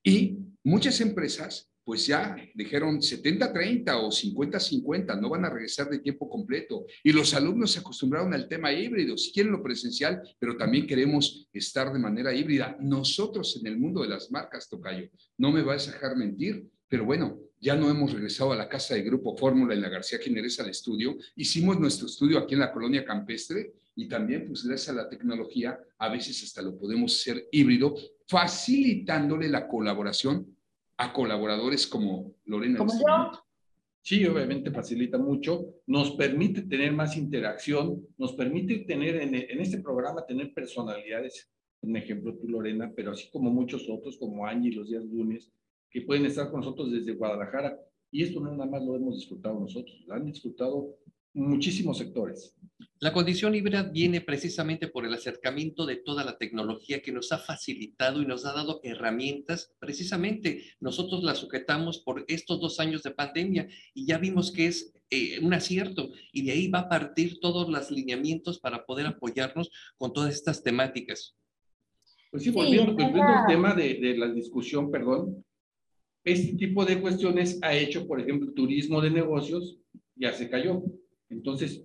Y 0.03 0.39
muchas 0.65 1.01
empresas, 1.01 1.71
pues 1.85 2.07
ya 2.07 2.37
dijeron 2.55 3.01
70-30 3.01 3.95
o 3.95 4.11
50-50, 4.11 5.21
no 5.21 5.29
van 5.29 5.45
a 5.45 5.51
regresar 5.51 5.89
de 5.91 5.99
tiempo 5.99 6.29
completo. 6.29 6.87
Y 7.05 7.13
los 7.13 7.35
alumnos 7.35 7.73
se 7.73 7.81
acostumbraron 7.81 8.33
al 8.33 8.49
tema 8.49 8.73
híbrido, 8.73 9.17
si 9.17 9.33
quieren 9.33 9.53
lo 9.53 9.63
presencial, 9.63 10.23
pero 10.39 10.57
también 10.57 10.87
queremos 10.87 11.49
estar 11.53 11.93
de 11.93 11.99
manera 11.99 12.35
híbrida. 12.35 12.77
Nosotros 12.81 13.57
en 13.61 13.67
el 13.67 13.79
mundo 13.79 14.03
de 14.03 14.09
las 14.09 14.31
marcas, 14.31 14.69
Tocayo, 14.69 15.11
no 15.39 15.53
me 15.53 15.63
vas 15.63 15.89
a 15.89 15.93
dejar 15.93 16.17
mentir, 16.17 16.67
pero 16.89 17.05
bueno, 17.05 17.39
ya 17.61 17.77
no 17.77 17.91
hemos 17.91 18.13
regresado 18.13 18.53
a 18.53 18.57
la 18.57 18.69
casa 18.69 18.95
de 18.95 19.03
Grupo 19.03 19.37
Fórmula 19.37 19.75
en 19.75 19.83
la 19.83 19.91
García 19.91 20.19
Jiménez 20.19 20.59
al 20.61 20.71
estudio. 20.71 21.19
Hicimos 21.37 21.79
nuestro 21.79 22.07
estudio 22.07 22.39
aquí 22.39 22.55
en 22.55 22.61
la 22.61 22.73
colonia 22.73 23.05
campestre 23.05 23.75
y 23.95 24.09
también, 24.09 24.47
pues 24.47 24.65
gracias 24.65 24.89
a 24.89 25.03
la 25.03 25.09
tecnología, 25.09 25.79
a 25.99 26.09
veces 26.09 26.43
hasta 26.43 26.63
lo 26.63 26.79
podemos 26.79 27.15
hacer 27.15 27.49
híbrido, 27.53 27.95
facilitándole 28.27 29.49
la 29.49 29.69
colaboración 29.69 30.57
a 30.97 31.13
colaboradores 31.13 31.87
como 31.87 32.35
Lorena. 32.47 32.79
en 32.79 32.87
Como 32.87 32.99
yo. 32.99 33.45
Sí, 34.03 34.25
obviamente 34.25 34.71
facilita 34.71 35.19
mucho, 35.19 35.75
nos 35.87 36.13
permite 36.13 36.63
tener 36.63 36.93
más 36.93 37.19
interacción, 37.19 38.07
nos 38.17 38.33
permite 38.33 38.79
tener 38.79 39.17
en, 39.17 39.35
en 39.35 39.61
este 39.61 39.79
programa 39.79 40.25
tener 40.25 40.55
personalidades, 40.55 41.51
un 41.83 41.95
ejemplo 41.95 42.35
tú 42.35 42.49
Lorena, 42.49 42.91
pero 42.97 43.11
así 43.11 43.29
como 43.31 43.51
muchos 43.51 43.87
otros, 43.91 44.17
como 44.17 44.47
Angie 44.47 44.73
los 44.73 44.89
días 44.89 45.05
lunes, 45.05 45.53
que 45.91 46.03
pueden 46.03 46.27
estar 46.27 46.51
con 46.51 46.61
nosotros 46.61 46.91
desde 46.93 47.13
Guadalajara. 47.15 47.79
Y 48.11 48.23
esto 48.23 48.41
no 48.41 48.51
nada 48.53 48.67
más 48.67 48.83
lo 48.83 48.97
hemos 48.97 49.17
disfrutado 49.17 49.61
nosotros, 49.61 50.03
lo 50.07 50.15
han 50.15 50.27
disfrutado 50.27 50.97
muchísimos 51.33 51.99
sectores. 51.99 52.57
La 52.99 53.13
condición 53.13 53.55
híbrida 53.55 53.85
viene 53.85 54.21
precisamente 54.21 54.89
por 54.89 55.07
el 55.07 55.15
acercamiento 55.15 55.87
de 55.87 55.97
toda 55.97 56.25
la 56.25 56.37
tecnología 56.37 57.01
que 57.03 57.13
nos 57.13 57.33
ha 57.33 57.39
facilitado 57.39 58.21
y 58.21 58.27
nos 58.27 58.45
ha 58.45 58.53
dado 58.53 58.81
herramientas. 58.83 59.73
Precisamente 59.79 60.65
nosotros 60.81 61.23
la 61.23 61.35
sujetamos 61.35 61.99
por 62.01 62.25
estos 62.29 62.61
dos 62.61 62.81
años 62.81 63.03
de 63.03 63.13
pandemia 63.13 63.69
y 63.95 64.07
ya 64.07 64.19
vimos 64.19 64.53
que 64.53 64.67
es 64.67 64.93
eh, 65.11 65.39
un 65.41 65.55
acierto 65.55 66.11
y 66.33 66.43
de 66.45 66.53
ahí 66.53 66.69
va 66.69 66.81
a 66.81 66.89
partir 66.89 67.39
todos 67.41 67.69
los 67.69 67.91
lineamientos 67.91 68.59
para 68.59 68.85
poder 68.85 69.07
apoyarnos 69.07 69.71
con 69.97 70.13
todas 70.13 70.35
estas 70.35 70.63
temáticas. 70.63 71.37
Pues 72.31 72.43
sí, 72.43 72.51
Sí, 72.51 72.55
volviendo, 72.55 72.95
verdad. 72.95 73.43
al 73.43 73.47
tema 73.47 73.75
de, 73.75 73.95
de 73.95 74.17
la 74.17 74.29
discusión, 74.29 74.91
perdón, 74.91 75.45
este 76.25 76.55
tipo 76.55 76.85
de 76.85 77.01
cuestiones 77.01 77.59
ha 77.63 77.75
hecho, 77.75 78.07
por 78.07 78.21
ejemplo, 78.21 78.53
turismo 78.53 79.01
de 79.01 79.11
negocios, 79.11 79.79
ya 80.15 80.33
se 80.33 80.51
cayó. 80.51 80.83
Entonces, 81.29 81.83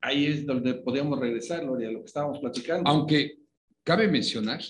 ahí 0.00 0.26
es 0.26 0.46
donde 0.46 0.74
podemos 0.74 1.18
regresar, 1.18 1.64
Lore, 1.64 1.86
a 1.86 1.90
lo 1.90 2.00
que 2.00 2.06
estábamos 2.06 2.38
platicando. 2.38 2.88
Aunque 2.88 3.38
cabe 3.82 4.08
mencionar 4.08 4.60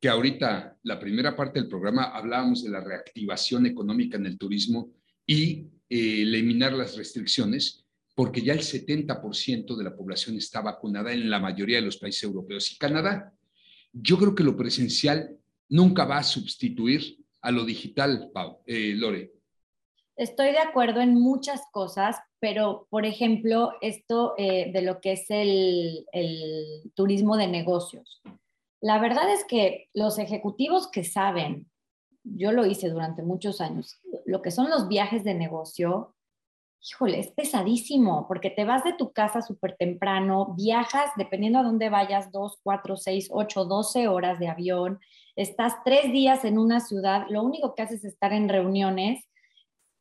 que 0.00 0.08
ahorita 0.08 0.76
la 0.82 0.98
primera 0.98 1.36
parte 1.36 1.60
del 1.60 1.68
programa 1.68 2.04
hablábamos 2.04 2.62
de 2.62 2.70
la 2.70 2.80
reactivación 2.80 3.66
económica 3.66 4.16
en 4.16 4.26
el 4.26 4.38
turismo 4.38 4.92
y 5.26 5.66
eh, 5.88 6.22
eliminar 6.22 6.72
las 6.72 6.96
restricciones, 6.96 7.84
porque 8.14 8.42
ya 8.42 8.52
el 8.52 8.60
70% 8.60 9.76
de 9.76 9.84
la 9.84 9.96
población 9.96 10.36
está 10.36 10.60
vacunada 10.60 11.12
en 11.12 11.28
la 11.30 11.38
mayoría 11.38 11.76
de 11.76 11.86
los 11.86 11.98
países 11.98 12.24
europeos 12.24 12.72
y 12.72 12.78
Canadá. 12.78 13.32
Yo 13.92 14.18
creo 14.18 14.34
que 14.34 14.44
lo 14.44 14.56
presencial 14.56 15.36
nunca 15.68 16.04
va 16.04 16.18
a 16.18 16.24
sustituir 16.24 17.18
a 17.48 17.50
lo 17.50 17.64
digital, 17.64 18.30
Pau, 18.34 18.60
eh, 18.66 18.92
Lore. 18.94 19.32
Estoy 20.16 20.50
de 20.50 20.58
acuerdo 20.58 21.00
en 21.00 21.14
muchas 21.14 21.62
cosas, 21.72 22.16
pero 22.40 22.86
por 22.90 23.06
ejemplo, 23.06 23.72
esto 23.80 24.34
eh, 24.36 24.70
de 24.70 24.82
lo 24.82 25.00
que 25.00 25.12
es 25.12 25.24
el, 25.30 26.04
el 26.12 26.92
turismo 26.94 27.38
de 27.38 27.46
negocios. 27.46 28.20
La 28.82 28.98
verdad 29.00 29.32
es 29.32 29.46
que 29.46 29.88
los 29.94 30.18
ejecutivos 30.18 30.90
que 30.90 31.04
saben, 31.04 31.70
yo 32.22 32.52
lo 32.52 32.66
hice 32.66 32.90
durante 32.90 33.22
muchos 33.22 33.62
años, 33.62 33.98
lo 34.26 34.42
que 34.42 34.50
son 34.50 34.68
los 34.68 34.86
viajes 34.86 35.24
de 35.24 35.32
negocio, 35.32 36.14
híjole, 36.82 37.18
es 37.18 37.28
pesadísimo, 37.28 38.26
porque 38.28 38.50
te 38.50 38.66
vas 38.66 38.84
de 38.84 38.92
tu 38.92 39.12
casa 39.12 39.40
súper 39.40 39.74
temprano, 39.76 40.54
viajas, 40.54 41.10
dependiendo 41.16 41.60
a 41.60 41.64
dónde 41.64 41.88
vayas, 41.88 42.30
dos, 42.30 42.58
cuatro, 42.62 42.96
seis, 42.96 43.28
ocho, 43.32 43.64
doce 43.64 44.06
horas 44.06 44.38
de 44.38 44.48
avión, 44.48 45.00
estás 45.38 45.74
tres 45.84 46.12
días 46.12 46.44
en 46.44 46.58
una 46.58 46.80
ciudad, 46.80 47.26
lo 47.30 47.42
único 47.42 47.74
que 47.74 47.82
haces 47.82 48.04
es 48.04 48.12
estar 48.12 48.32
en 48.32 48.48
reuniones 48.48 49.24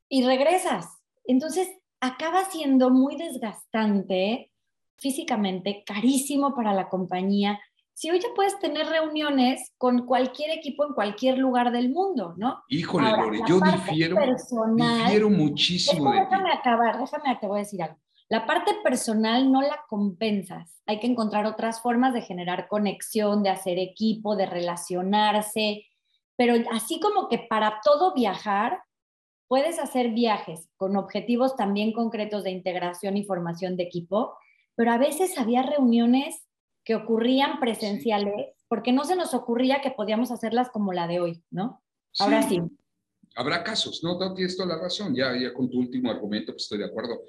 y 0.09 0.23
regresas. 0.26 0.88
Entonces, 1.26 1.69
acaba 1.99 2.45
siendo 2.45 2.89
muy 2.89 3.15
desgastante 3.18 4.51
físicamente, 4.97 5.84
carísimo 5.85 6.55
para 6.55 6.73
la 6.73 6.89
compañía. 6.89 7.59
Si 7.93 8.09
hoy 8.09 8.19
ya 8.19 8.30
puedes 8.35 8.57
tener 8.59 8.88
reuniones 8.88 9.73
con 9.77 10.05
cualquier 10.05 10.51
equipo 10.51 10.85
en 10.85 10.93
cualquier 10.93 11.38
lugar 11.38 11.72
del 11.72 11.89
mundo, 11.89 12.34
¿no? 12.38 12.64
Híjole, 12.69 13.07
Ahora, 13.07 13.26
Lore, 13.26 13.39
yo 13.47 13.59
difiero, 13.59 14.15
personal- 14.15 15.03
difiero 15.05 15.30
muchísimo 15.30 16.11
ti. 16.11 16.19
déjame 16.19 16.51
acabar, 16.51 16.99
déjame, 16.99 17.35
te 17.39 17.47
voy 17.47 17.57
a 17.57 17.64
decir 17.64 17.81
algo. 17.84 17.97
La 18.29 18.45
parte 18.45 18.73
personal 18.83 19.51
no 19.51 19.61
la 19.61 19.85
compensas. 19.87 20.81
Hay 20.85 20.99
que 20.99 21.07
encontrar 21.07 21.45
otras 21.45 21.81
formas 21.81 22.13
de 22.13 22.21
generar 22.21 22.67
conexión, 22.67 23.41
de 23.41 23.49
hacer 23.49 23.79
equipo, 23.79 24.35
de 24.35 24.45
relacionarse. 24.45 25.85
Pero 26.35 26.55
así 26.71 26.99
como 26.99 27.29
que 27.29 27.39
para 27.39 27.79
todo 27.83 28.13
viajar, 28.13 28.79
puedes 29.47 29.79
hacer 29.79 30.09
viajes 30.09 30.69
con 30.75 30.97
objetivos 30.97 31.55
también 31.55 31.93
concretos 31.93 32.43
de 32.43 32.51
integración 32.51 33.15
y 33.17 33.23
formación 33.23 33.77
de 33.77 33.83
equipo, 33.83 34.37
pero 34.75 34.91
a 34.91 34.97
veces 34.97 35.37
había 35.37 35.63
reuniones 35.63 36.45
que 36.83 36.95
ocurrían 36.95 37.59
presenciales 37.59 38.53
porque 38.67 38.91
no 38.91 39.05
se 39.05 39.15
nos 39.15 39.33
ocurría 39.33 39.81
que 39.81 39.91
podíamos 39.91 40.31
hacerlas 40.31 40.69
como 40.69 40.91
la 40.91 41.07
de 41.07 41.19
hoy, 41.19 41.43
¿no? 41.49 41.81
Ahora 42.19 42.41
sí. 42.43 42.61
Habrá 43.35 43.63
casos, 43.63 44.03
no, 44.03 44.19
no 44.19 44.33
tienes 44.33 44.57
toda 44.57 44.75
la 44.75 44.81
razón. 44.81 45.15
Ya, 45.15 45.37
ya 45.37 45.53
con 45.53 45.69
tu 45.69 45.79
último 45.79 46.09
argumento, 46.09 46.51
pues 46.51 46.63
estoy 46.63 46.79
de 46.79 46.85
acuerdo. 46.85 47.21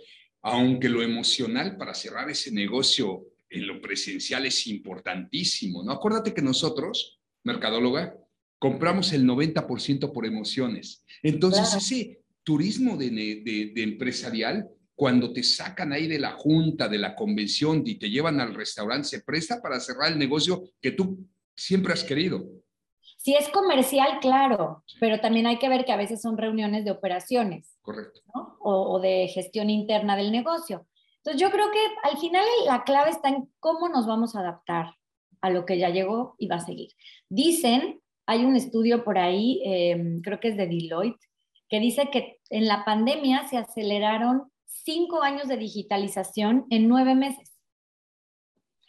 Aunque 0.43 0.89
lo 0.89 1.02
emocional 1.02 1.77
para 1.77 1.94
cerrar 1.94 2.31
ese 2.31 2.51
negocio 2.52 3.27
en 3.51 3.66
lo 3.66 3.81
presencial 3.81 4.47
es 4.47 4.66
importantísimo, 4.66 5.82
¿no? 5.82 5.93
Acuérdate 5.93 6.35
que 6.35 6.43
nosotros, 6.43 7.19
mercadóloga, 7.44 8.15
compramos 8.59 9.12
el 9.12 9.24
90% 9.24 10.12
por 10.12 10.27
emociones. 10.27 11.05
Entonces, 11.23 11.62
Claro. 11.62 11.78
ese 11.78 12.20
turismo 12.44 12.97
de, 12.97 13.10
ne- 13.10 13.36
de- 13.43 13.73
de 13.74 13.82
empresarial, 13.82 14.69
cuando 14.94 15.32
te 15.32 15.43
sacan 15.43 15.93
ahí 15.93 16.09
de 16.09 16.19
la 16.19 16.32
junta, 16.32 16.89
de 16.89 16.98
la 16.98 17.15
convención 17.15 17.82
y 17.86 17.97
te 17.97 18.10
llevan 18.10 18.40
al 18.40 18.55
restaurante, 18.55 19.06
se 19.09 19.20
presta 19.23 19.60
para 19.62 19.78
cerrar 19.81 20.12
el 20.12 20.19
negocio 20.19 20.65
que 20.81 20.90
tú 20.93 21.24
siempre 21.55 21.93
has 21.93 22.02
querido. 22.02 22.44
Si 23.16 23.35
es 23.35 23.48
comercial, 23.48 24.19
claro, 24.20 24.85
pero 25.01 25.20
también 25.20 25.47
hay 25.47 25.59
que 25.59 25.69
ver 25.69 25.85
que 25.85 25.93
a 25.93 25.97
veces 25.97 26.20
son 26.20 26.36
reuniones 26.39 26.85
de 26.85 26.90
operaciones. 26.90 27.77
Correcto. 27.89 28.20
O, 28.60 29.01
de 29.01 29.28
gestión 29.28 29.70
interna 29.70 30.15
del 30.15 30.31
negocio. 30.31 30.86
Entonces 31.16 31.40
yo 31.40 31.51
creo 31.51 31.70
que 31.70 31.81
al 32.02 32.19
final 32.19 32.44
la 32.66 32.85
clave 32.85 33.09
está 33.09 33.31
en 33.31 33.51
cómo 33.60 33.89
nos 33.89 34.06
vamos 34.06 34.36
a 34.36 34.40
adaptar 34.40 34.94
a 35.40 35.48
lo 35.48 35.65
que 35.65 35.78
ya 35.78 35.89
llegó 35.89 36.35
y 36.39 36.48
va 36.48 36.56
a 36.56 36.66
seguir. 36.66 36.90
Dicen, 37.31 38.02
hay 38.27 38.44
un 38.44 38.56
estudio 38.56 39.05
por 39.05 39.16
ahí, 39.16 39.62
eh, 39.65 40.20
creo 40.23 40.39
que 40.39 40.48
es 40.48 40.59
de 40.59 40.66
Deloitte, 40.66 41.31
que 41.70 41.81
dice 41.81 42.10
que 42.10 42.40
en 42.51 42.66
la 42.69 42.85
pandemia 42.85 43.48
se 43.48 43.56
aceleraron 43.56 44.52
cinco 44.66 45.23
años 45.23 45.48
de 45.48 45.56
digitalización 45.56 46.66
en 46.69 46.89
nueve 46.89 47.15
meses. 47.15 47.59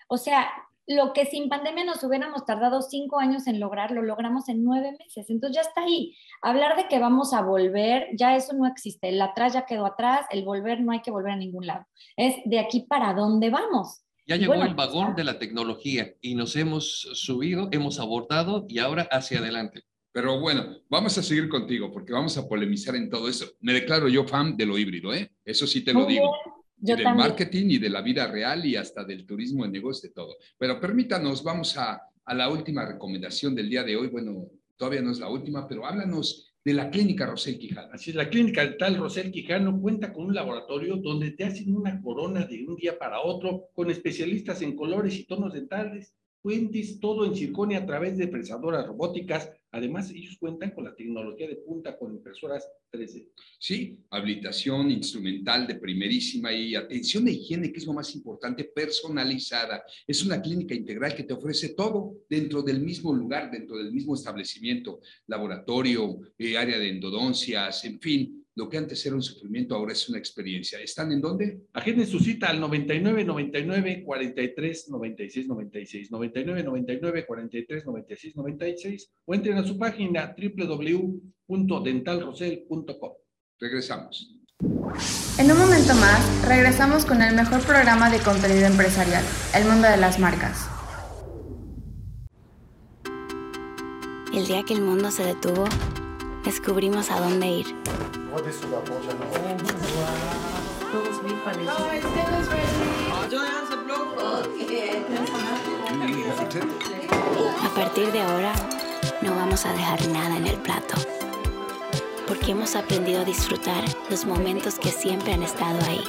O 0.09 0.17
sea, 0.17 0.51
lo 0.89 1.13
que 1.13 1.27
sin 1.27 1.49
pandemia 1.49 1.85
nos 1.85 2.03
hubiéramos 2.03 2.45
tardado 2.45 2.81
cinco 2.81 3.19
años 3.19 3.45
en 3.45 3.59
lograr, 3.59 3.91
lo 3.91 4.01
logramos 4.01 4.49
en 4.49 4.63
nueve 4.63 4.91
meses. 4.97 5.29
Entonces 5.29 5.55
ya 5.55 5.61
está 5.61 5.83
ahí. 5.83 6.15
Hablar 6.41 6.75
de 6.77 6.87
que 6.87 6.97
vamos 6.97 7.31
a 7.31 7.43
volver, 7.43 8.07
ya 8.17 8.35
eso 8.35 8.53
no 8.53 8.65
existe. 8.65 9.09
El 9.09 9.21
atrás 9.21 9.53
ya 9.53 9.67
quedó 9.67 9.85
atrás, 9.85 10.25
el 10.31 10.43
volver 10.43 10.81
no 10.81 10.91
hay 10.91 11.01
que 11.01 11.11
volver 11.11 11.33
a 11.33 11.35
ningún 11.35 11.67
lado. 11.67 11.85
Es 12.17 12.37
de 12.43 12.57
aquí 12.57 12.87
para 12.89 13.13
dónde 13.13 13.51
vamos. 13.51 14.01
Ya 14.25 14.35
llegó 14.35 14.55
el 14.55 14.73
vagón 14.73 15.15
de 15.15 15.23
la 15.23 15.37
tecnología 15.37 16.11
y 16.21 16.33
nos 16.33 16.55
hemos 16.55 17.01
subido, 17.13 17.69
hemos 17.71 17.99
abordado 17.99 18.65
y 18.67 18.79
ahora 18.79 19.07
hacia 19.11 19.39
adelante. 19.39 19.83
Pero 20.11 20.39
bueno, 20.39 20.75
vamos 20.89 21.15
a 21.19 21.23
seguir 21.23 21.49
contigo 21.49 21.91
porque 21.91 22.13
vamos 22.13 22.35
a 22.39 22.47
polemizar 22.47 22.95
en 22.95 23.11
todo 23.11 23.29
eso. 23.29 23.45
Me 23.59 23.73
declaro 23.73 24.07
yo 24.07 24.23
fan 24.23 24.57
de 24.57 24.65
lo 24.65 24.75
híbrido, 24.75 25.13
¿eh? 25.13 25.31
Eso 25.45 25.67
sí 25.67 25.83
te 25.83 25.93
lo 25.93 26.05
digo. 26.05 26.31
Yo 26.81 26.95
del 26.95 27.05
marketing 27.05 27.65
y 27.71 27.77
de 27.77 27.89
la 27.89 28.01
vida 28.01 28.27
real 28.27 28.65
y 28.65 28.75
hasta 28.75 29.03
del 29.03 29.25
turismo 29.25 29.65
en 29.65 29.71
negocio, 29.71 30.09
de 30.09 30.13
todo. 30.13 30.35
Pero 30.57 30.79
permítanos, 30.79 31.43
vamos 31.43 31.77
a, 31.77 32.01
a 32.25 32.33
la 32.33 32.49
última 32.49 32.85
recomendación 32.85 33.53
del 33.55 33.69
día 33.69 33.83
de 33.83 33.95
hoy. 33.95 34.07
Bueno, 34.07 34.47
todavía 34.77 35.01
no 35.01 35.11
es 35.11 35.19
la 35.19 35.29
última, 35.29 35.67
pero 35.67 35.85
háblanos 35.85 36.53
de 36.63 36.73
la 36.73 36.89
clínica 36.89 37.25
Rosel 37.25 37.57
Quijano. 37.57 37.89
Así 37.93 38.11
es, 38.11 38.15
la 38.15 38.29
clínica 38.29 38.61
dental 38.61 38.97
Rosel 38.97 39.31
Quijano 39.31 39.79
cuenta 39.79 40.13
con 40.13 40.25
un 40.25 40.35
laboratorio 40.35 40.97
donde 40.97 41.31
te 41.31 41.45
hacen 41.45 41.75
una 41.75 42.01
corona 42.01 42.45
de 42.45 42.65
un 42.65 42.75
día 42.75 42.97
para 42.97 43.21
otro 43.21 43.69
con 43.73 43.89
especialistas 43.89 44.61
en 44.61 44.75
colores 44.75 45.17
y 45.17 45.25
tonos 45.25 45.53
dentales 45.53 46.13
Fuentes, 46.41 46.99
todo 47.01 47.25
en 47.25 47.35
circonia 47.35 47.79
a 47.79 47.85
través 47.85 48.17
de 48.17 48.29
prensadoras 48.29 48.87
robóticas. 48.87 49.51
Además, 49.71 50.09
ellos 50.11 50.37
cuentan 50.39 50.71
con 50.71 50.83
la 50.83 50.95
tecnología 50.95 51.47
de 51.47 51.57
punta 51.57 51.97
con 51.97 52.13
impresoras 52.13 52.67
3D. 52.91 53.27
Sí, 53.59 53.99
habilitación 54.09 54.89
instrumental 54.89 55.67
de 55.67 55.75
primerísima 55.75 56.51
y 56.51 56.75
atención 56.75 57.25
de 57.25 57.33
higiene, 57.33 57.71
que 57.71 57.77
es 57.77 57.85
lo 57.85 57.93
más 57.93 58.15
importante, 58.15 58.63
personalizada. 58.63 59.83
Es 60.07 60.25
una 60.25 60.41
clínica 60.41 60.73
integral 60.73 61.15
que 61.15 61.23
te 61.23 61.33
ofrece 61.33 61.75
todo 61.75 62.23
dentro 62.27 62.63
del 62.63 62.81
mismo 62.81 63.13
lugar, 63.13 63.51
dentro 63.51 63.77
del 63.77 63.91
mismo 63.91 64.15
establecimiento, 64.15 65.01
laboratorio, 65.27 66.19
eh, 66.37 66.57
área 66.57 66.79
de 66.79 66.89
endodoncias, 66.89 67.85
en 67.85 67.99
fin, 67.99 68.38
lo 68.59 68.67
que 68.67 68.77
antes 68.77 69.05
era 69.05 69.15
un 69.15 69.21
sufrimiento 69.21 69.73
ahora 69.73 69.93
es 69.93 70.09
una 70.09 70.17
experiencia. 70.19 70.81
¿Están 70.81 71.13
en 71.13 71.21
dónde? 71.21 71.61
Agenden 71.71 72.05
su 72.05 72.19
cita 72.19 72.49
al 72.49 72.59
99 72.59 73.23
99 73.23 74.03
43 74.03 74.89
96 74.89 75.47
96, 75.47 76.11
99 76.11 76.63
99 76.63 77.25
43 77.25 77.85
96 77.85 78.35
96 78.35 79.11
o 79.23 79.33
entren 79.33 79.57
a 79.57 79.63
su 79.63 79.77
página 79.77 80.35
www.dentalrosel.com. 80.37 83.11
Regresamos. 83.59 84.35
En 85.37 85.49
un 85.49 85.57
momento 85.57 85.95
más, 85.95 86.45
regresamos 86.45 87.05
con 87.05 87.21
el 87.21 87.33
mejor 87.33 87.61
programa 87.61 88.09
de 88.09 88.19
contenido 88.19 88.67
empresarial, 88.67 89.23
El 89.55 89.63
Mundo 89.63 89.87
de 89.87 89.95
las 89.95 90.19
Marcas. 90.19 90.67
El 94.33 94.47
día 94.47 94.63
que 94.67 94.73
el 94.73 94.81
mundo 94.81 95.11
se 95.11 95.23
detuvo, 95.23 95.63
descubrimos 96.49 97.11
a 97.11 97.19
dónde 97.19 97.45
ir 97.45 97.75
a 107.63 107.69
partir 107.75 108.11
de 108.11 108.21
ahora, 108.21 108.53
no 109.21 109.35
vamos 109.35 109.63
a 109.67 109.73
dejar 109.73 110.07
nada 110.07 110.37
en 110.37 110.47
el 110.47 110.57
plato. 110.57 110.95
Porque 112.27 112.51
hemos 112.51 112.75
aprendido 112.75 113.21
a 113.21 113.25
disfrutar 113.25 113.83
los 114.09 114.25
momentos 114.25 114.79
que 114.79 114.89
siempre 114.89 115.33
han 115.33 115.43
estado 115.43 115.77
ahí. 115.85 116.03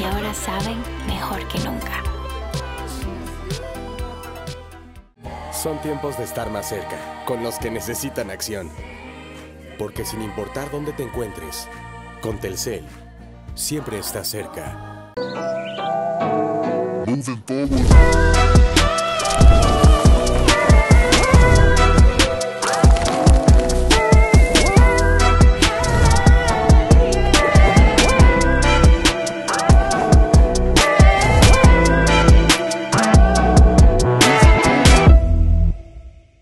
Y 0.00 0.04
ahora 0.04 0.32
saben 0.32 0.82
mejor 1.06 1.46
que 1.48 1.58
nunca. 1.58 2.02
Son 5.52 5.78
tiempos 5.82 6.16
de 6.16 6.24
estar 6.24 6.50
más 6.50 6.70
cerca, 6.70 6.96
con 7.26 7.42
los 7.42 7.58
que 7.58 7.70
necesitan 7.70 8.30
acción. 8.30 8.70
Porque 9.78 10.04
sin 10.04 10.22
importar 10.22 10.70
dónde 10.70 10.92
te 10.92 11.02
encuentres, 11.02 11.68
con 12.20 12.38
Telcel 12.38 12.84
siempre 13.54 13.98
estás 13.98 14.28
cerca. 14.28 15.12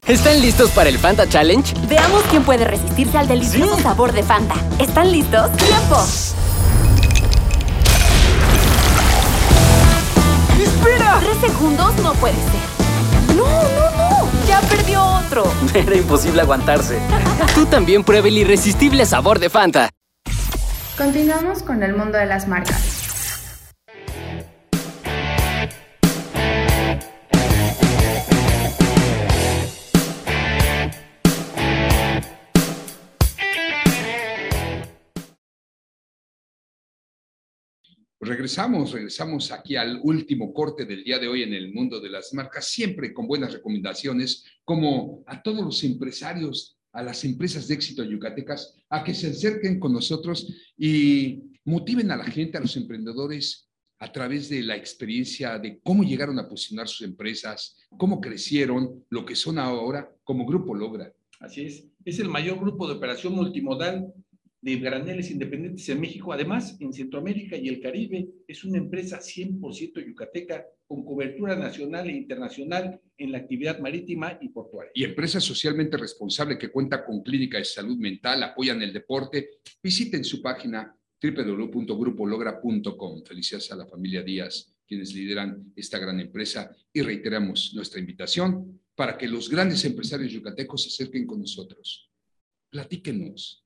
¿Están 0.06 0.42
listos 0.42 0.70
para 0.72 0.90
el 0.90 0.98
Fanta 0.98 1.26
Challenge? 1.26 1.74
Veamos 1.88 2.22
quién 2.28 2.44
puede 2.44 2.66
resistirse 2.66 3.16
al 3.16 3.26
delicioso 3.26 3.78
sabor 3.78 4.12
de 4.12 4.22
Fanta. 4.22 4.54
¿Están 4.78 5.10
listos? 5.10 5.50
¡Tiempo! 5.56 5.96
¡Espera! 10.62 11.20
Tres 11.20 11.38
segundos 11.50 11.96
no 12.02 12.12
puede 12.14 12.34
ser. 12.34 13.34
¡No, 13.34 13.46
no, 13.46 13.96
no! 13.96 14.28
¡Ya 14.46 14.60
perdió 14.68 15.02
otro! 15.02 15.50
Era 15.74 15.96
imposible 15.96 16.42
aguantarse. 16.42 16.98
Tú 17.54 17.64
también 17.64 18.04
pruebe 18.04 18.28
el 18.28 18.36
irresistible 18.36 19.06
sabor 19.06 19.38
de 19.38 19.48
Fanta. 19.48 19.88
Continuamos 20.98 21.62
con 21.62 21.82
el 21.82 21.96
mundo 21.96 22.18
de 22.18 22.26
las 22.26 22.46
marcas. 22.46 22.93
Regresamos, 38.24 38.92
regresamos 38.92 39.50
aquí 39.52 39.76
al 39.76 40.00
último 40.02 40.52
corte 40.52 40.84
del 40.84 41.04
día 41.04 41.18
de 41.18 41.28
hoy 41.28 41.42
en 41.42 41.52
el 41.52 41.72
mundo 41.72 42.00
de 42.00 42.10
las 42.10 42.32
marcas, 42.34 42.66
siempre 42.68 43.12
con 43.12 43.26
buenas 43.26 43.52
recomendaciones, 43.52 44.44
como 44.64 45.22
a 45.26 45.42
todos 45.42 45.64
los 45.64 45.84
empresarios, 45.84 46.78
a 46.92 47.02
las 47.02 47.24
empresas 47.24 47.68
de 47.68 47.74
éxito 47.74 48.04
yucatecas, 48.04 48.76
a 48.88 49.02
que 49.02 49.14
se 49.14 49.28
acerquen 49.28 49.80
con 49.80 49.92
nosotros 49.92 50.52
y 50.76 51.42
motiven 51.64 52.10
a 52.10 52.16
la 52.16 52.24
gente, 52.24 52.58
a 52.58 52.60
los 52.60 52.76
emprendedores, 52.76 53.68
a 53.98 54.12
través 54.12 54.48
de 54.48 54.62
la 54.62 54.76
experiencia 54.76 55.58
de 55.58 55.80
cómo 55.82 56.02
llegaron 56.02 56.38
a 56.38 56.48
posicionar 56.48 56.88
sus 56.88 57.06
empresas, 57.06 57.76
cómo 57.96 58.20
crecieron, 58.20 59.04
lo 59.08 59.24
que 59.24 59.34
son 59.34 59.58
ahora 59.58 60.10
como 60.24 60.46
Grupo 60.46 60.74
Logra. 60.74 61.12
Así 61.40 61.62
es, 61.62 61.86
es 62.04 62.18
el 62.18 62.28
mayor 62.28 62.58
grupo 62.58 62.86
de 62.86 62.94
operación 62.94 63.34
multimodal 63.34 64.12
de 64.64 64.76
graneles 64.76 65.30
independientes 65.30 65.86
en 65.90 66.00
México. 66.00 66.32
Además, 66.32 66.78
en 66.80 66.90
Centroamérica 66.90 67.54
y 67.54 67.68
el 67.68 67.82
Caribe 67.82 68.30
es 68.48 68.64
una 68.64 68.78
empresa 68.78 69.20
100% 69.20 70.06
yucateca 70.06 70.64
con 70.86 71.04
cobertura 71.04 71.54
nacional 71.54 72.08
e 72.08 72.16
internacional 72.16 72.98
en 73.18 73.32
la 73.32 73.38
actividad 73.38 73.78
marítima 73.78 74.38
y 74.40 74.48
portuaria. 74.48 74.90
Y 74.94 75.04
empresa 75.04 75.38
socialmente 75.38 75.98
responsable 75.98 76.56
que 76.56 76.70
cuenta 76.70 77.04
con 77.04 77.22
clínica 77.22 77.58
de 77.58 77.66
salud 77.66 77.98
mental, 77.98 78.42
apoyan 78.42 78.80
el 78.80 78.94
deporte. 78.94 79.50
Visiten 79.82 80.24
su 80.24 80.40
página 80.40 80.96
www.grupologra.com. 81.22 83.22
Felicidades 83.22 83.70
a 83.70 83.76
la 83.76 83.86
familia 83.86 84.22
Díaz, 84.22 84.74
quienes 84.86 85.12
lideran 85.12 85.74
esta 85.76 85.98
gran 85.98 86.20
empresa. 86.20 86.74
Y 86.90 87.02
reiteramos 87.02 87.72
nuestra 87.74 88.00
invitación 88.00 88.80
para 88.94 89.18
que 89.18 89.28
los 89.28 89.50
grandes 89.50 89.84
empresarios 89.84 90.32
yucatecos 90.32 90.84
se 90.84 90.88
acerquen 90.88 91.26
con 91.26 91.40
nosotros. 91.40 92.10
Platíquenos 92.70 93.63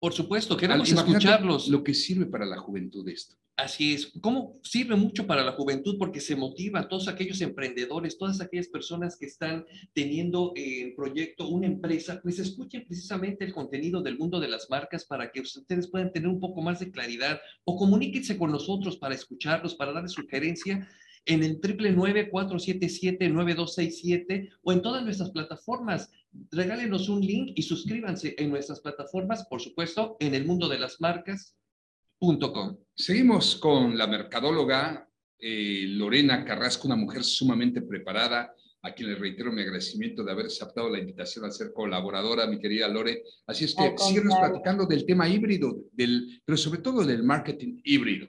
por 0.00 0.12
supuesto, 0.12 0.56
queremos 0.56 0.90
escucharlos. 0.90 1.68
Lo 1.68 1.82
que 1.82 1.94
sirve 1.94 2.26
para 2.26 2.46
la 2.46 2.58
juventud 2.58 3.08
esto. 3.08 3.36
Así 3.56 3.92
es. 3.92 4.12
¿Cómo 4.20 4.60
sirve 4.62 4.94
mucho 4.94 5.26
para 5.26 5.42
la 5.42 5.50
juventud? 5.50 5.96
Porque 5.98 6.20
se 6.20 6.36
motiva 6.36 6.78
a 6.78 6.88
todos 6.88 7.08
aquellos 7.08 7.40
emprendedores, 7.40 8.16
todas 8.16 8.40
aquellas 8.40 8.68
personas 8.68 9.16
que 9.16 9.26
están 9.26 9.66
teniendo 9.92 10.52
en 10.54 10.94
proyecto 10.94 11.48
una 11.48 11.66
empresa, 11.66 12.20
pues 12.22 12.38
escuchen 12.38 12.84
precisamente 12.86 13.44
el 13.44 13.52
contenido 13.52 14.00
del 14.00 14.16
mundo 14.16 14.38
de 14.38 14.46
las 14.46 14.70
marcas 14.70 15.04
para 15.04 15.32
que 15.32 15.40
ustedes 15.40 15.88
puedan 15.88 16.12
tener 16.12 16.28
un 16.28 16.38
poco 16.38 16.62
más 16.62 16.78
de 16.78 16.92
claridad 16.92 17.40
o 17.64 17.76
comuníquense 17.76 18.38
con 18.38 18.52
nosotros 18.52 18.96
para 18.96 19.16
escucharlos, 19.16 19.74
para 19.74 19.92
darles 19.92 20.12
sugerencia 20.12 20.88
en 21.28 21.44
el 21.44 21.60
triple 21.60 21.92
9267 21.92 24.50
o 24.62 24.72
en 24.72 24.82
todas 24.82 25.04
nuestras 25.04 25.30
plataformas 25.30 26.10
regálenos 26.50 27.08
un 27.08 27.20
link 27.20 27.52
y 27.54 27.62
suscríbanse 27.62 28.34
en 28.38 28.50
nuestras 28.50 28.80
plataformas, 28.80 29.46
por 29.46 29.60
supuesto, 29.60 30.16
en 30.20 30.34
el 30.34 30.44
mundo 30.44 30.68
de 30.68 30.78
las 30.78 31.00
marcas.com. 31.00 32.76
Seguimos 32.94 33.56
con 33.56 33.96
la 33.96 34.06
mercadóloga 34.06 35.08
eh, 35.38 35.84
Lorena 35.88 36.44
Carrasco, 36.44 36.88
una 36.88 36.96
mujer 36.96 37.24
sumamente 37.24 37.80
preparada, 37.82 38.52
a 38.82 38.92
quien 38.92 39.08
le 39.10 39.16
reitero 39.16 39.52
mi 39.52 39.62
agradecimiento 39.62 40.22
de 40.22 40.30
haber 40.30 40.46
aceptado 40.46 40.88
la 40.88 41.00
invitación 41.00 41.44
a 41.44 41.50
ser 41.50 41.72
colaboradora, 41.72 42.46
mi 42.46 42.60
querida 42.60 42.86
Lore. 42.88 43.24
Así 43.46 43.64
es 43.64 43.74
que 43.74 43.92
síguenos 43.98 44.38
platicando 44.38 44.86
del 44.86 45.04
tema 45.04 45.28
híbrido, 45.28 45.80
del, 45.92 46.40
pero 46.44 46.56
sobre 46.56 46.80
todo 46.80 47.04
del 47.04 47.24
marketing 47.24 47.80
híbrido. 47.84 48.28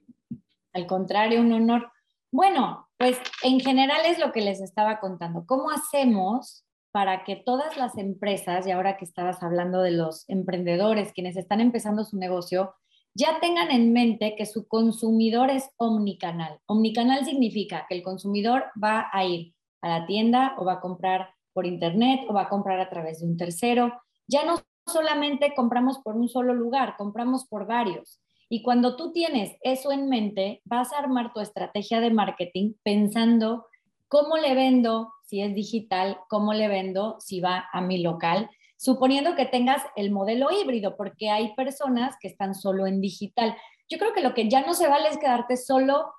Al 0.73 0.87
contrario, 0.87 1.41
un 1.41 1.53
honor. 1.53 1.91
Bueno, 2.31 2.88
pues 2.99 3.17
en 3.43 3.61
general 3.61 4.01
es 4.05 4.19
lo 4.19 4.33
que 4.33 4.41
les 4.41 4.59
estaba 4.59 4.99
contando. 4.99 5.45
¿Cómo 5.47 5.71
hacemos 5.71 6.65
para 6.91 7.23
que 7.23 7.37
todas 7.37 7.77
las 7.77 7.97
empresas, 7.97 8.67
y 8.67 8.71
ahora 8.71 8.97
que 8.97 9.05
estabas 9.05 9.41
hablando 9.41 9.81
de 9.81 9.91
los 9.91 10.27
emprendedores, 10.27 11.13
quienes 11.13 11.37
están 11.37 11.61
empezando 11.61 12.03
su 12.03 12.17
negocio, 12.17 12.75
ya 13.13 13.39
tengan 13.39 13.71
en 13.71 13.93
mente 13.93 14.35
que 14.37 14.45
su 14.45 14.67
consumidor 14.67 15.49
es 15.49 15.69
omnicanal. 15.77 16.59
Omnicanal 16.65 17.25
significa 17.25 17.85
que 17.87 17.95
el 17.95 18.03
consumidor 18.03 18.65
va 18.81 19.07
a 19.13 19.23
ir 19.23 19.53
a 19.81 19.87
la 19.87 20.05
tienda 20.05 20.55
o 20.57 20.65
va 20.65 20.73
a 20.73 20.81
comprar 20.81 21.29
por 21.53 21.65
internet 21.65 22.21
o 22.27 22.33
va 22.33 22.43
a 22.43 22.49
comprar 22.49 22.81
a 22.81 22.89
través 22.89 23.21
de 23.21 23.27
un 23.27 23.37
tercero. 23.37 24.01
Ya 24.27 24.43
no 24.43 24.55
solamente 24.85 25.53
compramos 25.55 25.99
por 25.99 26.17
un 26.17 26.27
solo 26.27 26.53
lugar, 26.53 26.95
compramos 26.97 27.47
por 27.47 27.65
varios. 27.65 28.19
Y 28.49 28.63
cuando 28.63 28.95
tú 28.95 29.11
tienes 29.11 29.55
eso 29.61 29.91
en 29.91 30.09
mente, 30.09 30.61
vas 30.65 30.91
a 30.91 30.97
armar 30.97 31.31
tu 31.33 31.39
estrategia 31.39 32.01
de 32.01 32.09
marketing 32.09 32.73
pensando 32.83 33.67
cómo 34.07 34.37
le 34.37 34.55
vendo 34.55 35.13
si 35.23 35.41
es 35.41 35.53
digital, 35.53 36.17
cómo 36.27 36.53
le 36.53 36.67
vendo 36.67 37.17
si 37.19 37.39
va 37.39 37.69
a 37.71 37.79
mi 37.79 38.01
local, 38.01 38.49
suponiendo 38.75 39.35
que 39.35 39.45
tengas 39.45 39.83
el 39.95 40.09
modelo 40.09 40.49
híbrido, 40.51 40.97
porque 40.97 41.29
hay 41.29 41.53
personas 41.53 42.15
que 42.19 42.27
están 42.27 42.55
solo 42.55 42.87
en 42.87 43.01
digital. 43.01 43.55
Yo 43.87 43.99
creo 43.99 44.13
que 44.13 44.21
lo 44.21 44.33
que 44.33 44.49
ya 44.49 44.65
no 44.65 44.73
se 44.73 44.87
vale 44.87 45.09
es 45.09 45.17
quedarte 45.17 45.55
solo 45.55 46.11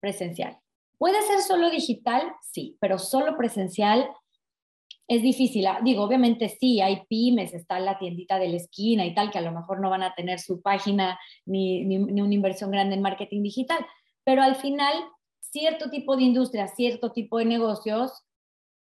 presencial. 0.00 0.58
¿Puede 0.96 1.20
ser 1.22 1.40
solo 1.40 1.68
digital? 1.68 2.32
Sí, 2.40 2.78
pero 2.80 2.98
solo 2.98 3.36
presencial 3.36 4.08
es 5.08 5.22
difícil. 5.22 5.66
Ah, 5.66 5.80
digo, 5.82 6.04
obviamente 6.04 6.50
sí, 6.50 6.82
hay 6.82 7.02
pymes, 7.08 7.54
está 7.54 7.80
la 7.80 7.98
tiendita 7.98 8.38
de 8.38 8.48
la 8.48 8.56
esquina 8.56 9.06
y 9.06 9.14
tal, 9.14 9.30
que 9.30 9.38
a 9.38 9.42
lo 9.42 9.52
mejor 9.52 9.80
no 9.80 9.88
van 9.88 10.02
a 10.02 10.14
tener 10.14 10.38
su 10.38 10.60
página 10.60 11.18
ni, 11.46 11.84
ni, 11.84 11.96
una 11.96 12.34
inversión 12.34 12.70
grande 12.70 12.94
en 12.94 13.02
marketing 13.02 13.42
digital, 13.42 13.84
pero 14.22 14.42
al 14.42 14.56
final, 14.56 14.92
cierto 15.40 15.88
tipo 15.88 16.16
de 16.16 16.24
industria, 16.24 16.68
cierto 16.68 17.10
tipo 17.12 17.38
de 17.38 17.46
negocios, 17.46 18.24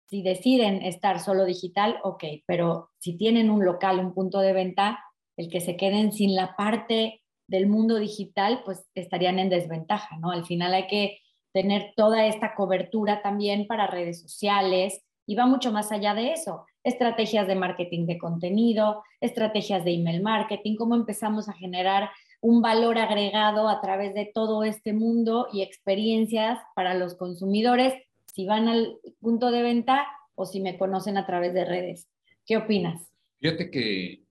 si 0.08 0.22
deciden 0.22 0.82
estar 0.82 1.20
solo 1.20 1.44
digital, 1.44 2.00
ok, 2.02 2.24
pero 2.46 2.90
si 2.98 3.16
tienen 3.16 3.48
un 3.48 3.64
local, 3.64 4.00
un 4.00 4.12
punto 4.12 4.40
de 4.40 4.52
venta, 4.52 4.98
el 5.36 5.48
que 5.48 5.60
se 5.60 5.76
queden 5.76 6.12
sin 6.12 6.34
la 6.34 6.56
parte 6.56 7.22
del 7.46 7.68
mundo 7.68 7.96
digital, 7.96 8.62
pues 8.64 8.88
estarían 8.94 9.38
en 9.38 9.50
desventaja, 9.50 10.16
¿no? 10.18 10.32
Al 10.32 10.44
final 10.44 10.74
hay 10.74 10.88
que 10.88 11.20
tener 11.52 11.92
toda 11.96 12.26
esta 12.26 12.54
cobertura 12.56 13.22
también 13.22 13.66
para 13.66 13.86
redes 13.86 14.20
sociales 14.20 15.04
y 15.28 15.34
va 15.34 15.46
mucho 15.46 15.70
más 15.70 15.92
allá 15.92 16.14
de 16.14 16.32
eso. 16.32 16.64
Estrategias 16.82 17.46
de 17.46 17.54
marketing 17.54 18.06
de 18.06 18.16
contenido, 18.16 19.04
estrategias 19.20 19.84
de 19.84 19.92
email 19.92 20.22
marketing, 20.22 20.74
cómo 20.74 20.94
empezamos 20.94 21.50
a 21.50 21.52
generar 21.52 22.08
un 22.40 22.62
valor 22.62 22.96
agregado 22.96 23.68
a 23.68 23.78
través 23.82 24.14
de 24.14 24.30
todo 24.32 24.64
este 24.64 24.94
mundo 24.94 25.48
y 25.52 25.60
experiencias 25.60 26.58
para 26.74 26.94
los 26.94 27.14
consumidores, 27.14 27.92
si 28.34 28.46
van 28.46 28.68
al 28.68 28.96
punto 29.20 29.50
de 29.50 29.62
venta 29.62 30.06
o 30.34 30.46
si 30.46 30.60
me 30.60 30.78
conocen 30.78 31.18
a 31.18 31.26
través 31.26 31.52
de 31.52 31.66
redes. 31.66 32.08
¿Qué 32.46 32.56
opinas? 32.56 33.12
Fíjate 33.38 33.70
que 33.70 34.22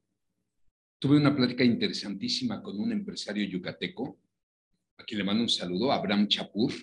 tuve 0.98 1.18
una 1.18 1.36
plática 1.36 1.64
interesantísima 1.64 2.64
con 2.64 2.80
un 2.80 2.92
empresario 2.92 3.46
yucateco, 3.46 4.18
a 4.98 5.04
quien 5.04 5.20
le 5.20 5.26
mando 5.26 5.44
un 5.44 5.50
saludo, 5.50 5.92
Abraham 5.92 6.28
Chapur, 6.28 6.74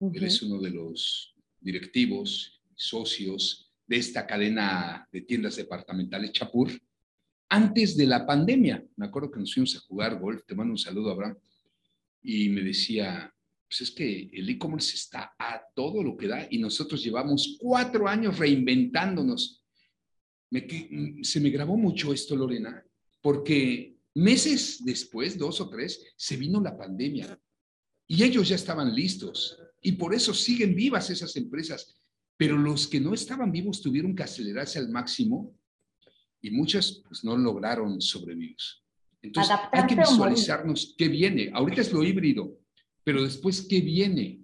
él 0.00 0.22
es 0.22 0.42
uno 0.42 0.60
de 0.60 0.68
los 0.68 1.34
directivos, 1.60 2.53
socios 2.76 3.72
de 3.86 3.96
esta 3.96 4.26
cadena 4.26 5.08
de 5.12 5.22
tiendas 5.22 5.56
departamentales 5.56 6.32
Chapur. 6.32 6.70
Antes 7.48 7.96
de 7.96 8.06
la 8.06 8.26
pandemia, 8.26 8.84
me 8.96 9.06
acuerdo 9.06 9.30
que 9.30 9.40
nos 9.40 9.52
fuimos 9.52 9.76
a 9.76 9.80
jugar 9.80 10.18
golf, 10.18 10.42
te 10.46 10.54
mando 10.54 10.72
un 10.72 10.78
saludo, 10.78 11.10
Abraham, 11.10 11.36
y 12.22 12.48
me 12.48 12.62
decía, 12.62 13.32
pues 13.68 13.82
es 13.82 13.90
que 13.90 14.30
el 14.32 14.48
e-commerce 14.48 14.94
está 14.94 15.34
a 15.38 15.62
todo 15.74 16.02
lo 16.02 16.16
que 16.16 16.28
da 16.28 16.46
y 16.50 16.58
nosotros 16.58 17.02
llevamos 17.02 17.56
cuatro 17.60 18.08
años 18.08 18.38
reinventándonos. 18.38 19.62
se 21.22 21.40
me 21.40 21.50
grabó 21.50 21.76
mucho 21.76 22.12
esto, 22.12 22.34
Lorena, 22.34 22.82
porque 23.20 23.96
meses 24.14 24.84
después, 24.84 25.36
dos 25.36 25.60
o 25.60 25.68
tres, 25.68 26.14
se 26.16 26.36
vino 26.36 26.60
la 26.60 26.76
pandemia 26.76 27.38
y 28.06 28.22
ellos 28.22 28.48
ya 28.48 28.56
estaban 28.56 28.94
listos 28.94 29.58
y 29.80 29.92
por 29.92 30.14
eso 30.14 30.32
siguen 30.32 30.74
vivas 30.74 31.10
esas 31.10 31.36
empresas. 31.36 31.94
Pero 32.36 32.58
los 32.58 32.88
que 32.88 33.00
no 33.00 33.14
estaban 33.14 33.52
vivos 33.52 33.80
tuvieron 33.80 34.14
que 34.14 34.24
acelerarse 34.24 34.78
al 34.78 34.88
máximo 34.88 35.54
y 36.40 36.50
muchas 36.50 37.02
pues 37.06 37.24
no 37.24 37.36
lograron 37.36 38.00
sobrevivir. 38.00 38.56
Entonces 39.22 39.56
hay 39.72 39.86
que 39.86 39.94
visualizarnos 39.94 40.94
qué 40.98 41.08
viene. 41.08 41.50
Ahorita 41.54 41.80
es 41.80 41.92
lo 41.92 42.02
híbrido, 42.02 42.58
pero 43.02 43.22
después 43.22 43.66
qué 43.68 43.80
viene. 43.80 44.40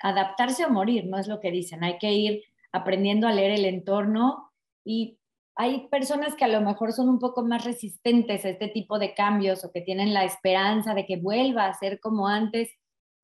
Adaptarse 0.00 0.64
o 0.64 0.70
morir, 0.70 1.06
no 1.06 1.18
es 1.18 1.28
lo 1.28 1.40
que 1.40 1.52
dicen. 1.52 1.84
Hay 1.84 1.98
que 1.98 2.12
ir 2.12 2.42
aprendiendo 2.72 3.28
a 3.28 3.32
leer 3.32 3.52
el 3.52 3.64
entorno 3.64 4.52
y 4.84 5.18
hay 5.54 5.88
personas 5.88 6.34
que 6.34 6.44
a 6.44 6.48
lo 6.48 6.60
mejor 6.60 6.92
son 6.92 7.08
un 7.08 7.18
poco 7.18 7.42
más 7.42 7.64
resistentes 7.64 8.44
a 8.44 8.50
este 8.50 8.68
tipo 8.68 8.98
de 8.98 9.14
cambios 9.14 9.64
o 9.64 9.72
que 9.72 9.80
tienen 9.80 10.12
la 10.12 10.24
esperanza 10.24 10.94
de 10.94 11.06
que 11.06 11.16
vuelva 11.16 11.66
a 11.66 11.74
ser 11.74 11.98
como 12.00 12.28
antes 12.28 12.70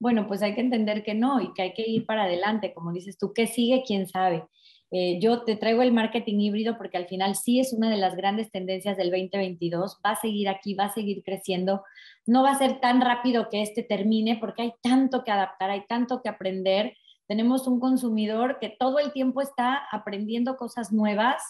bueno, 0.03 0.27
pues 0.27 0.43
hay 0.43 0.57
que 0.57 0.61
entender 0.61 1.05
que 1.05 1.15
no 1.15 1.41
y 1.41 1.53
que 1.55 1.63
hay 1.63 1.75
que 1.75 1.89
ir 1.89 2.07
para 2.07 2.25
adelante, 2.25 2.75
como 2.75 2.93
dices 2.93 3.17
tú, 3.17 3.33
¿qué 3.33 3.47
sigue? 3.47 3.85
¿Quién 3.87 4.09
sabe? 4.09 4.45
Eh, 4.91 5.21
yo 5.21 5.45
te 5.45 5.55
traigo 5.55 5.81
el 5.81 5.93
marketing 5.93 6.41
híbrido 6.41 6.77
porque 6.77 6.97
al 6.97 7.07
final 7.07 7.37
sí 7.37 7.61
es 7.61 7.73
una 7.73 7.89
de 7.89 7.99
las 7.99 8.17
grandes 8.17 8.51
tendencias 8.51 8.97
del 8.97 9.13
2022, 9.13 10.01
va 10.05 10.11
a 10.11 10.21
seguir 10.21 10.49
aquí, 10.49 10.75
va 10.75 10.87
a 10.87 10.93
seguir 10.93 11.23
creciendo, 11.23 11.85
no 12.27 12.43
va 12.43 12.51
a 12.51 12.59
ser 12.59 12.81
tan 12.81 13.01
rápido 13.01 13.49
que 13.49 13.63
este 13.63 13.85
termine 13.85 14.39
porque 14.41 14.63
hay 14.63 14.73
tanto 14.83 15.23
que 15.23 15.31
adaptar, 15.31 15.71
hay 15.71 15.87
tanto 15.87 16.21
que 16.21 16.29
aprender. 16.29 16.97
Tenemos 17.29 17.69
un 17.69 17.79
consumidor 17.79 18.59
que 18.61 18.75
todo 18.77 18.99
el 18.99 19.13
tiempo 19.13 19.41
está 19.41 19.87
aprendiendo 19.93 20.57
cosas 20.57 20.91
nuevas 20.91 21.41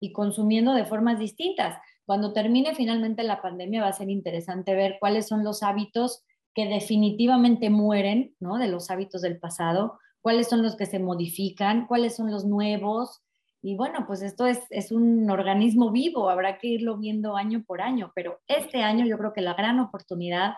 y 0.00 0.12
consumiendo 0.12 0.72
de 0.72 0.86
formas 0.86 1.18
distintas. 1.18 1.76
Cuando 2.06 2.32
termine 2.32 2.74
finalmente 2.74 3.24
la 3.24 3.42
pandemia 3.42 3.82
va 3.82 3.88
a 3.88 3.92
ser 3.92 4.08
interesante 4.08 4.74
ver 4.74 4.96
cuáles 4.98 5.28
son 5.28 5.44
los 5.44 5.62
hábitos 5.62 6.24
que 6.54 6.66
definitivamente 6.66 7.70
mueren, 7.70 8.34
¿no? 8.40 8.58
De 8.58 8.68
los 8.68 8.90
hábitos 8.90 9.22
del 9.22 9.38
pasado, 9.38 9.98
cuáles 10.20 10.48
son 10.48 10.62
los 10.62 10.76
que 10.76 10.86
se 10.86 10.98
modifican, 10.98 11.86
cuáles 11.86 12.16
son 12.16 12.30
los 12.30 12.44
nuevos. 12.44 13.22
Y 13.62 13.76
bueno, 13.76 14.04
pues 14.06 14.22
esto 14.22 14.46
es, 14.46 14.60
es 14.70 14.90
un 14.90 15.30
organismo 15.30 15.90
vivo, 15.90 16.30
habrá 16.30 16.58
que 16.58 16.68
irlo 16.68 16.96
viendo 16.98 17.36
año 17.36 17.62
por 17.66 17.82
año, 17.82 18.10
pero 18.14 18.40
este 18.46 18.82
año 18.82 19.06
yo 19.06 19.18
creo 19.18 19.32
que 19.32 19.42
la 19.42 19.54
gran 19.54 19.78
oportunidad 19.80 20.54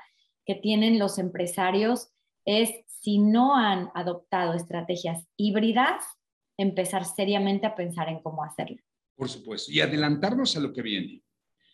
que 0.47 0.55
tienen 0.55 0.99
los 0.99 1.19
empresarios 1.19 2.11
es, 2.45 2.71
si 2.87 3.19
no 3.19 3.57
han 3.57 3.91
adoptado 3.95 4.55
estrategias 4.55 5.27
híbridas, 5.37 6.05
empezar 6.57 7.05
seriamente 7.05 7.67
a 7.67 7.75
pensar 7.75 8.09
en 8.09 8.21
cómo 8.21 8.45
hacerlo. 8.45 8.79
Por 9.17 9.29
supuesto, 9.29 9.71
y 9.73 9.81
adelantarnos 9.81 10.57
a 10.57 10.61
lo 10.61 10.73
que 10.73 10.83
viene. 10.83 11.23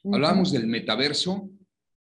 Hablábamos 0.05 0.53
del 0.53 0.67
metaverso, 0.67 1.51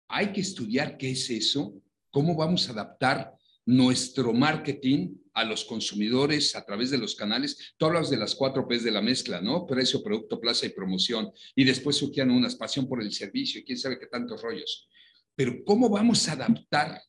hay 0.07 0.31
que 0.31 0.41
estudiar 0.41 0.97
qué 0.97 1.11
es 1.11 1.29
eso, 1.29 1.73
cómo 2.11 2.35
vamos 2.35 2.67
a 2.67 2.73
adaptar 2.73 3.33
nuestro 3.65 4.33
marketing 4.33 5.15
a 5.33 5.45
los 5.45 5.63
consumidores 5.63 6.55
a 6.55 6.65
través 6.65 6.91
de 6.91 6.97
los 6.97 7.15
canales. 7.15 7.73
Tú 7.77 7.85
hablas 7.85 8.09
de 8.09 8.17
las 8.17 8.35
cuatro 8.35 8.67
P's 8.67 8.83
de 8.83 8.91
la 8.91 9.01
mezcla, 9.01 9.41
¿no? 9.41 9.65
Precio, 9.65 10.03
producto, 10.03 10.39
plaza 10.39 10.65
y 10.65 10.69
promoción. 10.69 11.31
Y 11.55 11.63
después 11.63 11.95
surgían 11.95 12.31
unas, 12.31 12.55
pasión 12.55 12.87
por 12.87 13.01
el 13.01 13.11
servicio, 13.11 13.61
quién 13.65 13.77
sabe 13.77 13.99
qué 13.99 14.07
tantos 14.07 14.41
rollos. 14.41 14.89
Pero 15.35 15.63
¿cómo 15.63 15.89
vamos 15.89 16.27
a 16.27 16.33
adaptar 16.33 17.01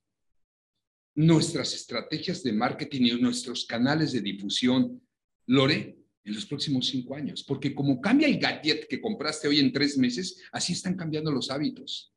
nuestras 1.14 1.74
estrategias 1.74 2.42
de 2.42 2.52
marketing 2.52 3.02
y 3.02 3.20
nuestros 3.20 3.66
canales 3.66 4.12
de 4.12 4.20
difusión, 4.20 5.02
Lore, 5.46 5.98
en 6.24 6.34
los 6.34 6.46
próximos 6.46 6.86
cinco 6.86 7.16
años? 7.16 7.42
Porque 7.42 7.74
como 7.74 8.00
cambia 8.00 8.28
el 8.28 8.38
gadget 8.38 8.86
que 8.86 9.00
compraste 9.00 9.48
hoy 9.48 9.58
en 9.58 9.72
tres 9.72 9.98
meses, 9.98 10.40
así 10.52 10.74
están 10.74 10.94
cambiando 10.96 11.32
los 11.32 11.50
hábitos. 11.50 12.11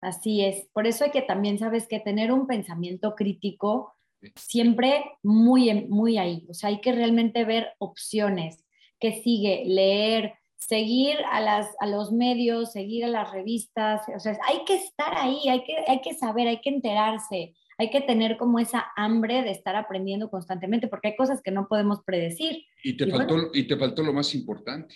Así 0.00 0.44
es. 0.44 0.68
Por 0.72 0.86
eso 0.86 1.04
hay 1.04 1.10
que 1.10 1.22
también, 1.22 1.58
sabes, 1.58 1.86
que 1.88 2.00
tener 2.00 2.32
un 2.32 2.46
pensamiento 2.46 3.14
crítico 3.14 3.94
siempre 4.36 5.04
muy, 5.22 5.86
muy 5.86 6.18
ahí. 6.18 6.46
O 6.48 6.54
sea, 6.54 6.70
hay 6.70 6.80
que 6.80 6.92
realmente 6.92 7.44
ver 7.44 7.72
opciones, 7.78 8.64
que 9.00 9.22
sigue, 9.22 9.64
leer, 9.66 10.34
seguir 10.56 11.16
a, 11.30 11.40
las, 11.40 11.68
a 11.80 11.86
los 11.86 12.12
medios, 12.12 12.72
seguir 12.72 13.04
a 13.04 13.08
las 13.08 13.30
revistas. 13.32 14.02
O 14.14 14.18
sea, 14.18 14.38
hay 14.46 14.64
que 14.64 14.74
estar 14.74 15.16
ahí, 15.16 15.48
hay 15.48 15.64
que, 15.64 15.76
hay 15.86 16.00
que 16.00 16.14
saber, 16.14 16.48
hay 16.48 16.60
que 16.60 16.70
enterarse, 16.70 17.54
hay 17.76 17.90
que 17.90 18.00
tener 18.00 18.36
como 18.36 18.58
esa 18.58 18.86
hambre 18.96 19.42
de 19.42 19.52
estar 19.52 19.76
aprendiendo 19.76 20.30
constantemente, 20.30 20.88
porque 20.88 21.08
hay 21.08 21.16
cosas 21.16 21.40
que 21.42 21.52
no 21.52 21.68
podemos 21.68 22.02
predecir. 22.04 22.64
Y 22.82 22.96
te, 22.96 23.08
faltó, 23.08 23.50
y 23.52 23.66
te 23.66 23.76
faltó 23.76 24.02
lo 24.02 24.12
más 24.12 24.34
importante, 24.34 24.94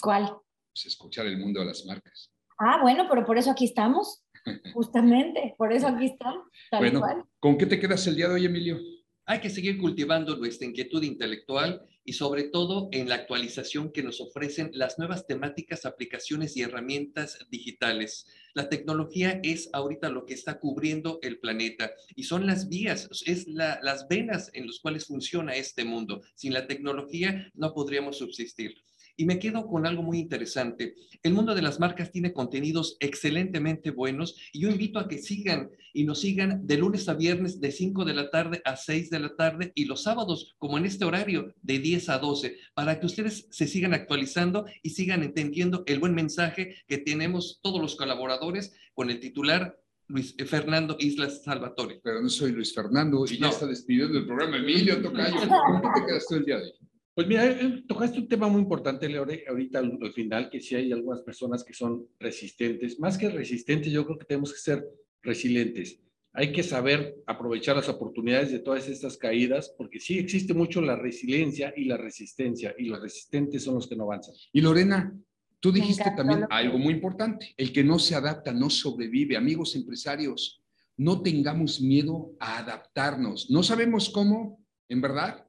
¿Cuál? 0.00 0.34
Pues 0.72 0.86
escuchar 0.86 1.26
el 1.26 1.38
mundo 1.38 1.60
de 1.60 1.66
las 1.66 1.84
marcas. 1.84 2.29
Ah, 2.62 2.78
bueno, 2.82 3.06
pero 3.08 3.24
por 3.24 3.38
eso 3.38 3.50
aquí 3.50 3.64
estamos. 3.64 4.22
Justamente, 4.74 5.54
por 5.56 5.72
eso 5.72 5.88
aquí 5.88 6.06
estamos. 6.06 6.46
Tal 6.70 6.80
bueno, 6.80 7.00
cual. 7.00 7.24
¿con 7.40 7.56
qué 7.58 7.66
te 7.66 7.80
quedas 7.80 8.06
el 8.06 8.16
día 8.16 8.28
de 8.28 8.34
hoy, 8.34 8.44
Emilio? 8.44 8.78
Hay 9.26 9.40
que 9.40 9.48
seguir 9.48 9.78
cultivando 9.78 10.36
nuestra 10.36 10.66
inquietud 10.66 11.02
intelectual 11.02 11.86
y 12.04 12.14
sobre 12.14 12.44
todo 12.44 12.88
en 12.90 13.08
la 13.08 13.14
actualización 13.14 13.92
que 13.92 14.02
nos 14.02 14.20
ofrecen 14.20 14.70
las 14.74 14.98
nuevas 14.98 15.26
temáticas, 15.26 15.86
aplicaciones 15.86 16.56
y 16.56 16.62
herramientas 16.62 17.38
digitales. 17.48 18.26
La 18.54 18.68
tecnología 18.68 19.38
es 19.44 19.70
ahorita 19.72 20.08
lo 20.10 20.26
que 20.26 20.34
está 20.34 20.58
cubriendo 20.58 21.18
el 21.22 21.38
planeta 21.38 21.92
y 22.16 22.24
son 22.24 22.46
las 22.46 22.68
vías, 22.68 23.08
es 23.24 23.46
la- 23.46 23.78
las 23.82 24.08
venas 24.08 24.50
en 24.52 24.66
las 24.66 24.80
cuales 24.80 25.06
funciona 25.06 25.54
este 25.54 25.84
mundo. 25.84 26.20
Sin 26.34 26.52
la 26.52 26.66
tecnología 26.66 27.50
no 27.54 27.72
podríamos 27.72 28.18
subsistir. 28.18 28.74
Y 29.20 29.26
me 29.26 29.38
quedo 29.38 29.66
con 29.66 29.86
algo 29.86 30.02
muy 30.02 30.18
interesante. 30.18 30.94
El 31.22 31.34
mundo 31.34 31.54
de 31.54 31.60
las 31.60 31.78
marcas 31.78 32.10
tiene 32.10 32.32
contenidos 32.32 32.96
excelentemente 33.00 33.90
buenos 33.90 34.34
y 34.50 34.60
yo 34.60 34.70
invito 34.70 34.98
a 34.98 35.08
que 35.08 35.18
sigan 35.18 35.68
y 35.92 36.04
nos 36.04 36.22
sigan 36.22 36.66
de 36.66 36.78
lunes 36.78 37.06
a 37.06 37.12
viernes 37.12 37.60
de 37.60 37.70
5 37.70 38.06
de 38.06 38.14
la 38.14 38.30
tarde 38.30 38.62
a 38.64 38.76
6 38.76 39.10
de 39.10 39.20
la 39.20 39.36
tarde 39.36 39.72
y 39.74 39.84
los 39.84 40.04
sábados 40.04 40.54
como 40.56 40.78
en 40.78 40.86
este 40.86 41.04
horario 41.04 41.52
de 41.60 41.80
10 41.80 42.08
a 42.08 42.18
12 42.18 42.56
para 42.72 42.98
que 42.98 43.04
ustedes 43.04 43.46
se 43.50 43.66
sigan 43.66 43.92
actualizando 43.92 44.64
y 44.82 44.88
sigan 44.88 45.22
entendiendo 45.22 45.82
el 45.84 45.98
buen 45.98 46.14
mensaje 46.14 46.76
que 46.88 46.96
tenemos 46.96 47.60
todos 47.62 47.78
los 47.78 47.96
colaboradores 47.96 48.72
con 48.94 49.10
el 49.10 49.20
titular 49.20 49.78
Luis 50.08 50.34
eh, 50.38 50.46
Fernando 50.46 50.96
Islas 50.98 51.42
Salvatore. 51.44 52.00
Pero 52.02 52.22
no 52.22 52.30
soy 52.30 52.52
Luis 52.52 52.72
Fernando 52.74 53.22
y 53.26 53.34
ya 53.36 53.48
No. 53.48 53.50
está 53.50 53.66
despidiendo 53.66 54.16
el 54.18 54.24
programa. 54.24 54.56
Emilio, 54.56 55.02
Tocayo, 55.02 55.36
¿con 55.66 55.82
qué 55.82 55.88
te 56.00 56.06
quedas 56.06 56.26
tú 56.26 56.36
el 56.36 56.44
día 56.46 56.56
de 56.56 56.62
hoy? 56.64 56.72
Pues 57.14 57.26
mira, 57.26 57.44
eh, 57.46 57.84
tocaste 57.86 58.18
un 58.18 58.28
tema 58.28 58.48
muy 58.48 58.62
importante, 58.62 59.08
Leore, 59.08 59.44
ahorita 59.48 59.80
al, 59.80 59.98
al 60.00 60.12
final, 60.12 60.48
que 60.48 60.60
sí 60.60 60.76
hay 60.76 60.92
algunas 60.92 61.22
personas 61.22 61.64
que 61.64 61.74
son 61.74 62.06
resistentes. 62.18 62.98
Más 63.00 63.18
que 63.18 63.28
resistentes, 63.28 63.92
yo 63.92 64.04
creo 64.06 64.18
que 64.18 64.26
tenemos 64.26 64.52
que 64.52 64.60
ser 64.60 64.84
resilientes. 65.22 66.00
Hay 66.32 66.52
que 66.52 66.62
saber 66.62 67.16
aprovechar 67.26 67.74
las 67.74 67.88
oportunidades 67.88 68.52
de 68.52 68.60
todas 68.60 68.88
estas 68.88 69.16
caídas, 69.16 69.74
porque 69.76 69.98
sí 69.98 70.18
existe 70.18 70.54
mucho 70.54 70.80
la 70.80 70.94
resiliencia 70.94 71.74
y 71.76 71.84
la 71.86 71.96
resistencia, 71.96 72.74
y 72.78 72.84
los 72.84 73.02
resistentes 73.02 73.64
son 73.64 73.74
los 73.74 73.88
que 73.88 73.96
no 73.96 74.04
avanzan. 74.04 74.34
Y 74.52 74.60
Lorena, 74.60 75.12
tú 75.58 75.72
dijiste 75.72 76.12
también 76.16 76.46
algo 76.48 76.78
muy 76.78 76.94
importante. 76.94 77.52
El 77.56 77.72
que 77.72 77.82
no 77.82 77.98
se 77.98 78.14
adapta 78.14 78.52
no 78.52 78.70
sobrevive. 78.70 79.36
Amigos 79.36 79.74
empresarios, 79.74 80.62
no 80.96 81.20
tengamos 81.20 81.80
miedo 81.80 82.32
a 82.38 82.58
adaptarnos. 82.58 83.50
No 83.50 83.64
sabemos 83.64 84.08
cómo, 84.08 84.64
en 84.88 85.00
verdad. 85.00 85.44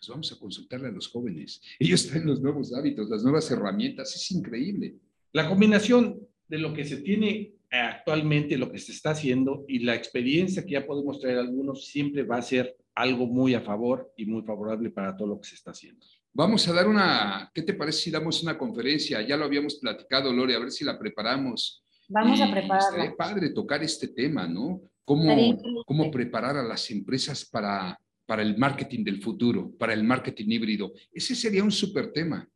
Pues 0.00 0.08
vamos 0.08 0.32
a 0.32 0.38
consultarle 0.38 0.88
a 0.88 0.92
los 0.92 1.08
jóvenes. 1.08 1.60
Ellos 1.78 2.06
traen 2.06 2.26
los 2.26 2.40
nuevos 2.40 2.74
hábitos, 2.74 3.10
las 3.10 3.22
nuevas 3.22 3.50
herramientas. 3.50 4.16
Es 4.16 4.30
increíble. 4.30 4.96
La 5.32 5.46
combinación 5.46 6.18
de 6.48 6.58
lo 6.58 6.72
que 6.72 6.86
se 6.86 6.96
tiene 6.96 7.52
actualmente, 7.70 8.56
lo 8.56 8.72
que 8.72 8.78
se 8.78 8.92
está 8.92 9.10
haciendo 9.10 9.64
y 9.68 9.80
la 9.80 9.94
experiencia 9.94 10.64
que 10.64 10.72
ya 10.72 10.86
podemos 10.86 11.20
traer 11.20 11.38
algunos, 11.38 11.86
siempre 11.86 12.22
va 12.22 12.38
a 12.38 12.42
ser 12.42 12.76
algo 12.94 13.26
muy 13.26 13.54
a 13.54 13.60
favor 13.60 14.10
y 14.16 14.24
muy 14.24 14.42
favorable 14.42 14.90
para 14.90 15.14
todo 15.14 15.28
lo 15.28 15.40
que 15.40 15.48
se 15.48 15.54
está 15.54 15.70
haciendo. 15.70 16.04
Vamos 16.32 16.66
a 16.66 16.72
dar 16.72 16.88
una, 16.88 17.50
¿qué 17.54 17.62
te 17.62 17.74
parece 17.74 17.98
si 17.98 18.10
damos 18.10 18.42
una 18.42 18.56
conferencia? 18.56 19.20
Ya 19.20 19.36
lo 19.36 19.44
habíamos 19.44 19.76
platicado, 19.76 20.32
Lore, 20.32 20.56
a 20.56 20.60
ver 20.60 20.70
si 20.70 20.84
la 20.84 20.98
preparamos. 20.98 21.84
Vamos 22.08 22.38
Y 22.38 22.42
a 22.42 22.50
prepararla. 22.50 22.88
Estaría 22.88 23.16
padre 23.16 23.50
tocar 23.50 23.82
este 23.84 24.08
tema, 24.08 24.48
¿no? 24.48 24.80
¿Cómo, 25.04 25.58
cómo 25.86 26.10
preparar 26.10 26.56
a 26.56 26.62
las 26.62 26.90
empresas 26.90 27.44
para, 27.44 27.98
para 28.30 28.42
el 28.42 28.56
marketing 28.56 29.02
del 29.02 29.20
futuro, 29.20 29.72
para 29.76 29.92
el 29.92 30.04
marketing 30.04 30.50
híbrido? 30.50 30.92
Ese 31.12 31.34
sería 31.34 31.64
un 31.64 31.72
súper 31.72 32.12
tema. 32.12 32.48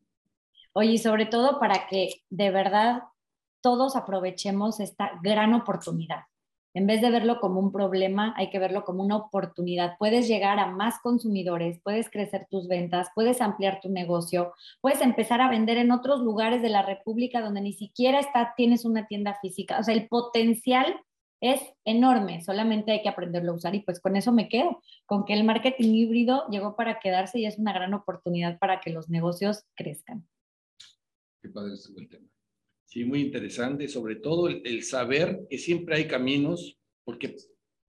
Oye, 0.72 0.92
y 0.92 0.98
sobre 0.98 1.26
todo 1.26 1.59
para 1.59 1.88
que 1.88 2.22
de 2.30 2.52
verdad 2.52 3.02
todos 3.60 3.96
aprovechemos 3.96 4.78
esta 4.78 5.18
gran 5.20 5.52
oportunidad. 5.52 6.26
En 6.74 6.86
vez 6.86 7.01
de 7.01 7.10
verlo 7.10 7.40
como 7.40 7.59
un 7.59 7.72
problema, 7.72 8.34
hay 8.36 8.51
que 8.51 8.60
verlo 8.60 8.84
como 8.84 9.02
una 9.02 9.16
oportunidad. 9.16 9.96
Puedes 9.98 10.28
llegar 10.28 10.60
a 10.60 10.68
más 10.68 11.01
consumidores, 11.01 11.80
puedes 11.82 12.09
crecer 12.09 12.46
tus 12.48 12.68
ventas, 12.68 13.09
puedes 13.12 13.40
ampliar 13.40 13.80
tu 13.80 13.88
negocio, 13.88 14.52
puedes 14.80 15.01
empezar 15.01 15.40
a 15.40 15.51
vender 15.51 15.76
en 15.78 15.90
otros 15.90 16.20
lugares 16.20 16.62
de 16.62 16.68
la 16.68 16.82
República 16.82 17.40
donde 17.40 17.62
ni 17.62 17.72
siquiera 17.72 18.20
está, 18.20 18.55
tienes 18.56 18.84
una 18.84 19.09
tienda 19.09 19.38
física. 19.42 19.80
O 19.80 19.82
sea, 19.82 19.94
el 19.94 20.06
potencial 20.06 21.01
es 21.40 21.61
enorme, 21.85 22.43
solamente 22.43 22.93
hay 22.93 23.02
que 23.02 23.09
aprenderlo 23.09 23.52
a 23.52 23.56
usar 23.56 23.74
y 23.74 23.81
pues 23.81 24.01
con 24.01 24.16
eso 24.16 24.32
me 24.32 24.48
quedo, 24.48 24.81
con 25.06 25.24
que 25.24 25.35
el 25.35 25.44
marketing 25.44 25.93
híbrido 25.94 26.48
llegó 26.51 26.77
para 26.77 27.01
quedarse 27.01 27.39
y 27.39 27.47
es 27.47 27.59
una 27.59 27.73
gran 27.73 27.93
oportunidad 27.94 28.59
para 28.59 28.81
que 28.81 28.90
los 28.90 29.09
negocios 29.11 29.65
crezcan. 29.74 30.27
Qué 31.43 31.51
padre 31.51 31.74
estuvo 31.74 32.01
el 32.01 32.09
tema. 32.09 32.27
Sí, 32.86 33.05
muy 33.05 33.20
interesante, 33.20 33.89
sobre 33.89 34.16
todo 34.16 34.48
el, 34.48 34.82
saber 34.85 35.47
que 35.51 35.59
siempre 35.59 35.97
hay 35.97 36.06
caminos, 36.06 36.78
porque 37.05 37.36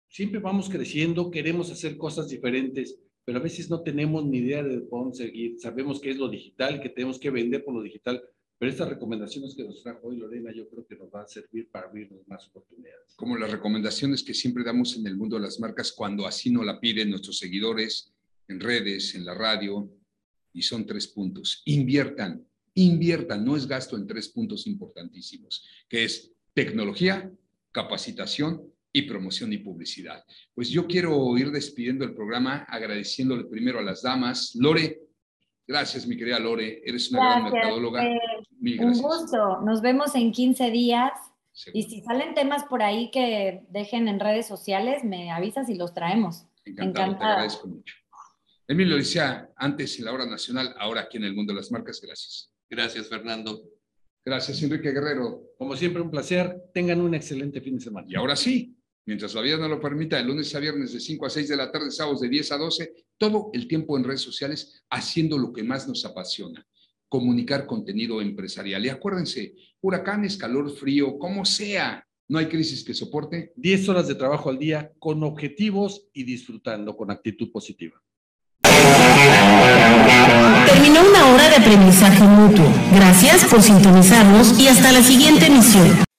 siempre 0.07 0.39
vamos 0.39 0.69
creciendo, 0.69 1.31
queremos 1.31 1.71
hacer 1.71 1.97
cosas 1.97 2.29
diferentes, 2.29 2.99
pero 3.25 3.39
a 3.39 3.41
veces 3.41 3.69
no 3.69 3.81
tenemos 3.81 4.23
ni 4.25 4.37
idea 4.37 4.63
de 4.63 4.81
dónde 4.81 5.17
seguir. 5.17 5.59
Sabemos 5.59 5.99
que 5.99 6.11
es 6.11 6.17
lo 6.17 6.29
digital, 6.29 6.79
que 6.79 6.89
tenemos 6.89 7.19
que 7.19 7.31
vender 7.31 7.65
por 7.65 7.73
lo 7.73 7.81
digital, 7.81 8.21
pero 8.61 8.73
estas 8.73 8.89
recomendaciones 8.89 9.55
que 9.55 9.63
nos 9.63 9.81
trajo 9.81 10.07
hoy 10.07 10.17
Lorena, 10.17 10.51
yo 10.53 10.69
creo 10.69 10.85
que 10.85 10.95
nos 10.95 11.09
va 11.09 11.23
a 11.23 11.27
servir 11.27 11.67
para 11.71 11.87
abrirnos 11.87 12.27
más 12.27 12.47
oportunidades. 12.49 13.15
Como 13.15 13.35
las 13.35 13.49
recomendaciones 13.49 14.21
que 14.21 14.35
siempre 14.35 14.63
damos 14.63 14.95
en 14.95 15.07
el 15.07 15.17
mundo 15.17 15.37
de 15.37 15.41
las 15.41 15.59
marcas 15.59 15.91
cuando 15.91 16.27
así 16.27 16.51
nos 16.51 16.63
la 16.63 16.79
piden 16.79 17.09
nuestros 17.09 17.39
seguidores 17.39 18.13
en 18.47 18.59
redes, 18.59 19.15
en 19.15 19.25
la 19.25 19.33
radio, 19.33 19.91
y 20.53 20.61
son 20.61 20.85
tres 20.85 21.07
puntos. 21.07 21.63
Inviertan, 21.65 22.45
inviertan, 22.75 23.43
no 23.43 23.57
es 23.57 23.65
gasto 23.65 23.97
en 23.97 24.05
tres 24.05 24.29
puntos 24.29 24.67
importantísimos, 24.67 25.65
que 25.89 26.03
es 26.03 26.31
tecnología, 26.53 27.31
capacitación 27.71 28.61
y 28.93 29.01
promoción 29.01 29.51
y 29.53 29.57
publicidad. 29.57 30.23
Pues 30.53 30.69
yo 30.69 30.85
quiero 30.85 31.35
ir 31.35 31.49
despidiendo 31.49 32.05
el 32.05 32.13
programa 32.13 32.57
agradeciéndole 32.69 33.45
primero 33.45 33.79
a 33.79 33.81
las 33.81 34.03
damas. 34.03 34.53
Lore, 34.53 35.01
gracias 35.65 36.05
mi 36.05 36.15
querida 36.15 36.37
Lore, 36.37 36.83
eres 36.85 37.09
una 37.09 37.21
gran 37.21 37.39
Gracias, 37.39 37.53
mercadóloga. 37.53 38.01
Fer. 38.01 38.50
Mil 38.61 38.79
Un 38.79 38.93
gusto. 39.01 39.59
Nos 39.61 39.81
vemos 39.81 40.15
en 40.15 40.31
15 40.31 40.71
días. 40.71 41.11
Seguro. 41.51 41.79
Y 41.79 41.83
si 41.89 42.01
salen 42.01 42.33
temas 42.33 42.63
por 42.63 42.81
ahí 42.81 43.11
que 43.11 43.65
dejen 43.69 44.07
en 44.07 44.19
redes 44.19 44.47
sociales, 44.47 45.03
me 45.03 45.31
avisas 45.31 45.67
y 45.67 45.75
los 45.75 45.93
traemos. 45.93 46.45
Encantado, 46.63 47.17
te 47.17 47.23
agradezco 47.25 47.67
mucho. 47.67 47.95
Emilio 48.67 48.95
decía 48.95 49.49
antes 49.57 49.99
en 49.99 50.05
la 50.05 50.13
hora 50.13 50.25
nacional, 50.25 50.73
ahora 50.79 51.01
aquí 51.01 51.17
en 51.17 51.25
el 51.25 51.33
mundo 51.33 51.51
de 51.51 51.59
las 51.59 51.71
marcas, 51.71 51.99
gracias. 51.99 52.53
Gracias, 52.69 53.09
Fernando. 53.09 53.63
Gracias, 54.23 54.61
Enrique 54.63 54.91
Guerrero. 54.91 55.41
Como 55.57 55.75
siempre, 55.75 56.01
un 56.01 56.11
placer. 56.11 56.55
Tengan 56.73 57.01
un 57.01 57.15
excelente 57.15 57.59
fin 57.59 57.75
de 57.75 57.81
semana. 57.81 58.07
Y 58.09 58.15
ahora 58.15 58.35
sí, 58.35 58.77
mientras 59.05 59.33
la 59.33 59.41
vida 59.41 59.57
no 59.57 59.67
lo 59.67 59.81
permita, 59.81 60.17
de 60.17 60.23
lunes 60.23 60.53
a 60.55 60.59
viernes 60.59 60.93
de 60.93 60.99
5 60.99 61.25
a 61.25 61.29
6 61.29 61.49
de 61.49 61.57
la 61.57 61.71
tarde, 61.71 61.91
sábados 61.91 62.21
de 62.21 62.29
10 62.29 62.51
a 62.51 62.57
12, 62.57 62.93
todo 63.17 63.49
el 63.53 63.67
tiempo 63.67 63.97
en 63.97 64.03
redes 64.03 64.21
sociales, 64.21 64.83
haciendo 64.89 65.37
lo 65.37 65.51
que 65.51 65.63
más 65.63 65.87
nos 65.87 66.05
apasiona, 66.05 66.65
comunicar 67.11 67.67
contenido 67.67 68.21
empresarial. 68.21 68.85
Y 68.85 68.89
acuérdense, 68.89 69.53
huracanes, 69.81 70.37
calor, 70.37 70.73
frío, 70.73 71.19
como 71.19 71.43
sea, 71.43 72.07
no 72.29 72.39
hay 72.39 72.45
crisis 72.45 72.85
que 72.85 72.93
soporte. 72.93 73.51
10 73.57 73.89
horas 73.89 74.07
de 74.07 74.15
trabajo 74.15 74.49
al 74.49 74.57
día 74.57 74.93
con 74.97 75.21
objetivos 75.23 76.07
y 76.13 76.23
disfrutando 76.23 76.95
con 76.95 77.11
actitud 77.11 77.51
positiva. 77.51 78.01
Terminó 80.67 81.01
una 81.09 81.33
hora 81.33 81.49
de 81.49 81.57
aprendizaje 81.57 82.23
mutuo. 82.23 82.71
Gracias 82.95 83.43
por 83.43 83.61
sintonizarnos 83.61 84.57
y 84.57 84.69
hasta 84.69 84.93
la 84.93 85.03
siguiente 85.03 85.47
emisión. 85.47 86.10